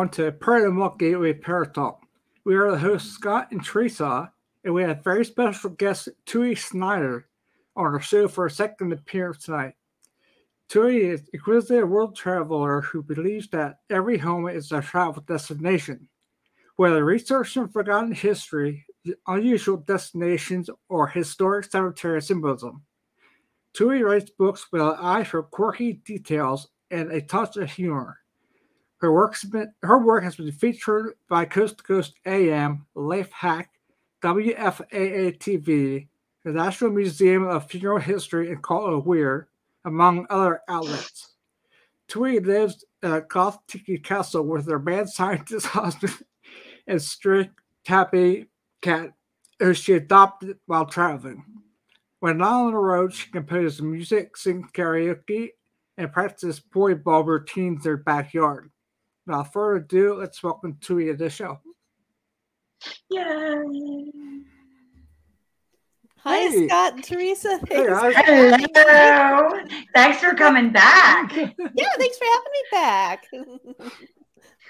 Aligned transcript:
everyone 0.00 0.08
to 0.14 0.32
Paranormal 0.32 0.98
Gateway 0.98 1.34
Paratalk. 1.34 1.98
We 2.46 2.56
are 2.56 2.70
the 2.70 2.78
hosts 2.78 3.12
Scott 3.12 3.48
and 3.50 3.62
Teresa, 3.62 4.32
and 4.64 4.72
we 4.72 4.82
have 4.82 5.04
very 5.04 5.26
special 5.26 5.68
guest 5.68 6.08
Tui 6.24 6.54
Snider 6.54 7.28
on 7.76 7.84
our 7.84 8.00
show 8.00 8.26
for 8.26 8.46
a 8.46 8.50
second 8.50 8.94
appearance 8.94 9.44
tonight. 9.44 9.74
Tui 10.70 11.02
is 11.02 11.20
a 11.20 11.24
inquisitive 11.34 11.86
world 11.86 12.16
traveler 12.16 12.80
who 12.80 13.02
believes 13.02 13.48
that 13.48 13.80
every 13.90 14.16
home 14.16 14.48
is 14.48 14.72
a 14.72 14.80
travel 14.80 15.22
destination. 15.28 16.08
Whether 16.76 17.04
researching 17.04 17.68
forgotten 17.68 18.12
history, 18.12 18.86
unusual 19.26 19.76
destinations, 19.76 20.70
or 20.88 21.08
historic 21.08 21.66
cemetery 21.70 22.22
symbolism, 22.22 22.84
Tui 23.74 24.02
writes 24.02 24.30
books 24.30 24.66
with 24.72 24.80
an 24.80 24.96
eye 24.98 25.24
for 25.24 25.42
quirky 25.42 25.92
details 25.92 26.68
and 26.90 27.12
a 27.12 27.20
touch 27.20 27.58
of 27.58 27.70
humor. 27.70 28.19
Her 29.00 29.12
work's 29.12 29.44
been 29.44 29.72
her 29.82 29.98
work 29.98 30.24
has 30.24 30.36
been 30.36 30.52
featured 30.52 31.14
by 31.26 31.46
Coast 31.46 31.78
to 31.78 31.84
Coast 31.84 32.14
AM, 32.26 32.84
Life 32.94 33.32
Hack, 33.32 33.70
WFAA 34.22 35.38
TV, 35.38 36.08
the 36.44 36.52
National 36.52 36.90
Museum 36.90 37.46
of 37.46 37.70
Funeral 37.70 37.98
History 37.98 38.54
Call 38.60 38.98
of 38.98 39.06
Weird, 39.06 39.46
among 39.86 40.26
other 40.28 40.60
outlets. 40.68 41.32
Tui 42.08 42.40
lives 42.40 42.84
at 43.02 43.28
Goth 43.28 43.58
Tiki 43.66 43.96
Castle 43.96 44.42
with 44.42 44.68
her 44.68 44.78
mad 44.78 45.08
scientist 45.08 45.66
husband 45.68 46.18
and 46.86 47.00
strict, 47.00 47.58
tabby 47.86 48.48
cat 48.82 49.12
who 49.60 49.72
she 49.72 49.94
adopted 49.94 50.58
while 50.66 50.84
traveling. 50.84 51.42
When 52.18 52.36
not 52.36 52.66
on 52.66 52.72
the 52.72 52.78
road, 52.78 53.14
she 53.14 53.30
composes 53.30 53.80
music, 53.80 54.36
sings 54.36 54.70
karaoke, 54.72 55.50
and 55.96 56.12
practices 56.12 56.60
poi 56.60 56.94
ball 56.96 57.24
routines 57.24 57.78
in 57.78 57.82
their 57.82 57.96
backyard. 57.96 58.70
Without 59.30 59.52
further 59.52 59.76
ado, 59.76 60.14
let's 60.18 60.42
welcome 60.42 60.76
Tui 60.80 61.04
to 61.06 61.14
the 61.14 61.30
show. 61.30 61.60
Yay! 63.10 63.22
Hi, 66.18 66.36
Hey. 66.48 66.66
Scott 66.66 66.94
and 66.94 67.04
Teresa. 67.04 67.60
Thanks. 67.68 67.88
guys. 67.88 68.14
Hello. 68.74 69.50
Thanks 69.94 70.18
for 70.18 70.34
coming 70.34 70.72
back. 70.72 71.32
Yeah, 71.36 71.92
thanks 71.96 72.18
for 72.18 72.24
having 72.24 72.52
me 72.52 72.64
back. 72.72 73.24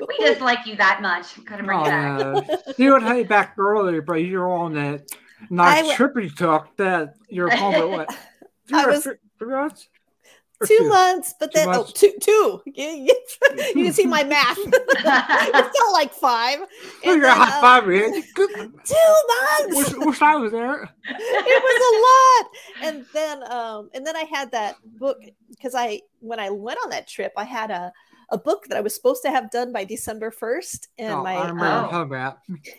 We 0.06 0.16
just 0.26 0.40
like 0.40 0.66
you 0.66 0.76
that 0.76 1.00
much. 1.02 1.42
Gotta 1.44 1.62
bring 1.62 1.78
Oh, 1.78 1.84
you 1.84 1.90
back. 1.90 2.46
yeah. 2.48 2.72
You 2.78 2.92
would 2.94 3.02
have 3.02 3.28
back 3.28 3.54
earlier, 3.58 4.00
but 4.02 4.14
you're 4.14 4.50
on 4.50 4.72
that 4.74 5.10
nice 5.50 5.76
w- 5.78 5.94
trip 5.96 6.12
you 6.16 6.30
took 6.30 6.74
that 6.78 7.14
you're 7.28 7.54
home 7.54 7.74
at 7.74 7.88
what? 7.88 8.08
I 8.72 8.84
Three- 8.84 8.92
was- 8.94 9.08
three- 10.66 10.76
three 10.78 10.88
months? 10.88 11.34
Or 11.40 11.46
two 11.46 11.54
months, 11.54 11.54
but 11.54 11.54
then 11.54 11.68
oh, 11.68 11.86
two, 11.92 12.12
two. 12.20 12.62
You, 13.74 13.84
can 13.84 13.92
see 13.92 14.06
my 14.06 14.24
math. 14.24 14.58
it 14.58 15.76
felt 15.76 15.92
like 15.92 16.12
five. 16.12 16.60
Oh, 16.60 16.68
you're 17.04 17.20
then, 17.20 17.36
high 17.36 17.58
uh, 17.58 17.60
five, 17.60 17.86
man. 17.86 18.22
Good. 18.34 18.50
Two 18.54 19.14
months. 19.28 19.94
Wish, 19.94 20.06
wish 20.06 20.22
I 20.22 20.36
was 20.36 20.52
there. 20.52 20.82
it 20.82 21.62
was 21.62 21.80
a 21.88 21.94
lot 22.00 22.30
and 22.82 23.04
then 23.12 23.42
um 23.50 23.90
and 23.94 24.06
then 24.06 24.16
i 24.16 24.24
had 24.24 24.50
that 24.50 24.76
book 24.98 25.18
because 25.48 25.74
i 25.74 26.00
when 26.20 26.40
i 26.40 26.50
went 26.50 26.78
on 26.84 26.90
that 26.90 27.06
trip 27.06 27.32
i 27.36 27.44
had 27.44 27.70
a 27.70 27.92
a 28.30 28.38
book 28.38 28.64
that 28.68 28.78
i 28.78 28.80
was 28.80 28.94
supposed 28.94 29.22
to 29.22 29.30
have 29.30 29.50
done 29.50 29.72
by 29.72 29.84
december 29.84 30.30
1st 30.30 30.88
and 30.98 31.14
oh, 31.14 31.22
my 31.22 31.34
I 31.34 31.48
remember 31.48 31.64
uh, 31.64 32.02
about. 32.02 32.38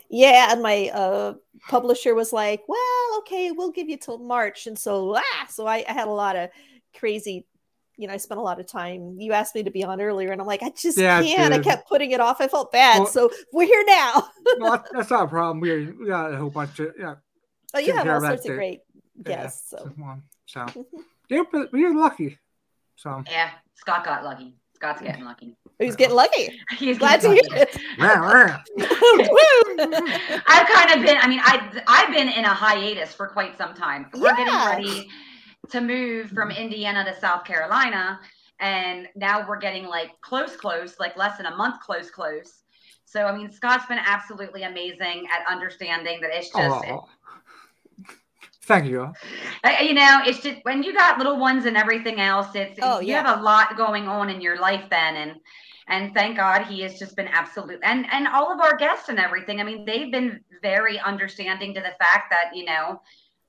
yeah 0.09 0.51
and 0.51 0.61
my 0.61 0.89
uh 0.93 1.33
publisher 1.69 2.15
was 2.15 2.31
like 2.31 2.61
well 2.67 3.17
okay 3.19 3.51
we'll 3.51 3.71
give 3.71 3.89
you 3.89 3.97
till 3.97 4.17
march 4.17 4.67
and 4.67 4.77
so 4.77 5.15
ah 5.15 5.45
so 5.49 5.67
i, 5.67 5.83
I 5.87 5.91
had 5.91 6.07
a 6.07 6.11
lot 6.11 6.35
of 6.35 6.49
crazy 6.97 7.45
you 7.97 8.07
know 8.07 8.13
i 8.13 8.17
spent 8.17 8.39
a 8.39 8.43
lot 8.43 8.59
of 8.59 8.67
time 8.67 9.15
you 9.19 9.33
asked 9.33 9.53
me 9.55 9.63
to 9.63 9.71
be 9.71 9.83
on 9.83 9.99
earlier 10.01 10.31
and 10.31 10.39
i'm 10.41 10.47
like 10.47 10.63
i 10.63 10.69
just 10.69 10.97
Yeah, 10.97 11.21
can't 11.21 11.53
i 11.53 11.59
kept 11.59 11.87
putting 11.87 12.11
it 12.11 12.19
off 12.19 12.39
i 12.41 12.47
felt 12.47 12.71
bad 12.71 12.99
Well- 12.99 13.07
so 13.07 13.29
we're 13.53 13.67
here 13.67 13.83
now 13.87 14.29
Well, 14.59 14.83
that's 14.91 15.09
not 15.09 15.25
a 15.25 15.27
problem. 15.27 15.59
We, 15.59 15.87
we 15.91 16.07
got 16.07 16.33
a 16.33 16.37
whole 16.37 16.49
bunch 16.49 16.79
of 16.79 16.93
yeah. 16.99 17.15
oh 17.73 17.79
you 17.79 17.93
have 17.95 18.07
all 18.07 18.19
sorts 18.21 18.41
of 18.45 18.51
too. 18.51 18.55
great 18.55 18.79
yeah, 19.17 19.23
guests 19.43 19.69
so 19.71 19.77
just 19.85 19.97
one. 19.99 20.23
So 20.45 20.65
yeah, 21.29 21.43
but 21.51 21.71
we 21.71 21.83
were 21.85 21.93
lucky. 21.93 22.37
So 22.95 23.23
Yeah, 23.29 23.49
Scott 23.75 24.03
got 24.05 24.23
lucky. 24.23 24.55
Scott's 24.75 25.01
getting 25.01 25.23
lucky. 25.25 25.55
Oh, 25.67 25.71
he's 25.85 25.95
getting 25.95 26.15
lucky 26.15 26.59
He's 26.77 26.97
glad 26.97 27.21
to 27.21 27.27
getting 27.35 27.51
hear 27.51 27.59
lucky. 27.59 27.79
it 27.79 27.81
yeah, 27.99 28.57
I've 30.47 30.67
kind 30.67 30.91
of 30.99 31.05
been. 31.05 31.17
I 31.19 31.27
mean, 31.27 31.39
I 31.43 31.81
I've 31.87 32.13
been 32.13 32.29
in 32.29 32.45
a 32.45 32.53
hiatus 32.53 33.13
for 33.13 33.27
quite 33.27 33.57
some 33.57 33.73
time. 33.73 34.07
We're 34.13 34.35
getting 34.35 34.53
ready 34.53 35.07
to 35.71 35.81
move 35.81 36.29
from 36.29 36.51
Indiana 36.51 37.03
to 37.05 37.19
South 37.19 37.45
Carolina, 37.45 38.19
and 38.59 39.07
now 39.15 39.47
we're 39.47 39.59
getting 39.59 39.85
like 39.85 40.11
close, 40.21 40.55
close, 40.55 40.99
like 40.99 41.17
less 41.17 41.37
than 41.37 41.47
a 41.47 41.55
month, 41.55 41.81
close, 41.81 42.11
close. 42.11 42.61
So 43.05 43.25
I 43.25 43.35
mean, 43.35 43.51
Scott's 43.51 43.85
been 43.87 43.99
absolutely 43.99 44.63
amazing 44.63 45.27
at 45.31 45.51
understanding 45.51 46.21
that 46.21 46.31
it's 46.33 46.49
just. 46.49 46.85
Aw. 46.85 47.01
Thank 48.63 48.85
you. 48.85 49.11
Uh, 49.63 49.71
you 49.81 49.93
know, 49.93 50.21
it's 50.25 50.39
just 50.41 50.59
when 50.63 50.83
you 50.83 50.93
got 50.93 51.17
little 51.17 51.37
ones 51.37 51.65
and 51.65 51.75
everything 51.75 52.21
else, 52.21 52.55
it's 52.55 52.79
Oh, 52.81 52.99
you 52.99 53.09
yeah. 53.09 53.23
have 53.23 53.39
a 53.39 53.41
lot 53.41 53.75
going 53.75 54.07
on 54.07 54.29
in 54.29 54.39
your 54.39 54.59
life 54.59 54.85
then 54.89 55.15
and 55.15 55.31
and 55.87 56.13
thank 56.13 56.37
God 56.37 56.63
he 56.67 56.81
has 56.81 56.97
just 56.97 57.15
been 57.15 57.27
absolute 57.27 57.79
and 57.83 58.05
and 58.13 58.27
all 58.27 58.53
of 58.53 58.61
our 58.61 58.77
guests 58.77 59.09
and 59.09 59.19
everything. 59.19 59.59
I 59.59 59.63
mean, 59.63 59.83
they've 59.83 60.11
been 60.11 60.39
very 60.61 60.99
understanding 60.99 61.73
to 61.73 61.81
the 61.81 61.95
fact 61.99 62.29
that, 62.29 62.55
you 62.55 62.65
know, 62.65 63.01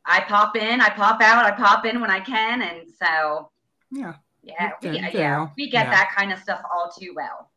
I 0.04 0.20
pop 0.20 0.56
in, 0.56 0.80
I 0.80 0.88
pop 0.90 1.20
out, 1.20 1.44
I 1.46 1.52
pop 1.52 1.84
in 1.86 2.00
when 2.00 2.10
I 2.10 2.20
can 2.20 2.62
and 2.62 2.88
so 3.00 3.50
Yeah. 3.90 4.14
yeah, 4.42 4.72
we, 4.82 4.88
Yeah, 4.90 4.94
yeah, 4.94 5.10
yeah, 5.12 5.48
we 5.56 5.70
get 5.70 5.86
yeah. 5.86 5.90
that 5.92 6.14
kind 6.16 6.32
of 6.32 6.38
stuff 6.40 6.60
all 6.74 6.90
too 6.90 7.12
well. 7.14 7.50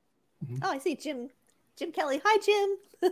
Oh, 0.61 0.69
I 0.69 0.77
see 0.77 0.95
Jim. 0.95 1.29
Jim 1.77 1.91
Kelly. 1.91 2.21
Hi, 2.23 2.37
Jim. 2.39 3.11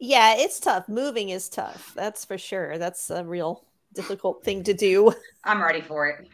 yeah, 0.00 0.34
it's 0.36 0.58
tough. 0.60 0.88
Moving 0.88 1.28
is 1.30 1.48
tough. 1.48 1.92
That's 1.94 2.24
for 2.24 2.36
sure. 2.36 2.78
That's 2.78 3.08
a 3.10 3.24
real 3.24 3.64
difficult 3.94 4.44
thing 4.44 4.64
to 4.64 4.74
do. 4.74 5.12
I'm 5.44 5.62
ready 5.62 5.80
for 5.80 6.08
it. 6.08 6.28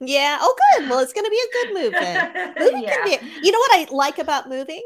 Yeah. 0.00 0.38
Oh, 0.40 0.54
good. 0.78 0.88
Well, 0.90 0.98
it's 1.00 1.12
going 1.12 1.24
to 1.24 1.30
be 1.30 1.40
a 1.40 1.52
good 1.64 1.82
move 1.82 1.92
then. 1.92 2.54
Moving 2.58 2.82
yeah. 2.82 2.94
can 2.94 3.04
be. 3.20 3.26
You 3.42 3.52
know 3.52 3.58
what 3.58 3.72
I 3.74 3.86
like 3.90 4.18
about 4.18 4.48
moving? 4.48 4.82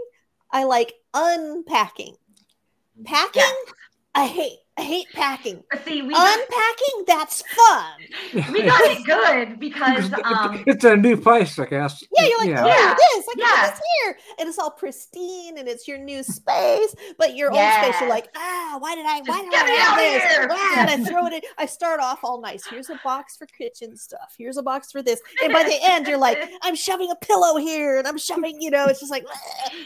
I 0.52 0.64
like 0.64 0.94
unpacking. 1.12 2.14
Packing, 3.04 3.42
Yes. 3.42 3.72
I 4.18 4.26
hate. 4.26 4.58
I 4.76 4.82
hate 4.82 5.12
packing. 5.12 5.62
See, 5.84 6.02
we 6.02 6.12
got, 6.14 6.38
Unpacking, 6.38 7.04
that's 7.06 7.42
fun. 7.42 7.92
we 8.52 8.62
got 8.62 8.80
it 8.82 9.04
good 9.06 9.58
because 9.60 10.12
um 10.24 10.62
it's 10.66 10.84
a 10.84 10.96
new 10.96 11.16
place, 11.16 11.58
I 11.58 11.66
guess. 11.66 12.02
Yeah, 12.16 12.26
you're 12.28 12.38
like, 12.38 12.48
yeah. 12.48 12.64
oh, 12.64 12.68
Yeah. 12.68 12.94
this, 12.94 13.26
I 13.28 13.34
can 13.34 13.38
Yeah. 13.40 13.62
put 13.62 13.70
this 13.74 13.80
here, 14.02 14.18
and 14.38 14.48
it's 14.48 14.58
all 14.58 14.70
pristine, 14.70 15.58
and 15.58 15.68
it's 15.68 15.88
your 15.88 15.98
new 15.98 16.22
space. 16.22 16.94
But 17.16 17.34
your 17.36 17.50
old 17.50 17.72
space, 17.74 18.00
you're 18.00 18.08
like, 18.08 18.28
ah, 18.36 18.76
why 18.78 18.94
did 18.94 19.04
I? 19.06 19.20
Why 19.20 19.26
Just 19.26 19.42
did 19.44 19.50
get 19.52 19.66
I 19.66 19.70
it 19.72 19.78
have 19.80 19.98
this? 19.98 20.22
here. 20.36 20.48
Ah, 20.50 20.80
and 20.82 20.90
I 20.90 20.96
throw 21.10 21.26
it 21.26 21.32
in. 21.32 21.40
I 21.58 21.66
start 21.66 21.98
off 22.00 22.20
all 22.22 22.40
nice. 22.40 22.64
Here's 22.68 22.90
a 22.90 22.96
box 22.96 23.36
for 23.36 23.46
kitchen 23.46 23.96
stuff. 23.96 24.34
Here's 24.38 24.56
a 24.58 24.62
box 24.62 24.92
for 24.92 25.02
this, 25.02 25.20
and 25.42 25.52
by 25.52 25.62
the 25.64 25.76
end, 25.82 26.06
you're 26.06 26.18
like, 26.18 26.38
I'm 26.62 26.76
shoving 26.76 27.10
a 27.10 27.16
pillow 27.16 27.56
here, 27.56 27.98
and 27.98 28.06
I'm 28.06 28.18
shoving. 28.18 28.60
You 28.62 28.70
know, 28.70 28.86
it's 28.88 29.00
just 29.00 29.10
like 29.12 29.24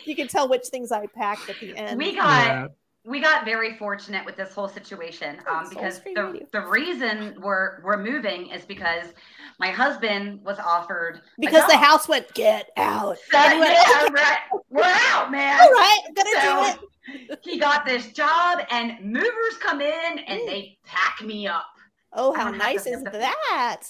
you 0.07 0.17
can 0.17 0.29
tell 0.29 0.49
which 0.49 0.67
things 0.69 0.91
I 0.93 1.07
packed 1.07 1.49
at 1.49 1.61
the 1.61 1.77
end. 1.77 1.99
we 1.99 2.15
got 2.15 2.47
Yeah. 2.47 2.67
We 3.05 3.21
got 3.21 3.45
very 3.45 3.77
fortunate 3.79 4.25
with 4.25 4.37
this 4.37 4.55
whole 4.55 4.69
situation 4.69 5.39
um, 5.51 5.69
because 5.69 6.01
the, 6.01 6.41
the 6.53 6.61
reason 6.61 7.35
we're 7.41 7.83
we're 7.83 7.97
moving 8.03 8.49
is 8.49 8.65
because 8.65 9.07
my 9.59 9.71
husband 9.71 10.41
was 10.45 10.59
offered 10.59 11.21
because 11.39 11.67
the 11.69 11.77
house 11.77 12.09
went 12.09 12.33
get 12.35 12.71
out. 12.77 13.17
Went, 13.33 13.61
yeah, 13.61 14.05
"Okay, 14.05 14.13
right. 14.15 14.39
we're 14.71 14.83
out 14.85 15.31
man 15.33 15.61
all 15.61 15.71
right, 15.71 15.99
gonna 16.15 16.31
So- 16.41 16.79
do 16.79 17.29
it. 17.33 17.39
he 17.43 17.59
got 17.59 17.85
this 17.85 18.13
job 18.13 18.61
and 18.71 19.01
movers 19.05 19.57
come 19.61 19.81
in 19.81 20.19
and 20.21 20.41
Mm. 20.43 20.47
they 20.47 20.79
pack 20.87 21.21
me 21.23 21.49
up 21.49 21.67
Oh, 22.13 22.33
how 22.33 22.51
nice 22.51 22.87
is 22.87 23.03
that? 23.03 23.81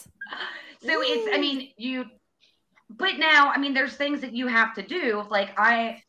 so 0.81 1.03
it's 1.03 1.37
i 1.37 1.38
mean 1.38 1.69
you 1.76 2.06
but 2.88 3.19
now 3.19 3.50
i 3.55 3.59
mean 3.59 3.75
there's 3.75 3.94
things 3.97 4.20
that 4.23 4.32
you 4.32 4.47
have 4.47 4.75
to 4.75 4.82
do 4.82 5.23
like 5.31 5.50
i 5.59 6.03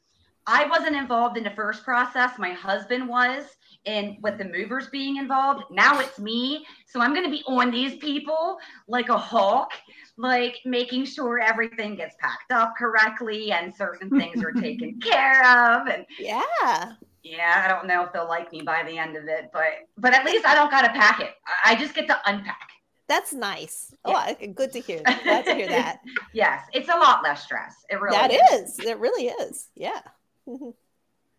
i 0.48 0.66
wasn't 0.68 0.95
involved 0.95 1.38
in 1.38 1.44
the 1.44 1.51
first 1.51 1.84
process 1.84 2.31
my 2.38 2.51
husband 2.51 3.07
was 3.07 3.44
in 3.86 4.18
with 4.22 4.38
the 4.38 4.45
movers 4.45 4.88
being 4.90 5.18
involved 5.18 5.63
now 5.72 6.00
it's 6.00 6.19
me 6.19 6.66
so 6.88 7.01
i'm 7.01 7.13
going 7.13 7.25
to 7.25 7.31
be 7.31 7.44
on 7.48 7.69
these 7.72 7.95
people 7.98 8.57
like 8.88 9.10
a 9.10 9.18
hawk 9.18 9.72
like 10.18 10.57
making 10.66 11.04
sure 11.06 11.40
everything 11.40 11.95
gets 11.95 12.16
packed 12.19 12.51
up 12.51 12.74
correctly 12.78 13.51
and 13.51 13.74
certain 13.74 14.10
things 14.10 14.44
are 14.44 14.51
taken 14.51 15.00
care 15.01 15.42
of 15.44 15.88
and 15.88 16.06
Yeah. 16.19 16.94
yeah 17.24 17.63
i 17.66 17.68
don't 17.68 17.88
know 17.88 18.04
if 18.04 18.13
they'll 18.13 18.28
like 18.28 18.51
me 18.51 18.62
by 18.62 18.84
the 18.84 18.98
end 18.98 19.16
of 19.18 19.25
it 19.28 19.50
but 19.51 19.72
but 19.98 20.13
at 20.13 20.24
least 20.25 20.45
i 20.45 20.54
don't 20.56 20.72
got 20.72 20.84
to 20.84 20.90
pack 20.90 21.19
it 21.19 21.31
i 21.66 21.75
just 21.75 21.94
get 21.94 22.07
to 22.07 22.18
unpack 22.25 22.69
That's 23.07 23.34
nice. 23.34 23.94
Oh, 24.06 24.12
Yeah. 24.12 24.36
I- 24.40 24.45
good 24.56 24.72
to 24.74 24.80
hear. 24.80 25.01
Glad 25.04 25.44
to 25.45 25.54
hear 25.60 25.68
that. 25.80 26.00
Yes, 26.34 26.63
it's 26.74 26.88
a 26.88 26.95
lot 26.95 27.22
less 27.22 27.44
stress. 27.44 27.75
It 27.90 28.00
really 28.00 28.16
that 28.16 28.31
is. 28.54 28.80
is. 28.80 28.86
It 28.86 28.98
really 28.98 29.28
is. 29.28 29.68
Yeah. 29.75 30.00
What 30.45 30.74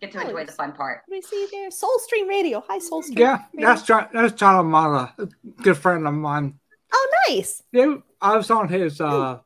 Get 0.01 0.13
to 0.13 0.21
enjoy 0.23 0.45
the 0.45 0.53
fun 0.53 0.73
part. 0.73 1.03
do 1.07 1.13
we 1.15 1.23
see 1.23 1.47
there? 1.53 1.71
Soul 1.71 1.99
Stream 2.01 2.29
Radio. 2.29 2.63
Hi, 2.69 2.79
Soul 2.79 3.03
Stream. 3.03 3.19
Yeah, 3.19 3.45
Radio. 3.55 3.69
that's 3.69 3.83
John. 3.83 4.09
That's 4.13 4.35
John 4.35 4.57
Amata, 4.57 5.13
a 5.19 5.29
good 5.63 5.77
friend 5.79 6.07
of 6.07 6.15
mine. 6.15 6.59
Oh, 6.93 7.11
nice. 7.29 7.63
Yeah, 7.73 7.97
I 8.21 8.37
was 8.37 8.51
on 8.51 8.69
his 8.69 9.01
uh, 9.01 9.39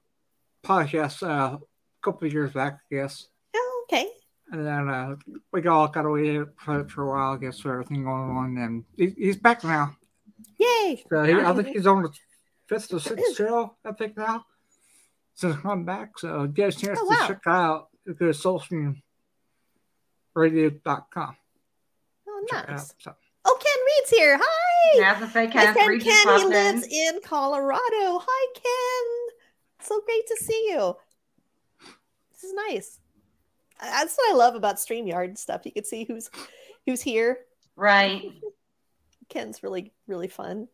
podcast 0.65 1.23
uh, 1.23 1.57
a 1.57 1.61
couple 2.03 2.27
of 2.27 2.33
years 2.33 2.53
back. 2.53 2.81
I 2.91 2.95
guess. 2.95 3.29
Oh, 3.55 3.85
okay. 3.89 4.09
And 4.51 4.67
then 4.67 4.89
uh, 4.89 5.17
we 5.53 5.67
all 5.67 5.89
got 5.89 6.07
away 6.07 6.41
for, 6.57 6.89
for 6.89 7.03
a 7.05 7.09
while, 7.11 7.35
I 7.35 7.37
guess, 7.37 7.61
for 7.61 7.73
everything 7.75 8.05
going 8.05 8.31
on. 8.31 8.57
And 8.59 8.85
he, 8.97 9.15
he's 9.23 9.37
back 9.37 9.63
now. 9.63 9.95
Yay! 10.59 11.05
So 11.11 11.25
he, 11.25 11.35
I 11.35 11.53
think 11.55 11.69
he's 11.77 11.87
on 11.87 12.03
the 12.03 12.11
fifth 12.67 12.93
or 12.95 13.01
sixth 13.01 13.37
show, 13.37 13.77
I 13.85 13.93
think 13.93 14.17
now, 14.17 14.45
since 15.35 15.57
I'm 15.65 15.85
back. 15.85 16.19
So 16.19 16.47
get 16.47 16.75
a 16.75 16.79
chance 16.79 16.99
Oh, 17.01 17.05
to 17.05 17.11
wow. 17.21 17.27
check 17.29 17.41
it 17.47 17.51
out, 17.51 17.89
you 18.07 18.15
go 18.15 18.33
to 20.47 20.71
soulstreamradio.com. 20.85 21.37
Oh, 22.29 22.47
Check 22.51 22.59
out. 22.61 22.71
nice. 22.71 22.95
So, 22.99 23.15
Oh, 23.45 23.59
Ken 23.61 23.85
Reed's 23.87 24.11
here. 24.11 24.39
Hi. 24.43 24.99
Yeah, 24.99 25.15
I 25.17 25.21
was 25.21 25.35
My 25.35 25.47
Ken, 25.47 25.73
friend 25.73 25.89
Reed 25.89 26.03
Ken, 26.03 26.13
he 26.13 26.25
popped 26.25 26.43
in. 26.45 26.51
lives 26.51 26.87
in 26.91 27.21
Colorado. 27.25 27.81
Hi, 27.93 28.53
Ken. 28.55 29.37
So 29.81 30.01
great 30.05 30.27
to 30.27 30.37
see 30.37 30.67
you. 30.71 30.97
This 32.33 32.45
is 32.45 32.53
nice. 32.69 32.99
That's 33.81 34.17
what 34.17 34.31
I 34.33 34.37
love 34.37 34.55
about 34.55 34.77
StreamYard 34.77 35.25
and 35.27 35.39
stuff. 35.39 35.63
You 35.65 35.73
can 35.73 35.85
see 35.85 36.05
who's 36.05 36.31
who's 36.85 37.01
here. 37.01 37.39
Right. 37.77 38.23
Ken's 39.29 39.63
really 39.63 39.93
really 40.07 40.29
fun. 40.29 40.69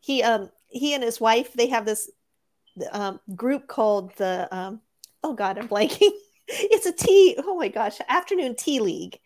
He 0.00 0.22
um 0.22 0.50
he 0.68 0.94
and 0.94 1.02
his 1.02 1.20
wife 1.20 1.52
they 1.54 1.68
have 1.68 1.86
this 1.86 2.10
um 2.90 3.20
group 3.36 3.66
called 3.68 4.14
the 4.16 4.48
um 4.50 4.80
oh 5.22 5.32
god 5.34 5.58
I'm 5.58 5.68
blanking. 5.68 6.10
it's 6.52 6.86
a 6.86 6.92
tea 6.92 7.36
oh 7.44 7.56
my 7.56 7.68
gosh 7.68 7.98
afternoon 8.08 8.54
tea 8.56 8.80
league, 8.80 9.18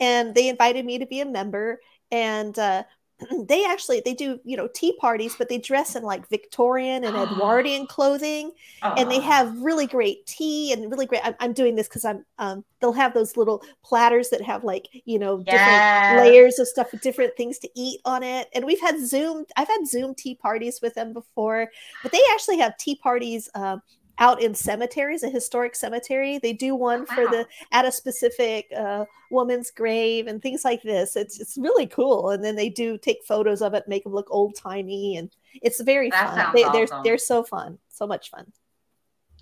and 0.00 0.34
they 0.34 0.48
invited 0.48 0.84
me 0.84 0.98
to 0.98 1.06
be 1.06 1.20
a 1.20 1.26
member. 1.26 1.80
And 2.10 2.58
uh 2.58 2.84
they 3.48 3.64
actually 3.64 4.00
they 4.04 4.14
do 4.14 4.38
you 4.44 4.56
know 4.56 4.68
tea 4.72 4.96
parties 5.00 5.34
but 5.36 5.48
they 5.48 5.58
dress 5.58 5.96
in 5.96 6.02
like 6.04 6.28
victorian 6.28 7.04
and 7.04 7.16
edwardian 7.18 7.86
clothing. 7.86 8.52
And 8.96 9.10
they 9.10 9.20
have 9.20 9.56
really 9.60 9.86
great 9.86 10.26
tea 10.26 10.72
and 10.72 10.90
really 10.90 11.06
great 11.06 11.20
i'm, 11.24 11.34
I'm 11.40 11.52
doing 11.52 11.74
this 11.76 11.88
because 11.88 12.04
i'm 12.04 12.24
um 12.38 12.64
they'll 12.80 12.92
have 12.92 13.14
those 13.14 13.36
little 13.36 13.62
platters 13.84 14.30
that 14.30 14.42
have 14.42 14.64
like 14.64 14.88
you 15.04 15.18
know 15.18 15.42
different 15.42 15.84
Yes. 15.84 16.08
layers 16.08 16.58
of 16.58 16.66
stuff 16.68 16.88
with 16.92 17.00
different 17.00 17.36
things 17.36 17.58
to 17.60 17.68
eat 17.76 18.00
on 18.04 18.22
it. 18.22 18.48
And 18.54 18.64
we've 18.64 18.80
had 18.80 18.98
zoom 19.04 19.44
i've 19.56 19.68
had 19.68 19.86
zoom 19.86 20.14
tea 20.14 20.34
parties 20.34 20.80
with 20.82 20.94
them 20.94 21.12
before 21.12 21.68
but 22.02 22.12
they 22.12 22.20
actually 22.32 22.58
have 22.58 22.76
tea 22.78 22.96
parties 22.96 23.48
um, 23.54 23.82
out 24.18 24.42
in 24.42 24.54
cemeteries 24.54 25.22
a 25.22 25.30
historic 25.30 25.74
cemetery 25.76 26.38
they 26.38 26.52
do 26.52 26.74
one 26.74 27.06
for 27.06 27.24
the 27.28 27.46
at 27.72 27.84
a 27.84 27.92
specific 27.92 28.66
uh, 28.76 29.04
woman's 29.30 29.70
grave 29.70 30.26
and 30.26 30.42
things 30.42 30.64
like 30.64 30.82
this 30.82 31.16
it's 31.16 31.38
it's 31.40 31.56
really 31.58 31.86
cool 31.86 32.30
and 32.30 32.42
then 32.44 32.56
they 32.56 32.68
do 32.68 32.98
take 32.98 33.24
photos 33.24 33.62
of 33.62 33.74
it 33.74 33.86
make 33.88 34.04
them 34.04 34.12
look 34.14 34.26
old 34.30 34.54
timey 34.56 35.16
and 35.16 35.30
it's 35.62 35.80
very 35.82 36.10
That 36.10 36.26
fun 36.28 36.36
sounds 36.38 36.54
they, 36.54 36.62
they're 36.72 36.82
awesome. 36.84 37.02
they're 37.04 37.18
so 37.18 37.42
fun 37.42 37.78
so 37.88 38.06
much 38.06 38.30
fun 38.30 38.52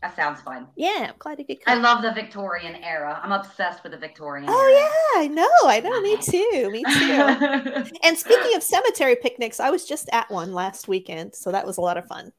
That 0.02 0.14
sounds 0.14 0.40
fun. 0.42 0.66
yeah 0.76 1.06
i'm 1.10 1.14
glad 1.18 1.38
you 1.38 1.46
could 1.46 1.58
I 1.66 1.74
love 1.74 2.02
the 2.02 2.12
Victorian 2.12 2.76
era. 2.76 3.18
I'm 3.22 3.32
obsessed 3.32 3.82
with 3.82 3.92
the 3.92 3.98
Victorian 3.98 4.46
oh 4.48 4.52
era. 4.62 4.72
yeah 4.72 5.22
i 5.24 5.28
know 5.28 5.48
i 5.64 5.80
know 5.80 6.00
me 6.02 6.16
too 6.20 6.70
me 6.70 6.82
too 6.82 7.90
And 8.02 8.16
speaking 8.18 8.54
of 8.54 8.62
cemetery 8.62 9.16
picnics, 9.16 9.58
I 9.60 9.70
was 9.70 9.86
just 9.86 10.08
at 10.12 10.30
one 10.30 10.52
last 10.52 10.86
weekend, 10.88 11.34
so 11.34 11.50
that 11.52 11.66
was 11.66 11.76
a 11.78 11.80
lot 11.80 11.96
of 11.96 12.06
fun. 12.06 12.32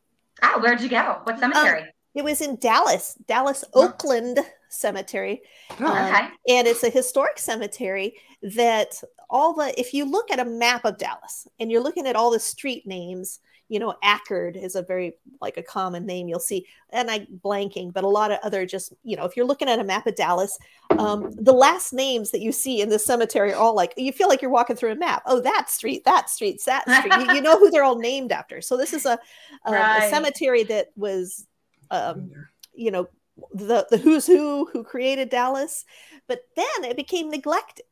oh, 0.44 0.60
where'd 0.62 0.82
you 0.82 0.90
go? 0.90 1.20
What 1.24 1.40
cemetery? 1.40 1.86
It 2.18 2.24
was 2.24 2.42
in 2.42 2.56
Dallas, 2.56 3.16
Dallas 3.28 3.64
Oakland 3.74 4.40
Cemetery, 4.70 5.42
yeah. 5.80 6.30
um, 6.32 6.38
and 6.50 6.68
it's 6.68 6.84
a 6.84 6.90
historic 6.90 7.38
cemetery 7.40 8.16
that 8.42 9.02
all 9.30 9.54
the 9.54 9.80
if 9.80 9.94
you 9.94 10.06
look 10.06 10.32
at 10.32 10.40
a 10.40 10.46
map 10.46 10.84
of 10.86 10.98
Dallas 10.98 11.48
and 11.60 11.72
you're 11.72 11.84
looking 11.84 12.08
at 12.08 12.16
all 12.16 12.32
the 12.32 12.40
street 12.40 12.88
names, 12.88 13.40
you 13.70 13.80
know, 13.80 13.96
Akard 14.04 14.62
is 14.62 14.76
a 14.76 14.82
very 14.82 15.16
like 15.42 15.58
a 15.58 15.64
common 15.64 16.06
name 16.06 16.28
you'll 16.28 16.40
see, 16.40 16.66
and 16.92 17.12
I 17.12 17.28
blanking, 17.44 17.92
but 17.92 18.04
a 18.04 18.08
lot 18.08 18.32
of 18.32 18.40
other 18.44 18.66
just 18.66 18.94
you 19.04 19.18
know, 19.18 19.26
if 19.26 19.36
you're 19.36 19.46
looking 19.46 19.70
at 19.70 19.80
a 19.80 19.84
map 19.84 20.08
of 20.08 20.16
Dallas, 20.16 20.58
um, 20.92 21.32
the 21.36 21.54
last 21.54 21.94
names 21.94 22.32
that 22.32 22.42
you 22.42 22.52
see 22.52 22.82
in 22.82 22.90
the 22.90 23.00
cemetery 23.00 23.54
are 23.54 23.58
all 23.58 23.76
like 23.76 23.94
you 23.98 24.12
feel 24.12 24.30
like 24.30 24.42
you're 24.42 24.52
walking 24.52 24.76
through 24.76 24.92
a 24.92 24.96
map. 24.96 25.24
Oh, 25.26 25.42
that 25.42 25.70
street, 25.70 26.06
that 26.06 26.30
street, 26.30 26.62
that 26.66 26.90
street. 26.90 27.14
you, 27.14 27.36
you 27.36 27.42
know 27.42 27.60
who 27.60 27.70
they're 27.70 27.84
all 27.84 28.00
named 28.00 28.32
after. 28.32 28.62
So 28.62 28.78
this 28.78 28.94
is 28.94 29.06
a, 29.06 29.20
a, 29.66 29.74
a 29.74 30.08
cemetery 30.10 30.64
that 30.64 30.88
was. 30.96 31.46
Um, 31.92 32.32
you 32.74 32.92
know 32.92 33.08
the 33.54 33.88
the 33.90 33.98
who's 33.98 34.26
who 34.28 34.68
who 34.72 34.84
created 34.84 35.30
Dallas, 35.30 35.86
but 36.28 36.42
then 36.56 36.84
it 36.84 36.98
became 36.98 37.30
neglected. 37.30 37.86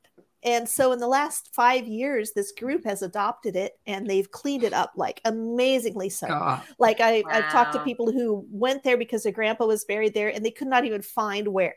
And 0.44 0.70
so 0.70 0.92
in 0.92 1.00
the 1.00 1.08
last 1.08 1.54
five 1.56 1.88
years, 1.88 2.34
this 2.34 2.52
group 2.52 2.86
has 2.86 3.02
adopted 3.02 3.56
it 3.56 3.80
and 3.88 4.08
they've 4.08 4.30
cleaned 4.30 4.64
it 4.64 4.74
up 4.74 4.92
like 4.96 5.20
amazingly 5.26 6.10
so. 6.10 6.38
Like 6.78 7.00
I, 7.02 7.26
I've 7.32 7.48
talked 7.48 7.72
to 7.74 7.80
people 7.80 8.12
who 8.12 8.46
went 8.52 8.84
there 8.84 8.98
because 8.98 9.24
their 9.24 9.32
grandpa 9.32 9.66
was 9.66 9.86
buried 9.86 10.14
there 10.14 10.30
and 10.30 10.46
they 10.46 10.52
could 10.52 10.68
not 10.68 10.86
even 10.86 11.02
find 11.02 11.48
where. 11.48 11.76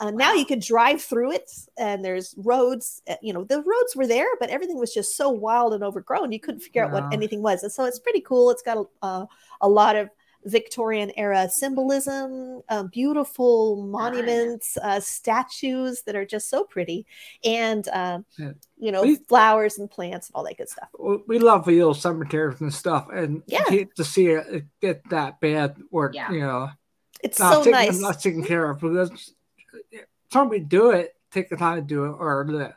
Uh, 0.00 0.10
Now 0.10 0.32
you 0.32 0.46
can 0.46 0.60
drive 0.60 1.02
through 1.02 1.32
it 1.32 1.50
and 1.76 2.04
there's 2.04 2.34
roads. 2.38 3.02
uh, 3.08 3.16
You 3.20 3.32
know, 3.32 3.44
the 3.44 3.58
roads 3.62 3.96
were 3.96 4.06
there, 4.06 4.28
but 4.40 4.48
everything 4.50 4.78
was 4.78 4.94
just 4.94 5.16
so 5.16 5.28
wild 5.28 5.74
and 5.74 5.82
overgrown. 5.84 6.32
You 6.32 6.40
couldn't 6.40 6.60
figure 6.60 6.84
out 6.84 6.92
what 6.92 7.06
anything 7.10 7.42
was. 7.42 7.62
And 7.62 7.72
so 7.72 7.84
it's 7.84 7.98
pretty 7.98 8.20
cool. 8.20 8.50
It's 8.50 8.62
got 8.62 8.78
a, 8.78 8.84
uh, 9.04 9.26
a 9.60 9.68
lot 9.68 9.96
of 9.96 10.08
Victorian 10.44 11.10
era 11.16 11.48
symbolism, 11.50 12.62
um, 12.68 12.88
beautiful 12.88 13.76
monuments, 13.86 14.76
uh, 14.82 15.00
statues 15.00 16.02
that 16.02 16.14
are 16.16 16.24
just 16.24 16.48
so 16.48 16.64
pretty, 16.64 17.06
and 17.44 17.88
um, 17.92 18.24
Yeah. 18.38 18.52
you 18.78 18.92
know, 18.92 19.02
We- 19.02 19.16
flowers 19.16 19.78
and 19.78 19.90
plants 19.90 20.28
and 20.28 20.36
all 20.36 20.44
that 20.44 20.56
good 20.56 20.68
stuff. 20.68 20.88
we 20.98 21.16
we 21.26 21.38
love 21.38 21.64
the 21.66 21.82
old 21.82 21.96
cemeteries 21.96 22.60
and 22.60 22.72
stuff, 22.72 23.08
and 23.12 23.42
Yeah. 23.46 23.64
to, 23.64 23.84
to 23.96 24.04
see 24.04 24.26
it 24.28 24.64
get 24.80 25.08
that 25.10 25.40
bad 25.40 25.76
work, 25.90 26.14
Yeah. 26.14 26.30
you 26.30 26.40
know, 26.40 26.70
It's 27.22 27.38
not 27.40 27.52
so 27.54 27.58
taken, 27.64 27.72
nice. 27.72 28.00
not 28.00 28.20
taken 28.20 28.44
care 28.44 28.70
of 28.70 28.80
because 28.80 29.34
somebody 30.32 30.60
do 30.60 30.90
it, 30.90 31.14
take 31.32 31.48
the 31.50 31.56
time 31.56 31.76
to 31.76 31.82
do 31.82 32.04
it, 32.04 32.10
or 32.10 32.46
the 32.48 32.74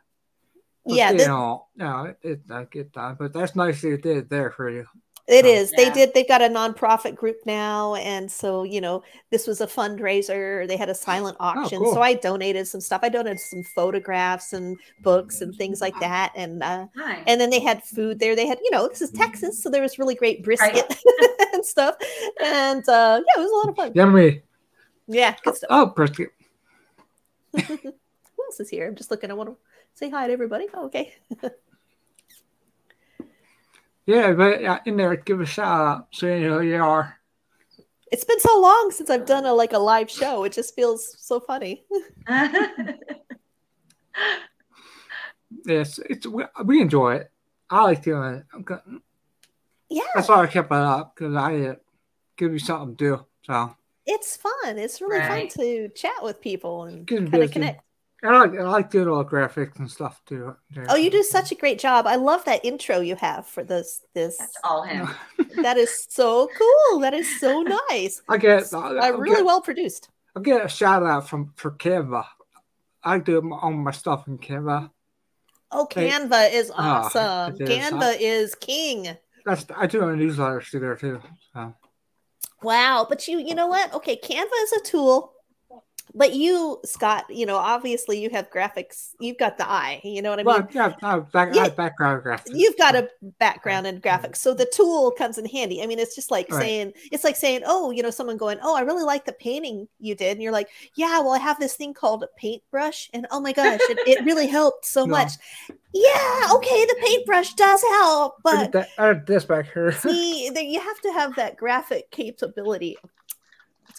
Yeah, 0.86 1.12
you 1.12 1.20
the- 1.20 1.28
know, 1.28 1.68
no, 1.76 2.04
it, 2.06 2.18
it 2.24 2.42
not 2.50 2.72
get 2.72 2.92
done, 2.92 3.16
but 3.20 3.34
that's 3.34 3.56
nice 3.56 3.82
they 3.84 3.98
did 3.98 4.18
it 4.18 4.30
there 4.30 4.50
for 4.52 4.68
you. 4.70 4.88
It 5.28 5.46
Oh. 5.46 5.48
is. 5.48 5.72
They 5.72 5.90
did. 5.92 6.14
They've 6.14 6.28
got 6.28 6.42
a 6.42 6.48
nonprofit 6.50 7.16
group 7.16 7.38
now, 7.46 7.96
and 7.96 8.30
so 8.32 8.64
you 8.64 8.82
know, 8.82 9.04
this 9.30 9.48
was 9.48 9.62
a 9.62 9.68
fundraiser. 9.68 10.68
They 10.68 10.76
had 10.78 10.90
a 10.90 10.96
silent 10.96 11.38
auction, 11.40 11.78
Oh, 11.80 11.86
cool. 11.86 11.94
so 11.94 12.02
I 12.02 12.16
donated 12.16 12.68
some 12.68 12.82
stuff. 12.82 13.02
I 13.04 13.10
donated 13.10 13.40
some 13.40 13.64
photographs 13.64 14.54
and 14.54 14.78
books 15.04 15.42
and 15.42 15.56
things 15.56 15.80
like 15.80 15.98
that, 16.00 16.34
and 16.36 16.62
uh, 16.64 16.88
Nice. 16.96 17.24
and 17.28 17.40
then 17.40 17.50
they 17.50 17.60
had 17.60 17.84
food 17.84 18.20
there. 18.20 18.36
They 18.36 18.48
had, 18.48 18.60
you 18.64 18.72
know, 18.72 18.88
this 18.88 19.02
is 19.02 19.12
Texas, 19.12 19.62
so 19.62 19.70
there 19.70 19.82
was 19.84 20.00
really 20.00 20.16
great 20.16 20.44
brisket 20.44 20.92
and 21.54 21.66
stuff, 21.66 21.96
and 22.44 22.88
uh, 22.90 23.22
yeah, 23.26 23.42
it 23.42 23.44
was 23.44 23.52
a 23.52 23.56
lot 23.56 23.70
of 23.70 23.76
fun. 23.76 23.92
Yummy. 23.96 24.42
Yeah, 25.08 25.36
good 25.44 25.56
stuff. 25.56 25.68
Oh, 25.72 25.86
brisket. 25.88 26.30
Who 27.68 28.44
else 28.46 28.60
is 28.60 28.70
here? 28.70 28.88
I'm 28.88 28.96
just 28.96 29.12
looking. 29.12 29.30
I 29.30 29.34
want 29.34 29.50
to 29.50 29.56
say 29.94 30.10
hi 30.10 30.28
to 30.28 30.34
everybody. 30.34 30.68
Oh, 30.74 30.86
okay. 30.86 31.14
Yeah, 34.12 34.34
but 34.34 34.62
uh, 34.66 34.80
in 34.86 34.98
there, 34.98 35.16
give 35.16 35.40
a 35.40 35.46
shout 35.46 35.88
out 35.88 36.08
so 36.12 36.28
you 36.28 36.50
know 36.50 36.60
who 36.60 36.66
you 36.66 36.84
are. 36.84 37.16
It's 38.12 38.26
been 38.26 38.42
so 38.42 38.60
long 38.60 38.92
since 38.92 39.10
I've 39.10 39.26
done 39.26 39.46
a 39.46 39.54
like 39.54 39.72
a 39.72 39.78
live 39.80 40.12
show. 40.12 40.44
It 40.44 40.52
just 40.52 40.76
feels 40.76 41.16
so 41.18 41.40
funny. 41.40 41.86
Yes, 45.66 46.00
it's 46.10 46.26
we, 46.26 46.44
we 46.66 46.82
enjoy 46.82 47.16
it. 47.16 47.32
I 47.70 47.84
like 47.84 48.04
doing 48.04 48.36
it. 48.36 48.46
I'm 48.54 48.64
go- 48.64 48.82
Yeah, 49.90 50.04
That's 50.16 50.30
why 50.30 50.42
I 50.44 50.48
kept 50.48 50.72
it 50.72 50.78
up 50.78 51.14
because 51.16 51.36
I 51.36 51.60
uh, 51.62 51.76
give 52.38 52.54
you 52.54 52.60
something 52.60 52.96
to 52.96 53.18
do. 53.18 53.26
So 53.46 53.76
it's 54.06 54.38
fun. 54.38 54.78
It's 54.78 55.02
really 55.02 55.20
Right. 55.20 55.52
fun 55.52 55.66
to 55.66 55.90
chat 55.90 56.24
with 56.24 56.40
people 56.42 56.84
and 56.86 57.06
kind 57.08 57.34
of 57.36 57.52
connect. 57.52 57.84
I 58.24 58.40
like 58.40 58.60
I 58.60 58.64
like 58.64 58.92
doing 58.92 59.08
all 59.08 59.26
graphics 59.26 59.80
and 59.80 59.90
stuff 59.90 60.22
too. 60.28 60.56
Oh, 60.90 60.96
you 60.96 61.10
do 61.10 61.24
such 61.24 61.52
a 61.52 61.56
great 61.56 61.80
job. 61.80 62.06
I 62.06 62.18
love 62.18 62.46
that 62.46 62.64
intro 62.64 63.00
you 63.00 63.16
have 63.16 63.48
for 63.48 63.64
this. 63.64 64.02
This 64.14 64.38
That's 64.38 64.58
all 64.64 64.84
him. 64.84 65.10
that 65.64 65.78
is 65.78 66.06
so 66.10 66.48
cool. 66.56 67.00
That 67.00 67.16
is 67.16 67.40
so 67.40 67.64
nice. 67.90 68.22
I 68.30 68.38
get 68.38 68.72
I, 68.74 68.78
I 68.78 69.08
really 69.10 69.38
get, 69.38 69.46
well 69.46 69.62
produced. 69.62 70.10
I 70.36 70.42
get 70.42 70.64
a 70.64 70.70
shout 70.70 71.04
out 71.04 71.28
from 71.28 71.52
for 71.56 71.72
Canva. 71.72 72.26
I 73.04 73.18
do 73.18 73.38
all 73.54 73.72
my 73.72 73.92
stuff 73.92 74.28
in 74.28 74.38
Canva. 74.38 74.92
Oh, 75.72 75.88
Hey. 75.92 76.10
Canva 76.10 76.54
is 76.54 76.72
Ah, 76.76 77.06
awesome. 77.06 77.56
it 77.56 77.70
is. 77.70 77.70
Canva 77.70 78.18
is 78.20 78.56
king. 78.56 79.18
That's 79.46 79.66
I 79.76 79.88
do 79.88 80.02
my 80.02 80.08
newsletters 80.14 80.66
through 80.70 80.82
there 80.82 80.96
too. 80.96 81.22
So 81.54 81.74
Wow, 82.62 83.08
but 83.10 83.28
you 83.28 83.40
you 83.40 83.56
know 83.56 83.66
what? 83.68 83.92
Okay, 83.96 84.16
Canva 84.16 84.64
is 84.64 84.74
a 84.74 84.82
tool. 84.82 85.34
But 86.14 86.34
you, 86.34 86.80
Scott, 86.84 87.26
you 87.30 87.46
know, 87.46 87.56
obviously 87.58 88.20
you 88.22 88.30
have 88.32 88.50
graphics. 88.50 89.12
You've 89.20 89.38
got 89.38 89.58
the 89.58 89.70
eye. 89.70 90.02
You 90.04 90.22
know 90.22 90.30
what 90.32 90.40
I 90.40 90.44
mean? 90.44 90.46
well, 90.46 90.68
yeah, 90.74 90.94
I 91.02 91.20
back, 91.20 91.56
Yeah. 91.56 91.64
have 91.64 91.76
background 91.78 92.24
graphics. 92.24 92.52
You've 92.54 92.78
got 92.78 92.96
a 92.96 93.10
background 93.40 93.88
in 93.88 94.02
graphics, 94.02 94.38
so 94.38 94.54
the 94.54 94.66
tool 94.66 95.12
comes 95.12 95.38
in 95.38 95.46
handy. 95.46 95.82
I 95.82 95.86
mean, 95.86 96.00
it's 96.00 96.14
just 96.16 96.30
like 96.32 96.50
Right. 96.52 96.62
saying, 96.62 96.94
it's 97.12 97.24
like 97.24 97.36
saying, 97.38 97.62
oh, 97.66 97.92
you 97.92 98.04
know, 98.04 98.10
someone 98.10 98.36
going, 98.38 98.58
oh, 98.62 98.76
I 98.76 98.82
really 98.82 99.04
like 99.04 99.26
the 99.26 99.32
painting 99.34 99.88
you 100.00 100.16
did, 100.16 100.34
and 100.34 100.42
you're 100.44 100.52
like, 100.52 100.68
yeah, 100.96 101.20
well, 101.20 101.32
I 101.32 101.40
have 101.40 101.60
this 101.60 101.76
thing 101.76 101.94
called 101.94 102.24
a 102.24 102.28
paintbrush, 102.38 103.10
and 103.14 103.26
oh 103.32 103.40
my 103.40 103.54
gosh, 103.54 103.80
it, 103.84 104.00
it 104.08 104.26
really 104.26 104.48
helped 104.48 104.86
so 104.86 105.06
No. 105.06 105.12
much. 105.12 105.32
Yeah, 105.94 106.48
okay, 106.56 106.86
the 106.86 106.96
paintbrush 107.06 107.54
does 107.54 107.82
help, 107.82 108.36
I 108.38 108.42
but 108.44 108.58
did 108.64 108.72
that- 108.74 108.90
I 108.98 109.14
did 109.14 109.28
this 109.28 109.46
back 109.46 109.72
here. 109.74 109.92
see, 109.94 110.48
you 110.48 110.80
have 110.80 111.02
to 111.02 111.12
have 111.14 111.36
that 111.36 111.56
graphic 111.58 112.12
capability. 112.12 112.98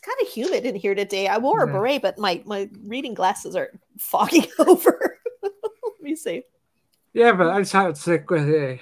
Kind 0.03 0.19
of 0.21 0.29
humid 0.29 0.67
in 0.67 0.75
here 0.75 0.95
today. 0.95 1.29
I 1.29 1.39
wore 1.39 1.63
a 1.65 1.67
beret, 1.67 2.03
but 2.03 2.19
my 2.19 2.43
my 2.45 2.69
reading 2.85 3.15
glasses 3.15 3.57
are 3.57 3.71
fogging 3.99 4.47
over. 4.59 5.19
Let 5.43 5.53
me 6.01 6.17
see. 6.17 6.43
Yeah, 7.15 7.33
but 7.33 7.49
I 7.49 7.61
just 7.61 7.73
have 7.73 7.91
it 7.91 7.97
sick 7.97 8.31
with 8.31 8.49
a, 8.49 8.79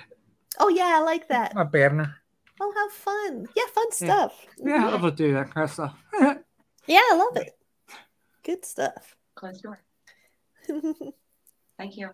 Oh 0.58 0.68
yeah, 0.68 0.92
I 0.96 1.00
like 1.00 1.28
that. 1.28 1.52
a 1.56 1.64
banner. 1.64 2.16
Oh, 2.60 2.72
how 2.76 2.88
fun! 2.90 3.46
Yeah, 3.56 3.64
fun 3.72 3.86
Yeah. 4.00 4.06
stuff. 4.06 4.46
Yeah, 4.58 4.86
I 4.86 4.90
love 4.90 5.02
to 5.02 5.10
do 5.10 5.32
that 5.34 5.52
kind 5.54 5.64
of 5.64 5.70
stuff. 5.70 5.94
Yeah, 6.86 7.00
I 7.12 7.14
love 7.16 7.36
it. 7.36 7.52
Good 8.42 8.64
stuff. 8.64 9.14
Close 9.34 9.60
door. 9.60 9.80
Thank 10.66 11.96
you. 11.96 12.10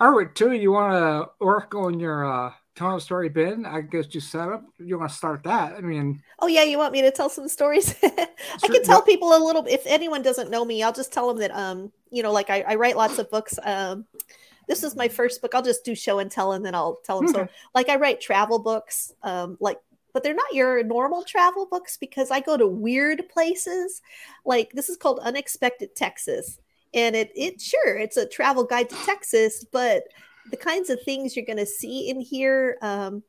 All 0.00 0.10
right, 0.16 0.34
too. 0.34 0.52
You 0.52 0.72
want 0.72 0.94
to 0.94 1.44
work 1.44 1.74
on 1.74 2.00
your 2.00 2.24
uh, 2.24 2.52
tell 2.76 2.96
a 2.96 3.00
story 3.00 3.28
Ben, 3.28 3.66
I 3.66 3.80
guess 3.80 4.06
you 4.10 4.20
set 4.20 4.48
up. 4.48 4.64
You 4.78 4.98
want 4.98 5.10
to 5.10 5.16
start 5.16 5.42
that? 5.44 5.74
I 5.74 5.80
mean, 5.80 6.22
oh 6.38 6.46
yeah, 6.46 6.64
you 6.64 6.78
want 6.78 6.92
me 6.92 7.02
to 7.02 7.10
tell 7.10 7.28
some 7.28 7.48
stories? 7.48 7.94
I 8.02 8.68
can 8.68 8.82
tell 8.82 9.02
people 9.02 9.36
a 9.36 9.38
little. 9.42 9.64
If 9.66 9.82
anyone 9.86 10.22
doesn't 10.22 10.50
know 10.50 10.64
me, 10.64 10.82
I'll 10.82 10.92
just 10.92 11.12
tell 11.12 11.28
them 11.28 11.38
that 11.38 11.50
um, 11.52 11.92
you 12.10 12.22
know, 12.22 12.32
like 12.32 12.50
I, 12.50 12.62
I 12.62 12.74
write 12.76 12.96
lots 12.96 13.18
of 13.18 13.30
books. 13.30 13.58
Um, 13.62 14.06
this 14.68 14.82
is 14.84 14.94
my 14.94 15.08
first 15.08 15.42
book. 15.42 15.54
I'll 15.54 15.62
just 15.62 15.84
do 15.84 15.94
show 15.94 16.20
and 16.20 16.30
tell, 16.30 16.52
and 16.52 16.64
then 16.64 16.74
I'll 16.74 17.00
tell 17.04 17.20
them. 17.20 17.28
So, 17.28 17.48
like 17.74 17.88
I 17.88 17.96
write 17.96 18.20
travel 18.20 18.58
books. 18.58 19.12
Um, 19.22 19.56
like 19.60 19.78
but 20.12 20.22
they're 20.22 20.34
not 20.34 20.52
your 20.52 20.82
normal 20.82 21.22
travel 21.24 21.66
books 21.66 21.96
because 21.96 22.30
I 22.30 22.40
go 22.40 22.56
to 22.56 22.66
weird 22.66 23.28
places. 23.28 24.02
Like 24.44 24.72
this 24.72 24.88
is 24.88 24.96
called 24.96 25.20
Unexpected 25.20 25.94
Texas. 25.94 26.58
And 26.92 27.14
it 27.14 27.30
it 27.36 27.60
sure 27.60 27.96
it's 27.96 28.16
a 28.16 28.26
travel 28.26 28.64
guide 28.64 28.90
to 28.90 28.96
Texas, 29.06 29.64
but 29.70 30.04
the 30.50 30.56
kinds 30.56 30.90
of 30.90 31.02
things 31.02 31.36
you're 31.36 31.46
gonna 31.46 31.66
see 31.66 32.08
in 32.10 32.20
here, 32.20 32.78
um, 32.82 33.22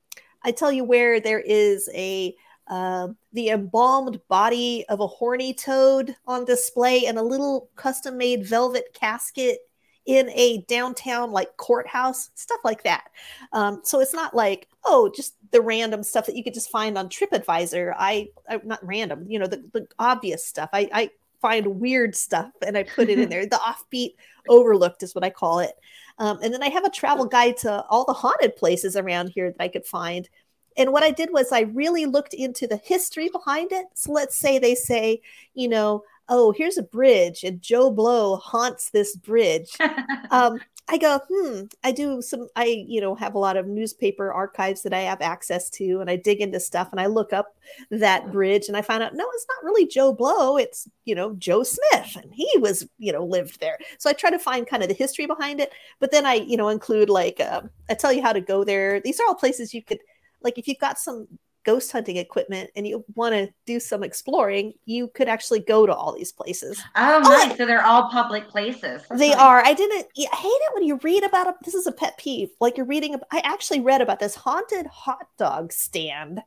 I 0.44 0.52
tell 0.52 0.72
you 0.72 0.84
where 0.84 1.20
there 1.20 1.40
is 1.40 1.90
a 1.94 2.36
um 2.68 3.18
the 3.34 3.50
embalmed 3.50 4.20
body 4.28 4.86
of 4.88 5.00
a 5.00 5.08
horny 5.08 5.54
toad 5.54 6.16
on 6.28 6.46
display 6.46 7.06
and 7.06 7.18
a 7.18 7.24
little 7.24 7.70
custom 7.76 8.18
made 8.18 8.46
velvet 8.46 8.94
casket 8.94 9.60
in 10.06 10.30
a 10.32 10.64
downtown 10.68 11.32
like 11.32 11.56
courthouse, 11.58 12.32
stuff 12.36 12.60
like 12.64 12.84
that. 12.84 13.06
Um, 13.54 13.82
so 13.84 14.00
it's 14.00 14.14
not 14.14 14.36
like, 14.36 14.68
oh, 14.86 15.12
just 15.16 15.36
the 15.52 15.62
random 15.62 16.04
stuff 16.04 16.26
that 16.26 16.36
you 16.36 16.44
could 16.44 16.54
just 16.54 16.72
find 16.72 16.98
on 16.98 17.10
TripAdvisor. 17.10 17.94
I, 17.98 18.30
I 18.50 18.60
not 18.64 18.86
random, 18.86 19.26
you 19.28 19.38
know, 19.38 19.48
the, 19.48 19.64
the 19.74 19.88
obvious 20.00 20.46
stuff. 20.46 20.70
I, 20.74 20.90
I 20.92 21.10
find 21.42 21.80
weird 21.80 22.16
stuff 22.16 22.52
and 22.66 22.78
I 22.78 22.84
put 22.84 23.10
it 23.10 23.20
in 23.20 23.30
there. 23.30 23.46
The 23.46 23.58
offbeat 23.58 24.16
overlooked 24.50 25.04
is 25.04 25.14
what 25.14 25.24
I 25.24 25.30
call 25.30 25.60
it. 25.60 25.74
Um, 26.18 26.40
and 26.42 26.54
then 26.54 26.64
I 26.64 26.70
have 26.70 26.86
a 26.86 26.90
travel 26.90 27.26
guide 27.26 27.58
to 27.58 27.84
all 27.90 28.06
the 28.06 28.14
haunted 28.14 28.56
places 28.56 28.96
around 28.96 29.30
here 29.30 29.52
that 29.52 29.62
I 29.62 29.68
could 29.68 29.86
find. 29.86 30.30
And 30.78 30.94
what 30.94 31.04
I 31.04 31.12
did 31.12 31.32
was 31.32 31.52
I 31.52 31.62
really 31.62 32.06
looked 32.06 32.34
into 32.34 32.68
the 32.68 32.78
history 32.78 33.30
behind 33.30 33.72
it. 33.72 33.88
So 33.94 34.12
let's 34.12 34.38
say 34.38 34.58
they 34.58 34.76
say, 34.76 35.22
you 35.54 35.68
know, 35.68 36.04
oh, 36.30 36.52
here's 36.52 36.78
a 36.78 36.84
bridge 36.84 37.44
and 37.44 37.62
Joe 37.62 37.92
Blow 37.92 38.38
haunts 38.38 38.90
this 38.90 39.16
bridge 39.16 39.72
um, 40.32 40.60
I 40.94 40.98
go, 40.98 41.22
hmm, 41.32 41.62
I 41.86 41.94
do 41.94 42.22
some, 42.22 42.50
I, 42.58 42.66
you 42.66 43.00
know, 43.00 43.16
have 43.16 43.34
a 43.34 43.40
lot 43.40 43.56
of 43.56 43.66
newspaper 43.66 44.34
archives 44.34 44.82
that 44.82 44.94
I 44.94 45.00
have 45.00 45.22
access 45.22 45.70
to, 45.72 46.02
and 46.02 46.10
I 46.10 46.18
dig 46.18 46.42
into 46.42 46.60
stuff 46.60 46.90
and 46.92 47.00
I 47.00 47.06
look 47.06 47.32
up 47.32 47.56
that 47.92 48.30
bridge 48.30 48.68
and 48.68 48.76
I 48.76 48.82
find 48.82 49.02
out, 49.02 49.16
no, 49.16 49.26
it's 49.34 49.46
not 49.48 49.64
really 49.64 49.88
Joe 49.88 50.12
Blow. 50.12 50.58
It's, 50.58 50.90
you 51.06 51.16
know, 51.16 51.34
Joe 51.36 51.64
Smith, 51.64 52.18
and 52.22 52.34
he 52.34 52.50
was, 52.58 52.86
you 53.00 53.14
know, 53.14 53.24
lived 53.24 53.62
there. 53.62 53.80
So 54.00 54.10
I 54.10 54.14
try 54.14 54.32
to 54.32 54.38
find 54.38 54.68
kind 54.68 54.84
of 54.84 54.90
the 54.90 54.96
history 54.96 55.28
behind 55.28 55.62
it, 55.62 55.72
but 56.02 56.12
then 56.12 56.26
I, 56.26 56.34
you 56.34 56.58
know, 56.58 56.68
include 56.68 57.10
like, 57.10 57.40
uh, 57.40 57.62
I 57.90 57.94
tell 57.94 58.12
you 58.12 58.22
how 58.22 58.34
to 58.34 58.42
go 58.42 58.66
there. 58.66 59.00
These 59.00 59.22
are 59.22 59.28
all 59.28 59.36
places 59.36 59.74
you 59.74 59.82
could, 59.82 60.00
like, 60.44 60.58
if 60.58 60.68
you've 60.68 60.78
got 60.78 61.00
some 61.00 61.26
ghost 61.64 61.92
hunting 61.92 62.18
equipment 62.18 62.70
and 62.76 62.88
you 62.88 63.06
want 63.16 63.34
to 63.36 63.50
do 63.66 63.80
some 63.80 64.04
exploring, 64.04 64.74
you 64.86 65.08
could 65.10 65.28
actually 65.28 65.60
go 65.60 65.86
to 65.86 65.94
all 65.94 66.14
these 66.14 66.32
places. 66.32 66.82
Oh, 66.96 67.20
Oh, 67.24 67.28
nice. 67.28 67.58
So 67.58 67.66
they're 67.66 67.86
all 67.86 68.10
public 68.10 68.48
places. 68.48 69.04
That's 69.10 69.20
They 69.20 69.30
nice. 69.30 69.38
are. 69.38 69.64
I 69.64 69.74
didn't. 69.74 70.08
I 70.18 70.36
hate 70.36 70.48
it 70.48 70.74
when 70.74 70.84
you 70.84 71.00
read 71.04 71.24
about 71.24 71.48
it. 71.48 71.56
This 71.64 71.76
is 71.76 71.88
a 71.88 71.92
pet 71.92 72.18
peeve. 72.18 72.50
Like 72.60 72.78
you're 72.78 72.86
reading. 72.86 73.16
I 73.32 73.40
actually 73.44 73.82
read 73.82 74.02
about 74.02 74.20
this 74.20 74.36
haunted 74.36 74.86
hot 74.88 75.28
dog 75.38 75.74
stand, 75.74 76.42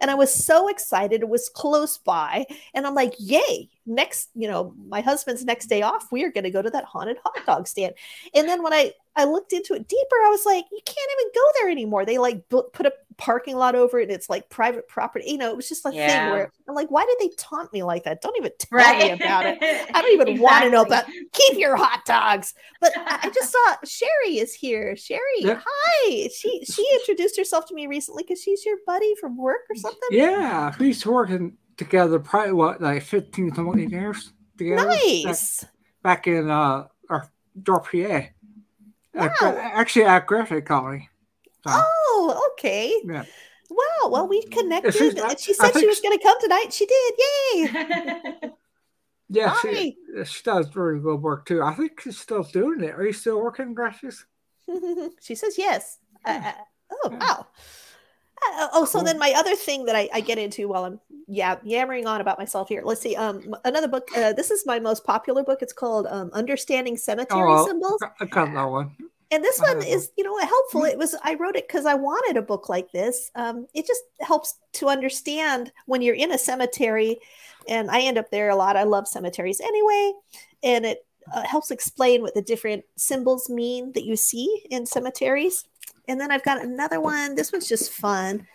and 0.00 0.10
I 0.10 0.14
was 0.14 0.32
so 0.32 0.68
excited. 0.68 1.22
It 1.22 1.28
was 1.28 1.48
close 1.48 1.98
by, 1.98 2.46
and 2.74 2.86
I'm 2.86 2.94
like, 2.94 3.14
"Yay!" 3.18 3.70
Next, 3.86 4.30
you 4.34 4.48
know, 4.48 4.74
my 4.88 5.00
husband's 5.00 5.44
next 5.44 5.66
day 5.66 5.82
off, 5.82 6.12
we 6.12 6.24
are 6.24 6.30
going 6.32 6.44
to 6.44 6.50
go 6.50 6.62
to 6.62 6.70
that 6.70 6.84
haunted 6.84 7.16
hot 7.24 7.46
dog 7.46 7.66
stand. 7.68 7.94
And 8.34 8.48
then 8.48 8.62
when 8.62 8.72
I 8.74 8.92
I 9.16 9.24
looked 9.24 9.52
into 9.54 9.74
it 9.74 9.88
deeper, 9.88 10.16
I 10.26 10.28
was 10.30 10.44
like, 10.46 10.64
"You 10.70 10.80
can't 10.84 11.10
even 11.20 11.32
go 11.34 11.42
there 11.60 11.70
anymore." 11.70 12.04
They 12.04 12.18
like 12.18 12.48
bu- 12.48 12.68
put 12.72 12.86
a 12.86 12.92
parking 13.18 13.56
lot 13.56 13.74
over 13.74 13.98
it. 13.98 14.04
And 14.04 14.12
it's 14.12 14.28
like 14.28 14.48
private 14.50 14.86
property. 14.88 15.24
You 15.30 15.38
know, 15.38 15.50
it 15.50 15.56
was 15.56 15.68
just 15.68 15.86
a 15.86 15.90
thing 15.90 16.30
where 16.30 16.50
I'm 16.68 16.74
like, 16.74 16.90
"Why 16.90 17.04
did 17.06 17.16
they 17.18 17.34
taunt 17.36 17.72
me 17.72 17.82
like 17.82 18.04
that? 18.04 18.20
Don't 18.20 18.36
even 18.36 18.52
tell 18.58 18.78
Right. 18.78 18.98
me 19.04 19.10
about 19.24 19.46
it." 19.46 19.58
I 19.94 20.02
don't 20.02 20.12
even 20.20 20.40
want 20.40 20.64
to 20.64 20.70
know 20.70 20.82
about 20.82 21.04
Exactly. 21.08 21.28
keep 21.32 21.58
your 21.58 21.76
hot 21.76 22.04
dogs. 22.04 22.54
But 22.80 22.92
I 22.96 23.20
I 23.24 23.30
just 23.30 23.52
saw 23.52 23.76
Sherry 23.84 24.38
is 24.38 24.52
here. 24.54 24.96
Sherry, 24.96 25.20
Yeah. 25.40 25.60
hi. 25.66 26.28
She 26.34 26.64
she 26.64 26.86
introduced 27.00 27.36
herself 27.38 27.66
to 27.66 27.74
me 27.74 27.86
recently 27.86 28.22
because 28.22 28.42
she's 28.42 28.64
your 28.64 28.76
buddy 28.86 29.14
from 29.20 29.36
work 29.36 29.60
or 29.70 29.76
something. 29.76 30.08
yeah, 30.10 30.74
we 30.78 30.88
used 30.88 31.02
to 31.02 31.10
working 31.12 31.56
together 31.76 32.18
probably 32.18 32.52
what 32.52 32.80
like 32.80 33.02
15 33.02 33.50
to 33.52 33.62
20 33.62 33.86
years 33.86 34.32
together. 34.56 34.88
Back, 34.88 34.98
Nice. 35.24 35.64
back 36.02 36.26
in 36.26 36.50
uh 36.50 36.86
our 37.08 37.28
Door 37.62 37.80
PA. 37.90 38.28
At 39.14 39.32
actually 39.42 40.04
at 40.04 40.26
Graphic 40.26 40.66
Colony. 40.66 41.08
So, 41.66 41.74
Oh, 41.82 42.48
okay. 42.52 42.92
yeah. 43.04 43.24
Wow. 43.68 44.08
Well, 44.10 44.28
we 44.28 44.42
connected. 44.44 44.92
she's- 44.94 45.18
I- 45.20 45.34
she 45.36 45.52
said 45.54 45.72
she 45.78 45.86
was 45.86 46.00
going 46.00 46.16
to 46.16 46.22
come 46.22 46.40
tonight. 46.40 46.72
She 46.72 46.86
did. 46.86 47.14
Yay. 48.44 48.50
Yeah, 49.28 49.48
Hi. 49.56 49.72
she, 49.74 49.96
she 50.24 50.42
does 50.44 50.68
very 50.68 51.00
good 51.00 51.20
work 51.20 51.46
too. 51.46 51.60
I 51.60 51.74
think 51.74 52.00
she's 52.00 52.16
still 52.16 52.44
doing 52.44 52.84
it. 52.84 52.94
Are 52.94 53.04
you 53.04 53.12
still 53.12 53.40
working 53.42 53.74
graphics? 53.74 54.22
she 55.20 55.34
says 55.34 55.58
yes. 55.58 55.98
Uh, 56.24 56.38
Yeah. 56.40 56.48
uh, 56.48 56.94
oh, 57.04 57.08
Yeah. 57.10 57.18
wow. 57.18 57.46
Uh, 58.60 58.68
oh, 58.72 58.84
so 58.84 58.98
Cool. 58.98 59.04
then 59.06 59.18
my 59.18 59.32
other 59.36 59.56
thing 59.56 59.86
that 59.86 59.96
I, 59.96 60.08
I 60.14 60.20
get 60.20 60.38
into 60.38 60.68
while 60.68 60.84
I'm 60.84 61.00
yeah 61.26 61.56
yammering 61.64 62.06
on 62.06 62.20
about 62.20 62.38
myself 62.38 62.68
here. 62.68 62.82
Let's 62.84 63.00
see. 63.00 63.16
Um, 63.16 63.52
another 63.64 63.88
book. 63.88 64.06
Uh, 64.16 64.32
this 64.32 64.52
is 64.52 64.64
my 64.64 64.78
most 64.78 65.04
popular 65.04 65.42
book. 65.42 65.60
It's 65.60 65.72
called 65.72 66.06
um, 66.06 66.30
"Understanding 66.32 66.96
Cemetery 66.96 67.40
Oh, 67.50 67.66
Symbols." 67.66 68.00
I 68.20 68.26
got 68.26 68.52
that 68.54 68.64
one. 68.70 68.94
And 69.32 69.42
this 69.42 69.58
one 69.58 69.82
is, 69.82 70.12
you 70.16 70.22
know, 70.22 70.38
helpful. 70.38 70.84
It 70.84 70.96
was 70.96 71.16
I 71.24 71.34
wrote 71.34 71.56
it 71.56 71.66
because 71.66 71.84
I 71.84 71.94
wanted 71.94 72.36
a 72.36 72.42
book 72.42 72.68
like 72.68 72.92
this. 72.92 73.30
Um, 73.34 73.66
it 73.74 73.86
just 73.86 74.02
helps 74.20 74.54
to 74.74 74.88
understand 74.88 75.72
when 75.86 76.00
you're 76.00 76.14
in 76.14 76.32
a 76.32 76.38
cemetery, 76.38 77.18
and 77.68 77.90
I 77.90 78.02
end 78.02 78.18
up 78.18 78.30
there 78.30 78.50
a 78.50 78.56
lot. 78.56 78.76
I 78.76 78.84
love 78.84 79.08
cemeteries 79.08 79.60
anyway, 79.60 80.12
and 80.62 80.86
it 80.86 81.04
uh, 81.34 81.42
helps 81.42 81.72
explain 81.72 82.22
what 82.22 82.34
the 82.34 82.42
different 82.42 82.84
symbols 82.96 83.50
mean 83.50 83.92
that 83.92 84.04
you 84.04 84.14
see 84.14 84.64
in 84.70 84.86
cemeteries. 84.86 85.64
And 86.08 86.20
then 86.20 86.30
I've 86.30 86.44
got 86.44 86.62
another 86.62 87.00
one. 87.00 87.34
This 87.34 87.50
one's 87.50 87.68
just 87.68 87.92
fun. 87.92 88.46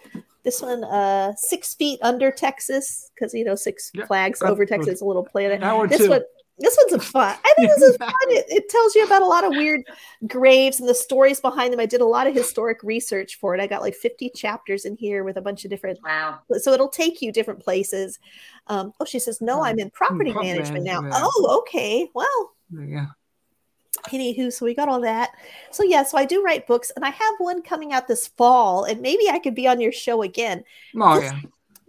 This 0.43 0.61
one, 0.61 0.83
uh, 0.85 1.33
six 1.35 1.75
feet 1.75 1.99
under 2.01 2.31
Texas, 2.31 3.11
because 3.13 3.33
you 3.33 3.43
know 3.43 3.55
six 3.55 3.91
Yeah, 3.93 4.05
flags 4.05 4.41
over 4.41 4.65
Texas, 4.65 5.01
a 5.01 5.05
little 5.05 5.23
planet. 5.23 5.59
That 5.59 5.75
one 5.75 5.89
This 5.89 5.99
too. 5.99 6.09
one, 6.09 6.23
this 6.61 6.77
one's 6.81 7.03
a 7.03 7.05
fun. 7.11 7.35
I 7.43 7.53
think 7.57 7.69
this 7.69 7.81
is 7.81 7.97
fun. 7.97 8.11
It, 8.29 8.45
it 8.49 8.69
tells 8.69 8.95
you 8.95 9.05
about 9.05 9.21
a 9.21 9.25
lot 9.25 9.43
of 9.43 9.51
weird 9.51 9.81
graves 10.27 10.79
and 10.79 10.87
the 10.87 10.95
stories 10.95 11.39
behind 11.39 11.73
them. 11.73 11.79
I 11.79 11.85
did 11.85 12.01
a 12.01 12.05
lot 12.05 12.27
of 12.27 12.33
historic 12.33 12.81
research 12.83 13.35
for 13.35 13.53
it. 13.55 13.61
I 13.61 13.67
got 13.67 13.81
like 13.81 13.95
50 13.95 14.29
chapters 14.35 14.85
in 14.85 14.95
here 14.95 15.23
with 15.23 15.37
a 15.37 15.41
bunch 15.41 15.63
of 15.65 15.69
different, 15.69 15.99
wow. 16.03 16.39
so 16.59 16.71
it'll 16.71 16.89
take 16.89 17.21
you 17.21 17.31
different 17.31 17.59
places. 17.59 18.19
Um, 18.67 18.93
oh, 18.99 19.05
she 19.05 19.19
says, 19.19 19.41
no, 19.41 19.63
I'm 19.63 19.79
in 19.79 19.89
property 19.89 20.31
property 20.31 20.53
management 20.53 20.85
now. 20.85 21.01
yeah. 21.03 21.09
Oh, 21.13 21.61
okay. 21.61 22.09
Well, 22.13 22.53
yeah. 22.71 23.07
anywho, 24.09 24.53
so 24.53 24.65
we 24.65 24.73
got 24.73 24.89
all 24.89 25.01
that. 25.01 25.31
So 25.71 25.83
yeah, 25.83 26.03
so 26.03 26.17
I 26.17 26.25
do 26.25 26.43
write 26.43 26.67
books 26.67 26.91
and 26.95 27.03
I 27.03 27.09
have 27.09 27.35
one 27.39 27.61
coming 27.61 27.91
out 27.93 28.07
this 28.07 28.27
fall 28.27 28.85
and 28.85 29.01
maybe 29.01 29.29
I 29.29 29.39
could 29.39 29.55
be 29.55 29.67
on 29.67 29.81
your 29.81 29.91
show 29.91 30.21
again. 30.21 30.63
Oh 30.95 31.19
This- 31.19 31.31
yeah. 31.31 31.39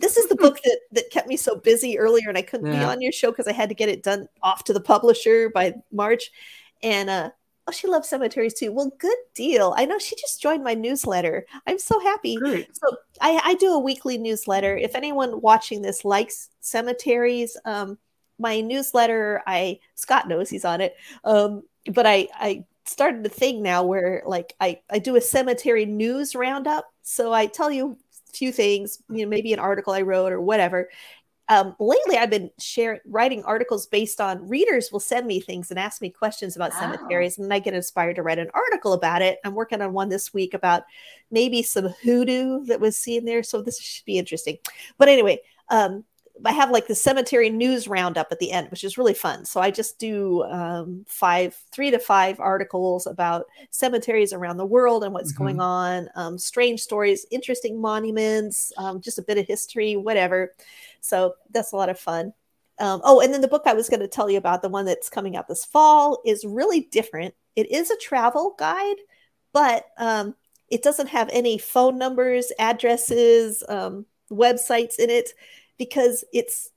This 0.03 0.19
is 0.19 0.29
the 0.29 0.37
book 0.37 0.59
that, 0.65 0.81
that 0.91 1.11
kept 1.11 1.29
me 1.29 1.39
so 1.39 1.57
busy 1.57 1.99
earlier 1.99 2.29
and 2.29 2.37
I 2.37 2.43
couldn't 2.43 2.71
be 2.71 2.77
on 2.77 3.01
your 3.01 3.13
show 3.13 3.31
because 3.31 3.47
I 3.47 3.53
had 3.53 3.71
to 3.71 3.75
get 3.75 3.89
it 3.89 4.03
done 4.03 4.29
off 4.43 4.65
to 4.65 4.75
the 4.75 4.81
publisher 4.81 5.49
by 5.49 5.75
March. 5.91 6.31
And 6.83 7.09
uh 7.09 7.31
oh, 7.67 7.73
she 7.73 7.87
loves 7.87 8.09
cemeteries 8.09 8.55
too. 8.55 8.73
Well, 8.73 8.91
good 8.99 9.17
deal. 9.35 9.75
I 9.77 9.85
know 9.85 9.99
she 9.99 10.17
just 10.17 10.43
joined 10.43 10.65
my 10.65 10.75
newsletter. 10.75 11.47
I'm 11.67 11.79
so 11.79 12.01
happy. 12.01 12.37
Great. 12.37 12.77
So 12.77 12.97
I, 13.21 13.41
I 13.45 13.55
do 13.55 13.75
a 13.75 13.79
weekly 13.79 14.19
newsletter. 14.19 14.77
If 14.77 14.95
anyone 14.95 15.41
watching 15.41 15.83
this 15.83 16.05
likes 16.05 16.51
cemeteries, 16.61 17.57
um, 17.65 17.99
my 18.39 18.61
newsletter, 18.61 19.43
I 19.47 19.79
Scott 19.95 20.29
knows 20.29 20.51
he's 20.51 20.65
on 20.65 20.81
it. 20.81 20.97
Um, 21.25 21.63
but 21.93 22.07
I 22.07 22.29
I 22.35 22.65
started 22.85 23.25
a 23.25 23.29
thing 23.29 23.63
now 23.63 23.85
where 23.85 24.23
like 24.27 24.55
I 24.61 24.81
I 24.91 24.99
do 24.99 25.17
a 25.17 25.21
cemetery 25.21 25.87
news 25.87 26.35
roundup. 26.35 26.93
So 27.03 27.33
I 27.33 27.47
tell 27.47 27.71
you 27.71 27.99
few 28.33 28.53
things, 28.53 29.03
you 29.09 29.25
know, 29.25 29.29
maybe 29.29 29.53
an 29.53 29.59
article 29.59 29.93
I 29.93 30.03
wrote 30.03 30.33
or 30.33 30.41
whatever. 30.41 30.89
Um, 31.49 31.75
lately, 31.79 32.17
I've 32.17 32.31
been 32.31 32.51
sharing 32.59 33.01
writing 33.05 33.43
articles 33.45 33.87
based 33.87 34.21
on 34.21 34.49
readers 34.49 34.91
will 34.91 35.01
send 35.01 35.27
me 35.27 35.41
things 35.41 35.71
and 35.71 35.79
ask 35.79 36.01
me 36.01 36.09
questions 36.09 36.57
about 36.57 36.73
cemeteries, 36.73 37.39
and 37.39 37.53
I 37.53 37.59
get 37.59 37.75
inspired 37.75 38.17
to 38.17 38.23
write 38.23 38.39
an 38.39 38.51
article 38.55 38.93
about 38.93 39.23
it. 39.23 39.39
I'm 39.45 39.55
working 39.55 39.83
on 39.83 39.93
one 39.93 40.09
this 40.09 40.33
week 40.33 40.55
about 40.55 40.85
maybe 41.31 41.63
some 41.63 41.89
hoodoo 41.89 42.65
that 42.67 42.81
was 42.81 42.97
seen 42.97 43.25
there. 43.25 43.43
So 43.43 43.61
this 43.61 43.81
should 43.81 44.05
be 44.07 44.19
interesting. 44.19 44.59
But 44.99 45.09
anyway, 45.09 45.41
um, 45.69 46.05
I 46.45 46.53
have 46.53 46.71
like 46.71 46.87
the 46.87 46.95
cemetery 46.95 47.51
news 47.51 47.87
roundup 47.87 48.33
at 48.33 48.39
the 48.39 48.53
end, 48.53 48.71
which 48.71 48.85
is 48.85 48.99
really 48.99 49.15
fun. 49.15 49.45
So 49.45 49.61
I 49.61 49.71
just 49.71 49.99
do 49.99 50.43
um, 50.45 51.05
five, 51.07 51.55
three 51.73 51.91
to 51.91 51.99
five 51.99 52.41
articles 52.41 53.07
about 53.07 53.47
cemeteries 53.71 54.33
around 54.33 54.57
the 54.57 54.67
world 54.67 55.05
and 55.05 55.13
what's 55.13 55.33
Mhm. 55.33 55.37
going 55.37 55.61
on, 55.61 56.09
um, 56.15 56.39
strange 56.39 56.81
stories, 56.81 57.27
interesting 57.31 57.81
monuments, 57.81 58.73
um, 58.79 59.01
just 59.01 59.19
a 59.19 59.23
bit 59.23 59.39
of 59.39 59.47
history, 59.47 59.97
whatever. 59.97 60.55
So 61.01 61.35
that's 61.51 61.73
a 61.73 61.77
lot 61.77 61.91
of 61.91 61.99
fun. 61.99 62.33
Um, 62.79 63.01
oh, 63.05 63.21
and 63.21 63.33
then 63.33 63.43
the 63.43 63.49
book 63.49 63.63
I 63.67 63.75
was 63.75 63.89
going 63.89 64.01
to 64.01 64.09
tell 64.09 64.31
you 64.31 64.39
about, 64.39 64.63
the 64.63 64.69
one 64.69 64.87
that's 64.87 65.11
coming 65.11 65.37
out 65.37 65.47
this 65.49 65.65
fall, 65.65 66.21
is 66.25 66.45
really 66.45 66.81
different. 66.81 67.35
It 67.55 67.71
is 67.71 67.91
a 67.91 67.97
travel 67.99 68.55
guide, 68.59 68.97
but 69.53 69.87
um, 69.99 70.35
it 70.69 70.83
doesn't 70.83 71.09
have 71.09 71.29
any 71.33 71.59
phone 71.59 71.99
numbers, 71.99 72.51
addresses, 72.59 73.63
um, 73.69 74.07
websites 74.31 74.99
in 74.99 75.11
it 75.11 75.35
because 75.79 76.25
it's. 76.33 76.71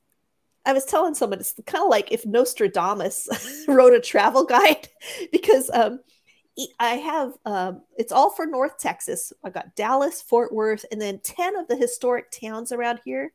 I 0.67 0.73
was 0.73 0.85
telling 0.85 1.13
someone 1.13 1.39
it's 1.39 1.53
kind 1.67 1.83
of 1.83 1.91
like 1.91 2.11
if 2.11 2.25
Nostradamus 2.25 3.29
wrote 3.67 3.93
a 3.93 3.99
travel 3.99 4.45
guide 4.45 4.87
because 5.31 5.69
um, 5.71 5.99
I 6.79 6.95
have 6.95 7.33
um, 7.45 7.81
it's 7.97 8.11
all 8.11 8.31
for 8.31 8.45
North 8.45 8.79
Texas. 8.79 9.31
I 9.43 9.51
got 9.51 9.75
Dallas, 9.75 10.21
Fort 10.21 10.53
Worth, 10.53 10.85
and 10.91 10.99
then 10.99 11.19
ten 11.19 11.55
of 11.55 11.67
the 11.67 11.75
historic 11.75 12.31
towns 12.31 12.71
around 12.71 12.99
here, 13.05 13.31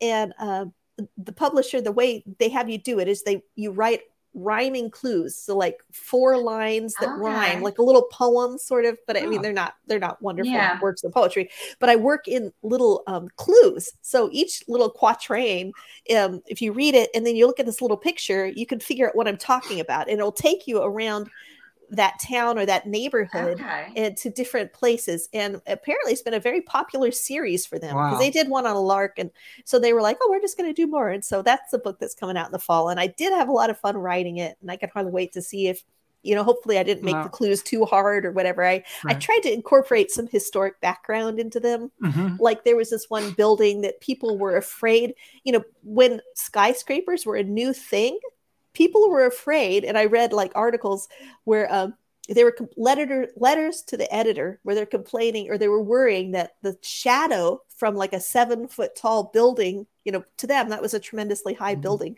and 0.00 0.32
um, 0.38 0.72
the 1.18 1.32
publisher 1.32 1.80
the 1.80 1.92
way 1.92 2.24
they 2.38 2.48
have 2.48 2.68
you 2.68 2.78
do 2.78 2.98
it 2.98 3.08
is 3.08 3.22
they 3.22 3.42
you 3.54 3.70
write 3.70 4.00
rhyming 4.34 4.90
clues 4.90 5.36
so 5.36 5.56
like 5.56 5.78
four 5.92 6.36
lines 6.38 6.96
that 6.96 7.10
Okay. 7.10 7.20
rhyme 7.20 7.60
like 7.62 7.78
a 7.78 7.82
little 7.82 8.02
poem 8.10 8.58
sort 8.58 8.84
of 8.84 8.98
but 9.06 9.16
i 9.16 9.26
mean 9.26 9.38
Oh. 9.38 9.42
they're 9.42 9.52
not 9.52 9.74
they're 9.86 9.98
not 10.00 10.20
wonderful 10.20 10.50
Yeah. 10.50 10.78
works 10.80 11.04
of 11.04 11.12
poetry 11.12 11.48
but 11.78 11.88
i 11.88 11.96
work 11.96 12.26
in 12.26 12.52
little 12.62 13.02
um, 13.06 13.28
clues 13.36 13.92
so 14.02 14.28
each 14.32 14.62
little 14.68 14.90
quatrain 14.90 15.72
um, 16.16 16.42
if 16.46 16.60
you 16.60 16.72
read 16.72 16.94
it 16.94 17.10
and 17.14 17.24
then 17.24 17.36
you 17.36 17.46
look 17.46 17.60
at 17.60 17.66
this 17.66 17.80
little 17.80 17.96
picture 17.96 18.46
you 18.46 18.66
can 18.66 18.80
figure 18.80 19.08
out 19.08 19.16
what 19.16 19.28
i'm 19.28 19.36
talking 19.36 19.80
about 19.80 20.08
and 20.08 20.18
it'll 20.18 20.32
take 20.32 20.66
you 20.66 20.82
around 20.82 21.30
that 21.90 22.18
town 22.20 22.58
or 22.58 22.66
that 22.66 22.86
neighborhood 22.86 23.60
Okay. 23.60 23.92
and 23.96 24.16
to 24.18 24.30
different 24.30 24.72
places. 24.72 25.28
And 25.32 25.60
apparently, 25.66 26.12
it's 26.12 26.22
been 26.22 26.34
a 26.34 26.40
very 26.40 26.60
popular 26.62 27.10
series 27.10 27.66
for 27.66 27.78
them 27.78 27.94
because 27.96 28.12
Wow. 28.12 28.18
they 28.18 28.30
did 28.30 28.48
one 28.48 28.66
on 28.66 28.76
a 28.76 28.80
lark, 28.80 29.18
and 29.18 29.30
so 29.64 29.78
they 29.78 29.92
were 29.92 30.02
like, 30.02 30.18
"Oh, 30.22 30.28
we're 30.30 30.40
just 30.40 30.56
going 30.56 30.68
to 30.68 30.74
do 30.74 30.86
more." 30.86 31.08
And 31.10 31.24
so 31.24 31.42
that's 31.42 31.70
the 31.70 31.78
book 31.78 31.98
that's 31.98 32.14
coming 32.14 32.36
out 32.36 32.46
in 32.46 32.52
the 32.52 32.58
fall. 32.58 32.88
And 32.88 32.98
I 33.00 33.06
did 33.08 33.32
have 33.32 33.48
a 33.48 33.52
lot 33.52 33.70
of 33.70 33.78
fun 33.78 33.96
writing 33.96 34.38
it, 34.38 34.56
and 34.60 34.70
I 34.70 34.76
can 34.76 34.90
hardly 34.90 35.12
wait 35.12 35.32
to 35.32 35.42
see 35.42 35.68
if. 35.68 35.82
You 36.26 36.34
know, 36.34 36.42
hopefully, 36.42 36.78
I 36.78 36.82
didn't 36.84 37.04
make 37.04 37.16
Wow. 37.16 37.24
the 37.24 37.28
clues 37.28 37.62
too 37.62 37.84
hard 37.84 38.24
or 38.24 38.32
whatever. 38.32 38.64
I 38.64 38.82
I 39.04 39.12
tried 39.12 39.40
to 39.42 39.52
incorporate 39.52 40.10
some 40.10 40.26
historic 40.26 40.80
background 40.80 41.38
into 41.38 41.60
them. 41.60 41.92
Mhm. 42.02 42.40
Like 42.40 42.64
there 42.64 42.76
was 42.76 42.88
this 42.88 43.10
one 43.10 43.32
building 43.32 43.82
that 43.82 44.00
people 44.00 44.38
were 44.38 44.56
afraid. 44.56 45.14
You 45.42 45.52
know, 45.52 45.64
when 45.82 46.22
skyscrapers 46.34 47.26
were 47.26 47.36
a 47.36 47.42
new 47.44 47.74
thing, 47.74 48.18
people 48.74 49.08
were 49.08 49.26
afraid. 49.26 49.84
And 49.84 49.96
I 49.96 50.04
read 50.04 50.32
like 50.32 50.52
articles 50.54 51.08
where 51.44 51.72
um, 51.72 51.94
they 52.28 52.44
were 52.44 52.56
letter 52.76 53.28
letters 53.36 53.82
to 53.82 53.96
the 53.96 54.12
editor 54.14 54.60
where 54.62 54.74
they're 54.74 54.86
complaining 54.86 55.50
or 55.50 55.56
they 55.58 55.68
were 55.68 55.82
worrying 55.82 56.32
that 56.32 56.56
the 56.62 56.76
shadow 56.82 57.60
from 57.76 57.94
like 57.96 58.12
a 58.12 58.20
seven 58.20 58.68
foot 58.68 58.94
tall 58.96 59.30
building, 59.32 59.86
you 60.04 60.12
know, 60.12 60.24
to 60.38 60.46
them 60.46 60.68
that 60.70 60.82
was 60.82 60.94
a 60.94 61.00
tremendously 61.00 61.54
high 61.54 61.74
Mhm. 61.76 61.80
building, 61.82 62.16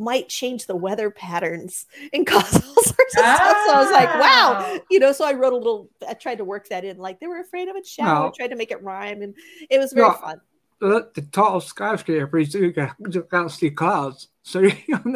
might 0.00 0.28
change 0.28 0.66
the 0.66 0.76
weather 0.76 1.10
patterns 1.10 1.86
and 2.12 2.26
cause 2.26 2.54
all 2.54 2.82
sorts 2.82 3.16
of 3.16 3.24
stuff. 3.24 3.56
So 3.66 3.72
I 3.74 3.80
was 3.82 3.90
like, 3.90 4.08
wow, 4.20 4.64
Oh. 4.64 4.80
you 4.90 5.00
know. 5.00 5.12
So 5.12 5.24
I 5.24 5.32
wrote 5.32 5.52
a 5.54 5.56
little. 5.56 5.90
I 6.06 6.14
tried 6.14 6.38
to 6.38 6.44
work 6.44 6.68
that 6.68 6.84
in, 6.84 6.98
like 6.98 7.18
they 7.18 7.26
were 7.26 7.40
afraid 7.40 7.68
of 7.68 7.74
a 7.76 7.84
shadow. 7.84 8.10
I 8.10 8.24
No. 8.26 8.32
tried 8.36 8.48
to 8.48 8.56
make 8.56 8.70
it 8.70 8.82
rhyme, 8.82 9.22
and 9.22 9.34
it 9.70 9.78
was 9.78 9.92
very 9.92 10.08
No. 10.08 10.14
fun. 10.14 10.40
The, 10.80 11.10
the 11.14 11.22
tall 11.22 11.60
skyscrapers, 11.60 12.54
you 12.54 12.72
got, 12.72 12.94
you 13.00 13.22
got 13.28 13.44
to 13.44 13.50
see 13.50 13.70
clouds. 13.70 14.28
So 14.42 14.60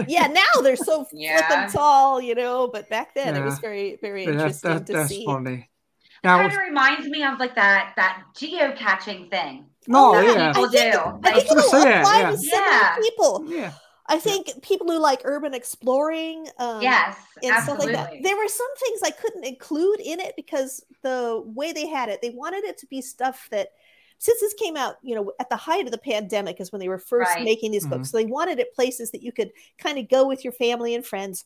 Yeah, 0.06 0.26
now 0.26 0.62
they're 0.62 0.76
so 0.76 1.06
Yeah. 1.12 1.46
flipping 1.46 1.68
tall, 1.72 2.20
you 2.20 2.34
know. 2.34 2.68
But 2.68 2.88
back 2.88 3.14
then, 3.14 3.36
it 3.36 3.44
was 3.44 3.58
very, 3.58 3.96
very 4.00 4.26
that's, 4.26 4.64
interesting 4.64 4.70
that, 4.74 4.86
to 4.86 4.92
that's 4.92 5.08
see. 5.08 5.24
funny. 5.24 5.70
Now, 6.24 6.38
kind 6.38 6.52
of 6.52 6.58
reminds 6.58 7.06
me 7.08 7.22
of 7.24 7.38
like 7.38 7.54
that 7.56 7.94
that 7.96 8.24
geocaching 8.36 9.30
thing. 9.30 9.66
no, 9.86 10.12
that 10.12 10.24
yeah, 10.24 10.52
people 10.52 10.64
I 10.64 10.68
think, 10.68 10.92
do. 10.92 10.98
I 11.24 11.32
Like, 11.32 11.34
think 11.34 11.50
I 11.50 11.54
was 11.54 11.68
it'll 11.68 11.70
gonna 11.70 11.84
that, 11.84 12.00
apply 12.00 12.20
yeah. 12.20 12.30
to 12.30 12.36
similar 12.38 12.62
Yeah. 12.70 12.96
people. 12.96 13.44
yeah. 13.48 13.72
I 14.06 14.18
think 14.18 14.62
people 14.62 14.88
who 14.88 14.98
like 14.98 15.22
urban 15.24 15.54
exploring, 15.54 16.46
um, 16.58 16.82
yes, 16.82 17.16
and 17.42 17.54
stuff 17.62 17.68
absolutely. 17.70 17.92
like 17.92 18.10
that. 18.10 18.22
There 18.22 18.36
were 18.36 18.48
some 18.48 18.74
things 18.76 19.00
I 19.04 19.10
couldn't 19.10 19.44
include 19.44 20.00
in 20.00 20.20
it 20.20 20.34
because 20.36 20.84
the 21.02 21.42
way 21.46 21.72
they 21.72 21.86
had 21.86 22.08
it, 22.08 22.20
they 22.20 22.30
wanted 22.30 22.64
it 22.64 22.78
to 22.78 22.86
be 22.86 23.00
stuff 23.00 23.48
that 23.50 23.70
since 24.22 24.38
this 24.38 24.54
came 24.54 24.76
out, 24.76 24.98
you 25.02 25.16
know, 25.16 25.32
at 25.40 25.48
the 25.50 25.56
height 25.56 25.84
of 25.84 25.90
the 25.90 25.98
pandemic 25.98 26.60
is 26.60 26.70
when 26.70 26.78
they 26.78 26.88
were 26.88 26.96
first 26.96 27.32
Right. 27.34 27.44
making 27.44 27.72
these 27.72 27.84
Mhm. 27.84 27.90
books. 27.90 28.10
So 28.12 28.18
they 28.18 28.24
wanted 28.24 28.60
it 28.60 28.72
places 28.72 29.10
that 29.10 29.20
you 29.20 29.32
could 29.32 29.50
kind 29.78 29.98
of 29.98 30.08
go 30.08 30.28
with 30.28 30.44
your 30.44 30.52
family 30.52 30.94
and 30.94 31.04
friends 31.04 31.44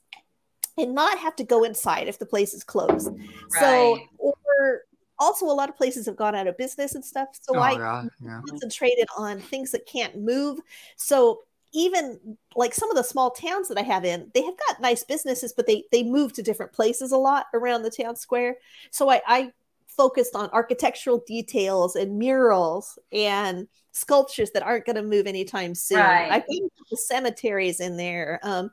and 0.77 0.95
not 0.95 1.17
have 1.19 1.35
to 1.37 1.45
go 1.45 1.65
inside 1.65 2.07
if 2.07 2.19
the 2.19 2.27
place 2.27 2.53
is 2.53 2.63
closed. 2.63 3.09
So 3.49 3.99
or 4.19 4.83
also 5.19 5.47
a 5.47 5.57
lot 5.57 5.71
of 5.71 5.77
places 5.77 6.05
have 6.05 6.17
gone 6.17 6.35
out 6.35 6.49
of 6.49 6.59
business 6.59 6.95
and 6.95 7.03
stuff. 7.03 7.29
So 7.33 7.57
oh, 7.57 7.61
I 7.61 7.73
yeah, 7.73 8.05
yeah. 8.23 8.41
concentrated 8.47 9.09
on 9.17 9.41
things 9.41 9.71
that 9.71 9.87
can't 9.87 10.15
move. 10.19 10.61
So 10.97 11.45
even 11.73 12.37
like 12.57 12.75
some 12.75 12.91
of 12.91 12.97
the 12.99 13.05
small 13.05 13.31
towns 13.31 13.69
that 13.69 13.79
I 13.79 13.85
have 13.85 14.05
in, 14.05 14.31
they 14.35 14.43
have 14.43 14.57
got 14.69 14.83
nice 14.83 15.03
businesses, 15.03 15.55
but 15.55 15.67
they 15.67 15.85
they 15.93 16.03
move 16.03 16.35
to 16.35 16.43
different 16.43 16.73
places 16.73 17.11
a 17.11 17.17
lot 17.17 17.47
around 17.55 17.85
the 17.85 17.91
town 17.91 18.17
square. 18.17 18.57
So 18.91 19.09
I, 19.09 19.23
I 19.27 19.53
focused 19.97 20.35
on 20.35 20.51
architectural 20.53 21.23
details 21.27 21.97
and 21.97 22.19
murals 22.19 22.99
and 23.13 23.67
sculptures 23.93 24.51
that 24.53 24.63
aren't 24.63 24.85
going 24.85 24.97
to 24.97 25.03
move 25.03 25.27
anytime 25.27 25.75
soon. 25.75 25.99
Right. 25.99 26.31
I 26.31 26.41
think 26.41 26.71
the 26.91 26.97
cemeteries 26.97 27.81
in 27.81 27.97
there. 27.97 28.39
Um, 28.43 28.71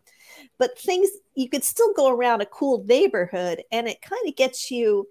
but 0.57 0.77
things 0.77 1.09
you 1.35 1.49
could 1.49 1.63
still 1.63 1.93
go 1.93 2.09
around 2.09 2.41
a 2.41 2.45
cool 2.47 2.83
neighborhood 2.85 3.63
and 3.71 3.87
it 3.87 4.01
kind 4.01 4.27
of 4.27 4.35
gets 4.35 4.69
you 4.71 5.07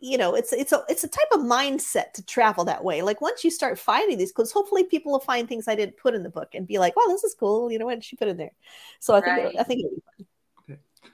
you 0.00 0.18
know 0.18 0.34
it's 0.34 0.52
it's 0.52 0.72
a 0.72 0.82
it's 0.88 1.04
a 1.04 1.08
type 1.08 1.28
of 1.32 1.40
mindset 1.40 2.12
to 2.12 2.26
travel 2.26 2.64
that 2.64 2.82
way 2.82 3.02
like 3.02 3.20
once 3.20 3.44
you 3.44 3.52
start 3.52 3.78
finding 3.78 4.18
these 4.18 4.32
clues 4.32 4.50
hopefully 4.50 4.82
people 4.82 5.12
will 5.12 5.20
find 5.20 5.48
things 5.48 5.68
i 5.68 5.76
didn't 5.76 5.96
put 5.96 6.12
in 6.14 6.24
the 6.24 6.28
book 6.28 6.48
and 6.54 6.66
be 6.66 6.76
like 6.76 6.92
oh 6.96 7.08
this 7.08 7.22
is 7.22 7.36
cool 7.38 7.70
you 7.70 7.78
know 7.78 7.84
what 7.86 7.94
did 7.94 8.04
she 8.04 8.16
put 8.16 8.26
in 8.26 8.36
there 8.36 8.50
so 8.98 9.14
i 9.14 9.20
think 9.20 9.38
it- 9.54 9.60
i 9.60 9.62
think 9.62 9.78
it'll 9.80 9.94
be 9.94 10.02
fun. 10.18 10.26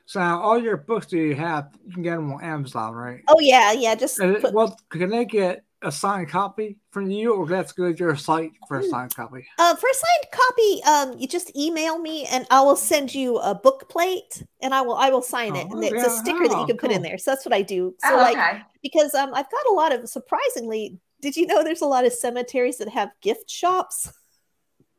So 0.08 0.20
now 0.20 0.40
all 0.40 0.58
your 0.58 0.78
books 0.78 1.04
that 1.08 1.18
you 1.18 1.34
have, 1.34 1.68
you 1.86 1.92
can 1.92 2.02
get 2.02 2.16
them 2.16 2.32
on 2.32 2.42
Amazon, 2.42 2.94
right? 2.94 3.20
oh 3.28 3.36
yeah 3.40 3.72
yeah 3.72 3.94
just 3.94 4.18
And 4.18 4.36
it- 4.36 4.40
put, 4.42 4.54
well, 4.54 4.74
can 4.88 5.10
they 5.10 5.26
get 5.26 5.64
a 5.82 5.92
signed 5.92 6.30
copy 6.30 6.78
from 6.92 7.10
you, 7.10 7.34
or 7.34 7.46
that's 7.46 7.72
go 7.72 7.92
to 7.92 7.98
your 7.98 8.16
site 8.16 8.52
for 8.66 8.78
a 8.78 8.82
signed 8.82 9.14
copy? 9.14 9.46
uh, 9.58 9.76
for 9.76 9.86
a 9.86 9.94
signed 9.94 10.26
copy 10.32 10.82
um 10.84 11.18
you 11.20 11.28
just 11.28 11.54
email 11.56 11.98
me 11.98 12.24
and 12.32 12.46
i 12.50 12.60
will 12.60 12.74
send 12.74 13.14
you 13.14 13.36
a 13.38 13.54
book 13.54 13.88
plate 13.90 14.42
and 14.62 14.74
i 14.74 14.80
will 14.80 14.96
i 14.96 15.10
will 15.10 15.22
sign 15.22 15.54
it 15.54 15.66
Oh, 15.70 15.74
and 15.76 15.84
it's 15.84 16.02
yeah. 16.02 16.06
a 16.06 16.10
sticker 16.10 16.48
that 16.48 16.56
Oh, 16.56 16.60
you 16.62 16.66
can 16.66 16.78
put 16.78 16.90
in 16.90 17.02
there 17.02 17.18
so 17.18 17.30
that's 17.30 17.44
what 17.46 17.54
i 17.54 17.62
do 17.62 17.94
so 18.00 18.14
oh, 18.14 18.16
like 18.16 18.36
okay. 18.38 18.62
because 18.82 19.14
um 19.14 19.30
i've 19.34 19.50
got 19.50 19.66
a 19.70 19.74
lot 19.74 19.92
of 19.94 20.08
surprisingly 20.08 20.98
did 21.20 21.36
you 21.36 21.46
know 21.46 21.62
there's 21.62 21.82
a 21.82 21.86
lot 21.86 22.04
of 22.06 22.12
cemeteries 22.14 22.78
that 22.78 22.88
have 22.88 23.10
gift 23.20 23.48
shops 23.50 24.10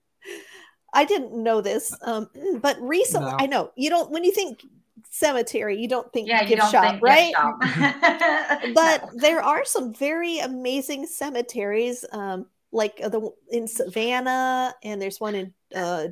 i 0.93 1.03
didn't 1.03 1.33
know 1.43 1.59
this 1.61 1.93
um 2.03 2.29
but 2.61 2.79
recently 2.79 3.31
No. 3.31 3.37
i 3.39 3.47
know 3.47 3.71
you 3.75 3.89
don't 3.89 4.11
when 4.11 4.23
you 4.23 4.31
think 4.31 4.61
cemetery 5.09 5.77
you 5.79 5.87
don't 5.87 6.11
think 6.13 6.29
Yeah, 6.29 6.43
gift 6.43 6.63
shop 6.63 6.81
think 6.83 7.01
right 7.01 7.35
gift 7.35 7.37
shop. 7.37 7.59
but 8.73 9.03
there 9.13 9.41
are 9.41 9.65
some 9.65 9.93
very 9.93 10.39
amazing 10.39 11.05
cemeteries 11.05 12.05
um 12.11 12.45
like 12.71 12.97
the 12.97 13.31
in 13.51 13.67
savannah 13.67 14.73
and 14.83 15.01
there's 15.01 15.19
one 15.19 15.35
in 15.35 15.53
uh 15.75 16.07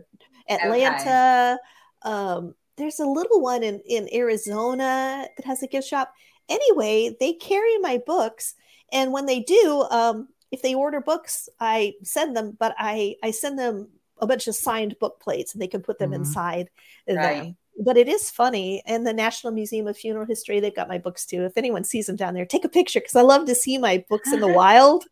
atlanta 0.50 1.58
um 2.04 2.54
there's 2.78 3.00
a 3.00 3.06
little 3.06 3.42
one 3.42 3.64
in 3.64 3.80
in 3.86 4.08
arizona 4.14 5.28
that 5.38 5.46
has 5.46 5.62
a 5.64 5.68
gift 5.68 5.88
shop 5.88 6.14
anyway 6.50 7.16
they 7.20 7.34
carry 7.34 7.78
my 7.80 8.00
books 8.06 8.56
and 8.92 9.12
when 9.12 9.26
they 9.26 9.40
do 9.42 9.86
um 9.92 10.28
if 10.52 10.62
they 10.62 10.74
order 10.74 11.02
books 11.02 11.50
i 11.60 11.94
send 12.04 12.36
them 12.36 12.56
but 12.60 12.74
i 12.78 13.16
i 13.24 13.32
send 13.32 13.60
them 13.60 13.88
a 14.20 14.26
bunch 14.28 14.48
of 14.48 14.56
signed 14.56 14.98
book 15.00 15.20
plates 15.20 15.54
and 15.54 15.62
they 15.62 15.68
can 15.68 15.82
put 15.82 16.00
them 16.00 16.12
Mhm. 16.12 16.16
inside 16.16 16.70
Right. 17.08 17.44
them 17.44 17.58
but 17.80 17.98
it 17.98 18.08
is 18.08 18.30
funny. 18.30 18.82
And 18.86 19.06
the 19.06 19.14
National 19.14 19.54
Museum 19.54 19.88
of 19.88 19.98
Funeral 19.98 20.26
History, 20.26 20.60
they've 20.60 20.76
got 20.76 20.88
my 20.88 20.98
books 20.98 21.26
too. 21.26 21.44
If 21.44 21.58
anyone 21.58 21.84
sees 21.84 22.08
them 22.08 22.16
down 22.16 22.34
there, 22.34 22.46
take 22.46 22.66
a 22.66 22.70
picture 22.70 23.00
because 23.00 23.16
I 23.16 23.22
love 23.22 23.46
to 23.48 23.56
see 23.56 23.78
my 23.78 24.04
books 24.10 24.32
in 24.32 24.40
the 24.40 24.48
wild. 24.52 25.06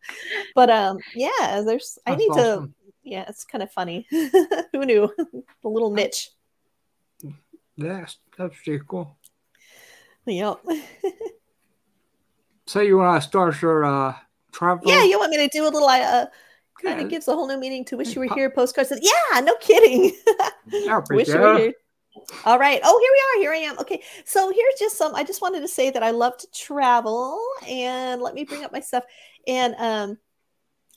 But 0.54 0.70
um, 0.70 0.98
yeah, 1.14 1.62
there's 1.64 1.98
I 2.06 2.10
That's 2.12 2.20
need 2.20 2.32
to 2.34 2.70
yeah, 3.04 3.24
it's 3.28 3.44
kind 3.44 3.62
of 3.62 3.70
funny. 3.70 4.06
Who 4.72 4.84
knew? 4.84 5.12
a 5.64 5.68
little 5.68 5.90
niche. 5.90 6.30
That's 7.78 8.16
that's 8.36 8.54
pretty 8.64 8.82
cool. 8.88 9.16
Yep. 10.26 10.58
So 12.66 12.80
you 12.80 12.96
want 12.96 13.22
to 13.22 13.28
start 13.28 13.62
your 13.62 13.84
uh 13.84 14.14
travel? 14.50 14.82
yeah, 14.90 15.04
you 15.04 15.18
want 15.18 15.30
me 15.30 15.36
to 15.36 15.48
do 15.48 15.64
a 15.64 15.70
little 15.70 15.88
uh 15.88 16.26
kind 16.82 16.98
Yeah. 16.98 17.04
of 17.04 17.08
gives 17.08 17.28
a 17.28 17.34
whole 17.34 17.46
new 17.46 17.58
meaning 17.58 17.84
to 17.86 17.96
wish 17.96 18.14
you 18.14 18.20
were 18.20 18.34
here 18.34 18.50
postcards. 18.50 18.92
Yeah, 19.00 19.40
no 19.40 19.54
kidding. 19.60 20.12
Be 20.68 20.88
wish 21.10 21.28
you 21.28 21.38
were 21.38 21.58
here. 21.58 21.72
All 22.44 22.58
right. 22.58 22.80
Oh, 22.84 22.98
here 23.00 23.10
we 23.12 23.20
are. 23.22 23.42
Here 23.42 23.52
I 23.52 23.70
am. 23.70 23.78
Okay. 23.78 24.02
So 24.24 24.50
here's 24.50 24.74
just 24.78 24.96
some. 24.96 25.14
I 25.14 25.24
just 25.24 25.42
wanted 25.42 25.60
to 25.60 25.68
say 25.68 25.90
that 25.90 26.02
I 26.02 26.10
love 26.10 26.36
to 26.38 26.46
travel, 26.52 27.40
and 27.66 28.20
let 28.20 28.34
me 28.34 28.44
bring 28.44 28.64
up 28.64 28.72
my 28.72 28.80
stuff. 28.80 29.04
And 29.46 29.74
um, 29.78 30.18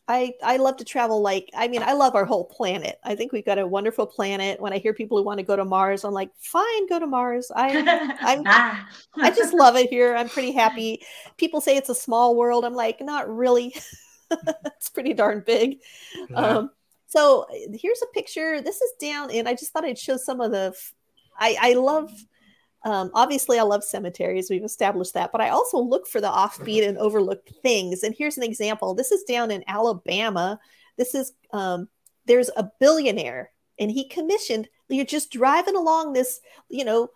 I 0.08 0.34
I 0.44 0.58
love 0.58 0.78
to 0.78 0.86
travel. 0.86 1.22
Like 1.22 1.50
I 1.56 1.68
mean, 1.68 1.84
I 1.84 1.94
love 1.94 2.16
our 2.16 2.26
whole 2.26 2.46
planet. 2.46 3.00
I 3.04 3.16
think 3.16 3.32
we've 3.32 3.46
got 3.46 3.60
a 3.60 3.68
wonderful 3.68 4.08
planet. 4.08 4.60
When 4.60 4.74
I 4.74 4.80
hear 4.80 4.94
people 4.94 5.18
who 5.18 5.24
want 5.24 5.40
to 5.40 5.46
go 5.46 5.56
to 5.56 5.66
Mars, 5.66 6.04
I'm 6.04 6.14
like, 6.14 6.32
fine, 6.40 6.88
go 6.88 7.00
to 7.00 7.08
Mars. 7.08 7.52
I 7.56 8.16
I'm 8.22 8.44
Ah. 8.48 8.90
I 9.18 9.30
just 9.32 9.54
love 9.54 9.76
it 9.76 9.90
here. 9.90 10.16
I'm 10.16 10.30
pretty 10.30 10.52
happy. 10.52 11.04
People 11.38 11.62
say 11.62 11.78
it's 11.78 11.90
a 11.90 11.96
small 11.96 12.36
world. 12.36 12.66
I'm 12.66 12.74
like, 12.74 13.02
not 13.02 13.30
really. 13.34 13.76
it's 14.32 14.90
pretty 14.90 15.14
darn 15.14 15.44
big. 15.46 15.78
Yeah. 16.30 16.36
Um, 16.38 16.72
so 17.08 17.46
here's 17.74 18.02
a 18.02 18.14
picture. 18.14 18.62
This 18.62 18.82
is 18.82 18.92
down 19.00 19.32
in. 19.32 19.48
I 19.48 19.54
just 19.54 19.72
thought 19.74 19.86
I'd 19.86 19.98
show 19.98 20.18
some 20.18 20.42
of 20.42 20.52
the. 20.52 20.72
f- 20.76 20.94
I 21.40 21.58
I 21.60 21.74
love. 21.74 22.12
Um, 22.86 23.12
obviously, 23.14 23.60
I 23.60 23.64
love 23.64 23.84
cemeteries. 23.84 24.50
We've 24.50 24.64
established 24.64 25.14
that, 25.16 25.34
but 25.34 25.42
I 25.42 25.50
also 25.50 25.78
look 25.80 26.08
for 26.08 26.22
the 26.22 26.30
offbeat 26.30 26.88
and 26.88 26.98
overlooked 26.98 27.52
things. 27.62 28.04
And 28.04 28.16
here's 28.18 28.38
an 28.38 28.44
example. 28.44 28.94
This 28.94 29.12
is 29.12 29.24
down 29.24 29.52
in 29.52 29.66
Alabama. 29.68 30.60
This 30.98 31.14
is 31.14 31.34
um, 31.52 31.90
there's 32.26 32.50
a 32.56 32.70
billionaire, 32.80 33.52
and 33.80 33.92
he 33.92 34.08
commissioned. 34.08 34.70
You're 34.88 35.06
just 35.06 35.30
driving 35.32 35.76
along 35.76 36.14
this, 36.14 36.40
you 36.70 36.86
know, 36.86 37.10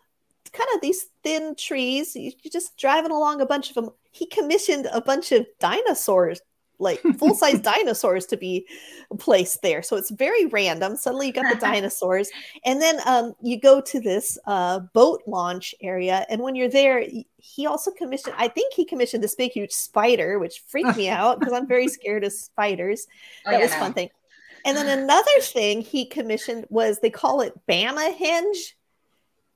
kind 0.51 0.67
of 0.75 0.81
these 0.81 1.05
thin 1.23 1.55
trees. 1.55 2.13
you- 2.15 2.33
You're 2.43 2.51
just 2.51 2.75
driving 2.77 3.11
along 3.11 3.39
a 3.41 3.45
bunch 3.45 3.69
of 3.69 3.75
them. 3.75 3.89
He 4.11 4.25
commissioned 4.27 4.87
a 4.91 5.01
bunch 5.01 5.31
of 5.31 5.45
dinosaurs, 5.59 6.41
like 6.79 7.01
full 7.17 7.35
size 7.35 7.59
dinosaurs, 7.59 8.25
to 8.27 8.37
be 8.37 8.67
placed 9.19 9.61
there. 9.61 9.81
So 9.81 9.95
it's 9.95 10.11
very 10.11 10.45
random. 10.47 10.95
Suddenly 10.95 11.27
you 11.27 11.33
got 11.33 11.53
the 11.53 11.59
dinosaurs, 11.65 12.29
and 12.65 12.81
then 12.81 12.99
um, 13.05 13.33
you 13.41 13.59
go 13.59 13.81
to 13.81 13.99
this 13.99 14.37
uh, 14.47 14.79
boat 14.93 15.21
launch 15.27 15.75
area. 15.81 16.25
And 16.29 16.41
when 16.41 16.55
you're 16.55 16.69
there, 16.69 17.05
he 17.37 17.67
also 17.67 17.91
commissioned. 17.91 18.35
I 18.37 18.47
think 18.47 18.73
he 18.73 18.85
commissioned 18.85 19.23
this 19.23 19.35
big, 19.35 19.51
huge 19.51 19.71
spider, 19.71 20.39
which 20.39 20.63
freaked 20.67 20.97
me 20.97 21.09
out 21.09 21.39
because 21.39 21.53
I'm 21.53 21.67
very 21.67 21.87
scared 21.87 22.23
of 22.23 22.33
spiders 22.33 23.07
Oh, 23.45 23.51
that 23.51 23.57
yeah, 23.57 23.65
was 23.65 23.73
fun 23.75 23.93
thing. 23.93 24.09
And 24.65 24.77
then 24.77 24.99
another 24.99 25.39
thing 25.41 25.81
he 25.81 26.05
commissioned 26.05 26.65
was 26.69 26.99
they 26.99 27.09
call 27.09 27.41
it 27.41 27.53
Bamahenge. 27.67 28.73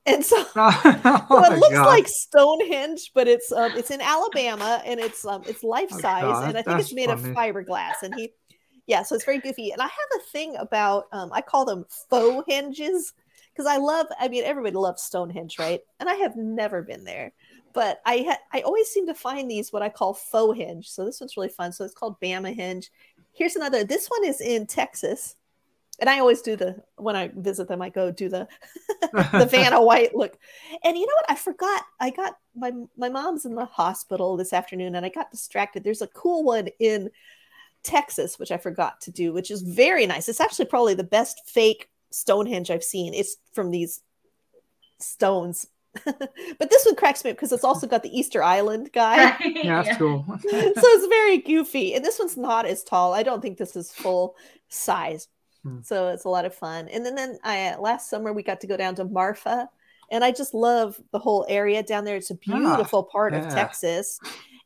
And 0.08 0.24
so, 0.24 0.44
oh 0.56 1.26
so 1.30 1.44
it 1.44 1.58
looks 1.58 1.74
God. 1.74 1.86
like 1.86 2.08
Stonehenge, 2.08 3.12
but 3.14 3.28
it's 3.28 3.52
um, 3.52 3.72
it's 3.76 3.90
in 3.90 4.00
Alabama 4.00 4.82
and 4.86 4.98
it's 5.00 5.24
um, 5.24 5.42
it's 5.46 5.62
life 5.62 5.92
Oh, 5.92 5.98
size, 5.98 6.22
God, 6.22 6.48
and 6.48 6.56
I 6.58 6.62
think 6.62 6.80
it's 6.80 6.92
made 6.92 7.10
funny. 7.10 7.30
of 7.30 7.36
fiberglass. 7.36 8.02
And 8.02 8.14
he, 8.14 8.32
yeah, 8.86 9.02
so 9.02 9.14
it's 9.14 9.24
very 9.24 9.38
goofy. 9.38 9.70
And 9.72 9.82
I 9.82 9.84
have 9.84 9.92
a 10.20 10.22
thing 10.32 10.56
about 10.56 11.04
um, 11.12 11.30
I 11.32 11.42
call 11.42 11.64
them 11.66 11.84
faux 12.10 12.44
henges 12.50 13.12
because 13.52 13.66
I 13.66 13.76
love. 13.76 14.06
I 14.18 14.28
mean, 14.28 14.44
everybody 14.44 14.76
loves 14.76 15.02
Stonehenge, 15.02 15.58
right? 15.58 15.80
And 16.00 16.08
I 16.08 16.14
have 16.14 16.36
never 16.36 16.82
been 16.82 17.04
there, 17.04 17.32
but 17.74 18.00
I 18.06 18.24
ha- 18.28 18.40
I 18.52 18.62
always 18.62 18.88
seem 18.88 19.06
to 19.08 19.14
find 19.14 19.50
these 19.50 19.72
what 19.72 19.82
I 19.82 19.90
call 19.90 20.14
faux 20.14 20.58
henge. 20.58 20.86
So 20.86 21.04
this 21.04 21.20
one's 21.20 21.36
really 21.36 21.48
fun. 21.50 21.72
So 21.72 21.84
it's 21.84 21.94
called 21.94 22.20
Bamahenge. 22.20 22.86
Here's 23.32 23.56
another. 23.56 23.84
This 23.84 24.08
one 24.08 24.24
is 24.24 24.40
in 24.40 24.66
Texas. 24.66 25.36
And 26.00 26.08
I 26.08 26.20
always 26.20 26.42
do 26.42 26.54
the 26.54 26.82
when 26.96 27.16
I 27.16 27.30
visit 27.34 27.68
them, 27.68 27.82
I 27.82 27.88
go 27.88 28.10
do 28.10 28.28
the 28.28 28.46
the 29.12 29.48
Vanna 29.50 29.82
White 29.82 30.14
look. 30.14 30.38
And 30.84 30.96
you 30.96 31.06
know 31.06 31.14
what? 31.14 31.30
I 31.30 31.34
forgot. 31.34 31.82
I 31.98 32.10
got 32.10 32.36
my 32.54 32.72
my 32.96 33.08
mom's 33.08 33.44
in 33.44 33.54
the 33.54 33.64
hospital 33.64 34.36
this 34.36 34.52
afternoon, 34.52 34.94
and 34.94 35.04
I 35.04 35.08
got 35.08 35.30
distracted. 35.30 35.82
There's 35.82 36.02
a 36.02 36.08
cool 36.08 36.44
one 36.44 36.68
in 36.78 37.10
Texas, 37.82 38.38
which 38.38 38.52
I 38.52 38.58
forgot 38.58 39.00
to 39.02 39.10
do, 39.10 39.32
which 39.32 39.50
is 39.50 39.62
very 39.62 40.06
nice. 40.06 40.28
It's 40.28 40.40
actually 40.40 40.66
probably 40.66 40.94
the 40.94 41.04
best 41.04 41.42
fake 41.46 41.88
Stonehenge 42.10 42.70
I've 42.70 42.84
seen. 42.84 43.14
It's 43.14 43.36
from 43.52 43.70
these 43.70 44.02
stones. 44.98 45.66
but 46.04 46.70
this 46.70 46.84
one 46.84 46.94
cracks 46.94 47.24
me 47.24 47.30
up 47.30 47.36
because 47.36 47.50
it's 47.50 47.64
also 47.64 47.86
got 47.86 48.02
the 48.02 48.16
Easter 48.16 48.42
Island 48.42 48.90
guy 48.92 49.36
yeah, 49.44 49.82
that's 49.82 49.98
cool. 49.98 50.24
so 50.28 50.48
it's 50.52 51.06
very 51.06 51.38
goofy. 51.38 51.94
And 51.94 52.04
this 52.04 52.18
one's 52.18 52.36
not 52.36 52.66
as 52.66 52.84
tall. 52.84 53.14
I 53.14 53.22
don't 53.22 53.40
think 53.40 53.58
this 53.58 53.74
is 53.74 53.92
full 53.92 54.36
size. 54.68 55.28
Hmm. 55.64 55.80
So 55.82 56.08
it's 56.08 56.24
a 56.24 56.28
lot 56.28 56.44
of 56.44 56.54
fun. 56.54 56.88
And 56.88 57.04
then, 57.04 57.14
then 57.14 57.38
I 57.44 57.76
last 57.76 58.10
summer 58.10 58.32
we 58.32 58.42
got 58.42 58.60
to 58.62 58.66
go 58.66 58.76
down 58.76 58.94
to 58.96 59.04
Marfa, 59.04 59.68
and 60.10 60.24
I 60.24 60.32
just 60.32 60.54
love 60.54 61.00
the 61.12 61.18
whole 61.18 61.46
area 61.48 61.82
down 61.82 62.04
there. 62.04 62.16
It's 62.16 62.30
a 62.30 62.34
Ah, 62.34 62.40
beautiful 62.74 63.04
part 63.04 63.34
of. 63.34 63.48
Texas. 63.48 64.18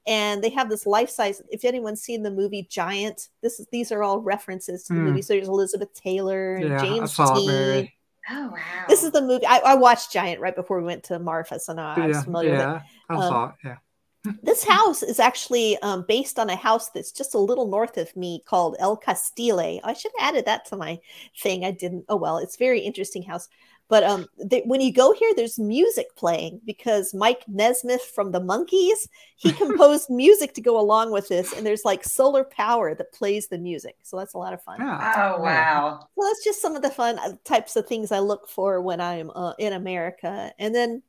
And 0.07 0.43
they 0.43 0.51
have 0.51 0.69
this 0.69 0.85
life 0.85 1.11
size. 1.11 1.41
If 1.51 1.65
anyone's 1.65 2.03
seen 2.03 2.23
the 2.25 2.31
movie 2.31 2.67
Giant, 2.69 3.29
this 3.41 3.61
is 3.61 3.67
these 3.71 3.93
are 3.93 4.03
all 4.03 4.19
references 4.21 4.83
to 4.85 4.95
the 4.95 4.99
Hmm. 4.99 5.07
movie. 5.07 5.23
So 5.23 5.35
there's 5.35 5.49
Elizabeth 5.49 5.95
Taylor 5.95 6.57
and 6.57 6.71
yeah, 6.71 6.85
James 6.85 7.15
saw 7.15 7.35
Dean. 7.37 7.89
Oh 8.31 8.49
wow. 8.51 8.85
This 8.89 9.03
is 9.03 9.13
the 9.13 9.23
movie 9.23 9.47
I, 9.47 9.59
I 9.59 9.75
watched 9.75 10.13
Giant 10.13 10.41
right 10.41 10.55
before 10.55 10.79
we 10.79 10.85
went 10.85 11.05
to 11.05 11.19
Marfa, 11.19 11.59
so 11.61 11.73
now 11.73 11.89
I 11.89 12.07
was 12.07 12.17
Yeah, 12.17 12.23
familiar 12.23 12.51
with 12.51 12.61
it 12.61 12.67
yeah, 12.67 12.81
I 13.09 13.15
Um, 13.15 13.23
saw 13.29 13.45
it. 13.47 13.55
Yeah. 13.65 13.77
This 14.43 14.65
house 14.65 15.03
is 15.03 15.19
actually 15.19 15.77
um, 15.79 16.05
based 16.07 16.39
on 16.39 16.49
a 16.51 16.57
house 16.57 16.91
that's 16.91 17.13
just 17.13 17.35
a 17.35 17.39
little 17.39 17.67
north 17.67 17.97
of 17.97 18.15
me 18.17 18.43
called 18.47 18.77
El 18.79 18.97
Castile. 18.97 19.81
I 19.83 19.93
should 19.93 20.13
have 20.19 20.29
added 20.29 20.45
that 20.47 20.65
to 20.67 20.77
my 20.77 21.01
thing. 21.39 21.65
I 21.65 21.73
didn't. 21.73 22.05
Oh 22.09 22.17
well, 22.17 22.39
it's 22.39 22.55
a 22.55 22.59
very 22.59 22.81
interesting 22.81 23.23
house. 23.23 23.49
But 23.89 24.05
um, 24.05 24.27
th- 24.49 24.65
when 24.65 24.81
you 24.81 24.91
go 24.91 25.13
here, 25.13 25.33
there's 25.37 25.59
music 25.59 26.17
playing 26.17 26.63
because 26.65 27.13
Mike 27.13 27.45
Nesmith 27.47 28.01
from 28.01 28.33
the 28.33 28.41
Monkees 28.41 29.09
he 29.37 29.53
composed 29.53 30.09
music 30.09 30.55
to 30.55 30.61
go 30.61 30.81
along 30.81 31.13
with 31.13 31.29
this, 31.29 31.53
and 31.53 31.67
there's 31.67 31.85
like 31.85 32.05
solar 32.05 32.45
power 32.45 32.95
that 32.95 33.13
plays 33.13 33.49
the 33.49 33.59
music. 33.59 33.97
So 34.03 34.17
that's 34.17 34.35
a 34.35 34.39
lot 34.39 34.55
of 34.55 34.63
fun. 34.63 34.81
Yeah. 34.81 35.35
Oh 35.37 35.43
wow. 35.43 36.09
Well, 36.15 36.29
that's 36.31 36.45
just 36.45 36.63
some 36.63 36.77
of 36.77 36.83
the 36.83 36.91
fun 36.91 37.19
uh, 37.19 37.33
types 37.45 37.77
of 37.77 37.87
things 37.87 38.13
I 38.13 38.21
look 38.21 38.49
for 38.49 38.81
when 38.81 39.01
I'm 39.01 39.31
uh, 39.35 39.55
in 39.59 39.73
America. 39.73 40.53
And 40.59 40.75
then 40.75 41.03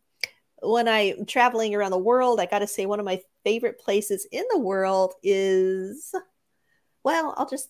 when 0.63 0.87
I'm 0.87 1.25
traveling 1.25 1.75
around 1.75 1.91
the 1.91 1.97
world, 1.97 2.39
I 2.39 2.45
got 2.45 2.59
to 2.59 2.67
say 2.67 2.85
one 2.85 2.99
of 2.99 3.05
my 3.05 3.21
favorite 3.43 3.79
places 3.79 4.25
in 4.31 4.43
the 4.51 4.59
world 4.59 5.13
is, 5.21 6.13
well, 7.03 7.33
I'll 7.37 7.49
just 7.49 7.69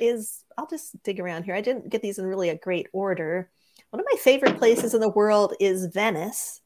is 0.00 0.44
I'll 0.56 0.66
just 0.66 1.00
dig 1.02 1.20
around 1.20 1.44
here. 1.44 1.54
I 1.54 1.60
didn't 1.60 1.90
get 1.90 2.02
these 2.02 2.18
in 2.18 2.26
really 2.26 2.48
a 2.48 2.58
great 2.58 2.88
order. 2.92 3.50
One 3.90 4.00
of 4.00 4.06
my 4.10 4.18
favorite 4.18 4.58
places 4.58 4.94
in 4.94 5.00
the 5.00 5.08
world 5.08 5.54
is 5.60 5.86
Venice. 5.86 6.60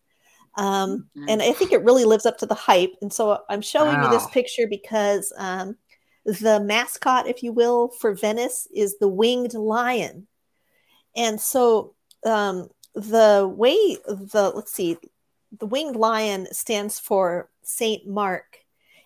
Um, 0.56 1.08
and 1.28 1.42
I 1.42 1.52
think 1.52 1.72
it 1.72 1.84
really 1.84 2.04
lives 2.04 2.24
up 2.24 2.38
to 2.38 2.46
the 2.46 2.54
hype. 2.54 2.94
And 3.02 3.12
so 3.12 3.40
I'm 3.50 3.60
showing 3.60 4.02
you 4.02 4.08
this 4.08 4.26
picture 4.28 4.66
because 4.66 5.30
um, 5.36 5.76
the 6.24 6.60
mascot, 6.60 7.26
if 7.26 7.42
you 7.42 7.52
will, 7.52 7.88
for 8.00 8.14
Venice 8.14 8.66
is 8.74 8.98
the 8.98 9.08
winged 9.08 9.52
lion. 9.52 10.26
And 11.14 11.38
so 11.38 11.94
um, 12.24 12.68
the 12.94 13.52
way 13.54 13.76
the 14.06 14.52
let's 14.54 14.72
see, 14.72 14.96
the 15.58 15.66
winged 15.66 15.96
lion 15.96 16.46
stands 16.52 16.98
for 16.98 17.50
Saint 17.62 18.06
Mark. 18.06 18.58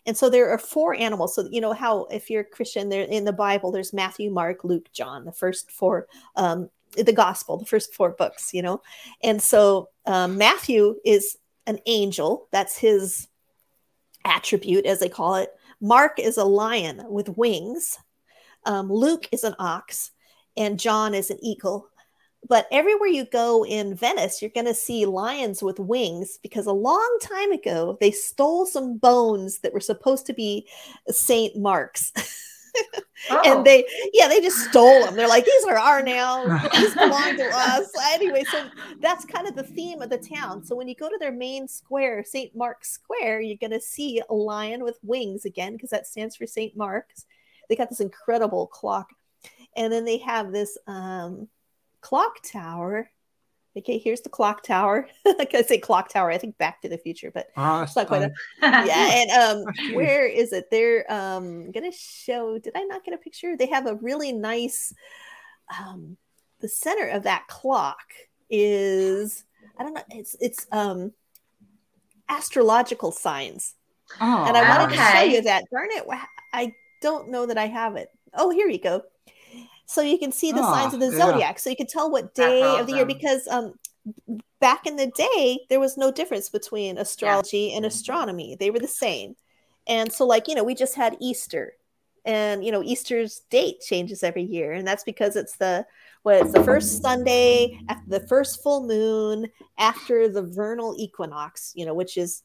And 0.07 0.17
so 0.17 0.31
there 0.31 0.51
are 0.51 0.59
four 0.59 0.95
animals. 0.95 1.35
So 1.35 1.47
you 1.51 1.61
know 1.61 1.73
how 1.73 2.05
if 2.07 2.31
you're 2.31 2.41
a 2.43 2.45
Christian, 2.45 2.89
there 2.89 3.03
in 3.03 3.25
the 3.25 3.33
Bible, 3.33 3.71
there's 3.71 3.93
Matthew, 3.93 4.31
Mark, 4.31 4.65
Luke, 4.65 4.89
John, 4.93 5.25
the 5.25 5.33
first 5.33 5.71
four, 5.71 6.07
um, 6.37 6.71
the 6.97 7.13
gospel, 7.13 7.59
the 7.59 7.67
first 7.67 7.95
four 7.95 8.11
books, 8.11 8.53
you 8.53 8.63
know. 8.63 8.83
And 9.23 9.43
so 9.43 9.91
um, 10.07 10.39
Matthew 10.39 10.97
is 11.05 11.37
an 11.67 11.79
angel. 11.87 12.49
That's 12.51 12.77
his 12.77 13.29
attribute, 14.25 14.87
as 14.87 15.01
they 15.01 15.09
call 15.09 15.37
it. 15.37 15.51
Mark 15.81 16.19
is 16.19 16.37
a 16.37 16.45
lion 16.45 17.03
with 17.09 17.29
wings. 17.37 17.99
Um, 18.67 18.93
Luke 18.93 19.29
is 19.33 19.45
an 19.45 19.55
ox, 19.59 20.11
and 20.57 20.81
John 20.81 21.15
is 21.15 21.31
an 21.31 21.39
eagle. 21.43 21.89
But 22.49 22.67
everywhere 22.71 23.09
you 23.09 23.27
go 23.27 23.65
in 23.65 23.95
Venice, 23.95 24.41
you're 24.41 24.51
going 24.51 24.67
to 24.67 24.75
see 24.75 25.07
lions 25.07 25.63
with 25.63 25.79
wings 25.79 26.39
because 26.43 26.67
a 26.67 26.73
long 26.73 27.19
time 27.23 27.53
ago 27.53 27.99
they 28.01 28.11
stole 28.11 28.67
some 28.67 28.97
bones 28.97 29.59
that 29.59 29.73
were 29.73 29.81
supposed 29.81 30.27
to 30.27 30.33
be 30.33 30.67
Saint 31.09 31.57
Mark's. 31.57 32.13
Oh. 33.29 33.43
and 33.45 33.67
they, 33.67 33.85
yeah, 34.13 34.29
they 34.29 34.41
just 34.41 34.71
stole 34.71 35.05
them. 35.05 35.15
They're 35.15 35.29
like, 35.29 35.45
these 35.45 35.65
are 35.67 35.77
our 35.77 36.03
now. 36.03 36.45
These 36.73 36.95
belong 36.95 37.37
to 37.37 37.51
us. 37.53 37.91
Anyway, 38.13 38.45
so 38.45 38.67
that's 39.01 39.25
kind 39.25 39.47
of 39.47 39.55
the 39.55 39.63
theme 39.63 40.01
of 40.01 40.09
the 40.09 40.19
town. 40.19 40.65
So 40.65 40.75
when 40.75 40.89
you 40.89 40.95
go 40.95 41.09
to 41.09 41.19
their 41.19 41.33
main 41.33 41.69
square, 41.69 42.25
St. 42.25 42.57
Mark's 42.57 42.91
Square, 42.91 43.43
you're 43.43 43.59
going 43.59 43.73
to 43.73 43.81
see 43.81 44.23
a 44.29 44.35
lion 44.35 44.83
with 44.83 44.99
wings 45.03 45.45
again, 45.45 45.75
because 45.75 45.91
that 45.91 46.07
stands 46.07 46.35
for 46.35 46.47
St. 46.47 46.75
Mark's. 46.77 47.27
They 47.69 47.77
got 47.77 47.91
this 47.91 48.01
incredible 48.01 48.67
clock. 48.67 49.11
And 49.77 49.93
then 49.93 50.05
they 50.05 50.19
have 50.19 50.51
this 50.51 50.79
um, 50.87 51.47
clock 52.01 52.37
tower. 52.43 53.11
Okay, 53.77 53.99
here's 53.99 54.21
the 54.21 54.29
clock 54.29 54.65
tower. 54.65 55.09
like 55.25 55.55
I 55.55 55.63
say 55.63 55.79
clock 55.79 56.09
tower, 56.09 56.31
I 56.31 56.39
think 56.39 56.59
back 56.59 56.83
to 56.83 56.89
the 56.89 56.99
future, 56.99 57.31
but 57.33 57.49
Oh, 57.57 57.83
it's 57.83 57.95
not 57.95 58.09
quite 58.09 58.23
a, 58.23 58.33
yeah 58.63 59.23
and 59.23 59.31
um 59.31 59.75
where 59.95 60.27
is 60.27 60.53
it? 60.53 60.67
They're 60.71 61.11
um 61.13 61.71
gonna 61.71 61.93
show 61.93 62.59
did 62.59 62.73
i 62.77 62.83
not 62.85 63.05
get 63.05 63.15
a 63.15 63.19
picture? 63.19 63.57
They 63.57 63.67
have 63.67 63.87
a 63.87 63.95
really 63.97 64.33
nice 64.33 64.93
um 65.79 66.17
the 66.61 66.69
center 66.69 67.07
of 67.09 67.23
that 67.23 67.47
clock 67.47 68.03
is 68.51 69.45
i 69.79 69.83
don't 69.85 69.95
know 69.95 70.03
it's 70.11 70.35
it's 70.41 70.67
um 70.73 71.13
astrological 72.29 73.13
signs. 73.13 73.75
Oh, 74.21 74.45
and 74.47 74.57
i 74.57 74.69
wanted 74.69 74.97
to 74.97 75.03
show 75.03 75.23
you 75.23 75.43
that. 75.43 75.65
Darn 75.73 75.89
it 75.93 76.05
i 76.53 76.73
don't 77.01 77.31
know 77.31 77.47
that 77.47 77.57
i 77.57 77.67
have 77.67 77.95
it. 77.97 78.09
Oh 78.35 78.51
here 78.51 78.69
you 78.69 78.81
go 78.81 79.03
so 79.91 80.01
you 80.03 80.19
can 80.19 80.33
see 80.33 80.53
the 80.53 80.63
signs 80.63 80.93
Ah, 80.93 80.97
of 80.97 81.01
the 81.01 81.11
yeah. 81.17 81.19
zodiac. 81.19 81.59
So 81.59 81.69
you 81.71 81.77
can 81.77 81.87
tell 81.87 82.11
what 82.11 82.35
day 82.35 82.63
of 82.79 82.87
the 82.87 82.93
year 82.95 83.05
because 83.07 83.49
um 83.49 83.75
back 84.61 84.87
in 84.87 84.97
the 84.97 85.09
day 85.09 85.61
there 85.69 85.81
was 85.81 85.97
no 85.97 86.11
difference 86.13 86.49
between 86.49 86.97
astrology 86.99 87.75
and 87.75 87.85
astronomy. 87.85 88.57
They 88.59 88.71
were 88.71 88.79
the 88.79 88.87
same. 88.89 89.35
And 89.87 90.13
so 90.13 90.27
like 90.27 90.47
you 90.49 90.55
know 90.55 90.65
we 90.65 90.75
just 90.75 90.95
had 90.95 91.17
easter. 91.21 91.75
And 92.27 92.63
you 92.65 92.71
know 92.71 92.83
Easter's 92.83 93.41
date 93.51 93.81
changes 93.81 94.23
every 94.23 94.43
year, 94.43 94.75
and 94.75 94.87
that's 94.87 95.05
because 95.05 95.37
it's 95.37 95.57
the 95.57 95.87
what 96.23 96.37
it's 96.37 96.53
the 96.53 96.63
first 96.63 97.01
Sunday 97.01 97.81
after 97.89 98.11
the 98.11 98.27
first 98.29 98.63
full 98.63 98.87
moon 98.87 99.49
after 99.79 100.29
the 100.29 100.43
vernal 100.43 100.95
equinox, 100.99 101.73
you 101.75 101.87
know, 101.87 101.95
which 101.95 102.19
is 102.19 102.43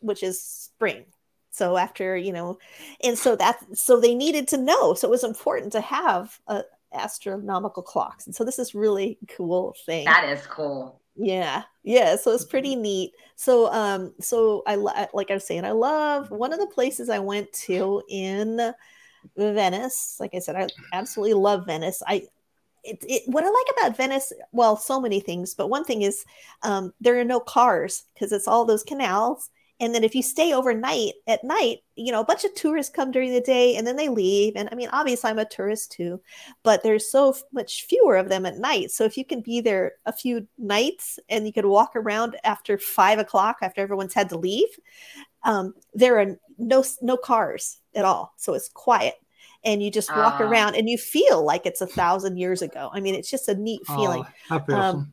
which 0.00 0.22
is 0.22 0.40
spring. 0.40 1.04
So 1.50 1.76
after 1.76 2.16
you 2.16 2.32
know, 2.32 2.58
and 3.02 3.18
so 3.18 3.34
that 3.36 3.58
so 3.76 3.98
they 3.98 4.14
needed 4.14 4.46
to 4.48 4.56
know, 4.56 4.94
so 4.94 5.08
it 5.08 5.10
was 5.10 5.24
important 5.24 5.72
to 5.72 5.80
have 5.80 6.38
a 6.46 6.62
astronomical 6.92 7.82
clocks, 7.82 8.26
and 8.26 8.34
so 8.34 8.44
this 8.44 8.58
is 8.58 8.74
really 8.74 9.18
cool 9.28 9.74
thing. 9.86 10.04
That 10.04 10.28
is 10.28 10.46
cool. 10.46 11.00
Yeah, 11.16 11.64
yeah. 11.82 12.16
So 12.16 12.32
it's 12.32 12.44
pretty 12.44 12.76
neat. 12.76 13.12
So, 13.34 13.72
um, 13.72 14.14
so 14.20 14.62
I 14.66 14.76
like 14.76 15.30
I 15.30 15.34
was 15.34 15.44
saying, 15.44 15.64
I 15.64 15.72
love 15.72 16.30
one 16.30 16.52
of 16.52 16.60
the 16.60 16.66
places 16.68 17.10
I 17.10 17.18
went 17.18 17.52
to 17.64 18.02
in 18.08 18.72
Venice. 19.36 20.16
Like 20.20 20.34
I 20.34 20.38
said, 20.38 20.56
I 20.56 20.68
absolutely 20.92 21.34
love 21.34 21.66
Venice. 21.66 22.02
I 22.06 22.28
it, 22.84 23.04
it, 23.08 23.22
what 23.26 23.44
I 23.44 23.48
like 23.48 23.66
about 23.78 23.96
Venice, 23.96 24.32
well, 24.52 24.76
so 24.76 25.00
many 25.00 25.20
things, 25.20 25.54
but 25.54 25.68
one 25.68 25.84
thing 25.84 26.02
is 26.02 26.24
um, 26.62 26.92
there 27.00 27.18
are 27.18 27.24
no 27.24 27.40
cars 27.40 28.04
because 28.14 28.32
it's 28.32 28.48
all 28.48 28.64
those 28.64 28.84
canals. 28.84 29.50
And 29.80 29.94
then 29.94 30.02
if 30.02 30.14
you 30.14 30.22
stay 30.22 30.52
overnight 30.52 31.12
at 31.28 31.44
night, 31.44 31.78
you 31.94 32.10
know, 32.10 32.20
a 32.20 32.24
bunch 32.24 32.44
of 32.44 32.52
tourists 32.54 32.92
come 32.92 33.12
during 33.12 33.32
the 33.32 33.40
day 33.40 33.76
and 33.76 33.86
then 33.86 33.94
they 33.96 34.08
leave. 34.08 34.54
And 34.56 34.68
I 34.72 34.74
mean, 34.74 34.88
obviously, 34.92 35.30
I'm 35.30 35.38
a 35.38 35.44
tourist 35.44 35.92
too, 35.92 36.20
but 36.64 36.82
there's 36.82 37.08
so 37.10 37.36
much 37.52 37.84
fewer 37.84 38.16
of 38.16 38.28
them 38.28 38.44
at 38.44 38.58
night. 38.58 38.90
So 38.90 39.04
if 39.04 39.16
you 39.16 39.24
can 39.24 39.40
be 39.40 39.60
there 39.60 39.92
a 40.04 40.12
few 40.12 40.48
nights 40.58 41.20
and 41.28 41.46
you 41.46 41.52
could 41.52 41.64
walk 41.66 41.92
around 41.94 42.36
after 42.42 42.76
five 42.76 43.20
o'clock 43.20 43.58
after 43.62 43.80
everyone's 43.80 44.14
had 44.14 44.28
to 44.30 44.38
leave, 44.38 44.68
um, 45.44 45.74
there 45.94 46.18
are 46.18 46.36
no 46.58 46.82
no 47.00 47.16
cars 47.16 47.78
at 47.94 48.04
all. 48.04 48.32
So 48.36 48.54
it's 48.54 48.68
quiet 48.68 49.14
and 49.64 49.80
you 49.80 49.90
just 49.92 50.10
walk 50.10 50.40
Ah. 50.40 50.44
around 50.44 50.74
and 50.74 50.88
you 50.88 50.98
feel 50.98 51.44
like 51.44 51.66
it's 51.66 51.80
a 51.80 51.86
thousand 51.86 52.36
years 52.36 52.62
ago. 52.62 52.90
I 52.92 52.98
mean, 53.00 53.14
it's 53.14 53.30
just 53.30 53.48
a 53.48 53.54
neat 53.54 53.86
feeling. 53.86 54.24
Oh, 54.50 54.60
Um. 54.74 55.12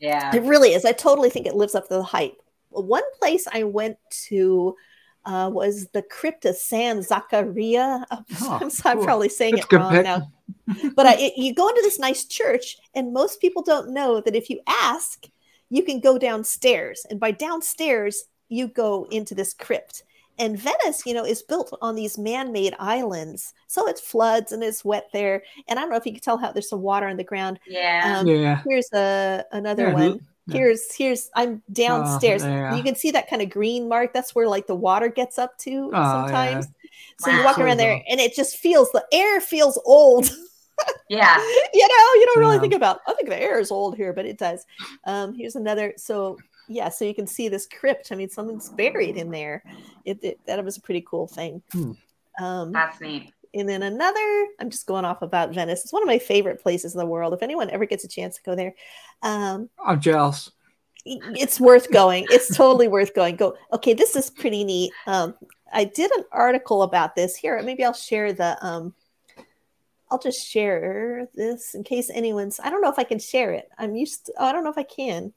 Yeah. 0.00 0.34
It 0.34 0.42
really 0.42 0.74
is. 0.74 0.84
I 0.84 0.92
totally 0.92 1.30
think 1.30 1.46
it 1.46 1.54
lives 1.54 1.74
up 1.74 1.84
to 1.88 1.94
the 1.94 2.02
hype. 2.02 2.41
One 2.72 3.02
place 3.18 3.46
I 3.52 3.64
went 3.64 3.96
to 4.28 4.76
uh, 5.24 5.50
was 5.52 5.86
the 5.88 6.02
crypt 6.02 6.44
of 6.44 6.56
San 6.56 6.98
Zaccaria. 7.00 8.04
I'm, 8.10 8.24
Oh, 8.42 8.58
I'm, 8.60 8.70
sorry, 8.70 8.92
I'm 8.92 8.96
cool. 8.98 9.06
probably 9.06 9.28
saying 9.28 9.56
That's 9.56 9.66
it 9.70 9.76
wrong 9.76 9.92
pick. 9.92 10.04
now. 10.04 10.32
But 10.96 11.06
I, 11.06 11.14
it, 11.18 11.32
you 11.36 11.54
go 11.54 11.68
into 11.68 11.82
this 11.82 11.98
nice 11.98 12.24
church, 12.24 12.76
and 12.94 13.12
most 13.12 13.40
people 13.40 13.62
don't 13.62 13.92
know 13.92 14.20
that 14.20 14.36
if 14.36 14.48
you 14.50 14.60
ask, 14.66 15.26
you 15.70 15.82
can 15.82 16.00
go 16.00 16.18
downstairs. 16.18 17.04
And 17.10 17.18
by 17.20 17.30
downstairs, 17.32 18.24
you 18.48 18.68
go 18.68 19.06
into 19.10 19.34
this 19.34 19.54
crypt. 19.54 20.04
And 20.38 20.58
Venice, 20.58 21.04
you 21.06 21.14
know, 21.14 21.24
is 21.24 21.42
built 21.42 21.76
on 21.82 21.94
these 21.94 22.16
man-made 22.18 22.74
islands, 22.78 23.52
so 23.66 23.86
it 23.86 23.98
floods 23.98 24.50
and 24.52 24.62
it's 24.62 24.84
wet 24.84 25.08
there. 25.12 25.42
And 25.68 25.78
I 25.78 25.82
don't 25.82 25.90
know 25.90 25.96
if 25.96 26.06
you 26.06 26.12
can 26.12 26.20
tell 26.22 26.38
how 26.38 26.52
there's 26.52 26.68
some 26.70 26.80
water 26.82 27.06
on 27.06 27.16
the 27.18 27.24
ground. 27.24 27.60
Yeah. 27.66 28.18
Um, 28.20 28.26
yeah. 28.26 28.62
Here's 28.66 28.90
a 28.92 29.44
another 29.52 29.88
Yeah, 29.88 29.92
one. 29.94 30.20
Who- 30.46 30.52
yeah. 30.54 30.58
Here's 30.58 30.94
here's 30.94 31.30
I'm 31.34 31.62
downstairs. 31.72 32.42
yeah. 32.42 32.74
You 32.74 32.82
can 32.82 32.94
see 32.96 33.10
that 33.12 33.28
kind 33.30 33.42
of 33.42 33.50
green 33.50 33.88
mark. 33.88 34.12
That's 34.12 34.34
where 34.34 34.48
like 34.48 34.66
the 34.66 34.74
water 34.74 35.08
gets 35.08 35.38
up 35.38 35.56
to 35.58 35.90
Oh, 35.92 36.02
sometimes. 36.02 36.68
So 37.20 37.30
you 37.30 37.44
walk 37.44 37.58
around 37.58 37.76
there 37.78 38.02
and 38.08 38.18
it 38.20 38.34
just 38.34 38.56
feels 38.56 38.90
the 38.90 39.04
air 39.12 39.40
feels 39.40 39.80
old. 39.84 40.30
yeah. 41.08 41.36
you 41.72 41.88
know, 41.88 42.14
you 42.14 42.26
don't 42.26 42.38
really 42.40 42.56
Yeah. 42.56 42.60
think 42.60 42.74
about 42.74 43.00
I 43.06 43.14
think 43.14 43.28
the 43.28 43.40
air 43.40 43.60
is 43.60 43.70
old 43.70 43.96
here, 43.96 44.12
but 44.12 44.26
it 44.26 44.38
does. 44.38 44.66
Um 45.04 45.34
here's 45.34 45.54
another 45.56 45.94
so 45.96 46.38
yeah, 46.68 46.88
so 46.88 47.04
you 47.04 47.14
can 47.14 47.26
see 47.26 47.48
this 47.48 47.66
crypt. 47.66 48.10
I 48.12 48.14
mean, 48.14 48.30
someone's 48.30 48.68
buried 48.70 49.16
in 49.16 49.30
there. 49.30 49.62
It, 50.04 50.18
it 50.22 50.40
that 50.46 50.64
was 50.64 50.76
a 50.76 50.80
pretty 50.80 51.04
cool 51.08 51.26
thing. 51.28 51.62
Hmm. 51.72 51.92
Um 52.40 52.72
That's 52.72 53.00
neat. 53.00 53.32
And 53.54 53.68
then 53.68 53.82
another, 53.82 54.46
I'm 54.58 54.70
just 54.70 54.86
going 54.86 55.04
off 55.04 55.22
about 55.22 55.52
Venice. 55.52 55.82
It's 55.84 55.92
one 55.92 56.02
of 56.02 56.06
my 56.06 56.18
favorite 56.18 56.62
places 56.62 56.94
in 56.94 56.98
the 56.98 57.06
world. 57.06 57.34
If 57.34 57.42
anyone 57.42 57.70
ever 57.70 57.84
gets 57.84 58.04
a 58.04 58.08
chance 58.08 58.36
to 58.36 58.42
go 58.42 58.54
there, 58.54 58.74
um, 59.22 59.68
I'm 59.84 60.00
jealous. 60.00 60.50
it's 61.04 61.60
worth 61.60 61.90
going. 61.90 62.26
It's 62.30 62.56
totally 62.56 62.88
worth 62.88 63.14
going. 63.14 63.36
Go. 63.36 63.56
Okay, 63.72 63.92
this 63.92 64.16
is 64.16 64.30
pretty 64.30 64.64
neat. 64.64 64.92
Um, 65.06 65.34
I 65.72 65.84
did 65.84 66.10
an 66.12 66.24
article 66.32 66.82
about 66.82 67.14
this 67.14 67.36
here. 67.36 67.60
Maybe 67.62 67.84
I'll 67.84 67.92
share 67.92 68.32
the. 68.32 68.56
Um, 68.64 68.94
I'll 70.10 70.18
just 70.18 70.46
share 70.46 71.28
this 71.34 71.74
in 71.74 71.84
case 71.84 72.10
anyone's. 72.10 72.60
I 72.62 72.70
don't 72.70 72.82
know 72.82 72.90
if 72.90 72.98
I 72.98 73.04
can 73.04 73.18
share 73.18 73.52
it. 73.52 73.68
I'm 73.78 73.96
used. 73.96 74.26
To, 74.26 74.32
oh, 74.38 74.46
I 74.46 74.52
don't 74.52 74.64
know 74.64 74.70
if 74.70 74.78
I 74.78 74.82
can. 74.82 75.32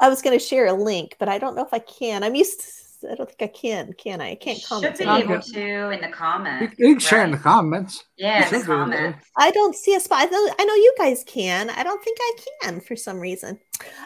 A. 0.00 0.04
I 0.06 0.08
was 0.08 0.22
going 0.22 0.38
to 0.38 0.44
share 0.44 0.66
a 0.66 0.72
link, 0.72 1.16
but 1.18 1.28
I 1.28 1.38
don't 1.38 1.56
know 1.56 1.64
if 1.64 1.74
I 1.74 1.78
can. 1.80 2.22
I'm 2.22 2.34
used. 2.34 2.60
To, 2.60 2.66
I 3.10 3.14
don't 3.14 3.28
think 3.30 3.42
I 3.42 3.46
can. 3.54 3.92
Can 3.94 4.20
I? 4.20 4.30
I 4.30 4.34
can't 4.36 4.62
comment. 4.64 4.96
Should 4.96 4.98
comment. 4.98 4.98
be 4.98 5.06
on 5.06 5.20
it. 5.20 5.24
able 5.34 5.42
to 5.42 5.90
in 5.90 6.00
the 6.00 6.06
You, 6.08 6.12
comments. 6.12 6.74
you 6.78 6.86
can 6.94 6.98
share 7.00 7.24
in 7.24 7.30
the 7.32 7.36
comments. 7.38 8.04
Yeah, 8.16 8.44
the 8.48 8.50
be 8.50 8.56
able 8.56 8.66
to. 8.66 8.66
comments. 8.66 9.26
I 9.36 9.50
don't 9.50 9.74
see 9.76 9.94
a 9.94 10.00
spot. 10.00 10.20
I 10.22 10.24
know, 10.26 10.54
I 10.58 10.64
know 10.64 10.74
you 10.74 10.94
guys 10.98 11.24
can. 11.26 11.70
I 11.70 11.82
don't 11.82 12.02
think 12.02 12.18
I 12.20 12.32
can 12.62 12.80
for 12.80 12.96
some 12.96 13.20
reason. 13.20 13.58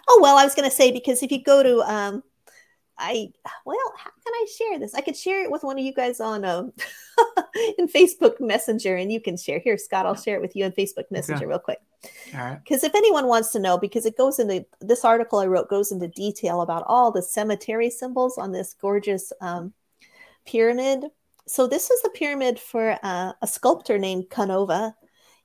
Oh 0.08 0.18
well, 0.22 0.36
I 0.36 0.44
was 0.44 0.54
going 0.54 0.68
to 0.68 0.74
say 0.74 0.90
because 0.92 1.22
if 1.22 1.30
you 1.32 1.42
go 1.42 1.62
to 1.62 1.80
um, 1.90 2.22
I 2.98 3.28
well, 3.64 3.94
how 3.96 4.10
can 4.10 4.32
I 4.34 4.46
share 4.56 4.78
this? 4.78 4.94
I 4.94 5.00
could 5.00 5.16
share 5.16 5.42
it 5.44 5.50
with 5.50 5.64
one 5.64 5.78
of 5.78 5.84
you 5.84 5.92
guys 5.92 6.20
on 6.20 6.44
um 6.44 6.72
in 7.78 7.88
Facebook 7.88 8.40
Messenger, 8.40 8.96
and 8.96 9.10
you 9.10 9.20
can 9.20 9.36
share. 9.36 9.58
Here, 9.58 9.78
Scott, 9.78 10.06
I'll 10.06 10.14
share 10.14 10.36
it 10.36 10.42
with 10.42 10.54
you 10.54 10.64
on 10.64 10.72
Facebook 10.72 11.10
Messenger 11.10 11.46
real 11.46 11.58
quick. 11.58 11.78
All 12.34 12.40
right. 12.40 12.58
Because 12.62 12.84
if 12.84 12.94
anyone 12.94 13.26
wants 13.26 13.50
to 13.52 13.58
know, 13.58 13.78
because 13.78 14.06
it 14.06 14.16
goes 14.16 14.38
into 14.38 14.64
this 14.80 15.04
article 15.04 15.38
I 15.38 15.46
wrote 15.46 15.68
goes 15.68 15.92
into 15.92 16.08
detail 16.08 16.60
about 16.60 16.84
all 16.86 17.10
the 17.10 17.22
cemetery 17.22 17.90
symbols 17.90 18.38
on 18.38 18.52
this 18.52 18.74
gorgeous 18.74 19.32
um, 19.40 19.72
pyramid. 20.46 21.04
So 21.46 21.66
this 21.66 21.90
is 21.90 22.02
the 22.02 22.10
pyramid 22.10 22.58
for 22.58 22.98
uh, 23.02 23.32
a 23.40 23.46
sculptor 23.46 23.98
named 23.98 24.30
Canova, 24.30 24.94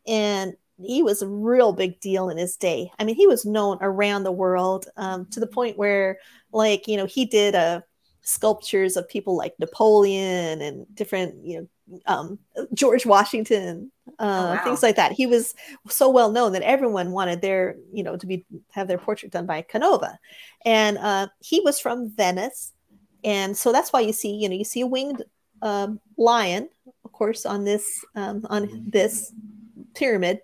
and 0.06 0.56
he 0.80 1.04
was 1.04 1.22
a 1.22 1.28
real 1.28 1.74
big 1.74 2.00
deal 2.00 2.30
in 2.30 2.38
his 2.38 2.56
day. 2.56 2.92
I 3.00 3.04
mean, 3.04 3.16
he 3.16 3.28
was 3.28 3.46
known 3.46 3.78
around 3.82 4.24
the 4.24 4.32
world 4.32 4.88
um, 4.98 5.26
to 5.32 5.40
the 5.40 5.48
point 5.48 5.78
where, 5.78 6.20
like, 6.52 6.88
you 6.88 6.98
know, 6.98 7.06
he 7.06 7.26
did 7.26 7.56
uh, 7.56 7.82
sculptures 8.22 8.98
of 8.98 9.08
people 9.08 9.36
like 9.36 9.56
Napoleon 9.60 10.62
and 10.62 10.86
different, 10.94 11.44
you 11.46 11.60
know, 11.60 11.68
um, 12.06 12.40
George 12.74 13.06
Washington, 13.06 13.92
uh, 14.20 14.58
wow. 14.58 14.64
things 14.64 14.84
like 14.84 14.98
that. 14.98 15.14
He 15.14 15.26
was 15.26 15.56
so 15.88 16.10
well 16.10 16.32
known 16.32 16.52
that 16.52 16.62
everyone 16.62 17.12
wanted 17.12 17.42
their, 17.42 17.78
you 17.94 18.04
know, 18.04 18.18
to 18.18 18.28
be 18.28 18.46
have 18.72 18.88
their 18.88 18.98
portrait 18.98 19.32
done 19.32 19.46
by 19.46 19.62
Canova, 19.62 20.20
and 20.66 20.98
uh, 20.98 21.28
he 21.40 21.62
was 21.62 21.80
from 21.80 22.10
Venice, 22.10 22.74
and 23.24 23.56
so 23.56 23.72
that's 23.72 23.94
why 23.94 24.02
you 24.02 24.12
see, 24.12 24.34
you 24.36 24.50
know, 24.50 24.56
you 24.56 24.66
see 24.66 24.82
a 24.82 24.88
winged 24.88 25.24
um, 25.62 26.00
lion, 26.18 26.68
of 27.06 27.12
course, 27.14 27.46
on 27.46 27.64
this 27.64 28.04
um, 28.16 28.46
on 28.50 28.84
this 28.88 29.32
pyramid. 29.96 30.42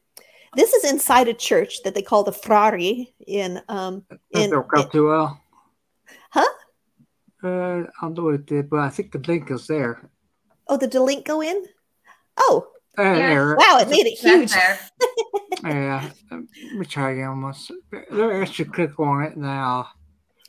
This 0.56 0.74
is 0.74 0.84
inside 0.92 1.28
a 1.28 1.34
church 1.34 1.84
that 1.84 1.96
they 1.96 2.02
call 2.02 2.24
the 2.24 2.32
Frari 2.32 3.13
in 3.26 3.62
um, 3.70 4.04
That 4.10 4.20
in, 4.32 4.50
don't 4.52 4.68
go 4.68 4.84
too 4.88 5.08
well. 5.08 5.42
Huh? 6.32 6.50
Uh, 7.44 7.84
I'll 8.02 8.12
do 8.12 8.30
it, 8.30 8.52
uh, 8.52 8.62
but 8.63 8.80
I 8.80 8.89
think 8.89 9.12
the 9.12 9.20
link 9.20 9.52
is 9.52 9.68
there. 9.68 10.10
oh 10.68 10.78
the 10.78 10.88
link 11.00 11.26
go 11.26 11.42
in. 11.42 11.66
Oh 12.38 12.68
Uh, 12.98 13.04
Yeah. 13.04 13.56
wow! 13.58 13.80
It 13.82 13.89
made 13.89 14.06
it 14.06 14.18
huge. 14.20 14.52
Yeah. 15.63 16.10
um, 16.32 16.48
Let 16.62 16.74
me 16.76 16.86
try 16.86 17.12
again. 17.12 17.42
Once. 17.42 17.72
Let 18.12 18.39
me 18.42 18.46
should 18.46 18.74
click 18.74 19.00
on 19.00 19.24
it 19.24 19.38
now. 19.38 19.88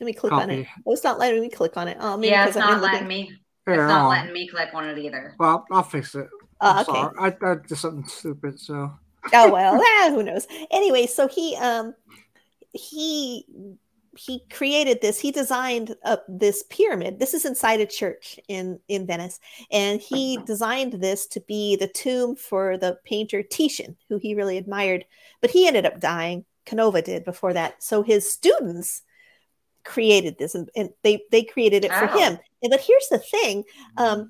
Let 0.01 0.05
me 0.07 0.13
click 0.13 0.33
on 0.33 0.49
it. 0.49 0.67
Oh, 0.85 0.91
it's 0.91 1.05
not 1.05 1.19
letting 1.19 1.39
me 1.41 1.49
click 1.49 1.77
on 1.77 1.87
it. 1.87 1.95
Oh, 2.01 2.17
maybe 2.17 2.31
Yeah, 2.31 2.47
it's 2.47 2.57
not 2.57 2.81
letting 2.81 3.07
me. 3.07 3.31
There, 3.65 3.75
It's 3.75 3.89
not 3.89 4.05
on. 4.05 4.09
letting 4.09 4.33
me 4.33 4.47
click 4.49 4.69
on 4.73 4.89
it 4.89 4.97
either. 4.97 5.33
Well, 5.39 5.65
I'll 5.71 5.83
fix 5.83 6.15
it. 6.15 6.27
Oh, 6.59 6.69
I'm 6.71 6.77
okay. 6.81 6.91
sorry. 6.91 7.15
I, 7.17 7.51
I 7.51 7.55
did 7.55 7.77
something 7.77 8.05
stupid, 8.07 8.59
so. 8.59 8.91
Oh 9.33 9.51
well 9.51 9.81
ah, 10.01 10.09
who 10.11 10.23
knows? 10.23 10.47
Anyway 10.71 11.05
so 11.07 11.27
he 11.27 11.55
um 11.57 11.93
he 12.73 13.45
he 14.17 14.43
created 14.49 15.01
this 15.01 15.19
he 15.19 15.29
designed 15.31 15.95
this 16.29 16.63
pyramid. 16.69 17.19
This 17.19 17.33
is 17.33 17.43
inside 17.45 17.81
a 17.81 17.85
church 17.85 18.39
in 18.47 18.79
in 18.87 19.05
venice. 19.05 19.39
And 19.71 19.99
he 19.99 20.37
designed 20.45 20.93
this 20.93 21.27
to 21.27 21.41
be 21.41 21.75
the 21.75 21.87
tomb 21.89 22.35
for 22.37 22.77
the 22.77 22.97
painter 23.03 23.43
titian 23.43 23.97
who 24.09 24.17
he 24.17 24.35
really 24.35 24.57
admired. 24.57 25.05
But 25.41 25.51
he 25.51 25.67
ended 25.67 25.85
up 25.85 25.99
dying. 25.99 26.45
Canova 26.65 27.01
did 27.01 27.25
before 27.25 27.53
that. 27.53 27.83
So 27.83 28.01
his 28.03 28.31
students 28.31 29.01
created 29.83 30.37
this 30.37 30.55
and, 30.55 30.69
and 30.75 30.89
they 31.03 31.23
they 31.31 31.43
created 31.43 31.83
it 31.85 31.91
for 31.91 32.09
Oh. 32.09 32.17
him. 32.19 32.39
And 32.63 32.71
but 32.71 32.81
here's 32.81 33.07
the 33.09 33.19
thing 33.19 33.63
um 33.97 34.29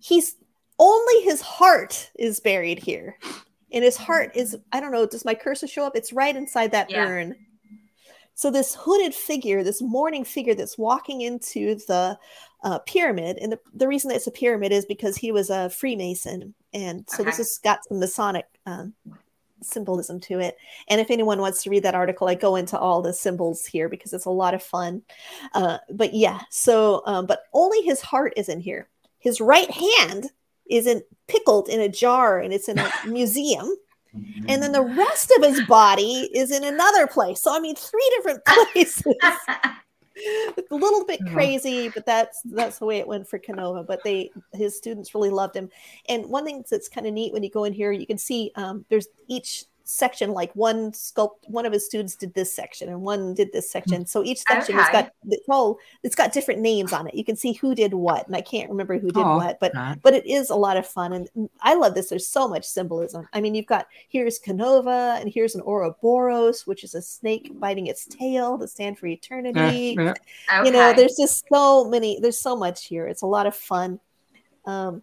he's 0.00 0.34
only 0.78 1.22
his 1.22 1.40
heart 1.40 2.10
is 2.18 2.40
buried 2.40 2.78
here 2.80 3.16
and 3.72 3.84
his 3.84 3.96
heart 3.96 4.32
is 4.34 4.56
i 4.72 4.80
don't 4.80 4.92
know 4.92 5.06
does 5.06 5.24
my 5.24 5.34
cursor 5.34 5.66
show 5.66 5.84
up? 5.84 5.96
It's 5.96 6.12
right 6.12 6.34
inside 6.34 6.72
that 6.72 6.90
Yeah. 6.90 7.06
urn. 7.06 7.36
So 8.34 8.50
this 8.50 8.74
hooded 8.74 9.14
figure 9.14 9.62
this 9.62 9.82
mourning 9.82 10.24
figure 10.24 10.54
that's 10.54 10.78
walking 10.78 11.20
into 11.22 11.74
the 11.86 12.18
uh, 12.62 12.78
pyramid 12.80 13.38
and 13.38 13.52
the, 13.52 13.58
the 13.74 13.88
reason 13.88 14.08
that 14.08 14.16
it's 14.16 14.26
a 14.26 14.30
pyramid 14.30 14.72
is 14.72 14.84
because 14.86 15.16
he 15.16 15.32
was 15.32 15.50
a 15.50 15.70
freemason. 15.70 16.54
And 16.72 17.08
so 17.08 17.22
this 17.22 17.38
has 17.38 17.58
got 17.58 17.84
some 17.84 17.98
masonic 17.98 18.46
um, 18.66 18.94
symbolism 19.62 20.20
to 20.20 20.40
it. 20.40 20.56
And 20.88 21.00
if 21.00 21.10
anyone 21.10 21.40
wants 21.40 21.62
to 21.62 21.70
read 21.70 21.82
that 21.82 21.94
article 21.94 22.28
i 22.28 22.34
go 22.34 22.56
into 22.56 22.78
all 22.78 23.02
the 23.02 23.12
symbols 23.12 23.66
here 23.66 23.88
because 23.88 24.12
it's 24.12 24.26
a 24.26 24.30
lot 24.30 24.54
of 24.54 24.62
fun. 24.62 25.02
Uh, 25.54 25.78
but 25.90 26.14
yeah 26.14 26.40
so 26.50 27.02
um, 27.06 27.26
but 27.26 27.44
only 27.52 27.82
his 27.82 28.00
heart 28.00 28.32
is 28.36 28.48
in 28.48 28.60
here. 28.60 28.88
His 29.18 29.40
right 29.40 29.70
hand 29.70 30.30
is 30.70 30.86
in 30.86 31.02
pickled 31.28 31.68
in 31.68 31.80
a 31.80 31.88
jar 31.88 32.38
and 32.40 32.52
it's 32.52 32.68
in 32.68 32.78
a 32.78 32.90
museum. 33.06 33.74
And 34.48 34.60
then 34.60 34.72
the 34.72 34.82
rest 34.82 35.32
of 35.36 35.44
his 35.44 35.64
body 35.66 36.28
is 36.34 36.50
in 36.50 36.64
another 36.64 37.06
place. 37.06 37.40
So 37.40 37.54
I 37.54 37.60
mean 37.60 37.76
three 37.76 38.10
different 38.16 38.44
places. 38.72 39.04
a 40.70 40.74
little 40.74 41.04
bit 41.04 41.20
crazy, 41.32 41.88
but 41.90 42.04
that's 42.04 42.42
that's 42.44 42.78
the 42.78 42.86
way 42.86 42.98
it 42.98 43.06
went 43.06 43.28
for 43.28 43.38
Canova. 43.38 43.84
But 43.84 44.02
they 44.02 44.30
his 44.52 44.76
students 44.76 45.14
really 45.14 45.30
loved 45.30 45.54
him. 45.54 45.70
And 46.08 46.26
one 46.26 46.44
thing 46.44 46.64
that's 46.68 46.88
kind 46.88 47.06
of 47.06 47.12
neat 47.12 47.32
when 47.32 47.44
you 47.44 47.50
go 47.50 47.64
in 47.64 47.72
here, 47.72 47.92
you 47.92 48.06
can 48.06 48.18
see 48.18 48.50
um, 48.56 48.84
there's 48.88 49.06
each 49.28 49.66
section 49.90 50.30
like 50.30 50.54
one 50.54 50.92
sculpt 50.92 51.48
one 51.48 51.66
of 51.66 51.72
his 51.72 51.84
students 51.84 52.14
did 52.14 52.32
this 52.34 52.52
section 52.52 52.88
and 52.88 53.02
one 53.02 53.34
did 53.34 53.52
this 53.52 53.68
section. 53.68 54.02
Hmm. 54.02 54.04
So 54.06 54.22
each 54.22 54.38
section 54.46 54.76
has 54.76 54.88
got 54.90 55.12
it's 55.28 55.48
all 55.48 55.78
it's 56.04 56.14
got 56.14 56.32
different 56.32 56.60
names 56.60 56.92
on 56.92 57.08
it. 57.08 57.14
You 57.14 57.24
can 57.24 57.34
see 57.34 57.54
who 57.54 57.74
did 57.74 57.92
what 57.92 58.26
and 58.28 58.36
i 58.36 58.40
can't 58.40 58.70
remember 58.70 58.98
who 58.98 59.08
did 59.10 59.16
Oh, 59.24 59.36
what 59.36 59.58
but 59.58 59.72
Right. 59.74 59.98
but 60.00 60.14
it 60.14 60.24
is 60.26 60.50
a 60.50 60.54
lot 60.54 60.76
of 60.76 60.86
fun 60.86 61.12
and 61.12 61.28
i 61.60 61.74
love 61.74 61.94
this. 61.94 62.08
There's 62.08 62.28
so 62.28 62.46
much 62.46 62.64
symbolism. 62.64 63.28
I 63.32 63.40
mean 63.40 63.54
you've 63.56 63.66
got 63.66 63.88
here's 64.08 64.38
canova 64.38 65.16
and 65.20 65.28
here's 65.28 65.56
an 65.56 65.62
ouroboros 65.62 66.66
which 66.68 66.84
is 66.84 66.94
a 66.94 67.02
snake 67.02 67.50
biting 67.58 67.88
its 67.88 68.06
tail 68.06 68.58
to 68.58 68.68
stand 68.68 68.96
for 68.96 69.08
eternity. 69.08 69.96
Yeah. 69.98 70.14
you 70.64 70.70
know 70.70 70.92
there's 70.92 71.16
just 71.16 71.44
so 71.52 71.84
many 71.88 72.20
there's 72.20 72.38
so 72.38 72.54
much 72.56 72.86
here. 72.86 73.08
It's 73.08 73.22
a 73.22 73.26
lot 73.26 73.46
of 73.46 73.56
fun. 73.56 73.98
Um 74.66 75.02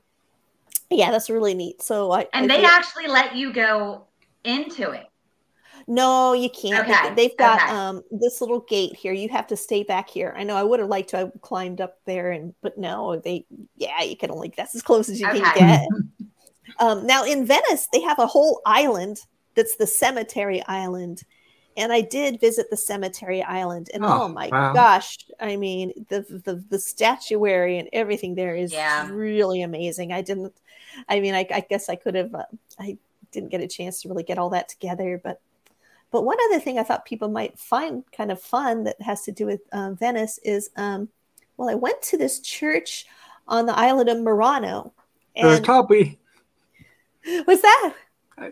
yeah 0.90 1.12
that's 1.12 1.30
really 1.30 1.54
neat. 1.54 1.82
So 1.82 2.12
i 2.14 2.26
and 2.32 2.50
I 2.50 2.58
they 2.58 2.64
actually 2.66 3.08
let 3.08 3.36
you 3.36 3.52
go 3.52 4.06
into 4.48 4.92
it. 4.92 5.06
no 5.88 6.34
you 6.34 6.50
can't 6.50 6.88
They- 6.88 6.94
Okay, 6.94 7.14
they've 7.16 7.38
got 7.38 7.62
okay. 7.62 7.72
um 7.72 8.04
this 8.12 8.42
little 8.42 8.62
gate 8.62 8.96
here 8.96 9.14
you 9.14 9.30
have 9.30 9.48
to 9.48 9.56
stay 9.58 9.84
back 9.84 10.10
here 10.10 10.34
i 10.38 10.44
know 10.44 10.56
i 10.56 10.64
would 10.64 10.80
have 10.80 10.90
liked 10.90 11.10
to 11.10 11.18
have 11.18 11.32
climbed 11.42 11.80
up 11.82 11.98
there 12.06 12.32
and 12.32 12.54
but 12.62 12.78
no 12.78 13.18
they 13.20 13.46
yeah 13.76 14.02
you 14.02 14.18
can 14.18 14.32
only 14.32 14.52
that's 14.58 14.76
as 14.76 14.82
close 14.82 15.08
as 15.10 15.20
you 15.22 15.28
can 15.28 15.54
get 15.56 15.88
um 16.80 17.06
now 17.06 17.24
in 17.24 17.46
venice 17.46 17.88
they 17.94 18.02
have 18.02 18.20
a 18.20 18.26
whole 18.28 18.62
island 18.66 19.22
that's 19.56 19.76
the 19.78 19.88
cemetery 19.88 20.64
island 20.68 21.24
and 21.78 21.94
i 21.94 22.02
did 22.02 22.40
visit 22.42 22.70
the 22.70 22.78
cemetery 22.78 23.42
island 23.44 23.90
and 23.94 24.04
oh, 24.04 24.24
Oh, 24.24 24.28
my 24.28 24.50
wow. 24.52 24.74
gosh 24.74 25.18
i 25.40 25.56
mean 25.56 25.94
the, 26.10 26.22
the 26.46 26.64
the 26.70 26.80
statuary 26.80 27.78
and 27.78 27.88
everything 27.94 28.34
there 28.36 28.56
is 28.56 28.72
Yeah. 28.74 29.08
really 29.12 29.62
amazing 29.62 30.12
i 30.12 30.22
didn't 30.22 30.54
i 31.08 31.20
mean 31.20 31.34
i, 31.36 31.46
I 31.54 31.62
guess 31.70 31.88
i 31.88 31.96
could 31.96 32.16
have 32.16 32.34
uh, 32.34 32.44
i 32.80 32.98
didn't 33.32 33.50
get 33.50 33.62
a 33.62 33.68
chance 33.68 34.02
to 34.02 34.10
really 34.10 34.24
get 34.24 34.38
all 34.38 34.50
that 34.50 34.70
together 34.70 35.20
but 35.24 35.42
but 36.12 36.24
one 36.24 36.38
other 36.50 36.60
thing 36.60 36.78
i 36.80 36.84
thought 36.84 37.06
people 37.06 37.28
might 37.30 37.58
find 37.60 38.04
kind 38.12 38.32
of 38.32 38.42
fun 38.42 38.84
that 38.84 39.00
has 39.02 39.24
to 39.24 39.32
do 39.32 39.46
with 39.46 39.62
um, 39.74 39.96
venice 39.96 40.40
is 40.44 40.70
um 40.78 41.10
well 41.58 41.70
i 41.70 41.76
went 41.76 42.02
to 42.02 42.18
this 42.18 42.40
church 42.40 43.06
on 43.48 43.66
the 43.66 43.78
island 43.78 44.10
of 44.10 44.18
murano 44.20 44.94
And 45.36 45.48
There's 45.48 45.58
and 45.58 45.66
hubby. 45.68 46.20
what's 47.46 47.62
that 47.62 47.94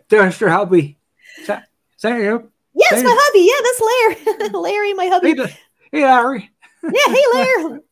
There's 0.10 0.40
your 0.40 0.50
hubby. 0.50 0.98
Is 1.40 1.48
that, 1.48 1.68
is 1.96 2.02
that 2.02 2.20
you? 2.20 2.52
yes 2.74 3.04
my 3.04 3.16
hubby 3.18 3.40
yeah 3.50 3.62
that's 3.64 4.40
larry 4.42 4.50
larry 4.54 4.94
my 4.94 5.08
hubby 5.08 5.36
Hey, 5.36 5.58
hey, 5.92 6.04
Larry. 6.04 6.52
yeah, 6.84 7.14
hey 7.14 7.24
Larry. 7.34 7.80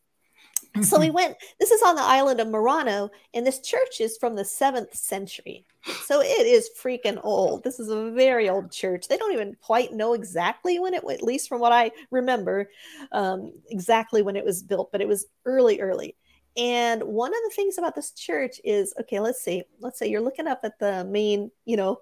so 0.82 1.00
we 1.00 1.10
went. 1.12 1.36
This 1.60 1.72
is 1.72 1.82
on 1.82 1.96
the 1.96 2.02
island 2.02 2.40
of 2.40 2.48
Murano, 2.48 3.10
and 3.34 3.46
this 3.46 3.60
church 3.60 4.00
is 4.00 4.18
from 4.18 4.36
the 4.36 4.46
seventh 4.46 4.96
century. 4.96 5.66
So 6.06 6.22
it 6.22 6.46
is 6.48 6.70
freaking 6.82 7.20
old. 7.24 7.64
This 7.64 7.80
is 7.80 7.90
a 7.90 8.12
very 8.12 8.50
old 8.50 8.72
church. 8.72 9.08
They 9.08 9.18
don't 9.18 9.34
even 9.34 9.56
quite 9.62 9.94
know 9.94 10.14
exactly 10.14 10.80
when 10.80 10.94
it, 10.94 11.04
at 11.10 11.22
least 11.24 11.50
from 11.50 11.60
what 11.60 11.74
I 11.74 11.92
remember, 12.10 12.70
um, 13.12 13.52
exactly 13.70 14.22
when 14.22 14.36
it 14.36 14.46
was 14.46 14.64
built, 14.64 14.92
but 14.92 15.02
it 15.02 15.08
was 15.08 15.26
early, 15.46 15.82
early. 15.82 16.16
And 16.56 17.04
one 17.04 17.32
of 17.32 17.40
the 17.44 17.54
things 17.56 17.78
about 17.78 17.96
this 17.96 18.12
church 18.12 18.62
is, 18.64 18.94
okay, 19.02 19.20
let's 19.20 19.42
see. 19.42 19.64
Let's 19.80 19.98
say 19.98 20.08
you're 20.08 20.22
looking 20.22 20.48
up 20.48 20.62
at 20.64 20.80
the 20.80 21.04
main, 21.04 21.52
you 21.66 21.76
know, 21.76 22.00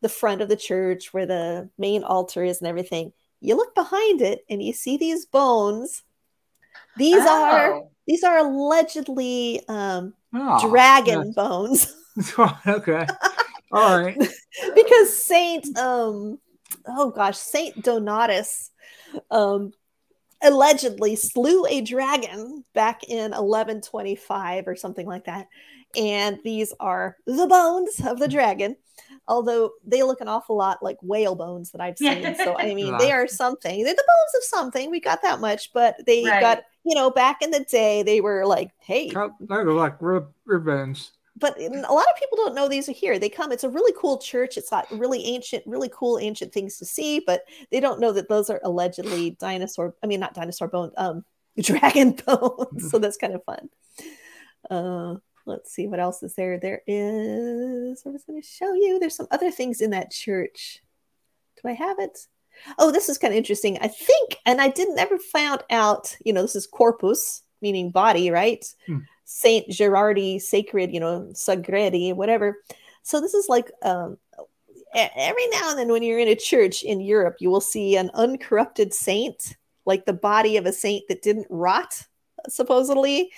the 0.00 0.08
front 0.08 0.42
of 0.42 0.48
the 0.48 0.56
church 0.56 1.14
where 1.14 1.26
the 1.26 1.70
main 1.78 2.02
altar 2.02 2.42
is 2.42 2.58
and 2.60 2.68
everything. 2.68 3.12
You 3.40 3.56
look 3.56 3.74
behind 3.74 4.20
it 4.20 4.44
and 4.50 4.62
you 4.62 4.72
see 4.72 4.96
these 4.96 5.26
bones. 5.26 6.02
These 6.96 7.24
are 7.24 7.74
Oh. 7.74 7.91
These 8.06 8.22
are 8.24 8.38
allegedly 8.38 9.60
um, 9.68 10.14
Oh, 10.34 10.68
dragon 10.68 11.32
bones. 11.32 11.94
Okay. 12.66 13.06
All 13.72 13.96
right. 13.98 14.18
because 14.74 15.16
Saint 15.24 15.78
um 15.78 16.38
oh 16.86 17.10
gosh 17.10 17.38
Saint 17.38 17.82
Donatus 17.82 18.68
um 19.30 19.72
allegedly 20.42 21.16
slew 21.16 21.64
a 21.66 21.80
dragon 21.80 22.64
back 22.74 23.04
in 23.04 23.30
1125 23.30 24.68
or 24.68 24.76
something 24.76 25.06
like 25.06 25.24
that. 25.24 25.48
And 25.96 26.38
these 26.44 26.74
are 26.80 27.16
the 27.26 27.46
bones 27.46 28.00
of 28.04 28.18
the 28.18 28.28
dragon 28.28 28.76
although 29.28 29.70
they 29.86 30.02
look 30.02 30.20
an 30.20 30.28
awful 30.28 30.56
lot 30.56 30.82
like 30.82 30.96
whale 31.00 31.34
bones 31.34 31.70
that 31.70 31.80
I've 31.80 31.96
seen. 31.98 32.34
So 32.34 32.56
I 32.58 32.66
mean 32.74 32.96
they 32.98 33.12
are 33.12 33.26
something. 33.28 33.84
They're 33.84 33.94
the 33.94 34.04
bones 34.06 34.34
of 34.36 34.44
something. 34.44 34.90
We 34.90 35.00
got 35.00 35.22
that 35.22 35.40
much 35.40 35.72
but 35.72 35.96
they 36.06 36.24
Right. 36.24 36.40
got 36.40 36.62
you 36.84 36.94
know 36.94 37.10
back 37.10 37.42
in 37.42 37.50
the 37.50 37.64
day 37.64 38.02
they 38.02 38.20
were 38.20 38.44
like 38.46 38.70
hey 38.78 39.08
They 39.10 39.14
look 39.64 39.76
like 39.76 39.96
rib, 40.00 40.26
ribbons. 40.46 41.12
but 41.36 41.58
a 41.58 41.68
lot 41.68 42.06
of 42.10 42.16
people 42.18 42.36
don't 42.36 42.54
know 42.54 42.68
these 42.68 42.88
are 42.88 42.92
here. 42.92 43.18
They 43.18 43.28
come. 43.30 43.52
It's 43.52 43.64
a 43.64 43.68
really 43.70 43.94
cool 43.98 44.18
church. 44.18 44.56
It's 44.56 44.70
got 44.70 44.90
really 44.90 45.24
ancient, 45.24 45.62
really 45.66 45.90
cool 45.92 46.18
ancient 46.18 46.52
things 46.52 46.78
to 46.78 46.84
see, 46.84 47.20
but 47.20 47.42
they 47.70 47.80
don't 47.80 48.00
know 48.00 48.12
that 48.12 48.28
those 48.28 48.50
are 48.50 48.60
allegedly 48.64 49.30
dinosaur. 49.40 49.94
I 50.02 50.06
mean, 50.06 50.20
not 50.20 50.34
dinosaur 50.34 50.68
bones, 50.68 50.92
um, 50.96 51.24
dragon 51.60 52.12
bones. 52.26 52.90
so 52.90 52.98
that's 52.98 53.16
kind 53.16 53.34
of 53.34 53.42
fun. 53.44 53.68
Uh, 54.70 55.16
let's 55.46 55.72
see 55.72 55.86
what 55.86 56.00
else 56.00 56.22
is 56.22 56.34
there. 56.34 56.58
There 56.58 56.82
is. 56.86 58.02
I 58.06 58.10
was 58.10 58.24
going 58.24 58.40
to 58.40 58.46
show 58.46 58.74
you. 58.74 58.98
There's 58.98 59.16
some 59.16 59.28
other 59.30 59.50
things 59.50 59.80
in 59.80 59.90
that 59.90 60.10
church. 60.10 60.82
Do 61.62 61.68
I 61.68 61.72
have 61.72 61.98
it? 61.98 62.18
Oh, 62.78 62.90
this 62.90 63.08
is 63.08 63.18
kind 63.18 63.32
of 63.32 63.38
interesting. 63.38 63.78
I 63.80 63.88
think, 63.88 64.38
and 64.46 64.60
I 64.60 64.68
didn't 64.68 64.98
ever 64.98 65.18
found 65.18 65.62
out. 65.70 66.16
You 66.24 66.32
know, 66.32 66.42
this 66.42 66.56
is 66.56 66.66
corpus, 66.66 67.42
meaning 67.60 67.90
body, 67.90 68.30
right? 68.30 68.64
Hmm. 68.86 68.98
Saint 69.24 69.68
Gerardi, 69.68 70.40
sacred, 70.40 70.92
you 70.92 71.00
know, 71.00 71.28
Sagredi, 71.32 72.14
whatever. 72.14 72.58
So 73.02 73.20
this 73.20 73.34
is 73.34 73.48
like 73.48 73.70
um, 73.82 74.18
every 74.94 75.46
now 75.48 75.70
and 75.70 75.78
then 75.78 75.88
when 75.88 76.02
you're 76.02 76.18
in 76.18 76.28
a 76.28 76.36
church 76.36 76.82
in 76.82 77.00
Europe, 77.00 77.36
you 77.40 77.50
will 77.50 77.60
see 77.60 77.96
an 77.96 78.10
uncorrupted 78.14 78.92
saint, 78.92 79.56
like 79.86 80.04
the 80.04 80.12
body 80.12 80.56
of 80.56 80.66
a 80.66 80.72
saint 80.72 81.04
that 81.08 81.22
didn't 81.22 81.46
rot, 81.50 82.04
supposedly, 82.48 83.30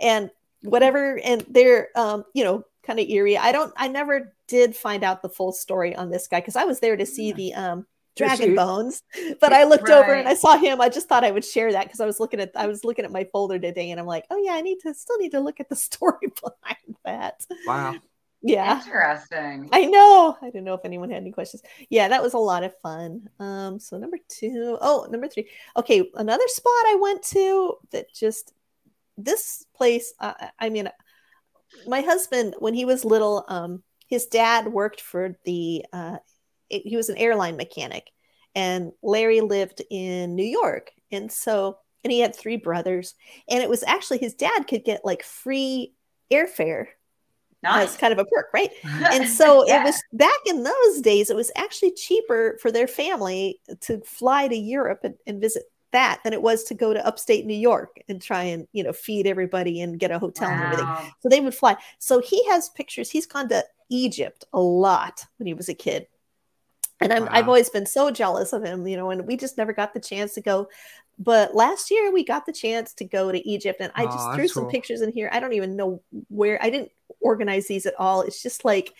and 0.00 0.30
whatever. 0.62 1.20
And 1.22 1.44
they're, 1.48 1.88
um, 1.96 2.24
you 2.32 2.44
know, 2.44 2.64
kind 2.82 2.98
of 2.98 3.08
eerie. 3.08 3.38
I 3.38 3.52
don't, 3.52 3.72
I 3.76 3.88
never 3.88 4.34
did 4.48 4.74
find 4.74 5.04
out 5.04 5.22
the 5.22 5.28
full 5.28 5.52
story 5.52 5.94
on 5.94 6.10
this 6.10 6.26
guy 6.26 6.40
because 6.40 6.56
I 6.56 6.64
was 6.64 6.80
there 6.80 6.96
to 6.96 7.06
see 7.06 7.32
the 7.32 7.54
um, 7.54 7.86
dragon 8.16 8.50
see- 8.50 8.54
bones. 8.54 9.02
But 9.40 9.52
i 9.52 9.64
looked 9.64 9.88
over 9.90 10.12
and 10.14 10.28
i 10.28 10.34
saw 10.34 10.56
him. 10.56 10.80
I 10.80 10.88
just 10.88 11.08
thought 11.08 11.24
i 11.24 11.30
would 11.30 11.44
share 11.44 11.72
that 11.72 11.84
because 11.86 12.00
i 12.00 12.06
was 12.06 12.20
looking 12.20 12.40
at 12.40 12.52
i 12.56 12.66
was 12.66 12.84
looking 12.84 13.04
at 13.04 13.12
my 13.12 13.24
folder 13.32 13.58
today 13.58 13.90
and 13.90 14.00
i'm 14.00 14.06
like 14.06 14.24
oh 14.30 14.38
yeah 14.42 14.52
i 14.52 14.60
need 14.60 14.78
to 14.80 14.94
still 14.94 15.18
need 15.18 15.32
to 15.32 15.40
look 15.40 15.60
at 15.60 15.68
the 15.68 15.76
story 15.88 16.28
behind 16.42 16.96
that. 17.04 17.44
Wow. 17.66 17.96
yeah. 18.42 18.80
Interesting. 18.84 19.68
i 19.72 19.86
know. 19.86 20.36
I 20.40 20.46
didn't 20.46 20.64
know 20.64 20.74
if 20.74 20.84
anyone 20.84 21.10
had 21.10 21.22
any 21.22 21.32
questions. 21.32 21.62
Yeah 21.90 22.08
that 22.08 22.22
was 22.22 22.34
a 22.34 22.38
lot 22.38 22.62
of 22.64 22.72
fun. 22.82 23.28
Um 23.38 23.78
so 23.78 23.96
number 23.98 24.18
two 24.28 24.78
oh 24.80 25.06
number 25.10 25.28
three. 25.28 25.48
Okay 25.76 26.08
another 26.14 26.46
spot 26.48 26.72
i 26.86 26.96
went 27.00 27.22
to 27.22 27.74
that 27.92 28.12
just 28.14 28.52
this 29.16 29.64
place 29.76 30.12
uh, 30.20 30.34
i 30.58 30.68
mean 30.70 30.88
my 31.86 32.00
husband 32.00 32.54
when 32.58 32.74
he 32.74 32.84
was 32.84 33.04
little 33.04 33.44
um 33.48 33.82
his 34.08 34.26
dad 34.26 34.66
worked 34.66 35.00
for 35.00 35.36
the 35.44 35.84
uh 35.92 36.16
it- 36.16 36.33
he 36.84 36.96
was 36.96 37.08
an 37.08 37.16
airline 37.16 37.56
mechanic 37.56 38.10
and 38.54 38.92
larry 39.02 39.40
lived 39.40 39.82
in 39.90 40.34
new 40.34 40.44
york 40.44 40.90
and 41.12 41.30
so 41.30 41.78
and 42.02 42.12
he 42.12 42.20
had 42.20 42.34
three 42.36 42.56
brothers 42.56 43.14
and 43.48 43.62
it 43.62 43.68
was 43.68 43.82
actually 43.84 44.18
his 44.18 44.34
dad 44.34 44.66
could 44.68 44.84
get 44.84 45.04
like 45.04 45.22
free 45.22 45.92
airfare 46.32 46.86
as 47.66 47.88
Nice. 47.88 47.96
kind 47.96 48.12
of 48.12 48.18
a 48.18 48.24
perk 48.26 48.48
right? 48.52 48.70
And 49.12 49.26
so 49.26 49.66
Yeah. 49.66 49.80
it 49.80 49.84
was 49.84 50.02
back 50.12 50.38
in 50.46 50.62
those 50.64 51.00
days 51.00 51.30
it 51.30 51.36
was 51.36 51.50
actually 51.56 51.92
cheaper 51.92 52.58
for 52.60 52.70
their 52.70 52.86
family 52.86 53.60
to 53.82 54.00
fly 54.02 54.48
to 54.48 54.56
europe 54.56 55.00
and, 55.04 55.14
and 55.26 55.40
visit 55.40 55.62
that 55.92 56.20
than 56.24 56.32
it 56.32 56.42
was 56.42 56.64
to 56.64 56.74
go 56.74 56.92
to 56.92 57.06
upstate 57.06 57.46
new 57.46 57.54
york 57.56 57.96
and 58.08 58.20
try 58.20 58.42
and 58.42 58.66
you 58.72 58.82
know 58.82 58.92
feed 58.92 59.26
everybody 59.26 59.80
and 59.80 59.98
get 59.98 60.10
a 60.10 60.18
hotel 60.18 60.56
and 60.56 60.62
everything. 60.64 60.88
So 61.20 61.28
they 61.28 61.40
would 61.40 61.54
fly. 61.54 61.76
So 61.98 62.20
he 62.20 62.44
has 62.50 62.68
pictures 62.70 63.10
he's 63.10 63.26
gone 63.26 63.48
to 63.48 63.64
egypt 63.90 64.44
a 64.52 64.60
lot 64.60 65.24
when 65.38 65.46
he 65.46 65.54
was 65.54 65.68
a 65.68 65.74
kid 65.74 66.06
and 67.04 67.12
I'm, 67.14 67.28
I've 67.32 67.46
Wow. 67.46 67.50
always 67.50 67.70
been 67.70 67.86
so 67.86 68.10
jealous 68.10 68.54
of 68.54 68.64
him 68.64 68.86
you 68.88 68.96
know 68.96 69.10
and 69.10 69.26
we 69.26 69.36
just 69.38 69.58
never 69.58 69.74
got 69.74 69.94
the 69.94 70.00
chance 70.00 70.34
to 70.34 70.42
go 70.42 70.68
but 71.18 71.54
last 71.54 71.90
year 71.92 72.12
we 72.12 72.24
got 72.24 72.46
the 72.46 72.52
chance 72.52 72.94
to 72.94 73.04
go 73.06 73.32
to 73.32 73.48
egypt 73.48 73.80
and 73.80 73.92
i 73.96 74.06
just 74.06 74.32
threw 74.34 74.48
some 74.48 74.64
cool. 74.64 74.70
pictures 74.70 75.02
in 75.02 75.12
here 75.12 75.30
i 75.32 75.40
don't 75.40 75.54
even 75.54 75.76
know 75.76 76.02
where 76.30 76.62
i 76.62 76.70
didn't 76.70 76.90
organize 77.22 77.68
these 77.68 77.86
at 77.86 77.94
all 78.00 78.22
it's 78.22 78.42
just 78.42 78.64
like 78.64 78.94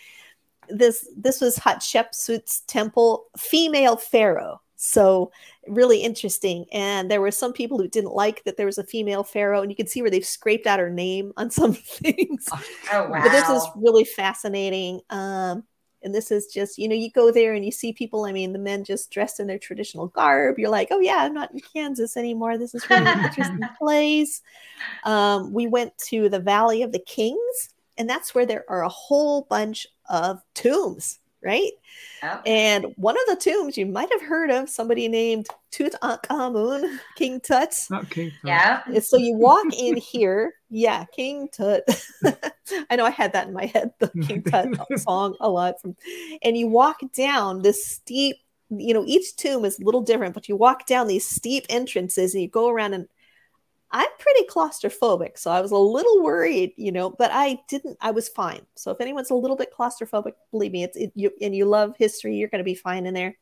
this 0.69 1.07
this 1.17 1.41
was 1.41 1.57
hatshepsut's 1.57 2.61
temple 2.61 3.25
female 3.37 3.97
pharaoh 3.97 4.61
So 4.77 5.31
really 5.67 5.99
interesting. 6.03 6.65
And 6.73 7.09
there 7.09 7.21
were 7.21 7.31
some 7.31 7.53
people 7.53 7.77
who 7.79 7.87
didn't 7.87 8.13
like 8.13 8.43
that 8.43 8.57
there 8.57 8.65
was 8.67 8.77
a 8.77 8.83
female 8.83 9.23
pharaoh, 9.23 9.61
and 9.61 9.71
you 9.71 9.75
can 9.75 9.87
see 9.87 10.01
where 10.01 10.11
they've 10.11 10.25
scraped 10.25 10.67
out 10.67 10.79
her 10.79 10.89
name 10.89 11.33
on 11.37 11.49
some 11.49 11.73
things. 12.03 12.53
Oh 12.91 13.09
wow. 13.09 13.21
But 13.23 13.31
this 13.31 13.49
is 13.49 13.69
really 13.75 14.03
fascinating. 14.05 15.01
Um, 15.09 15.63
and 16.05 16.13
this 16.13 16.31
is 16.31 16.45
just, 16.45 16.77
you 16.77 16.87
know, 16.87 16.95
you 16.95 17.09
go 17.11 17.31
there 17.31 17.55
and 17.55 17.65
you 17.65 17.71
see 17.71 17.91
people. 17.91 18.25
I 18.25 18.31
mean, 18.31 18.53
the 18.53 18.59
men 18.59 18.83
just 18.83 19.09
dressed 19.09 19.39
in 19.39 19.47
their 19.47 19.57
traditional 19.57 20.07
garb. 20.07 20.59
You're 20.59 20.69
like, 20.69 20.89
oh 20.91 20.99
yeah, 20.99 21.17
I'm 21.17 21.33
not 21.33 21.51
in 21.51 21.59
Kansas 21.59 22.15
anymore. 22.15 22.59
This 22.59 22.75
is 22.75 22.87
really 22.89 23.07
an 23.07 23.25
interesting 23.25 23.67
place. 23.79 24.43
Um, 25.03 25.51
we 25.51 25.65
went 25.65 25.97
to 26.09 26.29
the 26.29 26.39
Valley 26.39 26.83
of 26.83 26.91
the 26.91 26.99
Kings, 26.99 27.73
and 27.97 28.07
that's 28.07 28.35
where 28.35 28.45
there 28.45 28.65
are 28.69 28.83
a 28.83 28.89
whole 28.89 29.41
bunch 29.49 29.87
of 30.07 30.41
tombs 30.53 31.19
right? 31.45 31.71
Yep. 32.23 32.41
And 32.45 32.85
one 32.97 33.15
of 33.15 33.23
the 33.27 33.35
tombs 33.35 33.77
you 33.77 33.85
might 33.85 34.11
have 34.11 34.21
heard 34.21 34.49
of, 34.49 34.69
somebody 34.69 35.07
named 35.07 35.47
Tutankhamun, 35.71 36.97
King 37.15 37.39
Tut. 37.39 37.75
Not 37.89 38.09
King. 38.09 38.31
Tut. 38.31 38.39
Yeah. 38.43 38.81
And 38.87 39.03
so 39.03 39.17
you 39.17 39.35
walk 39.35 39.67
in 39.77 39.95
here, 39.97 40.55
yeah, 40.69 41.05
King 41.15 41.47
Tut. 41.51 41.83
I 42.89 42.95
know 42.95 43.05
I 43.05 43.11
had 43.11 43.33
that 43.33 43.47
in 43.47 43.53
my 43.53 43.67
head, 43.67 43.91
the 43.99 44.09
King 44.27 44.41
Tut 44.43 44.69
song 44.99 45.35
a 45.39 45.49
lot 45.49 45.79
from, 45.81 45.95
and 46.41 46.57
you 46.57 46.67
walk 46.67 46.99
down 47.13 47.61
this 47.61 47.85
steep. 47.85 48.37
You 48.69 48.95
know, 48.95 49.05
each 49.05 49.35
tomb 49.35 49.63
is 49.63 49.79
a 49.79 49.83
little 49.83 50.01
different, 50.01 50.33
but 50.33 50.49
you 50.49 50.55
walk 50.55 50.87
down 50.87 51.07
these 51.07 51.27
steep 51.27 51.65
entrances 51.69 52.33
and 52.33 52.41
you 52.41 52.49
go 52.49 52.67
around 52.67 52.95
and 52.95 53.07
I'm 53.91 54.09
pretty 54.19 54.45
claustrophobic, 54.47 55.37
so 55.37 55.51
I 55.51 55.61
was 55.61 55.71
a 55.71 55.77
little 55.77 56.21
worried, 56.23 56.73
you 56.75 56.91
know, 56.91 57.09
but 57.11 57.31
I 57.33 57.59
didn't. 57.69 57.97
I 58.01 58.11
was 58.11 58.27
fine. 58.29 58.65
So 58.75 58.91
if 58.91 58.99
anyone's 58.99 59.29
a 59.29 59.35
little 59.35 59.55
bit 59.55 59.73
claustrophobic, 59.77 60.33
believe 60.51 60.71
me, 60.73 60.83
it's 60.83 60.97
it, 60.97 61.11
you 61.15 61.31
and 61.41 61.55
you 61.55 61.65
love 61.65 61.95
history, 61.97 62.35
you're 62.35 62.49
going 62.49 62.59
to 62.59 62.65
be 62.65 62.75
fine 62.75 63.05
in 63.05 63.13
there. 63.13 63.37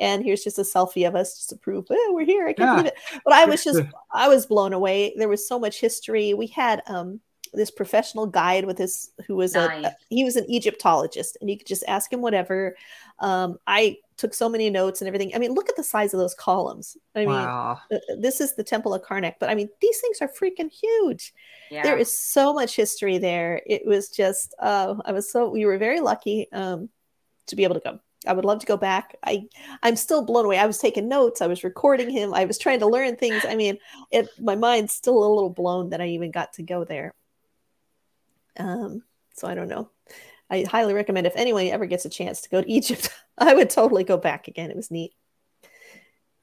And 0.00 0.22
here's 0.24 0.44
just 0.44 0.58
a 0.58 0.62
selfie 0.62 1.08
of 1.08 1.16
us 1.16 1.34
just 1.36 1.48
to 1.50 1.56
prove 1.56 1.86
oh, 1.90 2.12
we're 2.14 2.24
here. 2.24 2.46
I 2.46 2.52
can't 2.52 2.70
Yeah. 2.70 2.70
believe 2.70 2.86
it. 2.86 2.94
But 3.24 3.34
I 3.34 3.46
was 3.46 3.64
just, 3.64 3.82
I 4.12 4.28
was 4.28 4.46
blown 4.46 4.72
away. 4.72 5.14
There 5.16 5.28
was 5.28 5.48
so 5.48 5.58
much 5.58 5.80
history. 5.80 6.34
We 6.34 6.46
had 6.48 6.82
um 6.86 7.20
this 7.52 7.70
professional 7.70 8.26
guide 8.26 8.64
with 8.64 8.76
this 8.76 9.10
who 9.26 9.36
was 9.36 9.54
a, 9.54 9.66
Nice. 9.66 9.92
he 10.08 10.24
was 10.24 10.36
an 10.36 10.48
Egyptologist, 10.50 11.36
and 11.40 11.48
you 11.50 11.56
could 11.56 11.66
just 11.66 11.84
ask 11.86 12.12
him 12.12 12.22
whatever. 12.22 12.76
Um, 13.18 13.58
I 13.66 13.98
took 14.16 14.34
so 14.34 14.48
many 14.48 14.68
notes 14.68 15.00
and 15.00 15.08
everything. 15.08 15.32
I 15.34 15.38
mean, 15.38 15.52
look 15.52 15.68
at 15.68 15.76
the 15.76 15.84
size 15.84 16.12
of 16.12 16.18
those 16.18 16.34
columns. 16.34 16.96
I 17.14 17.20
mean, 17.20 17.28
wow. 17.28 17.78
uh, 17.92 17.98
this 18.18 18.40
is 18.40 18.54
the 18.54 18.64
Temple 18.64 18.92
of 18.92 19.02
Karnak, 19.02 19.34
but 19.40 19.48
I 19.48 19.54
mean, 19.54 19.68
these 19.80 20.00
things 20.00 20.18
are 20.20 20.28
freaking 20.28 20.70
huge. 20.70 21.32
Yeah. 21.70 21.82
There 21.82 21.96
is 21.96 22.16
so 22.16 22.52
much 22.52 22.74
history 22.74 23.18
there. 23.18 23.62
It 23.66 23.86
was 23.86 24.08
just, 24.10 24.54
uh, 24.58 24.94
I 25.04 25.12
was 25.12 25.30
so, 25.30 25.48
we 25.48 25.66
were 25.66 25.78
very 25.78 26.00
lucky 26.00 26.48
um, 26.52 26.88
to 27.46 27.56
be 27.56 27.64
able 27.64 27.74
to 27.74 27.80
go. 27.80 28.00
I 28.26 28.32
would 28.32 28.44
love 28.44 28.58
to 28.58 28.66
go 28.66 28.76
back. 28.76 29.16
I, 29.24 29.44
I'm 29.84 29.94
still 29.94 30.24
blown 30.24 30.44
away. 30.44 30.58
I 30.58 30.66
was 30.66 30.78
taking 30.78 31.08
notes. 31.08 31.40
I 31.40 31.46
was 31.46 31.62
recording 31.62 32.10
him. 32.10 32.34
I 32.34 32.44
was 32.46 32.58
trying 32.58 32.80
to 32.80 32.86
learn 32.88 33.14
things. 33.14 33.44
I 33.48 33.54
mean, 33.54 33.78
it, 34.10 34.28
my 34.40 34.56
mind's 34.56 34.92
still 34.92 35.18
a 35.18 35.32
little 35.32 35.50
blown 35.50 35.90
that 35.90 36.00
I 36.00 36.08
even 36.08 36.32
got 36.32 36.52
to 36.54 36.64
go 36.64 36.84
there. 36.84 37.14
Um, 38.58 39.02
so 39.34 39.48
I 39.48 39.54
don't 39.54 39.68
know. 39.68 39.90
I 40.50 40.64
highly 40.68 40.94
recommend 40.94 41.26
if 41.26 41.36
anyone 41.36 41.66
ever 41.66 41.86
gets 41.86 42.04
a 42.04 42.08
chance 42.10 42.40
to 42.42 42.48
go 42.48 42.62
to 42.62 42.70
Egypt, 42.70 43.10
I 43.36 43.54
would 43.54 43.70
totally 43.70 44.04
go 44.04 44.16
back 44.16 44.48
again. 44.48 44.70
It 44.70 44.76
was 44.76 44.90
neat. 44.90 45.14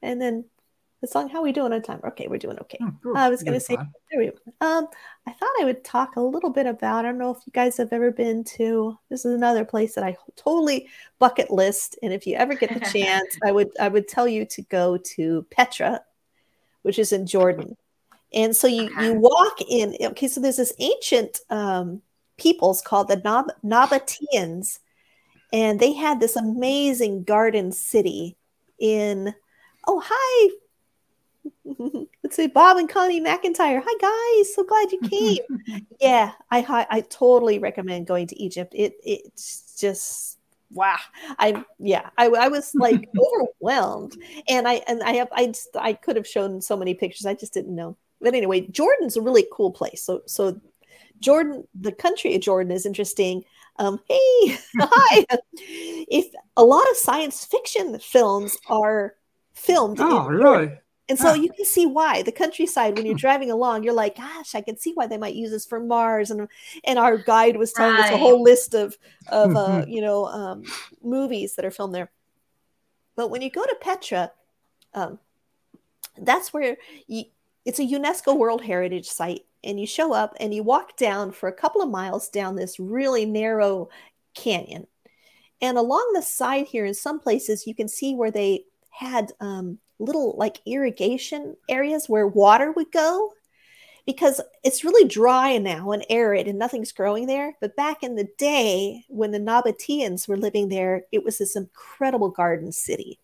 And 0.02 0.20
then 0.20 0.44
the 1.00 1.06
song, 1.08 1.28
how 1.28 1.40
are 1.40 1.42
we 1.42 1.52
doing 1.52 1.72
on 1.72 1.82
time? 1.82 2.00
Okay, 2.04 2.26
we're 2.28 2.38
doing 2.38 2.58
okay. 2.60 2.78
Oh, 2.80 2.92
cool. 3.02 3.16
I 3.16 3.28
was 3.28 3.42
gonna 3.42 3.60
say- 3.60 3.76
fine. 3.76 3.92
There 4.10 4.20
we 4.20 4.26
go. 4.26 4.32
Um, 4.60 4.86
I 5.26 5.32
thought 5.32 5.50
I 5.60 5.64
would 5.64 5.84
talk 5.84 6.16
a 6.16 6.20
little 6.20 6.50
bit 6.50 6.66
about. 6.66 7.04
I 7.04 7.08
don't 7.08 7.18
know 7.18 7.32
if 7.32 7.38
you 7.44 7.52
guys 7.52 7.76
have 7.76 7.92
ever 7.92 8.10
been 8.12 8.44
to. 8.56 8.96
This 9.10 9.24
is 9.24 9.34
another 9.34 9.64
place 9.64 9.94
that 9.94 10.04
I 10.04 10.16
totally 10.36 10.88
bucket 11.18 11.50
list, 11.50 11.98
and 12.02 12.12
if 12.12 12.26
you 12.26 12.36
ever 12.36 12.54
get 12.54 12.72
the 12.72 12.80
chance, 12.92 13.36
I 13.44 13.52
would 13.52 13.70
I 13.78 13.88
would 13.88 14.08
tell 14.08 14.26
you 14.28 14.44
to 14.46 14.62
go 14.62 14.96
to 14.96 15.44
Petra, 15.50 16.02
which 16.82 16.98
is 16.98 17.12
in 17.12 17.26
Jordan. 17.26 17.76
And 18.32 18.54
so 18.56 18.66
you 18.66 18.86
Okay. 18.86 19.06
you 19.06 19.14
walk 19.14 19.60
in. 19.68 19.96
Okay, 20.00 20.28
so 20.28 20.40
there's 20.40 20.56
this 20.56 20.72
ancient 20.78 21.40
um, 21.50 22.00
peoples 22.36 22.82
called 22.82 23.08
the 23.08 23.16
Nab- 23.16 23.54
Nabateans, 23.64 24.78
and 25.52 25.80
they 25.80 25.92
had 25.92 26.20
this 26.20 26.36
amazing 26.36 27.24
garden 27.24 27.72
city 27.72 28.36
in. 28.78 29.34
Oh, 29.86 30.02
hi. 30.04 30.54
Let's 32.22 32.36
say 32.36 32.48
Bob 32.48 32.76
and 32.76 32.88
Connie 32.88 33.20
McIntyre. 33.20 33.80
Hi 33.84 34.40
guys, 34.40 34.54
so 34.54 34.64
glad 34.64 34.90
you 34.90 35.00
came. 35.08 35.82
yeah, 36.00 36.32
I 36.50 36.86
I 36.90 37.00
totally 37.02 37.58
recommend 37.58 38.06
going 38.06 38.26
to 38.28 38.42
Egypt. 38.42 38.72
It 38.74 38.94
it's 39.04 39.76
just 39.78 40.38
wow. 40.72 40.96
I 41.38 41.64
yeah, 41.78 42.10
I, 42.18 42.26
I 42.26 42.48
was 42.48 42.74
like 42.74 43.08
overwhelmed, 43.60 44.16
and 44.48 44.66
I 44.66 44.82
and 44.88 45.02
I 45.02 45.12
have 45.12 45.28
I 45.32 45.46
just, 45.46 45.68
I 45.78 45.92
could 45.92 46.16
have 46.16 46.26
shown 46.26 46.60
so 46.60 46.76
many 46.76 46.94
pictures. 46.94 47.26
I 47.26 47.34
just 47.34 47.54
didn't 47.54 47.74
know. 47.74 47.96
But 48.20 48.34
anyway, 48.34 48.62
Jordan's 48.62 49.16
a 49.16 49.22
really 49.22 49.46
cool 49.52 49.70
place. 49.70 50.02
So 50.02 50.22
so 50.26 50.60
Jordan, 51.20 51.66
the 51.74 51.92
country 51.92 52.34
of 52.34 52.40
Jordan 52.42 52.72
is 52.72 52.86
interesting. 52.86 53.44
Um, 53.78 54.00
hey, 54.08 54.56
hi. 54.78 55.26
if 55.52 56.26
a 56.56 56.64
lot 56.64 56.88
of 56.90 56.96
science 56.96 57.44
fiction 57.44 57.98
films 57.98 58.56
are 58.68 59.14
filmed 59.54 59.98
in 59.98 60.06
Oh, 60.06 60.10
Jordan. 60.10 60.38
really? 60.40 60.78
And 61.08 61.18
so 61.18 61.28
Ah. 61.30 61.34
you 61.34 61.50
can 61.52 61.64
see 61.64 61.86
why 61.86 62.22
the 62.22 62.32
countryside, 62.32 62.96
when 62.96 63.06
you're 63.06 63.14
driving 63.14 63.50
along, 63.50 63.84
you're 63.84 63.92
like, 63.94 64.16
gosh, 64.16 64.54
I 64.56 64.60
can 64.60 64.76
see 64.76 64.92
why 64.92 65.06
they 65.06 65.18
might 65.18 65.34
use 65.36 65.50
this 65.50 65.64
for 65.64 65.78
Mars. 65.78 66.30
And 66.30 66.48
and 66.84 66.98
our 66.98 67.16
guide 67.16 67.56
was 67.56 67.72
telling 67.72 67.94
us 67.94 68.10
a 68.10 68.16
whole 68.16 68.42
list 68.42 68.74
of 68.74 68.96
of 69.28 69.54
uh, 69.54 69.84
you 69.86 70.00
know 70.00 70.26
um, 70.26 70.64
movies 71.02 71.54
that 71.54 71.64
are 71.64 71.70
filmed 71.70 71.94
there. 71.94 72.10
But 73.14 73.30
when 73.30 73.40
you 73.40 73.50
go 73.50 73.64
to 73.64 73.76
Petra, 73.80 74.32
um, 74.94 75.18
that's 76.18 76.52
where 76.52 76.76
you, 77.06 77.24
it's 77.66 77.80
a 77.80 77.84
UNESCO 77.84 78.36
World 78.38 78.62
Heritage 78.62 79.08
Site, 79.08 79.44
and 79.64 79.78
you 79.78 79.86
show 79.88 80.14
up 80.14 80.36
and 80.38 80.54
you 80.54 80.62
walk 80.62 80.96
down 80.96 81.32
for 81.32 81.48
a 81.48 81.52
couple 81.52 81.82
of 81.82 81.90
miles 81.90 82.28
down 82.28 82.54
this 82.54 82.78
really 82.78 83.26
narrow 83.26 83.88
canyon. 84.34 84.86
And 85.60 85.76
along 85.76 86.12
the 86.14 86.22
side 86.22 86.66
here, 86.66 86.84
in 86.84 86.94
some 86.94 87.18
places, 87.18 87.66
you 87.66 87.74
can 87.74 87.88
see 87.88 88.14
where 88.14 88.30
they 88.30 88.64
had 88.90 89.32
um, 89.40 89.78
little 89.98 90.36
like 90.38 90.60
irrigation 90.64 91.56
areas 91.68 92.08
where 92.08 92.28
water 92.28 92.70
would 92.70 92.92
go 92.92 93.32
because 94.06 94.40
it's 94.62 94.84
really 94.84 95.08
dry 95.08 95.58
now 95.58 95.90
and 95.90 96.06
arid 96.08 96.46
and 96.46 96.60
nothing's 96.60 96.92
growing 96.92 97.26
there. 97.26 97.56
But 97.60 97.74
back 97.74 98.04
in 98.04 98.14
the 98.14 98.28
day, 98.38 99.02
when 99.08 99.32
the 99.32 99.40
Nabateans 99.40 100.28
were 100.28 100.36
living 100.36 100.68
there, 100.68 101.02
it 101.10 101.24
was 101.24 101.38
this 101.38 101.56
incredible 101.56 102.30
garden 102.30 102.70
city 102.70 103.18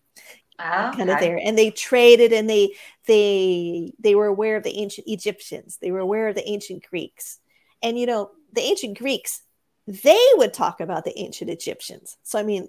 Ah, 0.59 0.91
oh, 0.91 0.97
kind 0.97 1.09
of 1.09 1.19
there 1.19 1.39
and 1.43 1.57
they 1.57 1.71
traded 1.71 2.31
and 2.31 2.49
they 2.49 2.73
they 3.07 3.91
they 3.99 4.13
were 4.13 4.27
aware 4.27 4.55
of 4.55 4.63
the 4.63 4.77
ancient 4.77 5.07
egyptians. 5.07 5.77
They 5.81 5.91
were 5.91 5.99
aware 5.99 6.27
of 6.27 6.35
the 6.35 6.47
ancient 6.47 6.87
greeks. 6.87 7.39
And 7.81 7.99
you 7.99 8.05
know 8.05 8.31
the 8.53 8.61
ancient 8.61 8.97
greeks 8.97 9.41
they 9.87 10.25
would 10.35 10.53
talk 10.53 10.79
about 10.79 11.05
the 11.05 11.17
ancient 11.19 11.49
egyptians. 11.49 12.17
So 12.23 12.39
i 12.39 12.43
mean 12.43 12.67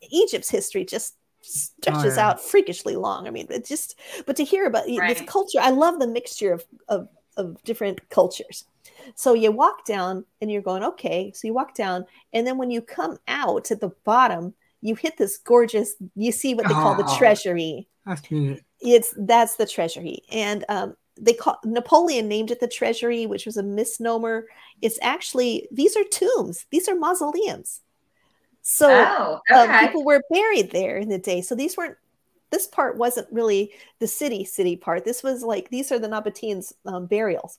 egypt's 0.00 0.50
history 0.50 0.84
just 0.84 1.16
stretches 1.42 2.16
yeah. 2.16 2.28
out 2.28 2.40
freakishly 2.40 2.96
long. 2.96 3.26
I 3.26 3.30
mean 3.30 3.46
it 3.50 3.66
just 3.66 3.98
but 4.26 4.36
to 4.36 4.44
hear 4.44 4.66
about 4.66 4.86
this 4.86 5.22
culture 5.26 5.58
i 5.60 5.70
love 5.70 5.98
the 5.98 6.06
mixture 6.06 6.52
of, 6.52 6.64
of 6.88 7.08
of 7.36 7.62
different 7.64 8.08
cultures. 8.10 8.64
So 9.16 9.34
you 9.34 9.50
walk 9.50 9.84
down 9.84 10.24
and 10.40 10.50
you're 10.50 10.62
going 10.62 10.82
okay. 10.84 11.32
So 11.34 11.46
you 11.46 11.54
walk 11.54 11.74
down 11.74 12.06
and 12.32 12.46
then 12.46 12.58
when 12.58 12.70
you 12.70 12.80
come 12.80 13.18
out 13.28 13.70
at 13.70 13.80
the 13.80 13.92
bottom 14.04 14.54
you 14.84 14.94
hit 14.94 15.16
this 15.16 15.38
gorgeous 15.38 15.96
you 16.14 16.30
see 16.30 16.54
what 16.54 16.68
they 16.68 16.74
call 16.74 16.94
the 16.94 17.04
Oh. 17.06 17.18
treasury. 17.18 17.88
That's 18.06 18.30
neat. 18.30 18.62
it's 18.80 19.14
that's 19.18 19.56
the 19.56 19.66
treasury. 19.66 20.22
And 20.30 20.64
um 20.68 20.94
they 21.20 21.32
call 21.32 21.58
napoleon 21.64 22.28
named 22.28 22.50
it 22.50 22.60
the 22.60 22.68
treasury 22.68 23.24
which 23.26 23.46
was 23.46 23.56
a 23.56 23.62
misnomer. 23.62 24.46
It's 24.82 24.98
actually 25.00 25.66
these 25.72 25.96
are 25.96 26.04
tombs. 26.04 26.66
These 26.70 26.88
are 26.88 26.94
mausoleums. 26.94 27.80
So 28.62 28.88
Oh, 28.90 29.40
um, 29.54 29.70
okay. 29.70 29.86
people 29.86 30.04
were 30.04 30.22
buried 30.30 30.70
there 30.70 30.98
in 30.98 31.08
the 31.08 31.18
day. 31.18 31.40
So 31.40 31.54
these 31.54 31.76
weren't 31.76 31.96
this 32.50 32.66
part 32.66 32.96
wasn't 32.98 33.26
really 33.32 33.72
the 34.00 34.06
city 34.06 34.44
city 34.44 34.76
part. 34.76 35.04
This 35.04 35.22
was 35.22 35.42
like 35.42 35.70
these 35.70 35.90
are 35.92 35.98
the 35.98 36.08
nabateans 36.08 36.72
um, 36.86 37.06
burial 37.06 37.50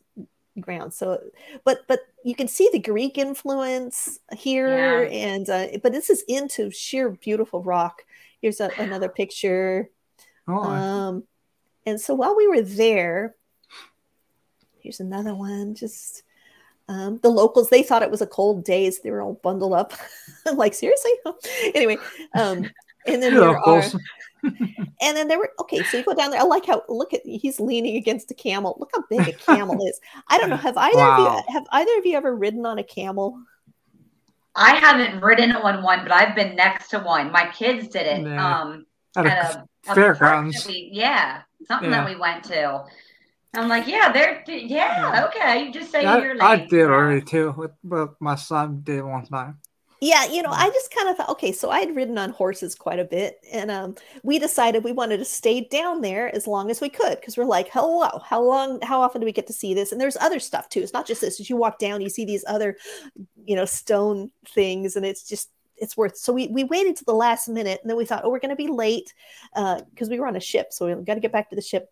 grounds 0.61 0.97
so 0.97 1.19
but 1.63 1.85
but 1.87 1.99
you 2.23 2.33
can 2.33 2.47
see 2.47 2.69
the 2.71 2.79
greek 2.79 3.17
influence 3.17 4.19
here 4.35 5.03
Yeah. 5.03 5.09
and 5.09 5.49
uh, 5.49 5.67
but 5.83 5.91
this 5.91 6.09
is 6.09 6.23
into 6.27 6.71
sheer 6.71 7.09
beautiful 7.09 7.61
rock 7.61 8.03
here's 8.41 8.59
a, 8.61 8.69
another 8.79 9.09
picture 9.21 9.89
Oh, 10.47 10.61
um, 10.63 11.23
and 11.87 11.99
so 11.99 12.13
while 12.13 12.35
we 12.35 12.47
were 12.47 12.61
there, 12.61 13.35
here's 14.79 14.99
another 14.99 15.33
one. 15.33 15.73
Just 15.73 16.21
um, 16.87 17.17
the 17.23 17.29
locals, 17.29 17.69
they 17.69 17.81
thought 17.81 18.03
it 18.03 18.11
was 18.11 18.21
a 18.21 18.27
cold 18.27 18.63
day, 18.63 18.89
so 18.91 18.99
they 19.03 19.09
were 19.09 19.21
all 19.21 19.39
bundled 19.41 19.73
up. 19.73 19.93
Like, 20.53 20.75
seriously? 20.75 21.09
anyway, 21.73 21.97
um, 22.37 22.69
and 23.07 23.21
then 23.21 23.33
Hello, 23.33 23.53
there 23.53 23.59
are, 23.75 23.83
and 25.01 25.17
then 25.17 25.27
there 25.27 25.37
were 25.39 25.51
okay. 25.61 25.83
So 25.83 25.97
you 25.97 26.03
go 26.03 26.13
down 26.13 26.31
there. 26.31 26.39
I 26.39 26.43
like 26.43 26.65
how 26.65 26.83
look 26.89 27.13
at 27.13 27.21
he's 27.25 27.59
leaning 27.59 27.95
against 27.95 28.29
a 28.31 28.33
camel. 28.35 28.77
Look 28.79 28.91
how 28.95 29.03
big 29.09 29.27
a 29.27 29.33
camel 29.33 29.85
is. 29.87 29.99
I 30.27 30.37
don't 30.37 30.49
know. 30.49 30.55
Have 30.57 30.77
either 30.87 30.97
Wow. 30.97 31.37
of 31.39 31.43
you 31.47 31.53
have 31.53 31.63
either 31.71 31.97
of 31.97 32.05
you 32.05 32.15
ever 32.17 32.35
ridden 32.35 32.65
on 32.65 32.77
a 32.77 32.83
camel? 32.83 33.39
I 34.55 34.75
haven't 34.75 35.21
ridden 35.21 35.51
on 35.51 35.83
one, 35.83 36.03
but 36.03 36.11
I've 36.13 36.35
been 36.35 36.55
next 36.55 36.89
to 36.89 36.99
one. 36.99 37.31
My 37.31 37.47
kids 37.51 37.87
did 37.89 38.07
it. 38.07 38.21
Nah. 38.23 38.61
Um, 38.61 38.85
At 39.17 39.25
at 39.25 39.55
a 39.55 39.57
a 39.89 39.91
a 39.91 39.95
Fairgrounds. 39.95 40.65
we- 40.67 40.89
yeah, 40.93 41.41
something 41.67 41.89
Yeah. 41.91 42.03
that 42.03 42.09
we 42.09 42.15
went 42.15 42.43
to. 42.45 42.83
I'm 43.53 43.67
like, 43.69 43.87
yeah, 43.87 44.11
they're 44.11 44.43
yeah, 44.47 45.25
okay. 45.29 45.65
You 45.65 45.71
just 45.73 45.89
say 45.91 46.03
I, 46.05 46.17
you're 46.19 46.33
late. 46.35 46.41
I 46.41 46.57
did 46.57 46.85
already 46.87 47.21
too. 47.21 47.53
With, 47.57 47.71
with 47.83 48.09
my 48.19 48.35
son 48.35 48.81
did 48.83 49.01
one 49.03 49.25
time. 49.25 49.59
Yeah, 50.05 50.25
you 50.25 50.43
know, 50.43 50.51
I 50.51 50.69
just 50.69 50.93
kind 50.93 51.09
of 51.09 51.17
thought, 51.17 51.29
okay, 51.29 51.51
so 51.51 51.71
I'd 51.71 51.95
ridden 51.95 52.19
on 52.19 52.29
horses 52.29 52.75
quite 52.75 52.99
a 52.99 53.03
bit, 53.03 53.43
and 53.51 53.71
um, 53.71 53.95
we 54.21 54.37
decided 54.37 54.83
we 54.83 54.91
wanted 54.91 55.17
to 55.17 55.25
stay 55.25 55.61
down 55.61 56.01
there 56.01 56.33
as 56.35 56.45
long 56.45 56.69
as 56.69 56.79
we 56.79 56.89
could 56.89 57.19
because 57.19 57.37
we're 57.37 57.45
like, 57.45 57.69
hello, 57.69 58.19
how 58.19 58.39
long, 58.39 58.79
how 58.81 59.01
often 59.01 59.19
do 59.19 59.25
we 59.25 59.31
get 59.31 59.47
to 59.47 59.53
see 59.53 59.73
this? 59.73 59.91
And 59.91 59.99
there's 59.99 60.15
other 60.17 60.39
stuff 60.39 60.69
too. 60.69 60.81
It's 60.81 60.93
not 60.93 61.07
just 61.07 61.21
this. 61.21 61.39
As 61.39 61.49
you 61.49 61.57
walk 61.57 61.79
down, 61.79 62.01
you 62.01 62.09
see 62.09 62.23
these 62.23 62.45
other, 62.47 62.77
you 63.45 63.55
know, 63.55 63.65
stone 63.65 64.29
things, 64.47 64.95
and 64.95 65.03
it's 65.03 65.27
just 65.27 65.49
it's 65.77 65.97
worth. 65.97 66.17
So 66.17 66.31
we 66.31 66.49
we 66.49 66.63
waited 66.65 66.95
to 66.97 67.05
the 67.05 67.13
last 67.13 67.49
minute, 67.49 67.79
and 67.81 67.89
then 67.89 67.97
we 67.97 68.05
thought, 68.05 68.21
oh, 68.23 68.29
we're 68.29 68.37
going 68.37 68.49
to 68.49 68.55
be 68.55 68.67
late 68.67 69.11
because 69.55 70.07
we 70.07 70.19
were 70.19 70.27
on 70.27 70.35
a 70.35 70.39
ship, 70.39 70.67
so 70.71 70.85
we 70.85 71.03
got 71.03 71.15
to 71.15 71.19
get 71.19 71.31
back 71.31 71.49
to 71.49 71.55
the 71.55 71.63
ship. 71.63 71.91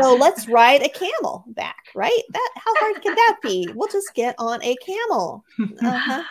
So 0.00 0.14
let's 0.18 0.48
ride 0.48 0.82
a 0.82 0.88
camel 0.88 1.44
back, 1.48 1.88
right? 1.94 2.22
That 2.30 2.50
how 2.56 2.74
hard 2.76 3.02
can 3.02 3.14
that 3.14 3.36
be? 3.42 3.68
We'll 3.74 3.88
just 3.88 4.14
get 4.14 4.36
on 4.38 4.62
a 4.62 4.74
camel. 4.76 5.44
Uh-huh. 5.82 6.22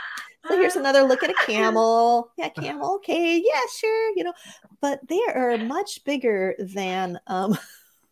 So 0.48 0.58
here's 0.60 0.76
another 0.76 1.04
look 1.04 1.24
at 1.24 1.30
a 1.30 1.34
camel. 1.46 2.32
Yeah, 2.38 2.50
camel. 2.50 2.96
Okay, 2.96 3.42
yeah, 3.44 3.60
sure. 3.80 4.12
You 4.16 4.26
know, 4.26 4.34
but 4.82 5.00
they 5.08 5.22
are 5.34 5.58
much 5.58 6.04
bigger 6.04 6.56
than. 6.60 7.20
um 7.28 7.58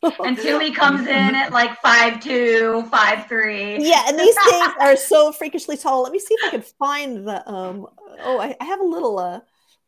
Until 0.20 0.60
he 0.60 0.72
comes 0.72 1.02
in 1.02 1.36
at 1.36 1.52
like 1.52 1.78
five 1.82 2.22
two, 2.22 2.84
five 2.90 3.28
three. 3.28 3.84
Yeah, 3.84 4.04
and 4.08 4.18
these 4.18 4.36
things 4.36 4.72
are 4.80 4.96
so 4.96 5.32
freakishly 5.34 5.76
tall. 5.76 6.04
Let 6.04 6.14
me 6.14 6.20
see 6.20 6.36
if 6.36 6.46
I 6.46 6.50
can 6.52 6.62
find 6.62 7.28
the. 7.28 7.48
um 7.50 7.86
Oh, 8.22 8.40
I, 8.40 8.56
I 8.60 8.66
have 8.66 8.80
a 8.80 8.86
little. 8.86 9.20
uh 9.20 9.40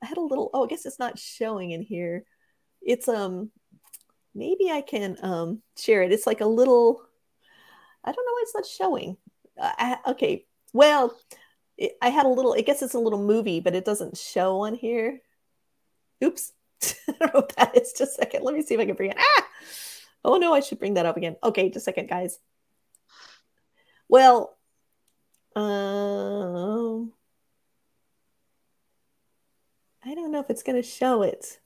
I 0.01 0.05
had 0.05 0.17
a 0.17 0.21
little. 0.21 0.49
Oh, 0.53 0.65
I 0.65 0.67
guess 0.67 0.85
it's 0.85 0.99
not 0.99 1.17
showing 1.17 1.71
in 1.71 1.81
here. 1.81 2.25
It's 2.81 3.07
um. 3.07 3.51
Maybe 4.33 4.69
I 4.71 4.81
can 4.81 5.17
um 5.21 5.61
share 5.77 6.03
it. 6.03 6.11
It's 6.11 6.27
like 6.27 6.41
a 6.41 6.45
little. 6.45 7.01
I 8.03 8.11
don't 8.11 8.25
know 8.25 8.31
why 8.33 8.39
it's 8.43 8.55
not 8.55 8.65
showing. 8.65 9.17
Uh, 9.59 9.71
I, 9.77 9.97
okay, 10.11 10.45
well, 10.73 11.15
it, 11.81 11.97
I 11.99 12.09
had 12.09 12.27
a 12.27 12.29
little. 12.29 12.53
I 12.53 12.61
guess 12.61 12.83
it's 12.83 12.93
a 12.93 12.99
little 12.99 13.21
movie, 13.21 13.59
but 13.59 13.75
it 13.75 13.85
doesn't 13.85 14.15
show 14.15 14.61
on 14.61 14.75
here. 14.75 15.19
Oops, 16.23 16.53
I 16.83 17.11
don't 17.19 17.33
know 17.33 17.39
what 17.39 17.55
that 17.57 17.75
is. 17.75 17.93
Just 17.93 18.13
a 18.13 18.21
second. 18.21 18.43
Let 18.43 18.53
me 18.53 18.61
see 18.61 18.75
if 18.75 18.79
I 18.79 18.85
can 18.85 18.95
bring 18.95 19.11
it. 19.11 19.17
Ah, 19.19 19.47
oh 20.23 20.37
no, 20.37 20.53
I 20.53 20.59
should 20.59 20.77
bring 20.77 20.93
that 20.93 21.07
up 21.07 21.17
again. 21.17 21.37
Okay, 21.43 21.69
just 21.69 21.77
a 21.77 21.79
second, 21.81 22.07
guys. 22.07 22.37
Well, 24.07 24.57
um, 25.55 27.11
I 30.05 30.13
don't 30.13 30.31
know 30.31 30.39
if 30.39 30.49
it's 30.49 30.63
going 30.63 30.81
to 30.81 30.87
show 30.87 31.23
it. 31.23 31.59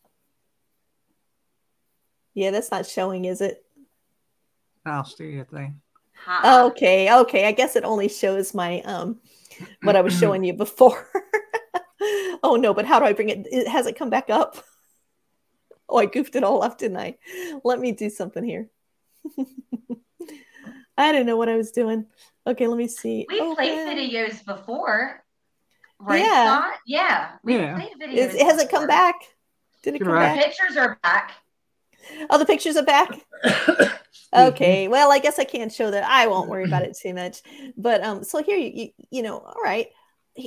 Yeah, 2.33 2.51
that's 2.51 2.71
not 2.71 2.85
showing, 2.85 3.25
is 3.25 3.41
it? 3.41 3.65
I'll 4.85 5.03
see 5.03 5.39
a 5.39 5.45
thing. 5.45 5.81
Huh. 6.23 6.67
Okay, 6.67 7.13
okay. 7.13 7.47
I 7.47 7.51
guess 7.51 7.75
it 7.75 7.83
only 7.83 8.07
shows 8.07 8.53
my 8.53 8.81
um 8.81 9.19
what 9.83 9.95
I 9.95 10.01
was 10.01 10.13
mm-hmm. 10.13 10.19
showing 10.21 10.43
you 10.43 10.53
before. 10.53 11.07
oh 12.43 12.57
no, 12.59 12.73
but 12.73 12.85
how 12.85 12.99
do 12.99 13.05
I 13.05 13.13
bring 13.13 13.29
it? 13.29 13.47
it? 13.51 13.67
Has 13.67 13.87
it 13.87 13.97
come 13.97 14.09
back 14.09 14.29
up? 14.29 14.57
Oh, 15.87 15.97
I 15.97 16.05
goofed 16.05 16.35
it 16.35 16.43
all 16.43 16.63
up, 16.63 16.77
didn't 16.77 16.97
I? 16.97 17.17
Let 17.63 17.79
me 17.79 17.91
do 17.91 18.09
something 18.09 18.43
here. 18.43 18.69
I 20.97 21.11
didn't 21.11 21.27
know 21.27 21.37
what 21.37 21.49
I 21.49 21.57
was 21.57 21.71
doing. 21.71 22.05
Okay, 22.47 22.67
let 22.67 22.77
me 22.77 22.87
see. 22.87 23.25
We've 23.29 23.55
played 23.55 23.79
Open. 23.79 23.97
videos 23.97 24.43
before. 24.45 25.23
Right, 25.99 26.21
Yeah. 26.21 26.59
Scott? 26.59 26.73
Yeah. 26.85 27.31
We've 27.43 27.59
Yeah. 27.59 27.75
played 27.75 27.93
videos. 28.01 28.33
Is, 28.35 28.41
has 28.41 28.61
it 28.61 28.69
come 28.69 28.87
back? 28.87 29.15
Did 29.83 29.95
it 29.95 29.99
You're 29.99 30.07
come 30.07 30.15
right. 30.15 30.35
back? 30.35 30.45
Pictures 30.45 30.77
are 30.77 30.97
back. 31.03 31.33
Oh, 32.29 32.37
the 32.37 32.45
pictures 32.45 32.77
are 32.77 32.83
back. 32.83 33.09
Okay, 34.35 34.87
well, 34.89 35.11
I 35.11 35.19
guess 35.19 35.39
I 35.39 35.45
can't 35.45 35.71
show 35.71 35.91
that. 35.91 36.03
I 36.03 36.27
won't 36.27 36.49
worry 36.49 36.65
about 36.65 36.83
it 36.83 36.97
too 36.97 37.13
much. 37.13 37.41
But 37.77 38.03
um, 38.03 38.23
so 38.23 38.43
here 38.43 38.57
you 38.57 38.71
you, 38.73 38.89
you 39.09 39.21
know, 39.21 39.39
all 39.39 39.61
right. 39.63 39.87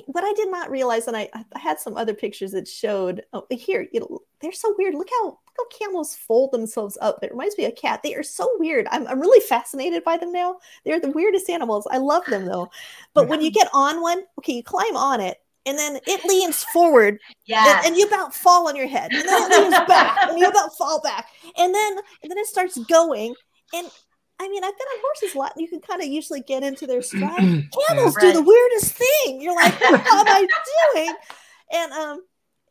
What 0.04 0.24
I 0.24 0.34
did 0.34 0.50
not 0.50 0.70
realize, 0.70 1.06
and 1.09 1.16
I, 1.16 1.30
I 1.32 1.59
had 1.59 1.80
some 1.80 1.96
other 1.96 2.12
pictures 2.12 2.52
that 2.52 2.68
showed 2.68 3.22
oh, 3.32 3.46
here. 3.50 3.88
You 3.90 4.00
know, 4.00 4.20
they're 4.42 4.52
so 4.52 4.74
weird. 4.76 4.94
Look 4.94 5.09
how 5.09 5.24
look 5.26 5.38
how 5.56 5.78
camels 5.78 6.14
fold 6.14 6.52
themselves 6.52 6.98
up. 7.00 7.20
It 7.22 7.30
reminds 7.30 7.56
me 7.56 7.64
of 7.64 7.72
a 7.72 7.74
cat. 7.74 8.02
They 8.02 8.14
are 8.14 8.22
so 8.22 8.46
weird. 8.59 8.86
I'm 8.90 9.06
I'm 9.06 9.20
really 9.20 9.40
fascinated 9.40 10.04
by 10.04 10.18
them 10.18 10.32
now. 10.32 10.56
They're 10.84 11.00
the 11.00 11.11
weirdest 11.11 11.48
animals. 11.48 11.86
I 11.90 11.96
love 11.96 12.26
them 12.26 12.44
though. 12.44 12.68
But 13.14 13.28
when 13.28 13.40
you 13.40 13.50
get 13.59 13.70
on 13.72 14.02
one, 14.02 14.24
okay, 14.38 14.52
you 14.52 14.62
climb 14.62 14.96
on 14.96 15.22
it. 15.22 15.38
And 15.68 15.78
then 15.78 15.98
it 16.06 16.24
leans 16.24 16.64
forward 16.64 17.18
Yeah. 17.46 17.78
and, 17.78 17.88
and 17.88 17.96
you 17.96 18.06
about 18.06 18.34
fall 18.34 18.68
on 18.68 18.74
your 18.74 18.86
head 18.86 19.12
and 19.12 19.28
then 19.28 19.52
it 19.52 19.60
leans 19.60 19.74
back 19.88 20.16
and 20.28 20.38
you 20.38 20.46
about 20.48 20.76
fall 20.78 21.00
back 21.02 21.26
and 21.58 21.74
then 21.74 21.98
and 22.22 22.30
then 22.30 22.38
it 22.38 22.46
starts 22.46 22.78
going 22.84 23.34
and 23.74 23.86
i 24.40 24.48
mean 24.48 24.64
i've 24.64 24.78
been 24.78 24.86
on 24.86 25.00
horses 25.02 25.34
a 25.34 25.38
lot 25.38 25.52
and 25.54 25.60
you 25.62 25.68
can 25.68 25.80
kind 25.80 26.00
of 26.00 26.08
usually 26.08 26.40
get 26.40 26.62
into 26.62 26.86
their 26.86 27.02
stride 27.10 27.68
camels 27.88 28.16
do 28.20 28.32
the 28.32 28.42
weirdest 28.42 28.94
thing 28.94 29.42
you're 29.42 29.54
like 29.54 29.78
what 29.80 30.26
am 30.26 30.28
i 30.28 30.46
doing 30.94 31.14
and 31.72 31.92
um 31.92 32.22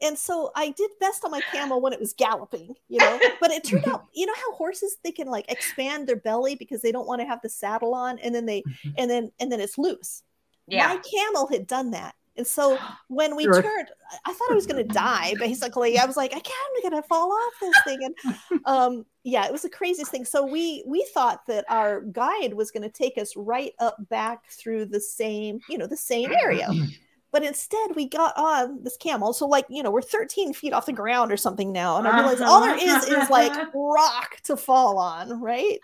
and 0.02 0.18
so 0.18 0.52
i 0.56 0.72
did 0.72 0.90
best 1.00 1.24
on 1.24 1.30
my 1.32 1.42
camel 1.52 1.80
when 1.82 1.94
it 1.94 2.00
was 2.00 2.14
galloping 2.14 2.74
you 2.88 2.98
know 2.98 3.20
but 3.40 3.52
it 3.52 3.64
turned 3.64 3.88
out 3.88 4.06
you 4.16 4.26
know 4.26 4.34
how 4.36 4.54
horses 4.54 4.98
they 5.04 5.12
can 5.12 5.28
like 5.28 5.46
expand 5.52 6.08
their 6.08 6.16
belly 6.16 6.56
because 6.56 6.82
they 6.82 6.92
don't 6.92 7.08
want 7.08 7.22
to 7.22 7.28
have 7.28 7.42
the 7.44 7.50
saddle 7.50 7.94
on 7.94 8.18
and 8.20 8.34
then 8.34 8.46
they 8.48 8.64
and 8.98 9.10
then 9.10 9.32
and 9.40 9.52
then 9.52 9.60
it's 9.60 9.78
loose 9.78 10.24
yeah. 10.68 10.88
my 10.88 10.98
camel 10.98 11.48
had 11.48 11.66
done 11.66 11.92
that. 11.92 12.14
And 12.38 12.46
so 12.48 12.78
when 13.08 13.36
we 13.36 13.48
Right. 13.48 13.64
turned, 13.64 13.90
I- 14.12 14.32
I 14.32 14.34
thought 14.34 14.52
I 14.52 14.56
was 14.56 14.66
going 14.66 14.86
to 14.86 14.94
die. 14.94 15.36
Basically, 15.40 15.98
I 15.98 16.06
was 16.06 16.18
like, 16.18 16.32
I 16.32 16.40
can't, 16.40 16.56
I'm 16.84 16.90
going 16.92 17.02
to 17.02 17.08
fall 17.08 17.32
off 17.32 17.54
this 17.60 17.80
thing. 17.84 18.04
And 18.04 18.62
um, 18.66 19.06
yeah, 19.24 19.46
it 19.46 19.52
was 19.52 19.64
the 19.64 19.70
craziest 19.70 20.12
thing. 20.12 20.26
So 20.26 20.46
we 20.46 20.84
we 20.88 21.06
thought 21.14 21.46
that 21.48 21.66
our 21.70 22.02
guide 22.02 22.54
was 22.54 22.72
going 22.72 22.84
to 22.84 22.90
take 22.90 23.18
us 23.18 23.36
right 23.36 23.74
up 23.80 23.98
back 24.10 24.50
through 24.52 24.86
the 24.86 25.02
same, 25.02 25.60
you 25.70 25.78
know, 25.78 25.88
the 25.88 25.98
same 25.98 26.32
area. 26.44 26.70
But 27.30 27.44
instead, 27.44 27.94
we 27.94 28.08
got 28.08 28.36
on 28.38 28.82
this 28.84 28.96
camel. 28.96 29.34
So, 29.34 29.48
like, 29.48 29.66
you 29.70 29.84
know, 29.84 29.92
we're 29.92 30.02
13 30.02 30.54
feet 30.54 30.72
off 30.72 30.86
the 30.86 30.94
ground 30.94 31.30
or 31.30 31.36
something 31.38 31.74
now. 31.74 31.98
And 31.98 32.08
I 32.08 32.16
realized 32.16 32.42
all 32.42 32.62
there 32.62 32.78
is 32.78 33.04
is 33.04 33.30
like 33.30 33.52
rock 33.76 34.38
to 34.46 34.56
fall 34.56 34.98
on, 34.98 35.42
right? 35.42 35.78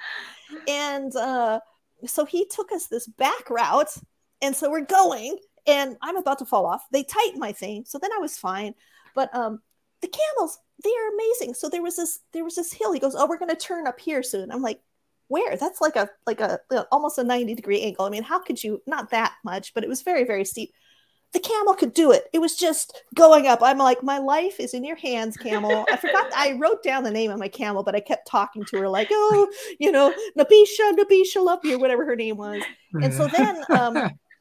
And 0.70 1.14
uh, 1.16 1.60
so 2.06 2.24
he 2.24 2.46
took 2.46 2.72
us 2.72 2.88
this 2.88 3.08
back 3.08 3.50
route. 3.50 3.94
And 4.42 4.56
so 4.56 4.72
we're 4.72 4.86
going, 4.86 5.38
and 5.66 5.98
I'm 6.02 6.18
about 6.18 6.40
to 6.40 6.46
fall 6.46 6.66
off. 6.66 6.86
They 6.92 7.04
tightened 7.04 7.40
my 7.40 7.52
thing. 7.52 7.86
So 7.86 7.98
then 8.00 8.12
I 8.14 8.20
was 8.20 8.38
fine. 8.38 8.74
But 9.16 9.34
um, 9.36 9.62
the 10.02 10.08
camels, 10.08 10.60
they 10.84 10.90
are 10.90 11.14
amazing. 11.14 11.54
So 11.54 11.70
there 11.70 11.84
was 11.84 11.96
this, 11.96 12.20
there 12.34 12.44
was 12.44 12.56
this 12.56 12.74
hill. 12.74 12.92
He 12.92 13.00
goes, 13.00 13.16
Oh, 13.16 13.28
we're 13.28 13.38
gonna 13.40 13.56
turn 13.56 13.88
up 13.88 14.00
here 14.00 14.24
soon. 14.24 14.52
I'm 14.52 14.62
like, 14.62 14.82
where? 15.28 15.56
That's 15.58 15.82
like 15.82 15.96
a 15.96 16.10
like 16.28 16.42
a 16.42 16.60
almost 16.92 17.18
a 17.18 17.24
90 17.24 17.56
degree 17.56 17.82
angle. 17.82 18.06
I 18.06 18.10
mean, 18.10 18.24
how 18.24 18.40
could 18.40 18.64
you 18.64 18.82
not 18.86 19.10
that 19.12 19.34
much, 19.44 19.74
but 19.74 19.84
it 19.84 19.90
was 19.90 20.02
very, 20.02 20.26
very 20.26 20.46
steep. 20.46 20.74
The 21.32 21.40
camel 21.40 21.74
could 21.74 21.94
do 21.94 22.12
it. 22.12 22.26
It 22.32 22.38
was 22.38 22.56
just 22.56 23.02
going 23.16 23.48
up. 23.48 23.64
I'm 23.64 23.80
like, 23.80 24.04
my 24.04 24.20
life 24.20 24.60
is 24.60 24.76
in 24.76 24.84
your 24.84 24.96
hands, 24.96 25.36
camel. 25.36 25.84
I 25.92 25.98
forgot. 25.98 26.32
I 26.36 26.54
wrote 26.60 26.84
down 26.84 27.04
the 27.04 27.10
name 27.10 27.32
of 27.32 27.40
my 27.40 27.48
camel, 27.48 27.82
but 27.82 27.96
I 27.96 28.02
kept 28.02 28.28
talking 28.28 28.64
to 28.66 28.78
her 28.78 28.88
like, 28.88 29.08
oh, 29.10 29.52
you 29.80 29.92
know, 29.92 30.14
Nabisha, 30.38 30.92
Nabisha, 30.92 31.44
love 31.44 31.62
you, 31.64 31.80
whatever 31.80 32.06
her 32.06 32.16
name 32.16 32.38
was. 32.38 32.62
And 33.02 33.12
so 33.12 33.28
then, 33.28 33.64
um, 33.72 34.12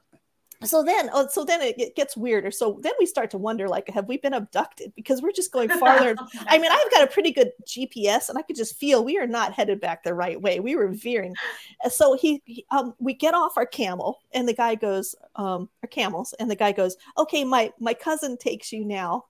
so 0.65 0.83
then, 0.83 1.11
oh, 1.13 1.27
so 1.29 1.45
then 1.45 1.61
it 1.63 1.95
gets 1.97 2.17
weirder. 2.17 2.51
So 2.51 2.79
then 2.83 2.93
we 2.99 3.07
start 3.07 3.31
to 3.31 3.39
wonder, 3.39 3.69
like, 3.69 3.89
have 3.91 4.09
we 4.09 4.17
been 4.17 4.33
abducted? 4.35 4.93
Because 4.95 5.21
we're 5.23 5.33
just 5.33 5.53
going 5.53 5.69
farther. 5.79 6.17
I 6.47 6.59
mean, 6.59 6.71
I've 6.71 6.91
got 6.91 7.03
a 7.03 7.07
pretty 7.07 7.33
good 7.33 7.53
GPS, 7.67 8.29
and 8.29 8.39
I 8.39 8.43
could 8.43 8.57
just 8.57 8.77
feel 8.77 9.05
we 9.05 9.19
are 9.19 9.27
not 9.27 9.53
headed 9.53 9.81
back 9.81 10.03
the 10.05 10.15
right 10.15 10.41
way. 10.41 10.61
We 10.61 10.77
were 10.77 10.89
veering. 10.89 11.35
So 11.91 12.17
he, 12.17 12.43
he- 12.45 12.65
um, 12.71 12.95
we 12.99 13.15
get 13.15 13.35
off 13.35 13.57
our 13.57 13.67
camel, 13.67 14.21
and 14.33 14.49
the 14.49 14.55
guy 14.55 14.75
goes, 14.75 15.15
um, 15.37 15.69
our 15.83 15.89
camels, 15.89 16.35
and 16.39 16.51
the 16.51 16.57
guy 16.57 16.73
goes, 16.73 16.97
okay, 17.19 17.45
my 17.45 17.73
my 17.79 17.95
cousin 17.95 18.37
takes 18.37 18.73
you 18.73 18.85
now. 18.85 19.25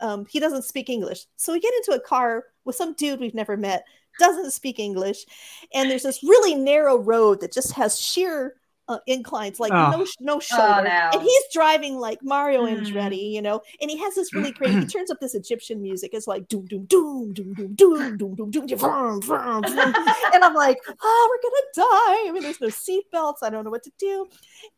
Um, 0.00 0.26
he 0.28 0.40
doesn't 0.40 0.64
speak 0.64 0.88
English, 0.90 1.26
so 1.36 1.52
we 1.52 1.60
get 1.60 1.74
into 1.74 1.92
a 1.92 2.00
car 2.04 2.44
with 2.64 2.74
some 2.76 2.94
dude 2.94 3.20
we've 3.20 3.34
never 3.34 3.56
met, 3.56 3.84
doesn't 4.18 4.50
speak 4.52 4.78
English, 4.80 5.26
and 5.72 5.88
there's 5.90 6.02
this 6.02 6.22
really 6.24 6.54
narrow 6.56 6.96
road 6.98 7.40
that 7.40 7.52
just 7.52 7.72
has 7.72 8.00
sheer 8.00 8.54
uh, 8.92 8.98
inclines, 9.06 9.58
like 9.58 9.72
Oh. 9.72 9.90
no 9.90 10.06
no 10.20 10.40
shoulder, 10.40 10.84
no. 10.84 11.10
and 11.12 11.22
he's 11.22 11.42
driving 11.52 11.96
like 11.96 12.18
Mario 12.22 12.64
Mm. 12.66 12.80
Andretti, 12.86 13.30
you 13.32 13.42
know, 13.42 13.60
and 13.80 13.90
he 13.90 13.96
has 13.98 14.14
this 14.14 14.34
really 14.34 14.52
great. 14.58 14.70
he 14.70 14.86
turns 14.86 15.10
up 15.10 15.18
this 15.20 15.34
Egyptian 15.34 15.80
music. 15.82 16.10
It's 16.12 16.26
like 16.26 16.46
doom 16.48 16.66
doom 16.66 16.84
doom 16.86 17.32
doom 17.32 17.54
doom 17.54 17.74
doom 17.74 18.16
doom 18.16 18.34
doom 18.50 18.66
doom, 18.66 18.78
vroom, 18.78 19.20
vroom, 19.22 19.62
vroom. 19.64 19.94
and 20.34 20.44
I'm 20.44 20.54
like, 20.54 20.78
oh, 21.02 21.28
we're 21.30 21.50
gonna 21.50 21.88
die. 21.90 22.28
I 22.28 22.30
mean, 22.32 22.42
there's 22.42 22.60
no 22.60 22.68
seatbelts. 22.68 23.42
I 23.42 23.50
don't 23.50 23.64
know 23.64 23.70
what 23.70 23.82
to 23.84 23.92
do, 23.98 24.26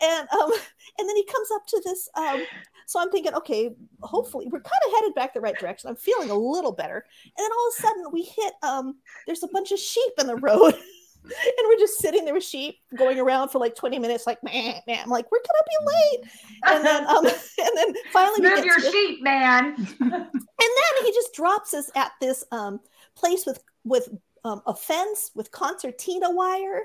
and 0.03 0.29
um, 0.31 0.53
and 0.99 1.09
then 1.09 1.17
he 1.17 1.25
comes 1.25 1.49
up 1.55 1.67
to 1.69 1.83
this 1.85 2.09
um. 2.17 2.45
So 2.87 3.01
I'm 3.01 3.11
thinking, 3.11 3.33
okay, 3.35 3.71
hopefully 4.03 4.47
we're 4.51 4.61
kind 4.61 4.83
of 4.87 4.93
headed 4.93 5.15
back 5.15 5.33
the 5.33 5.41
right 5.41 5.59
direction. 5.59 5.89
I'm 5.89 5.97
feeling 5.97 6.29
a 6.29 6.35
little 6.35 6.73
better. 6.73 7.03
And 7.25 7.43
then 7.43 7.51
all 7.51 7.69
of 7.69 7.73
a 7.73 7.81
sudden 7.81 8.05
we 8.13 8.23
hit 8.25 8.53
um 8.63 8.97
there's 9.27 9.43
a 9.43 9.49
bunch 9.49 9.73
of 9.73 9.79
sheep 9.79 10.13
in 10.19 10.27
the 10.27 10.37
road. 10.37 10.75
and 11.25 11.67
we're 11.69 11.79
just 11.79 11.99
sitting 11.99 12.25
there 12.25 12.35
with 12.35 12.45
sheep 12.45 12.77
going 12.97 13.19
around 13.19 13.49
for 13.49 13.59
like 13.59 13.75
20 13.75 13.99
minutes, 13.99 14.27
like 14.27 14.43
man, 14.43 14.81
man. 14.87 15.01
I'm 15.05 15.11
like, 15.11 15.27
we're 15.33 15.39
gonna 15.39 15.65
be 15.67 15.93
late. 15.93 16.31
And 16.65 16.85
then 16.85 17.07
um 17.09 17.27
and 17.59 17.71
then 17.77 17.95
finally 18.13 18.41
we 18.41 18.49
Move 18.49 18.57
get 18.57 18.65
your 18.67 18.77
to 18.77 18.83
the- 18.83 18.91
sheep, 18.91 19.23
man. 19.23 19.75
and 20.01 20.11
then 20.11 21.05
he 21.05 21.13
just 21.13 21.33
drops 21.35 21.75
us 21.75 21.91
at 21.97 22.13
this 22.21 22.45
um 22.53 22.81
place 23.17 23.47
with 23.47 23.63
with 23.85 24.09
um, 24.45 24.61
a 24.67 24.75
fence 24.75 25.31
with 25.35 25.51
concertina 25.51 26.31
wire 26.31 26.83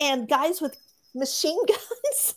and 0.00 0.28
guys 0.28 0.60
with 0.60 0.76
machine 1.14 1.58
guns. 1.66 2.34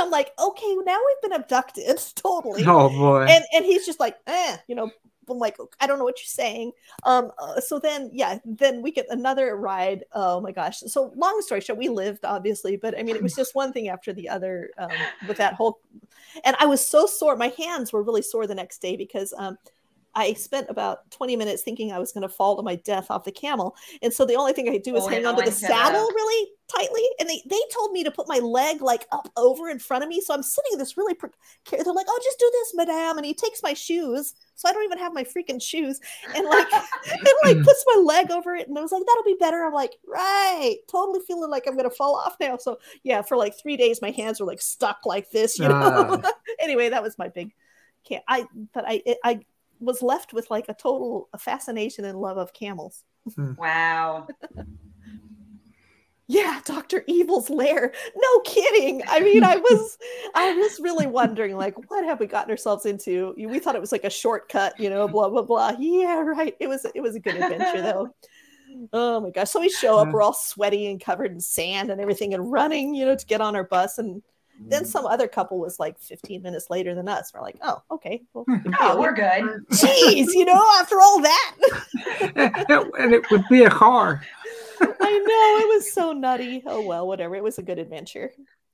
I'm 0.00 0.10
like, 0.10 0.30
okay, 0.38 0.76
now 0.84 0.98
we've 1.06 1.30
been 1.30 1.40
abducted 1.40 1.98
totally. 2.14 2.62
Oh 2.66 2.88
boy. 2.90 3.26
And 3.28 3.44
and 3.54 3.64
he's 3.64 3.86
just 3.86 3.98
like, 3.98 4.16
eh, 4.26 4.56
you 4.68 4.74
know, 4.74 4.90
I'm 5.28 5.38
like, 5.38 5.56
I 5.80 5.86
don't 5.86 5.98
know 5.98 6.04
what 6.04 6.18
you're 6.18 6.26
saying. 6.26 6.72
Um, 7.04 7.30
uh, 7.38 7.60
so 7.60 7.78
then, 7.78 8.10
yeah, 8.12 8.38
then 8.44 8.82
we 8.82 8.90
get 8.90 9.06
another 9.10 9.56
ride. 9.56 10.04
Oh 10.12 10.40
my 10.40 10.52
gosh! 10.52 10.80
So 10.80 11.12
long 11.16 11.40
story 11.42 11.60
short, 11.60 11.78
we 11.78 11.88
lived 11.88 12.24
obviously, 12.24 12.76
but 12.76 12.98
I 12.98 13.02
mean, 13.02 13.16
it 13.16 13.22
was 13.22 13.34
just 13.34 13.54
one 13.54 13.72
thing 13.72 13.88
after 13.88 14.12
the 14.12 14.28
other 14.28 14.70
um, 14.78 14.90
with 15.28 15.38
that 15.38 15.54
whole. 15.54 15.80
And 16.44 16.56
I 16.58 16.66
was 16.66 16.86
so 16.86 17.06
sore; 17.06 17.36
my 17.36 17.52
hands 17.58 17.92
were 17.92 18.02
really 18.02 18.22
sore 18.22 18.46
the 18.46 18.54
next 18.54 18.78
day 18.78 18.96
because 18.96 19.32
um, 19.36 19.58
I 20.14 20.34
spent 20.34 20.66
about 20.68 21.10
20 21.10 21.36
minutes 21.36 21.62
thinking 21.62 21.90
I 21.90 21.98
was 21.98 22.12
going 22.12 22.22
to 22.22 22.28
fall 22.28 22.56
to 22.56 22.62
my 22.62 22.76
death 22.76 23.10
off 23.10 23.24
the 23.24 23.32
camel. 23.32 23.74
And 24.02 24.12
so 24.12 24.26
the 24.26 24.34
only 24.34 24.52
thing 24.52 24.68
I 24.68 24.72
could 24.72 24.82
do 24.82 24.92
was 24.92 25.04
Oh, 25.04 25.08
hang 25.08 25.22
no, 25.22 25.30
onto 25.30 25.44
the 25.44 25.50
saddle 25.50 26.06
the- 26.06 26.14
really 26.14 26.50
tightly. 26.68 27.02
And 27.18 27.28
they, 27.28 27.42
they 27.48 27.60
told 27.72 27.92
me 27.92 28.04
to 28.04 28.10
put 28.10 28.28
my 28.28 28.38
leg 28.38 28.82
like 28.82 29.06
up 29.12 29.28
over 29.36 29.68
in 29.68 29.78
front 29.78 30.04
of 30.04 30.08
me. 30.08 30.20
So 30.20 30.34
I'm 30.34 30.42
sitting 30.42 30.72
in 30.72 30.78
this 30.78 30.96
really, 30.96 31.14
precar- 31.14 31.32
they're 31.70 31.92
like, 31.92 32.06
oh, 32.08 32.20
just 32.22 32.38
do 32.38 32.50
this, 32.52 32.74
madame. 32.74 33.16
And 33.16 33.26
he 33.26 33.34
takes 33.34 33.62
my 33.62 33.72
shoes. 33.72 34.34
So 34.54 34.68
I 34.68 34.72
don't 34.72 34.84
even 34.84 34.98
have 34.98 35.14
my 35.14 35.24
freaking 35.24 35.60
shoes. 35.62 35.98
And 36.34 36.46
like, 36.46 36.72
and 36.72 37.28
like 37.44 37.56
hmm. 37.56 37.62
puts 37.62 37.84
my 37.94 38.02
leg 38.02 38.30
over 38.30 38.54
it. 38.54 38.68
And 38.68 38.78
I 38.78 38.82
was 38.82 38.92
like, 38.92 39.02
that'll 39.06 39.24
be 39.24 39.36
better. 39.40 39.64
I'm 39.64 39.72
like, 39.72 39.94
right. 40.06 40.76
Totally 40.90 41.20
feeling 41.26 41.50
like 41.50 41.66
I'm 41.66 41.76
going 41.76 41.88
to 41.88 41.96
fall 41.96 42.16
off 42.16 42.36
now. 42.38 42.58
So 42.58 42.78
yeah, 43.02 43.22
for 43.22 43.36
like 43.36 43.54
three 43.60 43.76
days, 43.76 44.02
my 44.02 44.10
hands 44.10 44.40
were 44.40 44.46
like 44.46 44.62
stuck 44.62 45.06
like 45.06 45.30
this, 45.30 45.58
you 45.58 45.68
know? 45.68 46.20
Ah. 46.22 46.32
anyway, 46.60 46.90
that 46.90 47.02
was 47.02 47.18
my 47.18 47.28
big, 47.28 47.52
can't, 48.04 48.24
I, 48.28 48.46
but 48.74 48.84
I, 48.86 49.02
it, 49.06 49.18
I, 49.24 49.40
was 49.82 50.02
left 50.02 50.32
with 50.32 50.50
like 50.50 50.66
a 50.68 50.74
total 50.74 51.28
fascination 51.38 52.04
and 52.04 52.18
love 52.20 52.38
of 52.38 52.52
camels. 52.52 53.04
Hmm. 53.34 53.54
Wow. 53.56 54.28
Yeah, 56.28 56.60
Dr. 56.64 57.04
Evil's 57.08 57.50
lair. 57.50 57.92
No 58.16 58.40
kidding. 58.40 59.02
I 59.06 59.20
mean, 59.20 59.44
I 59.44 59.56
was 59.56 59.98
I 60.34 60.54
was 60.54 60.80
really 60.80 61.06
wondering 61.06 61.56
like 61.56 61.74
what 61.90 62.04
have 62.04 62.20
we 62.20 62.26
gotten 62.26 62.50
ourselves 62.50 62.86
into? 62.86 63.34
We 63.36 63.58
thought 63.58 63.74
it 63.74 63.82
was 63.82 63.92
like 63.92 64.04
a 64.04 64.10
shortcut, 64.10 64.80
you 64.80 64.88
know, 64.88 65.06
blah 65.08 65.28
blah 65.28 65.42
blah. 65.42 65.72
Yeah, 65.78 66.20
right. 66.20 66.54
It 66.58 66.68
was 66.68 66.86
it 66.94 67.02
was 67.02 67.16
a 67.16 67.20
good 67.20 67.34
adventure 67.34 67.82
though. 67.82 68.14
Oh 68.94 69.20
my 69.20 69.28
gosh. 69.28 69.50
So 69.50 69.60
we 69.60 69.68
show 69.68 69.98
up, 69.98 70.08
we're 70.08 70.22
all 70.22 70.32
sweaty 70.32 70.86
and 70.86 70.98
covered 70.98 71.32
in 71.32 71.40
sand 71.40 71.90
and 71.90 72.00
everything 72.00 72.32
and 72.32 72.50
running, 72.50 72.94
you 72.94 73.04
know, 73.04 73.14
to 73.16 73.26
get 73.26 73.42
on 73.42 73.54
our 73.54 73.64
bus 73.64 73.98
and 73.98 74.22
then 74.70 74.84
mm. 74.84 74.86
some 74.86 75.06
other 75.06 75.28
couple 75.28 75.58
was 75.58 75.78
like 75.78 75.98
15 75.98 76.42
minutes 76.42 76.68
later 76.70 76.94
than 76.94 77.08
us. 77.08 77.32
We're 77.34 77.42
like, 77.42 77.58
oh, 77.62 77.82
okay. 77.90 78.22
Well, 78.32 78.44
hmm. 78.44 78.58
big 78.58 78.74
Oh, 78.80 79.00
we're 79.00 79.14
good. 79.14 79.66
Jeez, 79.70 80.28
you 80.34 80.44
know, 80.44 80.62
after 80.78 81.00
all 81.00 81.20
that. 81.22 81.56
and 82.98 83.14
it 83.14 83.30
would 83.30 83.44
be 83.48 83.64
a 83.64 83.70
car. 83.70 84.22
I 84.80 85.18
know 85.18 85.66
it 85.66 85.74
was 85.74 85.92
so 85.92 86.12
nutty. 86.12 86.62
Oh 86.66 86.84
well, 86.84 87.06
whatever. 87.06 87.34
It 87.36 87.42
was 87.42 87.58
a 87.58 87.62
good 87.62 87.78
adventure. 87.78 88.32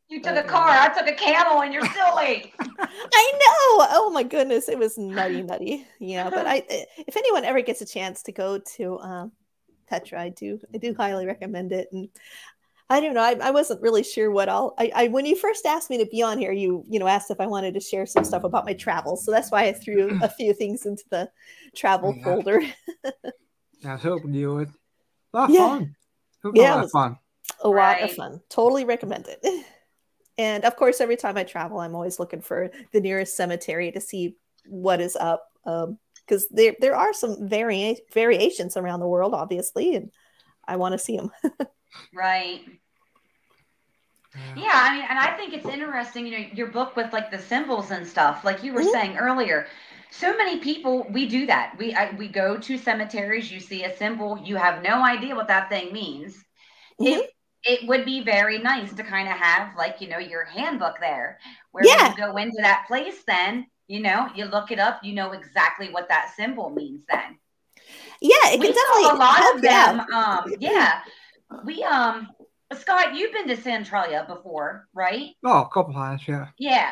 You 0.09 0.23
took 0.23 0.37
a 0.37 0.43
car. 0.43 0.71
I 0.71 0.89
took 0.89 1.07
a 1.07 1.15
camel, 1.15 1.61
and 1.61 1.73
you're 1.73 1.85
still 1.85 2.17
late. 2.17 2.55
I 2.61 3.33
know. 3.35 3.87
Oh 3.91 4.11
my 4.13 4.23
goodness, 4.23 4.69
it 4.71 4.79
was 4.79 4.97
nutty, 4.97 5.43
nutty. 5.43 5.87
Yeah, 5.99 6.31
but 6.31 6.47
I, 6.47 6.65
eh, 6.71 6.85
if 7.07 7.17
anyone 7.17 7.45
ever 7.45 7.61
gets 7.61 7.83
a 7.83 7.87
chance 7.87 8.23
to 8.23 8.33
go 8.33 8.59
to 8.59 8.99
um, 9.01 9.33
Petra, 9.87 10.21
I 10.21 10.31
do, 10.31 10.61
I 10.75 10.79
do 10.79 10.95
highly 10.95 11.27
recommend 11.27 11.73
it. 11.73 11.89
And 11.93 12.09
I 12.91 13.01
don't 13.01 13.13
know, 13.15 13.23
I, 13.23 13.37
I 13.43 13.51
wasn't 13.51 13.83
really 13.83 14.03
sure 14.03 14.31
what 14.31 14.49
all. 14.49 14.75
I, 14.79 14.91
I 14.95 15.09
when 15.09 15.27
you 15.27 15.37
first 15.37 15.67
asked 15.67 15.91
me 15.91 15.99
to 15.99 16.07
be 16.07 16.23
on 16.23 16.39
here, 16.39 16.53
you, 16.53 16.85
you 16.89 16.99
know, 16.99 17.07
asked 17.07 17.31
if 17.31 17.41
I 17.41 17.47
wanted 17.47 17.75
to 17.75 17.81
share 17.81 18.07
some 18.07 18.25
stuff 18.25 18.45
about 18.45 18.65
my 18.65 18.73
travels. 18.73 19.25
So 19.25 19.31
that's 19.31 19.51
why 19.51 19.65
I 19.65 19.73
threw 19.73 20.19
a 20.23 20.29
few 20.29 20.55
things 20.55 20.87
into 20.87 21.05
the 21.11 21.31
travel 21.77 22.15
Yeah. 22.17 22.25
folder. 22.25 22.63
I 23.85 23.93
was 23.93 24.03
hoping 24.03 24.33
you 24.35 24.55
would. 24.55 24.69
A 25.35 25.37
lot 25.37 25.51
of 25.51 25.55
Yeah. 25.55 25.69
fun. 25.69 25.97
Hope 26.43 26.57
Yeah, 26.57 26.75
a 26.75 26.77
lot 26.77 26.85
of 26.85 26.91
fun. 26.91 27.19
a 27.63 27.69
lot 27.69 28.01
of 28.03 28.13
fun. 28.13 28.41
Totally 28.49 28.85
recommend 28.85 29.27
it. 29.29 29.65
And 30.41 30.65
of 30.65 30.77
course, 30.77 31.01
every 31.01 31.17
time 31.17 31.37
I 31.37 31.43
travel, 31.43 31.81
I'm 31.81 31.97
always 31.97 32.21
looking 32.21 32.41
for 32.41 32.71
the 32.93 33.01
nearest 33.01 33.37
cemetery 33.37 33.91
to 33.91 34.01
see 34.01 34.37
what 34.69 35.01
is 35.01 35.17
up. 35.17 35.43
Um, 35.67 35.99
because 36.15 36.47
there 36.53 36.77
there 36.81 36.95
are 36.95 37.13
some 37.13 37.49
vari- 37.49 38.01
variations 38.15 38.77
around 38.77 39.01
the 39.01 39.09
world, 39.09 39.35
obviously, 39.35 39.97
and 39.97 40.13
I 40.65 40.77
want 40.77 40.93
to 40.93 40.99
see 40.99 41.17
them. 41.17 41.33
Right. 42.13 42.63
Yeah, 44.55 44.71
I 44.73 44.95
mean, 44.97 45.07
and 45.09 45.19
I 45.19 45.37
think 45.37 45.55
it's 45.55 45.69
interesting, 45.69 46.27
you 46.27 46.33
know, 46.33 46.47
your 46.53 46.67
book 46.69 46.97
with 46.97 47.13
like 47.13 47.31
the 47.31 47.39
symbols 47.39 47.91
and 47.91 48.07
stuff, 48.07 48.45
like 48.45 48.63
you 48.63 48.73
were 48.73 48.83
Mhm. 48.83 48.93
saying 48.93 49.17
earlier. 49.17 49.67
So 50.11 50.37
many 50.37 50.59
people 50.59 51.07
we 51.11 51.27
do 51.29 51.47
that. 51.47 51.77
We 51.79 51.95
I, 51.95 52.11
we 52.17 52.29
go 52.29 52.59
to 52.59 52.79
cemeteries, 52.79 53.51
you 53.53 53.61
see 53.61 53.85
a 53.85 53.97
symbol, 53.97 54.39
you 54.39 54.57
have 54.57 54.83
no 54.83 55.05
idea 55.05 55.35
what 55.37 55.49
that 55.49 55.69
thing 55.71 55.93
means. 55.93 56.45
It 57.01 57.31
it 57.65 57.89
would 57.89 58.05
be 58.05 58.23
very 58.25 58.59
nice 58.59 58.93
to 58.95 59.03
kind 59.05 59.29
of 59.29 59.35
have 59.37 59.77
like, 59.77 60.01
you 60.01 60.09
know, 60.09 60.19
your 60.19 60.45
handbook 60.45 61.01
there 61.01 61.39
where 61.73 61.89
when 61.89 62.03
Yeah. 62.03 62.07
you 62.07 62.15
go 62.17 62.37
into 62.37 62.59
that 62.63 62.87
place 62.89 63.23
then, 63.27 63.67
you 63.89 64.01
know, 64.01 64.29
you 64.35 64.45
look 64.47 64.71
it 64.73 64.79
up, 64.79 65.03
you 65.05 65.15
know 65.15 65.33
exactly 65.33 65.91
what 65.91 66.09
that 66.09 66.33
symbol 66.37 66.71
means 66.71 67.05
then 67.09 67.39
Yeah, 68.21 68.51
it 68.53 68.61
we 68.61 68.67
can 68.67 68.75
definitely 68.75 69.11
a 69.11 69.15
lot 69.17 69.43
help 69.43 69.57
of 69.57 69.63
them. 69.63 70.01
Um, 70.13 70.55
yeah, 70.59 71.01
we 71.65 71.83
um, 71.85 72.29
Scott, 72.79 73.15
you've 73.15 73.33
been 73.33 73.49
to 73.49 73.57
Centralia 73.57 74.25
before, 74.29 74.87
right? 74.93 75.31
Oh, 75.45 75.63
a 75.63 75.69
couple 75.69 75.95
times, 75.95 76.23
yeah. 76.27 76.49
Yeah. 76.59 76.91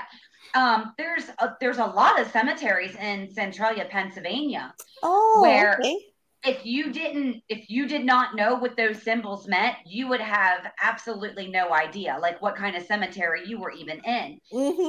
Um, 0.54 0.94
there's 0.96 1.24
a, 1.38 1.54
there's 1.60 1.78
a 1.78 1.84
lot 1.84 2.20
of 2.20 2.30
cemeteries 2.30 2.94
in 2.96 3.30
Centralia, 3.30 3.86
Pennsylvania. 3.90 4.74
Oh, 5.02 5.40
where- 5.42 5.78
okay. 5.80 5.96
If 6.44 6.64
you 6.64 6.92
didn't, 6.92 7.42
if 7.48 7.68
you 7.68 7.88
did 7.88 8.04
not 8.04 8.36
know 8.36 8.54
what 8.54 8.76
those 8.76 9.02
symbols 9.02 9.48
meant, 9.48 9.74
you 9.84 10.06
would 10.06 10.20
have 10.20 10.70
absolutely 10.80 11.48
no 11.48 11.72
idea, 11.74 12.16
like 12.22 12.40
what 12.40 12.54
kind 12.54 12.76
of 12.76 12.84
cemetery 12.84 13.42
you 13.46 13.58
were 13.58 13.72
even 13.72 13.98
in. 14.04 14.38
hmm 14.52 14.88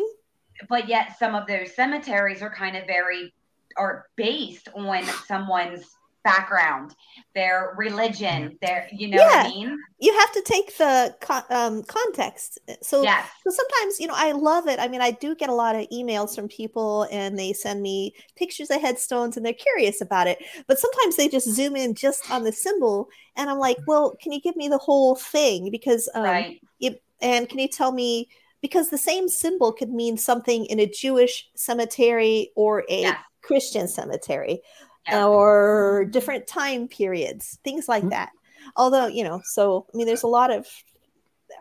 But 0.70 0.88
yet, 0.88 1.18
some 1.18 1.34
of 1.34 1.48
those 1.48 1.74
cemeteries 1.76 2.44
are 2.44 2.54
kind 2.54 2.78
of 2.78 2.86
very 2.86 3.34
are 3.76 4.06
based 4.16 4.68
on 4.76 5.04
someone's 5.26 5.86
background, 6.24 6.94
their 7.36 7.74
religion, 7.78 8.58
their 8.62 8.88
you 8.92 9.08
know 9.08 9.18
what 9.18 9.46
I 9.46 9.50
mean? 9.50 9.78
You 10.00 10.14
have 10.20 10.32
to 10.34 10.42
take 10.42 10.78
the 10.78 11.16
con- 11.22 11.44
um, 11.50 11.84
context. 11.84 12.60
So 12.82 13.04
Yes. 13.04 13.28
So 13.48 13.52
sometimes, 13.52 14.00
you 14.00 14.08
know, 14.08 14.14
I 14.16 14.34
love 14.34 14.68
it. 14.68 14.80
I 14.80 14.88
mean, 14.88 15.02
I 15.02 15.12
do 15.12 15.36
get 15.36 15.50
a 15.50 15.54
lot 15.54 15.76
of 15.76 15.88
emails 15.90 16.36
from 16.36 16.48
people 16.50 17.08
and 17.12 17.40
they 17.40 17.54
send 17.54 17.82
me 17.82 18.14
pictures 18.36 18.70
of 18.70 18.82
headstones 18.82 19.38
and 19.38 19.46
they're 19.46 19.54
curious 19.54 20.02
about 20.02 20.28
it. 20.28 20.44
But 20.68 20.80
sometimes 20.80 21.16
they 21.16 21.30
just 21.30 21.50
zoom 21.50 21.76
in 21.76 21.96
just 21.96 22.30
on 22.30 22.44
the 22.44 22.52
symbol. 22.52 23.10
And 23.36 23.50
I'm 23.50 23.60
like, 23.60 23.78
well, 23.88 24.16
can 24.22 24.32
you 24.32 24.42
give 24.42 24.56
me 24.56 24.68
the 24.68 24.78
whole 24.78 25.16
thing? 25.16 25.72
Because, 25.72 26.10
um, 26.14 26.24
right. 26.24 26.62
it, 26.80 27.02
and 27.22 27.48
can 27.48 27.60
you 27.60 27.68
tell 27.70 27.92
me, 27.92 28.28
because 28.62 28.90
the 28.90 28.98
same 28.98 29.30
symbol 29.30 29.72
could 29.72 29.90
mean 29.90 30.18
something 30.18 30.66
in 30.66 30.80
a 30.80 30.88
Jewish 30.90 31.48
cemetery 31.56 32.52
or 32.56 32.84
a 32.90 33.02
Yes. 33.02 33.20
Christian 33.42 33.88
cemetery 33.88 34.62
Yeah. 35.08 35.26
or 35.26 36.06
different 36.12 36.48
time 36.48 36.88
periods, 36.88 37.60
things 37.64 37.88
like 37.88 38.04
Mhm. 38.04 38.10
that. 38.12 38.32
Although, 38.76 39.08
you 39.08 39.24
know, 39.24 39.42
so 39.46 39.86
I 39.94 39.98
mean, 39.98 40.08
there's 40.08 40.24
a 40.24 40.28
lot 40.28 40.52
of, 40.52 40.68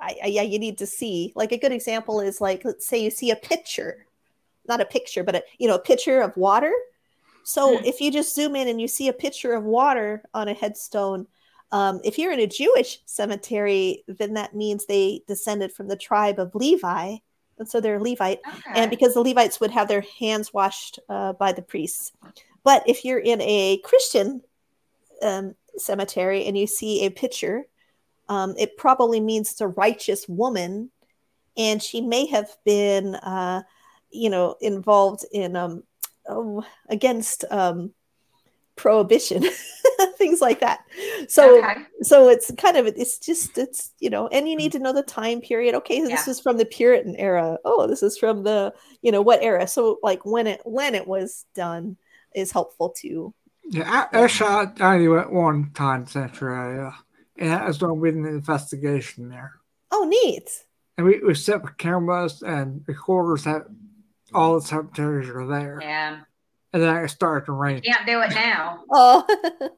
I, 0.00 0.16
I, 0.24 0.26
yeah, 0.28 0.42
you 0.42 0.58
need 0.58 0.78
to 0.78 0.86
see. 0.86 1.32
Like 1.36 1.52
a 1.52 1.58
good 1.58 1.72
example 1.72 2.20
is 2.20 2.40
like, 2.40 2.64
let's 2.64 2.86
say 2.86 2.98
you 2.98 3.10
see 3.10 3.30
a 3.30 3.36
picture, 3.36 4.06
not 4.68 4.80
a 4.80 4.84
picture, 4.84 5.22
but 5.22 5.36
a 5.36 5.42
you 5.58 5.68
know, 5.68 5.76
a 5.76 5.80
picture 5.80 6.20
of 6.20 6.36
water. 6.36 6.72
So 7.44 7.78
Hmm. 7.78 7.86
if 7.86 8.00
you 8.00 8.10
just 8.10 8.34
zoom 8.34 8.56
in 8.56 8.68
and 8.68 8.80
you 8.80 8.88
see 8.88 9.08
a 9.08 9.12
picture 9.12 9.52
of 9.52 9.62
water 9.64 10.22
on 10.34 10.48
a 10.48 10.54
headstone, 10.54 11.28
um, 11.72 12.00
if 12.04 12.18
you're 12.18 12.32
in 12.32 12.40
a 12.40 12.46
Jewish 12.46 13.00
cemetery, 13.06 14.04
then 14.08 14.34
that 14.34 14.54
means 14.54 14.86
they 14.86 15.22
descended 15.28 15.72
from 15.72 15.88
the 15.88 15.96
tribe 15.96 16.38
of 16.38 16.54
Levi, 16.54 17.16
and 17.58 17.68
so 17.68 17.80
they're 17.80 18.00
Levite 18.00 18.40
Okay. 18.46 18.80
and 18.80 18.90
because 18.90 19.14
the 19.14 19.22
Levites 19.22 19.60
would 19.60 19.70
have 19.70 19.88
their 19.88 20.04
hands 20.18 20.52
washed 20.52 20.98
uh, 21.08 21.32
by 21.34 21.52
the 21.52 21.62
priests. 21.62 22.12
But 22.66 22.82
if 22.88 23.04
you're 23.04 23.20
in 23.20 23.40
a 23.42 23.78
Christian 23.84 24.42
um, 25.22 25.54
cemetery 25.76 26.46
and 26.46 26.58
you 26.58 26.66
see 26.66 27.06
a 27.06 27.10
picture, 27.10 27.62
um, 28.28 28.56
it 28.58 28.76
probably 28.76 29.20
means 29.20 29.52
it's 29.52 29.60
a 29.60 29.68
righteous 29.68 30.28
woman, 30.28 30.90
and 31.56 31.80
she 31.80 32.00
may 32.00 32.26
have 32.26 32.50
been, 32.64 33.14
uh, 33.14 33.62
you 34.10 34.28
know, 34.30 34.56
involved 34.60 35.24
in 35.30 35.54
um, 35.54 35.84
oh, 36.28 36.66
against 36.88 37.44
um, 37.52 37.92
prohibition, 38.74 39.44
things 40.18 40.40
like 40.40 40.58
that. 40.58 40.80
So 41.28 41.60
okay. 41.62 41.82
so 42.02 42.28
it's 42.28 42.50
kind 42.58 42.76
of 42.76 42.88
it's 42.88 43.20
just 43.20 43.56
it's 43.58 43.92
you 44.00 44.10
know 44.10 44.26
and 44.26 44.48
you 44.48 44.56
need 44.56 44.72
to 44.72 44.80
know 44.80 44.92
the 44.92 45.04
time 45.04 45.40
period 45.40 45.76
okay 45.76 46.00
this 46.00 46.26
Yeah. 46.26 46.30
is 46.32 46.40
from 46.40 46.56
the 46.56 46.66
puritan 46.66 47.14
era 47.14 47.58
oh 47.64 47.86
this 47.86 48.02
is 48.02 48.18
from 48.18 48.42
the 48.42 48.74
you 49.02 49.12
know 49.12 49.22
what 49.22 49.40
era 49.42 49.68
so 49.68 49.98
like 50.02 50.26
when 50.26 50.48
it 50.48 50.60
when 50.64 50.96
it 50.96 51.06
was 51.06 51.46
done 51.54 51.96
is 52.36 52.52
helpful 52.52 52.90
to 53.00 53.34
Yeah, 53.64 54.06
I, 54.12 54.72
I 54.80 54.94
only 54.94 55.08
went 55.08 55.32
one 55.32 55.70
time 55.74 56.04
to 56.04 56.10
Centralia, 56.12 56.94
and 57.36 57.50
that 57.50 57.66
was 57.66 57.82
when 57.82 57.98
we 57.98 58.10
did 58.12 58.20
an 58.20 58.26
investigation 58.26 59.28
there. 59.28 59.54
oh 59.90 60.04
neat 60.04 60.48
And 60.96 61.06
we, 61.06 61.20
we 61.26 61.34
set 61.34 61.56
up 61.64 61.76
cameras 61.78 62.42
and 62.42 62.82
recorders 62.86 63.44
that 63.44 63.62
all 64.32 64.54
the 64.60 64.66
cemeteries 64.66 65.28
are 65.28 65.46
there. 65.46 65.78
Yeah. 65.80 66.20
And 66.72 66.82
then 66.82 66.96
it 67.04 67.08
started 67.08 67.46
to 67.46 67.52
rain. 67.52 67.80
Can't 67.80 68.06
do 68.06 68.20
it 68.20 68.30
now. 68.30 68.84
oh 68.92 69.24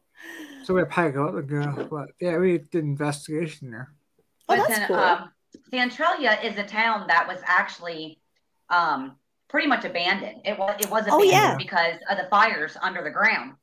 So 0.65 0.75
we 0.75 0.85
probably 0.85 1.13
go 1.13 1.33
to 1.33 1.43
go, 1.43 1.89
but 1.91 2.09
yeah, 2.21 2.37
we 2.39 2.59
did 2.59 2.85
investigation 2.85 3.71
there. 3.71 3.89
Oh, 4.21 4.25
But 4.49 4.57
that's 4.57 4.79
then, 4.81 4.87
cool. 4.89 4.97
um, 4.97 5.31
Centralia 5.71 6.39
is 6.43 6.59
a 6.59 6.65
town 6.65 7.07
that 7.09 7.27
was 7.29 7.39
actually 7.47 8.21
um, 8.69 9.17
pretty 9.49 9.67
much 9.67 9.85
abandoned. 9.85 10.43
It 10.45 10.59
was 10.59 10.77
it 10.81 10.91
was 10.91 11.05
Oh, 11.09 11.19
abandoned 11.23 11.31
yeah. 11.31 11.57
because 11.57 11.97
of 12.11 12.19
the 12.19 12.29
fires 12.31 12.77
under 12.81 13.03
the 13.03 13.11
ground. 13.11 13.55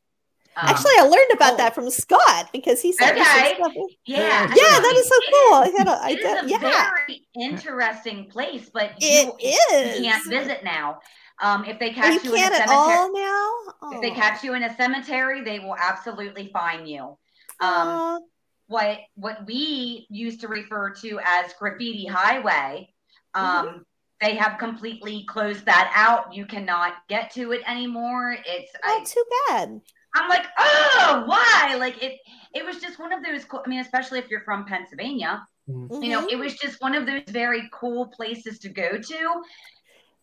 Um, 0.57 0.69
Actually, 0.69 0.93
I 0.99 1.01
learned 1.03 1.31
about 1.33 1.49
cool. 1.49 1.57
that 1.57 1.75
from 1.75 1.89
Scott 1.89 2.49
because 2.53 2.81
he 2.81 2.93
said 2.93 3.11
Okay. 3.11 3.55
stuff. 3.55 3.73
yeah, 4.05 4.19
Yeah, 4.45 4.47
Yeah, 4.55 4.79
that 4.79 4.95
is 4.97 5.07
so 5.09 5.15
It 5.17 5.33
cool. 5.33 5.53
I 5.53 5.73
had 5.77 5.87
a, 5.87 5.91
I 6.01 6.09
It 6.11 6.17
is 6.19 6.23
did, 6.23 6.45
a 6.45 6.47
yeah, 6.65 6.89
very 7.07 7.27
interesting 7.35 8.29
place, 8.29 8.69
but 8.73 8.91
it 9.01 9.25
you, 9.25 9.33
is. 9.77 9.97
you 9.99 10.05
can't 10.05 10.25
visit 10.29 10.63
now. 10.63 10.99
Um, 11.41 11.65
if 11.65 11.77
they 11.79 11.89
Oh, 11.89 11.93
catch 11.93 12.23
you 12.23 12.31
you, 12.31 12.37
can't 12.37 12.55
in 12.55 12.61
a 12.61 12.63
at 12.63 12.69
cemetery, 12.69 12.97
all 12.97 13.13
now. 13.13 13.73
if 13.91 14.01
they 14.01 14.11
Oh. 14.11 14.15
catch 14.15 14.43
you 14.45 14.53
in 14.53 14.63
a 14.63 14.73
cemetery, 14.77 15.41
they 15.43 15.59
will 15.59 15.75
absolutely 15.75 16.49
fine 16.53 16.85
you. 16.87 17.17
Um, 17.59 17.87
Aw. 17.89 18.19
what 18.67 18.99
what 19.15 19.45
we 19.45 20.07
used 20.09 20.39
to 20.41 20.47
refer 20.47 20.91
to 20.91 21.19
as 21.23 21.53
graffiti 21.59 22.05
highway 22.07 22.89
um 23.33 23.67
Mm-hmm. 23.67 23.77
They 24.25 24.35
have 24.35 24.57
completely 24.57 25.23
closed 25.27 25.65
that 25.65 25.91
out 25.95 26.33
you 26.33 26.45
cannot 26.45 26.93
get 27.07 27.31
to 27.31 27.51
it 27.51 27.61
anymore 27.67 28.35
it's 28.45 28.71
oh, 28.83 28.99
I, 29.01 29.03
too 29.03 29.23
bad. 29.47 29.81
i'm 30.15 30.29
like 30.29 30.45
oh 30.57 31.23
why 31.27 31.75
like 31.79 32.01
it 32.01 32.19
it 32.53 32.65
was 32.65 32.77
just 32.77 32.99
one 32.99 33.13
of 33.13 33.23
those 33.23 33.45
cool 33.45 33.61
i 33.65 33.69
mean 33.69 33.79
especially 33.79 34.19
if 34.19 34.29
you're 34.29 34.41
from 34.41 34.65
pennsylvania 34.65 35.45
you 35.67 36.09
know 36.09 36.27
it 36.29 36.37
was 36.37 36.55
just 36.55 36.81
one 36.81 36.95
of 36.95 37.05
those 37.05 37.23
very 37.29 37.69
cool 37.71 38.07
places 38.07 38.59
to 38.59 38.69
go 38.69 38.97
to 38.97 39.41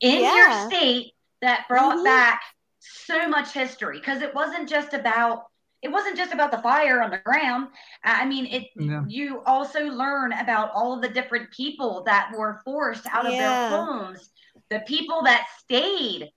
in 0.00 0.20
Yeah. 0.22 0.36
your 0.36 0.70
state 0.70 1.12
that 1.40 1.66
brought 1.68 1.98
Mhm. 1.98 2.04
back 2.04 2.42
so 2.78 3.28
much 3.28 3.52
history 3.52 3.98
because 3.98 4.22
it 4.22 4.34
wasn't 4.34 4.68
just 4.68 4.94
about 4.94 5.44
it 5.82 5.90
wasn't 5.90 6.16
just 6.16 6.32
about 6.32 6.50
the 6.52 6.58
fire 6.58 7.02
on 7.02 7.10
the 7.10 7.18
ground 7.18 7.68
i 8.04 8.22
I 8.22 8.26
mean 8.26 8.46
it 8.46 8.68
Yeah. 8.76 9.04
you 9.08 9.42
also 9.44 9.80
learn 9.86 10.32
about 10.32 10.70
all 10.74 10.94
of 10.94 11.02
the 11.02 11.08
different 11.08 11.50
people 11.50 12.02
that 12.06 12.30
were 12.36 12.60
forced 12.64 13.06
out 13.06 13.26
of 13.26 13.32
Yeah. 13.32 13.38
their 13.68 13.68
homes 13.78 14.30
the 14.70 14.80
people 14.80 15.22
that 15.24 15.46
stayed 15.58 16.30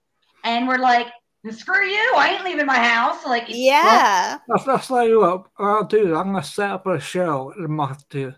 and 0.44 0.68
were 0.68 0.78
like 0.80 1.08
screw 1.52 1.86
you 1.86 2.14
i 2.16 2.30
ain't 2.30 2.44
leaving 2.44 2.66
my 2.66 2.80
house 2.80 3.26
like 3.26 3.46
yeah. 3.48 4.40
That's, 4.48 4.64
that's 4.66 4.90
like 4.92 5.10
what 5.12 5.46
I'll 5.58 5.84
do. 5.86 6.16
I'm 6.16 6.28
gonna 6.32 6.44
set 6.44 6.70
up 6.70 6.86
a 6.88 7.00
show 7.00 7.52
in 7.58 7.66
a 7.66 7.68
month 7.68 8.08
to 8.10 8.34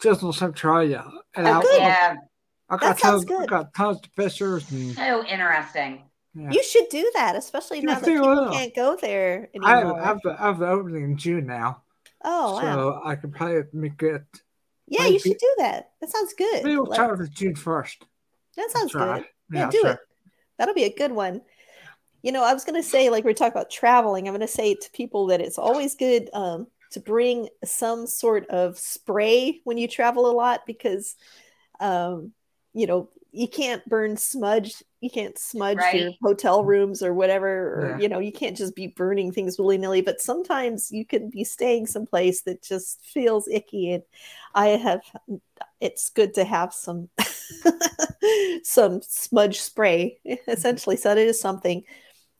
just 0.00 0.22
on 0.22 0.32
Centralia, 0.32 1.04
and 1.36 1.46
Oh, 1.46 1.52
I'll, 1.52 1.62
good. 1.62 1.72
yeah 1.80 2.14
I 2.68 2.76
That 2.76 2.80
got 2.80 2.98
sounds 2.98 3.24
tons, 3.24 3.38
I 3.38 3.40
good. 3.40 3.48
got 3.50 3.74
tons 3.74 3.98
of 4.04 4.14
pictures, 4.16 4.70
and 4.70 4.96
so 4.96 5.24
interesting 5.24 6.07
yeah. 6.38 6.50
You 6.50 6.62
should 6.62 6.88
do 6.90 7.10
that, 7.14 7.36
especially 7.36 7.78
Yeah, 7.78 7.84
now 7.84 7.94
that 8.00 8.04
people 8.04 8.50
can't 8.52 8.74
go 8.74 8.96
there 8.96 9.48
I 9.62 9.70
have, 9.70 9.78
anymore. 9.80 10.00
I 10.00 10.04
have, 10.04 10.20
the, 10.22 10.30
I 10.30 10.46
have 10.46 10.58
the 10.58 10.68
opening 10.68 11.04
in 11.04 11.16
June 11.16 11.46
now, 11.46 11.82
oh 12.24 12.54
wow. 12.54 12.60
so 12.60 13.00
I 13.04 13.16
can 13.16 13.30
probably 13.30 13.62
make 13.72 14.02
it. 14.02 14.22
Yeah, 14.86 15.02
maybe- 15.02 15.14
you 15.14 15.18
should 15.20 15.38
do 15.38 15.54
that. 15.58 15.90
That 16.00 16.10
sounds 16.10 16.34
good. 16.34 16.64
Maybe 16.64 16.76
we'll 16.76 16.86
try 16.86 17.10
with 17.10 17.30
June 17.30 17.54
first. 17.54 18.04
that 18.56 18.70
sounds 18.70 18.92
good. 18.92 19.24
Yeah, 19.52 19.64
I'll 19.64 19.70
do 19.70 19.80
try. 19.80 19.90
it. 19.92 19.98
That'll 20.58 20.74
be 20.74 20.84
a 20.84 20.94
good 20.94 21.12
one. 21.12 21.42
You 22.22 22.32
know, 22.32 22.42
I 22.42 22.52
was 22.52 22.64
going 22.64 22.80
to 22.80 22.88
say, 22.88 23.10
like 23.10 23.24
we 23.24 23.30
are 23.30 23.34
talking 23.34 23.52
about 23.52 23.70
traveling, 23.70 24.26
I'm 24.26 24.34
going 24.34 24.40
to 24.40 24.48
say 24.52 24.74
to 24.74 24.90
people 24.92 25.26
that 25.28 25.40
it's 25.40 25.58
always 25.58 25.94
good 25.94 26.28
um, 26.32 26.66
to 26.92 27.00
bring 27.00 27.48
some 27.64 28.06
sort 28.06 28.48
of 28.48 28.76
spray 28.78 29.60
when 29.64 29.78
you 29.78 29.86
travel 29.86 30.28
a 30.28 30.32
lot 30.32 30.62
because, 30.66 31.14
um, 31.80 32.32
you 32.74 32.86
know, 32.86 33.08
you 33.30 33.48
can't 33.48 33.84
burn 33.88 34.16
smudge. 34.16 34.82
You 35.00 35.10
can't 35.10 35.38
smudge 35.38 35.78
your 35.92 36.10
hotel 36.22 36.64
rooms 36.64 37.02
or 37.02 37.14
whatever, 37.14 37.48
or, 37.48 37.90
Yeah. 37.90 37.98
you 37.98 38.08
know, 38.08 38.18
you 38.18 38.32
can't 38.32 38.56
just 38.56 38.74
be 38.74 38.88
burning 38.88 39.32
things 39.32 39.58
willy 39.58 39.78
nilly. 39.78 40.00
But 40.00 40.20
sometimes 40.20 40.90
you 40.90 41.04
can 41.06 41.30
be 41.30 41.44
staying 41.44 41.86
someplace 41.86 42.42
that 42.42 42.62
just 42.62 43.04
feels 43.04 43.46
icky. 43.48 43.92
And 43.92 44.02
I 44.54 44.68
have, 44.68 45.02
it's 45.80 46.10
good 46.10 46.34
to 46.34 46.44
have 46.44 46.72
some 46.74 47.08
some 48.62 49.00
smudge 49.02 49.60
spray 49.60 50.18
essentially 50.48 50.96
so 50.96 51.08
that 51.10 51.18
is 51.18 51.40
something 51.40 51.82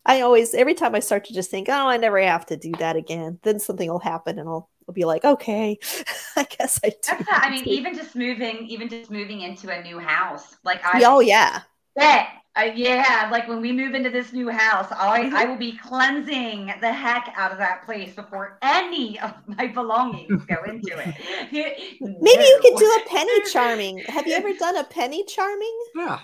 i 0.05 0.21
always 0.21 0.55
every 0.55 0.75
time 0.75 0.95
i 0.95 1.01
start 1.01 1.25
to 1.25 1.35
just 1.35 1.51
think 1.51 1.69
oh 1.69 1.89
i 1.89 1.97
never 1.97 2.21
have 2.21 2.45
to 2.47 2.57
do 2.57 2.73
that 2.79 2.97
again 2.97 3.39
then 3.43 3.59
something 3.59 3.89
will 3.89 3.99
happen 3.99 4.39
and 4.39 4.49
i'll, 4.49 4.69
I'll 4.89 4.95
be 4.95 5.05
like 5.05 5.25
okay 5.25 5.79
i 6.37 6.45
guess 6.45 6.81
i 6.83 6.89
do 6.89 6.97
That's 7.07 7.27
not, 7.31 7.45
I 7.45 7.51
mean, 7.51 7.65
even 7.67 7.95
just 7.95 8.17
moving, 8.17 8.67
even 8.67 8.89
just 8.89 9.11
moving 9.11 9.43
into 9.43 9.71
a 9.71 9.83
new 9.83 9.99
house. 9.99 10.57
Like 10.65 10.81
I 10.85 11.03
oh 11.05 11.21
yeah 11.21 11.63
bet, 11.95 12.29
uh, 12.57 12.63
yeah, 12.75 13.29
like 13.31 13.47
when 13.49 13.61
we 13.61 13.73
move 13.73 13.95
into 13.95 14.11
this 14.11 14.33
new 14.33 14.49
house, 14.49 14.87
I. 14.91 15.31
I 15.35 15.45
will 15.45 15.57
be 15.57 15.77
cleansing 15.79 16.73
the 16.81 16.93
heck 16.93 17.33
out 17.37 17.53
of 17.53 17.59
that 17.59 17.85
place 17.85 18.15
before 18.15 18.59
any 18.63 19.19
of 19.21 19.35
my 19.47 19.67
belongings 19.67 20.45
go 20.47 20.57
into 20.65 20.99
it. 20.99 21.15
maybe 22.01 22.43
you 22.43 22.59
could 22.63 22.77
do 22.77 22.87
a 22.87 23.09
penny 23.09 23.41
charming 23.53 23.99
have 24.09 24.27
you 24.27 24.35
ever 24.35 24.53
done 24.55 24.77
a 24.77 24.85
penny 24.85 25.25
charming 25.25 25.79
Yeah, 25.95 26.21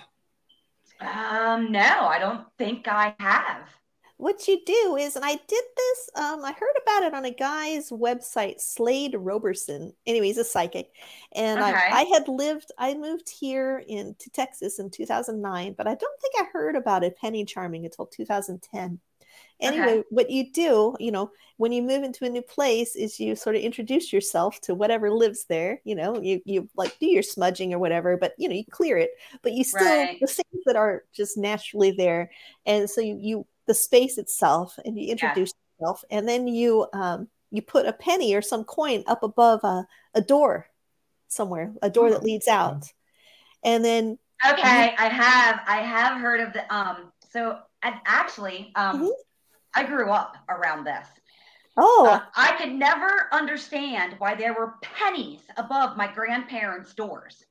Um, 0.99 1.71
no, 1.71 2.07
I 2.07 2.19
don't 2.19 2.45
think 2.57 2.87
I 2.87 3.13
have. 3.19 3.67
What 4.17 4.47
you 4.47 4.61
do 4.65 4.95
is, 4.99 5.15
and 5.15 5.25
I 5.25 5.33
did 5.33 5.63
this, 5.75 6.09
um, 6.15 6.43
I 6.45 6.53
heard 6.53 6.75
about 6.81 7.03
it 7.03 7.13
on 7.13 7.25
a 7.25 7.31
guy's 7.31 7.89
website, 7.89 8.61
Slade 8.61 9.15
Roberson. 9.17 9.93
Anyway, 10.05 10.27
he's 10.27 10.37
a 10.37 10.43
psychic. 10.45 10.91
And 11.33 11.61
Okay. 11.61 11.73
I, 11.73 11.83
I 11.89 12.01
had 12.03 12.27
lived, 12.29 12.71
I 12.77 12.93
moved 12.93 13.29
here 13.29 13.83
in 13.87 14.15
to 14.19 14.29
Texas 14.29 14.79
in 14.79 14.89
2009, 14.89 15.73
but 15.77 15.87
I 15.87 15.95
don't 15.95 16.21
think 16.21 16.33
I 16.39 16.45
heard 16.53 16.75
about 16.75 17.03
it 17.03 17.17
penny 17.17 17.43
charming 17.45 17.85
until 17.85 18.05
2010. 18.05 18.99
Anyway, 19.59 20.01
Okay. 20.01 20.03
what 20.09 20.29
you 20.29 20.51
do, 20.51 20.95
you 20.99 21.11
know, 21.11 21.31
when 21.57 21.71
you 21.71 21.81
move 21.81 22.03
into 22.03 22.25
a 22.25 22.29
new 22.29 22.41
place 22.41 22.95
is 22.95 23.19
you 23.19 23.35
sort 23.35 23.55
of 23.55 23.61
introduce 23.61 24.11
yourself 24.11 24.59
to 24.61 24.75
whatever 24.75 25.09
lives 25.11 25.45
there. 25.45 25.81
You 25.85 25.95
know, 25.95 26.21
you 26.21 26.41
you 26.45 26.69
like 26.75 26.97
do 26.99 27.05
your 27.05 27.23
smudging 27.23 27.73
or 27.73 27.79
whatever, 27.79 28.17
but 28.17 28.33
you 28.37 28.49
know, 28.49 28.55
you 28.55 28.65
clear 28.69 28.97
it, 28.97 29.11
but 29.41 29.53
you 29.53 29.63
still 29.63 30.07
Right. 30.07 30.19
the 30.19 30.27
things 30.27 30.63
that 30.65 30.75
are 30.75 31.03
just 31.13 31.37
naturally 31.37 31.91
there. 31.91 32.31
And 32.65 32.89
so 32.89 32.99
you 33.01 33.17
you 33.21 33.47
the 33.67 33.73
space 33.73 34.17
itself 34.17 34.77
and 34.85 34.97
you 34.99 35.09
introduce 35.09 35.53
yourself 35.79 36.03
and 36.09 36.27
then 36.27 36.47
you 36.47 36.87
um 36.93 37.27
you 37.51 37.61
put 37.61 37.85
a 37.85 37.93
penny 37.93 38.33
or 38.35 38.41
some 38.41 38.63
coin 38.63 39.03
up 39.07 39.23
above 39.23 39.63
a, 39.63 39.87
a 40.13 40.21
door 40.21 40.67
somewhere, 41.27 41.73
a 41.81 41.89
door 41.89 42.09
that 42.09 42.21
Oh, 42.21 42.23
leads 42.23 42.47
out. 42.47 42.91
And 43.63 43.83
then 43.83 44.17
Okay, 44.45 44.93
I 44.97 45.07
have 45.07 45.61
I 45.67 45.77
have 45.77 46.19
heard 46.19 46.41
of 46.41 46.53
the 46.53 46.71
um 46.73 47.11
so 47.29 47.59
and 47.81 47.95
actually 48.05 48.71
um 48.75 49.01
Mhm. 49.01 49.11
I 49.73 49.83
grew 49.83 50.09
up 50.11 50.37
around 50.49 50.85
this. 50.85 51.07
oh 51.77 52.07
Uh, 52.09 52.19
I 52.35 52.51
could 52.57 52.71
never 52.73 53.27
understand 53.31 54.15
why 54.19 54.35
there 54.35 54.53
were 54.53 54.75
pennies 54.81 55.41
above 55.57 55.97
my 55.97 56.07
grandparents' 56.13 56.93
doors. 56.93 57.43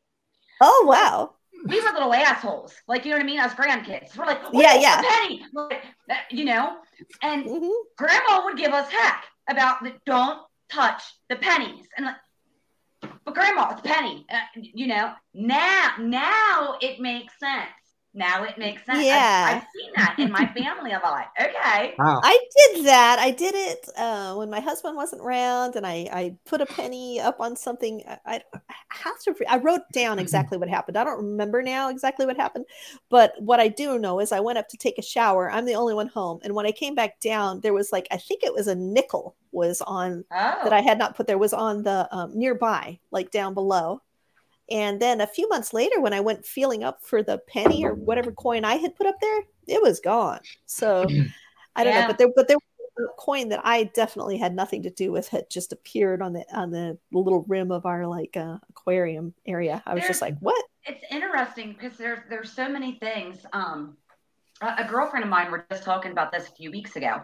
oh 0.60 0.84
wow. 0.86 1.34
We 1.66 1.80
were 1.80 1.92
little 1.92 2.12
assholes, 2.12 2.74
like 2.88 3.04
you 3.04 3.10
know 3.12 3.16
what 3.18 3.22
I 3.24 3.26
mean, 3.26 3.40
as 3.40 3.52
grandkids. 3.54 4.16
We're 4.16 4.26
like, 4.26 4.40
Yeah, 4.52 4.74
yeah. 4.74 5.00
penny, 5.02 5.44
like, 5.54 5.82
you 6.30 6.44
know. 6.44 6.76
And 7.22 7.44
Mhm. 7.46 7.72
Grandma 7.96 8.44
would 8.44 8.56
give 8.58 8.72
us 8.72 8.90
heck 8.90 9.24
about 9.48 9.82
the 9.82 9.92
don't 10.04 10.40
touch 10.68 11.02
the 11.28 11.36
pennies, 11.36 11.86
and 11.96 12.06
like, 12.06 12.16
but 13.24 13.34
Grandma, 13.34 13.70
it's 13.70 13.80
penny, 13.82 14.26
uh, 14.30 14.40
you 14.54 14.86
know. 14.86 15.14
Now, 15.32 15.92
now 15.98 16.76
it 16.80 17.00
makes 17.00 17.38
sense. 17.38 17.70
Now 18.16 18.44
it 18.44 18.56
makes 18.56 18.86
sense. 18.86 18.98
I've- 18.98 19.06
Yeah. 19.06 19.60
I've, 19.62 19.68
seen 19.74 19.90
that 19.96 20.14
in 20.18 20.30
my 20.30 20.46
family 20.56 20.92
a 20.92 21.00
lot. 21.00 21.26
Okay. 21.40 21.94
wow. 21.98 22.20
I 22.22 22.38
did 22.56 22.84
that. 22.86 23.18
I 23.18 23.32
did 23.32 23.54
it 23.56 23.88
uh, 23.96 24.34
when 24.36 24.48
my 24.48 24.60
husband 24.60 24.94
wasn't 24.94 25.20
around, 25.22 25.74
and 25.74 25.84
I, 25.84 26.08
I 26.12 26.36
put 26.46 26.60
a 26.60 26.66
penny 26.66 27.20
up 27.20 27.40
on 27.40 27.56
something. 27.56 28.02
I, 28.06 28.18
I 28.24 28.42
I 28.54 28.74
have 28.90 29.18
to. 29.22 29.34
I 29.48 29.58
wrote 29.58 29.82
down 29.92 30.18
exactly 30.20 30.56
what 30.58 30.68
happened. 30.68 30.96
I 30.96 31.02
don't 31.02 31.16
remember 31.16 31.60
now 31.60 31.90
exactly 31.90 32.24
what 32.24 32.36
happened, 32.36 32.66
but 33.10 33.34
what 33.40 33.58
I 33.58 33.66
do 33.68 33.98
know 33.98 34.20
is 34.20 34.30
I 34.30 34.38
went 34.40 34.58
up 34.58 34.68
to 34.68 34.76
take 34.76 34.96
a 34.98 35.02
shower. 35.02 35.50
I'm 35.50 35.64
the 35.66 35.74
only 35.74 35.94
one 35.94 36.06
home, 36.08 36.38
and 36.44 36.54
when 36.54 36.66
I 36.66 36.72
came 36.72 36.94
back 36.94 37.18
down, 37.20 37.60
there 37.62 37.74
was 37.74 37.90
like 37.90 38.06
I 38.12 38.16
think 38.16 38.44
it 38.44 38.54
was 38.54 38.68
a 38.68 38.76
nickel 38.76 39.34
was 39.50 39.80
on 39.82 40.24
Oh. 40.32 40.60
that 40.62 40.72
I 40.72 40.80
had 40.82 40.98
not 40.98 41.16
put 41.16 41.26
there 41.26 41.38
was 41.38 41.52
on 41.52 41.82
the 41.82 42.08
um, 42.12 42.38
nearby, 42.38 43.00
like 43.10 43.32
down 43.32 43.54
below. 43.54 44.02
And 44.70 45.00
then 45.00 45.20
a 45.20 45.26
few 45.26 45.48
months 45.48 45.72
later, 45.74 46.00
when 46.00 46.12
I 46.14 46.20
went 46.20 46.46
feeling 46.46 46.84
up 46.84 47.02
for 47.04 47.22
the 47.22 47.38
penny 47.38 47.84
or 47.84 47.94
whatever 47.94 48.32
coin 48.32 48.64
I 48.64 48.76
had 48.76 48.96
put 48.96 49.06
up 49.06 49.16
there, 49.20 49.42
it 49.66 49.82
was 49.82 50.00
gone. 50.00 50.40
So 50.66 51.06
I 51.76 51.84
don't 51.84 51.94
Yeah. 51.94 52.00
know, 52.02 52.06
but 52.06 52.18
there, 52.18 52.28
but 52.34 52.48
there 52.48 52.56
was 52.96 53.08
a 53.10 53.20
coin 53.20 53.48
that 53.50 53.60
I 53.64 53.84
definitely 53.84 54.38
had 54.38 54.54
nothing 54.54 54.82
to 54.84 54.90
do 54.90 55.12
with 55.12 55.28
had 55.28 55.50
just 55.50 55.72
appeared 55.72 56.22
on 56.22 56.32
the 56.32 56.44
on 56.56 56.70
the 56.70 56.98
little 57.12 57.42
rim 57.48 57.72
of 57.72 57.86
our 57.86 58.06
like 58.06 58.36
uh, 58.36 58.58
aquarium 58.70 59.34
area. 59.46 59.82
I 59.86 59.94
was 59.94 60.06
just 60.06 60.22
like, 60.22 60.38
what? 60.38 60.64
it's 60.86 61.04
interesting 61.10 61.72
because 61.72 61.96
there's 61.98 62.20
there's 62.28 62.52
so 62.52 62.68
many 62.68 62.98
things. 62.98 63.44
Um, 63.52 63.96
a, 64.60 64.84
a 64.84 64.88
girlfriend 64.88 65.24
of 65.24 65.30
mine 65.30 65.50
were 65.50 65.66
just 65.70 65.84
talking 65.84 66.12
about 66.12 66.32
this 66.32 66.48
a 66.48 66.52
few 66.52 66.70
weeks 66.70 66.96
ago. 66.96 67.22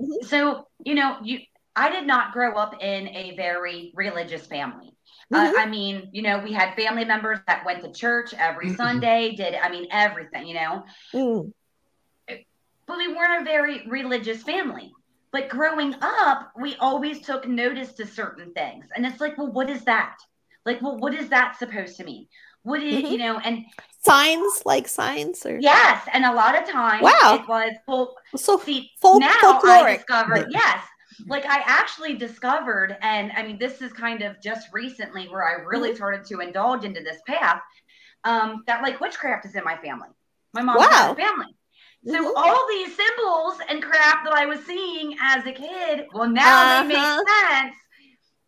Mhm. 0.00 0.24
So 0.24 0.68
you 0.84 0.94
know, 0.94 1.18
you 1.22 1.40
I 1.74 1.90
did 1.90 2.06
not 2.06 2.32
grow 2.32 2.56
up 2.56 2.82
in 2.82 3.08
a 3.08 3.34
very 3.36 3.92
religious 3.94 4.46
family. 4.46 4.94
Mhm. 5.30 5.54
Uh, 5.54 5.60
I 5.60 5.66
mean, 5.66 6.08
you 6.12 6.22
know, 6.22 6.38
we 6.38 6.52
had 6.52 6.74
family 6.74 7.04
members 7.04 7.38
that 7.46 7.64
went 7.64 7.82
to 7.84 7.92
church 7.92 8.32
every 8.34 8.70
Mhm. 8.70 8.76
Sunday. 8.76 9.34
Did 9.34 9.54
I 9.54 9.68
mean 9.68 9.86
everything? 9.90 10.46
You 10.46 10.54
know, 10.54 10.84
Mm, 11.12 11.52
but 12.86 12.96
we 12.98 13.08
weren't 13.14 13.42
a 13.42 13.44
very 13.44 13.86
religious 13.86 14.42
family. 14.42 14.92
But 15.30 15.48
growing 15.48 15.94
up, 16.02 16.52
we 16.56 16.76
always 16.76 17.20
took 17.22 17.46
notice 17.48 17.92
to 17.94 18.06
certain 18.06 18.52
things. 18.52 18.86
And 18.94 19.06
it's 19.06 19.20
like, 19.20 19.38
well, 19.38 19.46
what 19.50 19.70
is 19.70 19.84
that? 19.84 20.18
Like, 20.66 20.82
well, 20.82 20.98
what 20.98 21.14
is 21.14 21.30
that 21.30 21.58
supposed 21.58 21.96
to 21.96 22.04
mean? 22.04 22.28
What 22.64 22.82
is, 22.82 23.02
Mhm. 23.02 23.10
you 23.10 23.18
know, 23.18 23.38
and 23.38 23.64
Signs 24.04 24.62
like 24.66 24.88
signs 24.88 25.46
or 25.46 25.56
yes, 25.58 26.08
and 26.12 26.24
a 26.24 26.32
lot 26.32 26.60
of 26.60 26.68
times 26.68 27.02
Wow. 27.04 27.36
it 27.40 27.48
was, 27.48 27.72
well, 27.86 28.16
so 28.36 28.58
see, 28.58 28.90
folk- 29.00 29.20
now 29.20 29.60
I 29.64 29.94
discovered, 29.96 30.48
yes, 30.50 30.84
like 31.28 31.44
I 31.46 31.62
actually 31.66 32.14
discovered, 32.14 32.96
and 33.02 33.32
I 33.36 33.42
mean, 33.42 33.58
this 33.58 33.82
is 33.82 33.92
kind 33.92 34.22
of 34.22 34.40
just 34.42 34.68
recently 34.72 35.28
where 35.28 35.44
I 35.46 35.62
really 35.62 35.88
Mm-hmm. 35.90 35.96
started 35.96 36.24
to 36.26 36.40
indulge 36.40 36.84
into 36.84 37.00
this 37.02 37.18
path. 37.26 37.60
Um, 38.24 38.62
that 38.68 38.82
like 38.82 39.00
witchcraft 39.00 39.46
is 39.46 39.56
in 39.56 39.64
my 39.64 39.76
family, 39.78 40.08
my 40.54 40.62
mom's 40.62 40.80
Wow. 40.80 40.88
side 40.90 41.10
of 41.10 41.16
the 41.16 41.22
family. 41.22 41.56
So 42.06 42.18
Mhm. 42.18 42.36
all 42.36 42.66
these 42.68 42.96
symbols 42.96 43.58
and 43.68 43.82
crap 43.82 44.24
that 44.24 44.32
I 44.32 44.46
was 44.46 44.64
seeing 44.64 45.16
as 45.20 45.44
a 45.46 45.52
kid, 45.52 46.06
well, 46.12 46.28
now 46.28 46.68
they 46.68 46.82
Uh-huh. 46.82 47.24
make 47.24 47.28
sense 47.28 47.76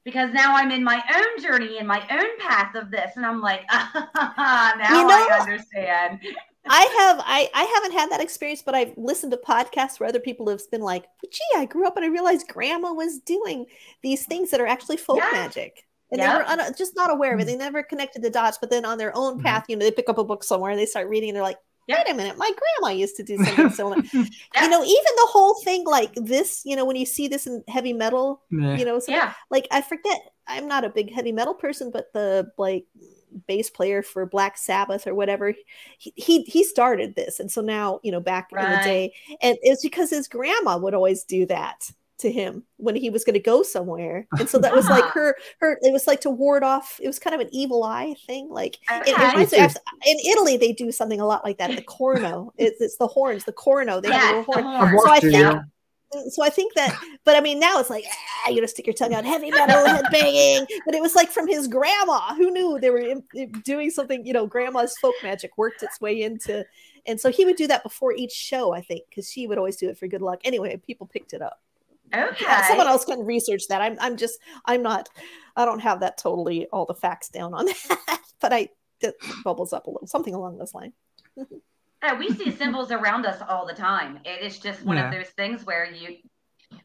because 0.05 0.33
now 0.33 0.55
I'm 0.57 0.71
in 0.71 0.85
my 0.85 1.03
own 1.15 1.43
journey 1.43 1.79
in 1.79 1.87
my 1.87 2.01
own 2.11 2.39
path 2.39 2.75
of 2.77 2.91
this, 2.91 3.17
and 3.17 3.25
I'm 3.25 3.41
like, 3.41 3.63
ah, 3.71 4.75
now 4.79 5.01
You 5.01 5.07
know- 5.09 5.15
I 5.15 5.39
understand. 5.41 6.21
I 6.67 6.83
have 6.99 7.21
I 7.25 7.49
I 7.55 7.63
haven't 7.65 7.93
had 7.93 8.11
that 8.11 8.21
experience, 8.21 8.63
but 8.63 8.75
I've 8.75 8.93
listened 8.97 9.33
to 9.33 9.39
podcasts 9.39 10.01
where 10.01 10.09
other 10.09 10.21
people 10.21 10.49
have 10.49 10.61
been 10.71 10.81
like, 10.81 11.05
"Gee, 11.31 11.41
I 11.57 11.67
grew 11.67 11.87
up 11.87 11.97
and 11.97 12.05
I 12.05 12.09
realized 12.09 12.49
Grandma 12.49 12.93
was 12.93 13.19
doing 13.21 13.67
these 14.03 14.25
things 14.27 14.51
that 14.51 14.61
are 14.61 14.67
actually 14.67 14.97
folk 14.97 15.19
Yeah. 15.19 15.31
magic." 15.33 15.85
And 16.11 16.21
Yeah. 16.21 16.33
they 16.33 16.39
were 16.39 16.49
un- 16.63 16.75
just 16.77 16.95
not 16.97 17.11
aware 17.11 17.35
of 17.35 17.41
it. 17.41 17.47
They 17.47 17.57
never 17.57 17.83
connected 17.83 18.23
the 18.23 18.31
dots. 18.31 18.59
But 18.61 18.71
then 18.71 18.85
on 18.85 18.99
their 18.99 19.15
own 19.17 19.39
Mhm. 19.39 19.43
path, 19.45 19.65
you 19.69 19.77
know, 19.77 19.85
they 19.85 19.91
pick 19.91 20.09
up 20.09 20.19
a 20.19 20.25
book 20.25 20.45
somewhere 20.45 20.71
and 20.71 20.79
they 20.79 20.87
start 20.87 21.09
reading, 21.09 21.31
and 21.31 21.37
they're 21.37 21.43
like, 21.43 21.59
Yeah. 21.87 21.99
"Wait 21.99 22.11
a 22.13 22.15
minute, 22.15 22.39
my 22.39 22.51
grandma 22.51 22.95
used 22.95 23.17
to 23.17 23.23
do 23.23 23.37
something 23.69 23.71
similar." 23.71 23.97
Yeah. 24.13 24.25
You 24.63 24.69
know, 24.71 24.83
even 24.85 25.13
the 25.17 25.29
whole 25.29 25.55
thing 25.65 25.85
like 25.85 26.15
this, 26.15 26.63
you 26.65 26.77
know, 26.77 26.85
when 26.87 26.97
you 26.97 27.05
see 27.07 27.29
this 27.29 27.47
in 27.47 27.63
heavy 27.69 27.93
metal, 27.93 28.43
Yeah. 28.51 28.77
you 28.77 28.85
know, 28.87 28.99
so 29.01 29.13
Yeah, 29.13 29.35
like 29.51 29.67
I 29.71 29.81
forget, 29.83 30.19
I'm 30.47 30.67
not 30.69 30.85
a 30.85 30.89
big 30.91 31.13
heavy 31.13 31.33
metal 31.33 31.55
person, 31.55 31.91
but 31.91 32.13
the 32.15 32.51
like 32.59 32.87
bass 33.47 33.71
player 33.71 34.03
for 34.03 34.27
Black 34.27 34.57
Sabbath 34.59 35.07
or 35.07 35.15
whatever, 35.15 35.55
he 35.99 36.13
he, 36.17 36.43
he 36.43 36.65
started 36.65 37.15
this, 37.15 37.41
and 37.41 37.51
so 37.51 37.61
now 37.61 38.01
you 38.03 38.13
know 38.13 38.21
back 38.21 38.49
in 38.53 38.59
the 38.59 38.85
day, 38.85 39.13
and 39.43 39.57
it's 39.63 39.83
because 39.83 40.11
his 40.11 40.29
grandma 40.29 40.77
would 40.79 40.95
always 40.95 41.25
do 41.25 41.47
that 41.47 41.91
to 42.17 42.31
him 42.31 42.63
when 42.77 42.95
he 42.95 43.11
was 43.11 43.25
going 43.25 43.35
to 43.35 43.41
go 43.41 43.63
somewhere, 43.65 44.27
and 44.39 44.49
so 44.49 44.59
that 44.59 44.73
was 44.73 44.89
like 44.89 45.05
her 45.15 45.35
her. 45.61 45.79
It 45.83 45.93
was 45.93 46.07
like 46.07 46.21
to 46.23 46.31
ward 46.31 46.63
off. 46.63 46.99
It 47.03 47.09
was 47.09 47.19
kind 47.19 47.35
of 47.35 47.41
an 47.41 47.49
evil 47.53 47.83
eye 47.85 48.15
thing, 48.27 48.49
like. 48.51 48.79
It, 49.01 49.09
it 49.09 49.19
reminds 49.33 49.53
me, 49.53 49.59
in 50.07 50.17
Italy, 50.33 50.57
they 50.57 50.73
do 50.73 50.93
something 50.93 51.21
a 51.21 51.27
lot 51.27 51.45
like 51.45 51.59
that. 51.59 51.75
The 51.75 51.83
corno, 51.83 52.53
it's, 52.57 52.81
it's 52.81 52.97
the 52.99 53.09
horns, 53.09 53.45
the 53.45 53.53
corno. 53.53 54.01
They 54.01 54.11
have 54.13 54.35
a 54.35 54.37
Yes, 54.39 54.47
the 54.47 54.53
horn. 54.53 54.65
I've 54.67 54.89
horn. 54.91 55.01
So 55.07 55.11
I 55.13 55.21
think- 55.21 55.33
yeah. 55.33 55.61
So 56.31 56.43
I 56.43 56.51
think 56.51 56.75
that, 56.75 56.99
but 57.25 57.37
I 57.37 57.41
mean, 57.41 57.59
now 57.59 57.79
it's 57.81 57.91
like 57.91 58.05
ah, 58.09 58.51
you 58.51 58.61
know, 58.61 58.67
stick 58.67 58.87
your 58.87 58.95
tongue 58.95 59.15
out, 59.15 59.25
heavy 59.25 59.51
metal, 59.51 59.87
head 59.87 60.05
banging. 60.11 60.67
But 60.85 60.95
it 60.95 61.03
was 61.03 61.15
like 61.15 61.31
from 61.31 61.49
his 61.49 61.69
grandma. 61.69 62.35
Who 62.35 62.51
knew 62.51 62.79
they 62.81 62.91
were 62.91 62.99
in, 62.99 63.23
in 63.35 63.51
doing 63.65 63.91
something? 63.91 64.25
You 64.27 64.33
know, 64.33 64.47
grandma's 64.47 64.97
folk 64.99 65.15
magic 65.23 65.57
worked 65.57 65.83
its 65.83 66.01
way 66.01 66.23
into, 66.23 66.65
and 67.07 67.21
so 67.21 67.31
he 67.31 67.45
would 67.45 67.57
do 67.57 67.67
that 67.67 67.83
before 67.83 68.13
each 68.13 68.33
show. 68.33 68.73
I 68.73 68.81
think 68.81 69.05
because 69.09 69.31
she 69.31 69.47
would 69.47 69.59
always 69.59 69.77
do 69.77 69.89
it 69.89 69.99
for 69.99 70.07
good 70.07 70.23
luck. 70.23 70.41
Anyway, 70.45 70.77
people 70.85 71.07
picked 71.07 71.33
it 71.33 71.43
up. 71.43 71.61
Okay. 72.15 72.45
Yeah, 72.45 72.67
someone 72.69 72.87
else 72.87 73.05
can 73.05 73.21
research 73.21 73.67
that. 73.69 73.83
I'm, 73.83 73.97
I'm 74.01 74.17
just, 74.17 74.39
I'm 74.67 74.83
not, 74.83 75.09
I 75.57 75.65
don't 75.65 75.81
have 75.81 76.01
that 76.01 76.17
totally 76.17 76.67
all 76.67 76.87
the 76.87 76.95
facts 76.95 77.29
down 77.29 77.55
on 77.55 77.67
that, 77.89 78.21
but 78.41 78.53
I 78.53 78.69
it 79.01 79.17
bubbles 79.43 79.73
up 79.73 79.87
a 79.87 79.91
little, 79.91 80.07
something 80.07 80.35
along 80.35 80.59
those 80.59 80.75
lines. 80.75 80.95
Yeah, 82.05 82.19
we 82.19 82.29
see 82.35 82.51
symbols 82.51 82.93
around 82.93 83.25
us 83.25 83.41
all 83.49 83.67
the 83.67 83.73
time. 83.73 84.21
It 84.25 84.43
is 84.43 84.59
just 84.59 84.85
one 84.85 84.97
Yeah. 84.99 85.07
of 85.07 85.13
those 85.13 85.31
things 85.31 85.65
where 85.65 85.85
you 85.91 86.19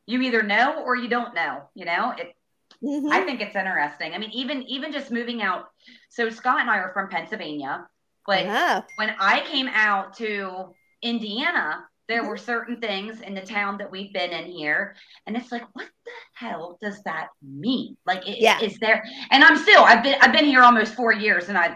you 0.05 0.21
either 0.21 0.43
know 0.43 0.83
or 0.83 0.95
you 0.95 1.07
don't 1.09 1.33
know. 1.35 1.63
You 1.75 1.85
know, 1.85 2.11
it. 2.17 2.35
Mhm. 2.83 3.11
I 3.11 3.25
think 3.25 3.41
it's 3.41 3.55
interesting. 3.55 4.13
I 4.13 4.17
mean, 4.17 4.31
even 4.31 4.63
even 4.63 4.93
just 4.93 5.11
moving 5.11 5.41
out. 5.41 5.69
So 6.09 6.29
Scott 6.29 6.61
and 6.61 6.69
I 6.69 6.77
are 6.77 6.93
from 6.93 7.09
Pennsylvania, 7.09 7.85
but 8.25 8.45
yeah. 8.45 8.81
when 8.95 9.13
I 9.19 9.41
came 9.41 9.67
out 9.67 10.15
to 10.17 10.73
Indiana, 11.01 11.85
there 12.07 12.21
Mm-hmm. 12.21 12.29
were 12.29 12.37
certain 12.37 12.79
things 12.79 13.19
in 13.21 13.33
the 13.33 13.41
town 13.41 13.77
that 13.79 13.91
we've 13.91 14.13
been 14.13 14.31
in 14.31 14.45
here, 14.45 14.95
and 15.27 15.35
it's 15.35 15.51
like, 15.51 15.63
what 15.73 15.87
the 16.05 16.11
hell 16.33 16.77
does 16.81 17.03
that 17.03 17.27
mean? 17.41 17.97
Like, 18.05 18.21
i- 18.27 18.37
Yeah. 18.39 18.59
is 18.61 18.77
there? 18.79 19.03
And 19.31 19.43
I'm 19.43 19.57
still, 19.57 19.83
I've 19.83 20.01
been, 20.01 20.15
I've 20.21 20.31
been 20.31 20.45
here 20.45 20.63
almost 20.63 20.95
four 20.95 21.11
years, 21.13 21.49
and 21.49 21.57
I, 21.57 21.75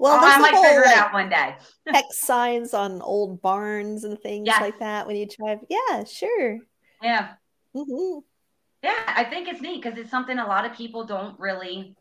Well, 0.00 0.14
oh, 0.14 0.26
I 0.26 0.38
might 0.38 0.54
whole 0.54 0.64
figure 0.64 0.82
it 0.84 0.96
out 0.96 1.12
one 1.12 1.28
day. 1.28 1.56
hex 1.86 2.20
signs 2.20 2.72
on 2.72 3.02
old 3.02 3.42
barns 3.42 4.04
and 4.04 4.18
things 4.18 4.48
like 4.48 4.78
that 4.78 5.06
when 5.06 5.16
you 5.16 5.26
drive. 5.26 5.58
Yeah, 5.68 6.04
sure. 6.04 6.58
Yeah, 7.02 7.34
hmm 7.74 8.20
yeah, 8.82 8.94
I 9.08 9.24
think 9.24 9.46
it's 9.48 9.60
neat 9.60 9.82
because 9.82 9.98
it's 9.98 10.10
something 10.10 10.38
a 10.38 10.46
lot 10.46 10.64
of 10.64 10.72
people 10.74 11.04
don't 11.04 11.38
really. 11.38 11.94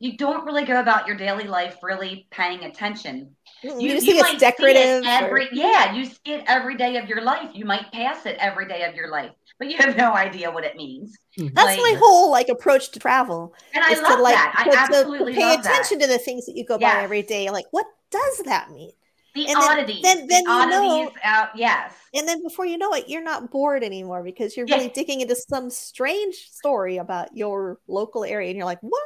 You 0.00 0.16
don't 0.16 0.44
really 0.44 0.64
go 0.64 0.80
about 0.80 1.06
your 1.06 1.16
daily 1.16 1.44
life 1.44 1.76
really 1.82 2.26
paying 2.30 2.64
attention. 2.64 3.36
You, 3.62 3.90
just 3.90 4.06
think 4.06 4.20
might 4.20 4.34
it's 4.42 4.56
see 4.56 4.66
it 4.66 5.04
decorative. 5.04 5.32
or- 5.32 5.42
yeah, 5.52 5.92
you 5.92 6.04
see 6.06 6.18
it 6.26 6.44
every 6.46 6.76
day 6.76 6.96
of 6.96 7.08
your 7.08 7.20
life. 7.20 7.50
You 7.54 7.64
might 7.64 7.90
pass 7.92 8.26
it 8.26 8.36
every 8.38 8.68
day 8.68 8.82
of 8.84 8.94
your 8.94 9.10
life, 9.10 9.32
but 9.58 9.68
you 9.70 9.76
have 9.78 9.96
no 9.96 10.12
idea 10.14 10.50
what 10.50 10.64
it 10.64 10.76
means. 10.76 11.16
Mm-hmm. 11.38 11.54
That's 11.54 11.76
like- 11.78 11.92
my 11.92 11.98
whole 11.98 12.30
like 12.30 12.48
approach 12.48 12.90
to 12.92 12.98
travel. 13.00 13.54
And 13.74 13.84
I 13.84 13.94
love 14.00 14.16
to 14.16 14.22
like 14.22 14.34
that. 14.34 14.54
I 14.56 14.64
to- 14.64 14.70
to, 14.70 14.78
absolutely 14.78 15.34
pay 15.34 15.40
love 15.44 15.60
attention 15.60 15.98
that. 15.98 16.06
to 16.06 16.12
the 16.12 16.18
things 16.18 16.46
that 16.46 16.56
you 16.56 16.64
go 16.64 16.78
by 16.78 17.02
every 17.02 17.22
day. 17.22 17.50
Like, 17.50 17.66
what 17.70 17.86
does 18.10 18.38
that 18.44 18.70
mean? 18.70 18.92
The 19.34 19.46
and 19.46 19.60
then- 19.60 19.70
oddities. 19.70 20.02
then- 20.02 20.26
then 20.26 20.44
the 20.44 20.50
you 20.50 20.66
know- 20.66 21.00
oddities 21.02 21.18
out. 21.22 21.50
Yes. 21.56 21.92
And 22.14 22.26
then 22.26 22.42
before 22.42 22.64
you 22.66 22.78
know 22.78 22.92
it, 22.94 23.08
you're 23.08 23.22
not 23.22 23.50
bored 23.50 23.84
anymore 23.84 24.22
because 24.22 24.56
you're 24.56 24.66
Yeah. 24.66 24.76
really 24.76 24.88
digging 24.88 25.20
into 25.20 25.36
some 25.36 25.70
strange 25.70 26.34
story 26.50 26.96
about 26.96 27.36
your 27.36 27.78
local 27.86 28.24
area, 28.24 28.48
and 28.48 28.56
you're 28.56 28.64
like, 28.64 28.80
what? 28.80 29.02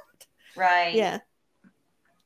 Right. 0.57 0.95
Yeah. 0.95 1.19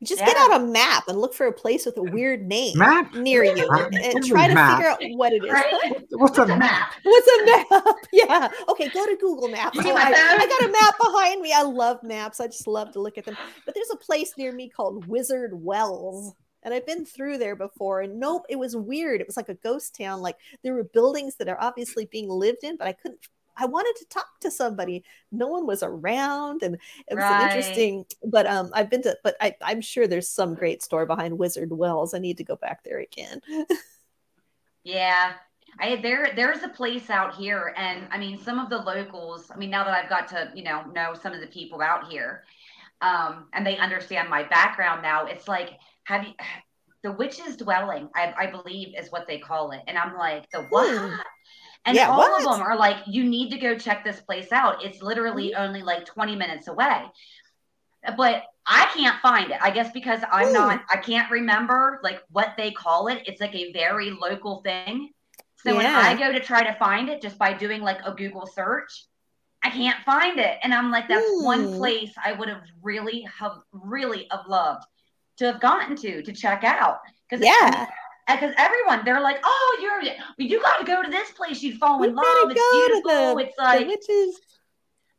Just 0.06 0.24
get 0.24 0.36
out 0.36 0.60
a 0.60 0.64
map 0.64 1.08
and 1.08 1.18
look 1.20 1.34
for 1.34 1.46
a 1.46 1.52
place 1.52 1.84
with 1.86 1.96
a 1.98 2.02
weird 2.02 2.46
name 2.46 2.78
Map? 2.78 3.12
near 3.14 3.44
you 3.44 3.68
Map? 3.70 3.90
and 3.92 4.14
What's 4.14 4.28
try 4.28 4.48
to 4.48 4.54
map? 4.54 4.76
figure 4.78 4.90
out 4.90 4.98
what 5.16 5.32
it 5.32 5.44
is. 5.44 5.52
Right? 5.52 5.72
What's 6.10 6.12
a 6.12 6.16
What's 6.18 6.38
a 6.38 6.46
map? 6.46 6.58
map? 6.58 6.92
What's 7.02 7.28
a 7.28 7.44
map? 7.46 7.94
Yeah. 8.12 8.48
Okay, 8.68 8.88
go 8.88 9.04
to 9.06 9.16
Google 9.20 9.48
Maps. 9.48 9.78
Oh, 9.80 9.94
I. 9.96 10.36
I 10.38 10.46
got 10.46 10.68
a 10.68 10.72
map 10.72 10.94
behind 11.02 11.40
me. 11.42 11.52
I 11.52 11.62
love 11.62 12.02
maps. 12.02 12.40
I 12.40 12.46
just 12.46 12.66
love 12.66 12.92
to 12.92 13.00
look 13.00 13.18
at 13.18 13.24
them. 13.24 13.36
But 13.64 13.74
there's 13.74 13.90
a 13.92 13.96
place 13.96 14.32
near 14.38 14.52
me 14.52 14.68
called 14.68 15.06
Wizard 15.06 15.50
Wells. 15.52 16.32
And 16.62 16.72
I've 16.74 16.86
been 16.86 17.04
through 17.04 17.38
there 17.38 17.54
before. 17.54 18.00
And 18.00 18.18
nope, 18.18 18.42
it 18.48 18.56
was 18.56 18.74
weird. 18.74 19.20
It 19.20 19.26
was 19.26 19.36
like 19.36 19.48
a 19.48 19.54
ghost 19.54 19.96
town. 19.96 20.20
Like 20.20 20.36
there 20.64 20.74
were 20.74 20.84
buildings 20.84 21.36
that 21.36 21.48
are 21.48 21.58
obviously 21.60 22.06
being 22.06 22.28
lived 22.28 22.64
in, 22.64 22.76
but 22.76 22.88
I 22.88 22.92
couldn't 22.92 23.20
I 23.56 23.66
wanted 23.66 23.94
to 23.98 24.06
talk 24.08 24.26
to 24.40 24.50
somebody. 24.50 25.04
No 25.32 25.48
one 25.48 25.66
was 25.66 25.82
around, 25.82 26.62
and 26.62 26.78
it 27.08 27.14
was 27.14 27.30
Right. 27.30 27.40
interesting. 27.40 28.04
But 28.24 28.46
um, 28.46 28.70
I've 28.74 28.90
been 28.90 29.02
to, 29.02 29.16
but 29.24 29.36
I, 29.40 29.54
I'm 29.62 29.80
sure 29.80 30.06
there's 30.06 30.28
some 30.28 30.54
great 30.54 30.82
story 30.82 31.06
behind 31.06 31.38
Wizard 31.38 31.72
Wells. 31.72 32.14
I 32.14 32.18
need 32.18 32.38
to 32.38 32.44
go 32.44 32.56
back 32.56 32.84
there 32.84 32.98
again. 33.00 33.40
Yeah. 34.84 35.34
I 35.78 35.96
there 35.96 36.32
there's 36.34 36.62
a 36.62 36.68
place 36.68 37.10
out 37.10 37.34
here 37.34 37.74
and 37.76 38.08
I 38.10 38.18
mean 38.18 38.38
some 38.38 38.58
of 38.58 38.70
the 38.70 38.78
locals, 38.78 39.50
I 39.50 39.56
mean 39.56 39.68
now 39.70 39.84
that 39.84 39.92
I've 39.94 40.08
got 40.08 40.28
to, 40.28 40.50
you 40.54 40.62
know, 40.64 40.84
know 40.94 41.14
some 41.14 41.32
of 41.34 41.40
the 41.40 41.46
people 41.48 41.82
out 41.82 42.10
here, 42.10 42.44
um, 43.02 43.48
and 43.52 43.66
they 43.66 43.76
understand 43.76 44.30
my 44.30 44.44
background 44.44 45.02
now, 45.02 45.26
it's 45.26 45.48
like, 45.48 45.72
have 46.04 46.24
you 46.24 46.32
the 47.02 47.12
witch's 47.12 47.56
dwelling, 47.56 48.08
I, 48.16 48.34
I 48.38 48.46
believe 48.50 48.94
is 48.98 49.12
what 49.12 49.26
they 49.28 49.38
call 49.38 49.70
it. 49.72 49.82
And 49.86 49.96
I'm 49.98 50.16
like, 50.16 50.50
the 50.50 50.62
what? 50.70 50.96
And 51.86 51.98
Yeah, 51.98 52.08
all 52.08 52.36
of 52.36 52.44
them 52.44 52.60
are 52.62 52.76
like, 52.76 52.98
you 53.06 53.24
need 53.24 53.50
to 53.52 53.58
go 53.58 53.78
check 53.78 54.04
this 54.04 54.20
place 54.20 54.52
out. 54.52 54.84
It's 54.84 55.02
literally 55.02 55.54
Mm-hmm. 55.54 55.56
only 55.56 55.82
like 55.82 56.06
20 56.06 56.36
minutes 56.36 56.68
away. 56.68 57.04
But 58.16 58.44
I 58.66 58.90
can't 58.96 59.20
find 59.20 59.50
it. 59.50 59.58
I 59.62 59.70
guess 59.70 59.92
because 59.92 60.20
I'm 60.32 60.52
Hmm. 60.52 60.52
not, 60.52 60.80
I 60.92 60.96
can't 60.98 61.30
remember 61.30 62.00
like 62.02 62.20
what 62.30 62.54
they 62.56 62.70
call 62.72 63.08
it. 63.08 63.22
It's 63.26 63.40
like 63.40 63.54
a 63.54 63.72
very 63.72 64.10
local 64.10 64.62
thing. 64.62 65.10
So 65.56 65.76
when 65.76 65.86
I 65.86 66.14
go 66.18 66.32
to 66.32 66.40
try 66.40 66.64
to 66.64 66.74
find 66.78 67.08
it 67.08 67.22
just 67.22 67.38
by 67.38 67.52
doing 67.52 67.82
like 67.82 68.00
a 68.04 68.12
Google 68.14 68.46
search, 68.46 69.06
I 69.64 69.70
can't 69.70 70.04
find 70.04 70.38
it. 70.38 70.58
And 70.62 70.74
I'm 70.74 70.90
like, 70.90 71.08
that's 71.08 71.32
one 71.38 71.70
Hmm. 71.70 71.72
place 71.72 72.12
I 72.24 72.32
would 72.32 72.48
have 72.48 72.62
really 72.82 73.22
have 73.38 73.58
really 73.72 74.28
have 74.30 74.46
loved 74.48 74.84
to 75.38 75.46
have 75.52 75.60
gotten 75.60 75.96
to 75.96 76.22
to 76.22 76.32
check 76.32 76.64
out. 76.64 76.98
Because 77.28 77.46
Yeah. 77.46 77.86
Because 78.26 78.52
everyone 78.58 79.04
they're 79.04 79.20
like, 79.20 79.38
oh, 79.44 79.78
you're 79.80 80.02
you 80.38 80.60
got 80.60 80.78
to 80.78 80.84
go 80.84 81.02
to 81.02 81.10
this 81.10 81.30
place. 81.32 81.62
You'd 81.62 81.78
fall 81.78 81.98
You 82.02 82.10
in 82.10 82.14
love. 82.14 82.24
gotta 82.24 82.50
It's 82.50 82.70
beautiful. 82.72 83.34
the- 83.36 83.42
it's 83.44 83.56
The 83.56 83.62
like 83.62 83.86
witches. 83.86 84.40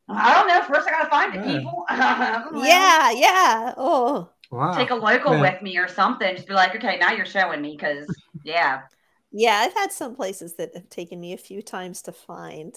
I 0.09 0.33
don't 0.33 0.47
know. 0.47 0.61
First, 0.63 0.87
I 0.87 0.91
gotta 0.91 1.09
find 1.09 1.35
it, 1.35 1.45
Yeah. 1.45 1.57
people. 1.59 1.85
Yeah, 2.65 3.11
yeah. 3.11 3.73
Oh, 3.77 4.29
Wow. 4.49 4.73
Take 4.73 4.91
a 4.91 4.95
local 4.95 5.33
Yeah. 5.33 5.41
with 5.41 5.61
me 5.61 5.77
or 5.77 5.89
something. 5.89 6.33
Just 6.35 6.47
be 6.47 6.53
like, 6.53 6.73
okay, 6.75 6.97
now 6.97 7.11
you're 7.11 7.25
showing 7.25 7.61
me 7.61 7.75
because 7.77 8.07
yeah. 8.45 8.83
yeah. 9.31 9.59
I've 9.65 9.73
had 9.73 9.91
some 9.91 10.15
places 10.15 10.55
that 10.55 10.73
have 10.73 10.87
taken 10.89 11.19
me 11.19 11.33
a 11.33 11.37
few 11.37 11.61
times 11.61 12.01
to 12.03 12.13
find. 12.13 12.73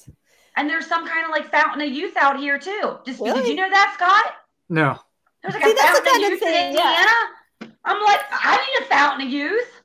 And 0.56 0.68
there's 0.68 0.86
some 0.86 1.06
kind 1.06 1.24
of 1.24 1.30
like 1.30 1.48
fountain 1.52 1.82
of 1.82 1.92
youth 1.94 2.16
out 2.16 2.40
here 2.40 2.58
too. 2.58 2.98
Just 3.06 3.20
did 3.22 3.26
Really? 3.36 3.50
you 3.50 3.54
know 3.54 3.70
that, 3.70 3.92
Scott? 3.94 4.34
No. 4.68 4.98
There's 5.42 5.54
like 5.54 5.62
See, 5.64 5.70
a 5.70 5.74
that's 5.74 6.00
the 6.00 6.04
fountain 6.06 6.22
kind 6.22 6.24
of 6.24 6.26
of 6.26 6.30
youth 6.32 6.42
in 6.42 6.66
Indiana. 6.70 7.06
yeah. 7.62 7.68
I'm 7.84 8.02
like, 8.02 8.20
I 8.32 8.56
need 8.56 8.84
a 8.84 8.88
fountain 8.88 9.26
of 9.28 9.32
youth. 9.32 9.79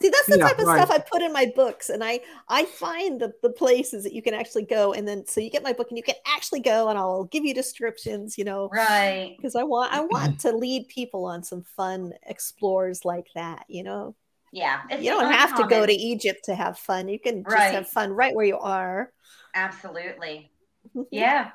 See, 0.00 0.08
that's 0.08 0.26
the 0.26 0.38
Yeah, 0.38 0.48
type 0.48 0.58
of 0.58 0.66
right. 0.66 0.82
stuff 0.82 0.90
I 0.90 0.98
put 0.98 1.22
in 1.22 1.32
my 1.32 1.52
books, 1.54 1.88
and 1.88 2.02
I 2.02 2.20
I 2.48 2.64
find 2.64 3.20
the, 3.20 3.32
the 3.42 3.50
places 3.50 4.02
that 4.04 4.12
you 4.12 4.20
can 4.22 4.34
actually 4.34 4.64
go, 4.64 4.92
and 4.92 5.06
then 5.06 5.26
so 5.26 5.40
you 5.40 5.50
get 5.50 5.62
my 5.62 5.72
book, 5.72 5.88
and 5.90 5.96
you 5.96 6.02
can 6.02 6.16
actually 6.26 6.60
go, 6.60 6.88
and 6.88 6.98
I'll 6.98 7.24
give 7.24 7.44
you 7.44 7.54
descriptions, 7.54 8.36
you 8.36 8.44
know, 8.44 8.68
Right. 8.72 9.36
because 9.36 9.54
I 9.54 9.62
want 9.62 9.92
I 9.92 10.00
want 10.00 10.38
mm-hmm. 10.38 10.48
to 10.48 10.56
lead 10.56 10.88
people 10.88 11.24
on 11.24 11.42
some 11.44 11.62
fun 11.62 12.12
explores 12.24 13.04
like 13.04 13.28
that, 13.34 13.64
you 13.68 13.84
know. 13.84 14.16
Yeah. 14.52 14.82
You 14.90 15.10
don't 15.10 15.26
it's 15.32 15.36
have 15.36 15.56
to 15.56 15.66
go 15.66 15.84
to 15.84 15.92
Egypt 15.92 16.44
to 16.44 16.54
have 16.54 16.78
fun. 16.78 17.08
You 17.08 17.18
can 17.18 17.42
just 17.42 17.54
Right. 17.54 17.74
have 17.74 17.88
fun 17.88 18.12
right 18.12 18.34
where 18.34 18.46
you 18.46 18.58
are. 18.58 19.12
Absolutely. 19.54 20.50
Yeah. 21.10 21.50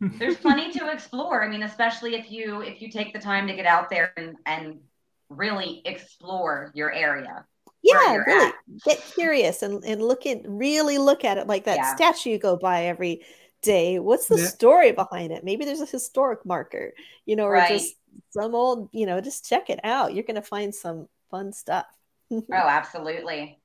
There's 0.00 0.36
plenty 0.46 0.70
to 0.72 0.90
explore. 0.90 1.42
I 1.42 1.48
mean, 1.48 1.62
especially 1.62 2.14
if 2.14 2.30
you 2.30 2.60
if 2.60 2.82
you 2.82 2.90
take 2.90 3.12
the 3.12 3.18
time 3.18 3.46
to 3.46 3.54
get 3.56 3.66
out 3.66 3.88
there 3.88 4.12
and, 4.16 4.36
and 4.44 4.80
really 5.28 5.82
explore 5.84 6.70
your 6.74 6.92
area. 6.92 7.44
Yeah, 7.82 8.16
really 8.16 8.46
at. 8.46 8.54
get 8.84 8.98
curious 9.14 9.62
and, 9.62 9.84
and 9.84 10.02
look 10.02 10.26
at 10.26 10.40
really 10.46 10.98
look 10.98 11.24
at 11.24 11.38
it 11.38 11.46
like 11.46 11.64
that 11.64 11.76
Yeah. 11.76 11.94
statue 11.94 12.30
you 12.30 12.38
go 12.38 12.56
by 12.56 12.84
every 12.86 13.24
day. 13.62 13.98
What's 13.98 14.28
the 14.28 14.38
Yeah. 14.38 14.46
story 14.48 14.92
behind 14.92 15.32
it? 15.32 15.44
Maybe 15.44 15.64
there's 15.64 15.80
a 15.80 15.86
historic 15.86 16.44
marker, 16.44 16.92
you 17.26 17.36
know, 17.36 17.44
or 17.46 17.52
Right. 17.52 17.68
just 17.68 17.94
some 18.30 18.54
old, 18.54 18.88
you 18.92 19.06
know, 19.06 19.20
just 19.20 19.48
check 19.48 19.70
it 19.70 19.80
out. 19.84 20.14
You're 20.14 20.24
gonna 20.24 20.42
find 20.42 20.74
some 20.74 21.08
fun 21.30 21.52
stuff. 21.52 21.86
Oh, 22.30 22.54
absolutely. 22.54 23.60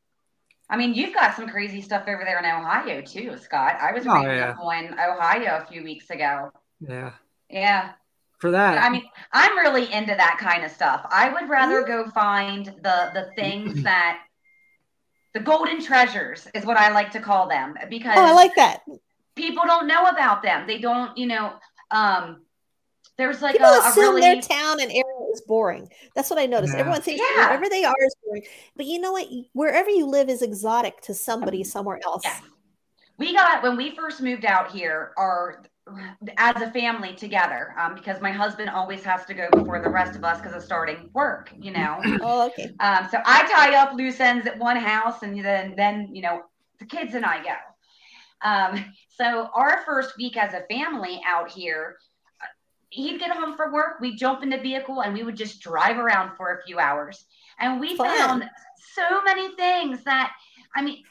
I 0.69 0.77
mean, 0.77 0.93
you've 0.93 1.13
got 1.13 1.35
some 1.35 1.49
crazy 1.49 1.81
stuff 1.81 2.03
over 2.07 2.23
there 2.23 2.39
in 2.39 2.45
Ohio 2.45 3.01
too, 3.01 3.37
Scott. 3.37 3.77
I 3.81 3.91
was 3.91 4.05
Oh, 4.07 4.13
reading 4.15 4.37
yeah. 4.37 4.49
up 4.51 4.59
on 4.59 4.93
Ohio 4.99 5.57
a 5.61 5.65
few 5.65 5.83
weeks 5.83 6.09
ago. 6.09 6.51
Yeah. 6.79 7.11
Yeah. 7.49 7.91
For 8.41 8.51
that, 8.51 8.83
I 8.83 8.89
mean, 8.89 9.03
I'm 9.31 9.55
really 9.57 9.91
into 9.93 10.15
that 10.15 10.37
kind 10.39 10.63
of 10.65 10.71
stuff. 10.71 11.05
I 11.09 11.29
would 11.31 11.47
rather 11.47 11.83
go 11.83 12.09
find 12.09 12.65
the 12.65 13.11
the 13.13 13.29
things 13.35 13.83
that 13.83 14.23
the 15.33 15.39
golden 15.39 15.81
treasures 15.81 16.47
is 16.53 16.65
what 16.65 16.75
I 16.75 16.91
like 16.91 17.11
to 17.11 17.19
call 17.21 17.47
them 17.47 17.75
because 17.89 18.15
Oh, 18.17 18.25
I 18.25 18.33
like 18.33 18.55
that. 18.55 18.81
people 19.35 19.63
don't 19.65 19.87
know 19.87 20.05
about 20.07 20.41
them. 20.41 20.65
They 20.67 20.79
don't, 20.79 21.15
you 21.17 21.27
know, 21.27 21.53
um 21.91 22.41
there's 23.17 23.41
like 23.41 23.53
People 23.53 23.67
a, 23.67 23.79
a 23.85 23.89
assume 23.89 24.15
really 24.15 24.21
their 24.21 24.41
town 24.41 24.81
and 24.81 24.89
area 24.89 25.03
is 25.31 25.41
boring. 25.41 25.87
That's 26.15 26.29
what 26.31 26.39
I 26.39 26.47
noticed. 26.47 26.73
Yeah. 26.73 26.79
Everyone 26.79 27.01
thinks 27.01 27.21
Yeah. 27.35 27.45
wherever 27.45 27.69
they 27.69 27.83
are 27.83 27.93
is 28.03 28.15
boring. 28.25 28.43
But 28.75 28.87
you 28.87 28.99
know 28.99 29.11
what? 29.11 29.27
Wherever 29.53 29.89
you 29.89 30.07
live 30.07 30.29
is 30.29 30.41
exotic 30.41 30.99
to 31.01 31.13
somebody 31.13 31.63
somewhere 31.63 31.99
else. 32.03 32.23
Yes. 32.23 32.41
We 33.19 33.33
got 33.33 33.61
when 33.61 33.77
we 33.77 33.95
first 33.95 34.21
moved 34.21 34.45
out 34.45 34.71
here, 34.71 35.11
our 35.17 35.61
as 36.37 36.61
a 36.61 36.71
family 36.71 37.15
together, 37.15 37.73
um, 37.79 37.95
because 37.95 38.21
my 38.21 38.31
husband 38.31 38.69
always 38.69 39.03
has 39.03 39.25
to 39.25 39.33
go 39.33 39.47
before 39.51 39.81
the 39.81 39.89
rest 39.89 40.15
of 40.15 40.23
us 40.23 40.39
because 40.39 40.55
of 40.55 40.63
starting 40.63 41.09
work, 41.13 41.53
you 41.59 41.71
know. 41.71 41.99
Oh, 42.23 42.47
okay. 42.47 42.69
Um, 42.79 43.07
so 43.09 43.17
I 43.25 43.47
tie 43.47 43.75
up 43.75 43.93
loose 43.93 44.19
ends 44.19 44.45
at 44.45 44.57
one 44.57 44.77
house, 44.77 45.23
and 45.23 45.43
then 45.43 45.73
then 45.75 46.09
you 46.13 46.21
know 46.21 46.43
the 46.79 46.85
kids 46.85 47.15
and 47.15 47.25
I 47.25 47.43
go. 47.43 47.55
Um, 48.47 48.85
so 49.09 49.49
our 49.53 49.81
first 49.85 50.17
week 50.17 50.37
as 50.37 50.53
a 50.53 50.63
family 50.73 51.21
out 51.25 51.49
here, 51.51 51.97
he'd 52.89 53.19
get 53.19 53.31
home 53.31 53.55
from 53.55 53.71
work, 53.71 53.99
we'd 54.01 54.17
jump 54.17 54.43
in 54.43 54.49
the 54.49 54.57
vehicle, 54.57 55.01
and 55.01 55.13
we 55.13 55.23
would 55.23 55.35
just 55.35 55.61
drive 55.61 55.97
around 55.97 56.35
for 56.35 56.57
a 56.57 56.63
few 56.63 56.79
hours. 56.79 57.25
And 57.59 57.79
we 57.79 57.95
Fun. 57.95 58.07
found 58.07 58.49
so 58.95 59.23
many 59.23 59.55
things 59.55 60.03
that 60.03 60.31
I 60.75 60.81
mean. 60.81 61.03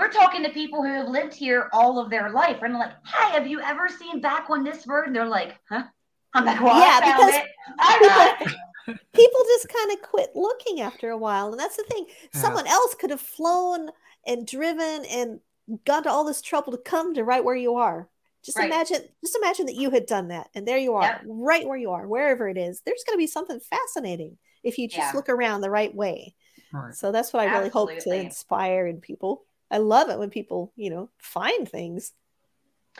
We're 0.00 0.10
talking 0.10 0.42
to 0.44 0.48
people 0.48 0.82
who 0.82 0.88
have 0.88 1.08
lived 1.08 1.34
here 1.34 1.68
all 1.74 1.98
of 1.98 2.08
their 2.08 2.30
life, 2.30 2.62
and 2.62 2.72
like, 2.72 2.92
"Hey, 3.06 3.32
have 3.32 3.46
you 3.46 3.60
ever 3.60 3.86
seen 3.86 4.22
back 4.22 4.48
on 4.48 4.64
this 4.64 4.86
bird?" 4.86 5.08
And 5.08 5.14
they're 5.14 5.26
like, 5.26 5.58
"Huh?" 5.68 5.84
I'm 6.32 6.46
like, 6.46 6.58
"Well, 6.58 6.80
Yeah, 6.80 7.00
I 7.00 7.00
found 7.00 7.16
because 7.18 7.34
it. 7.34 7.48
I 7.78 8.36
got 8.38 8.48
it." 8.48 8.98
people 9.12 9.40
just 9.48 9.68
kind 9.68 9.92
of 9.92 10.00
quit 10.02 10.30
looking 10.34 10.80
after 10.80 11.10
a 11.10 11.18
while 11.18 11.50
and 11.50 11.60
that's 11.60 11.76
the 11.76 11.82
thing 11.84 12.06
Yeah. 12.08 12.40
someone 12.40 12.66
else 12.66 12.94
could 12.94 13.10
have 13.10 13.20
flown 13.20 13.90
and 14.26 14.46
driven 14.46 15.04
and 15.04 15.40
gone 15.84 16.02
to 16.04 16.10
all 16.10 16.24
this 16.24 16.40
trouble 16.40 16.72
to 16.72 16.78
come 16.78 17.14
to 17.14 17.22
right 17.24 17.44
where 17.44 17.54
you 17.56 17.74
are 17.76 18.08
just 18.42 18.56
Right. 18.58 18.66
imagine 18.66 19.02
just 19.22 19.36
imagine 19.36 19.66
that 19.66 19.74
you 19.74 19.90
had 19.90 20.06
done 20.06 20.28
that 20.28 20.48
and 20.54 20.66
there 20.66 20.78
you 20.78 20.94
are 20.94 21.02
Yep. 21.02 21.22
right 21.26 21.68
where 21.68 21.76
you 21.78 21.90
are 21.90 22.08
wherever 22.08 22.48
it 22.48 22.56
is 22.56 22.80
there's 22.86 23.04
going 23.06 23.16
to 23.16 23.22
be 23.22 23.26
something 23.26 23.60
fascinating 23.60 24.38
if 24.62 24.78
you 24.78 24.88
just 24.88 24.98
Yeah. 24.98 25.12
look 25.14 25.28
around 25.28 25.60
the 25.60 25.70
right 25.70 25.94
way 25.94 26.34
right. 26.72 26.94
so 26.94 27.12
that's 27.12 27.32
what 27.32 27.42
i 27.42 27.52
really 27.52 27.68
hope 27.68 27.90
to 28.00 28.14
inspire 28.14 28.86
in 28.86 29.00
people 29.00 29.44
i 29.70 29.78
love 29.78 30.10
it 30.10 30.18
when 30.18 30.30
people 30.30 30.72
you 30.76 30.90
know 30.90 31.08
find 31.18 31.68
things 31.68 32.12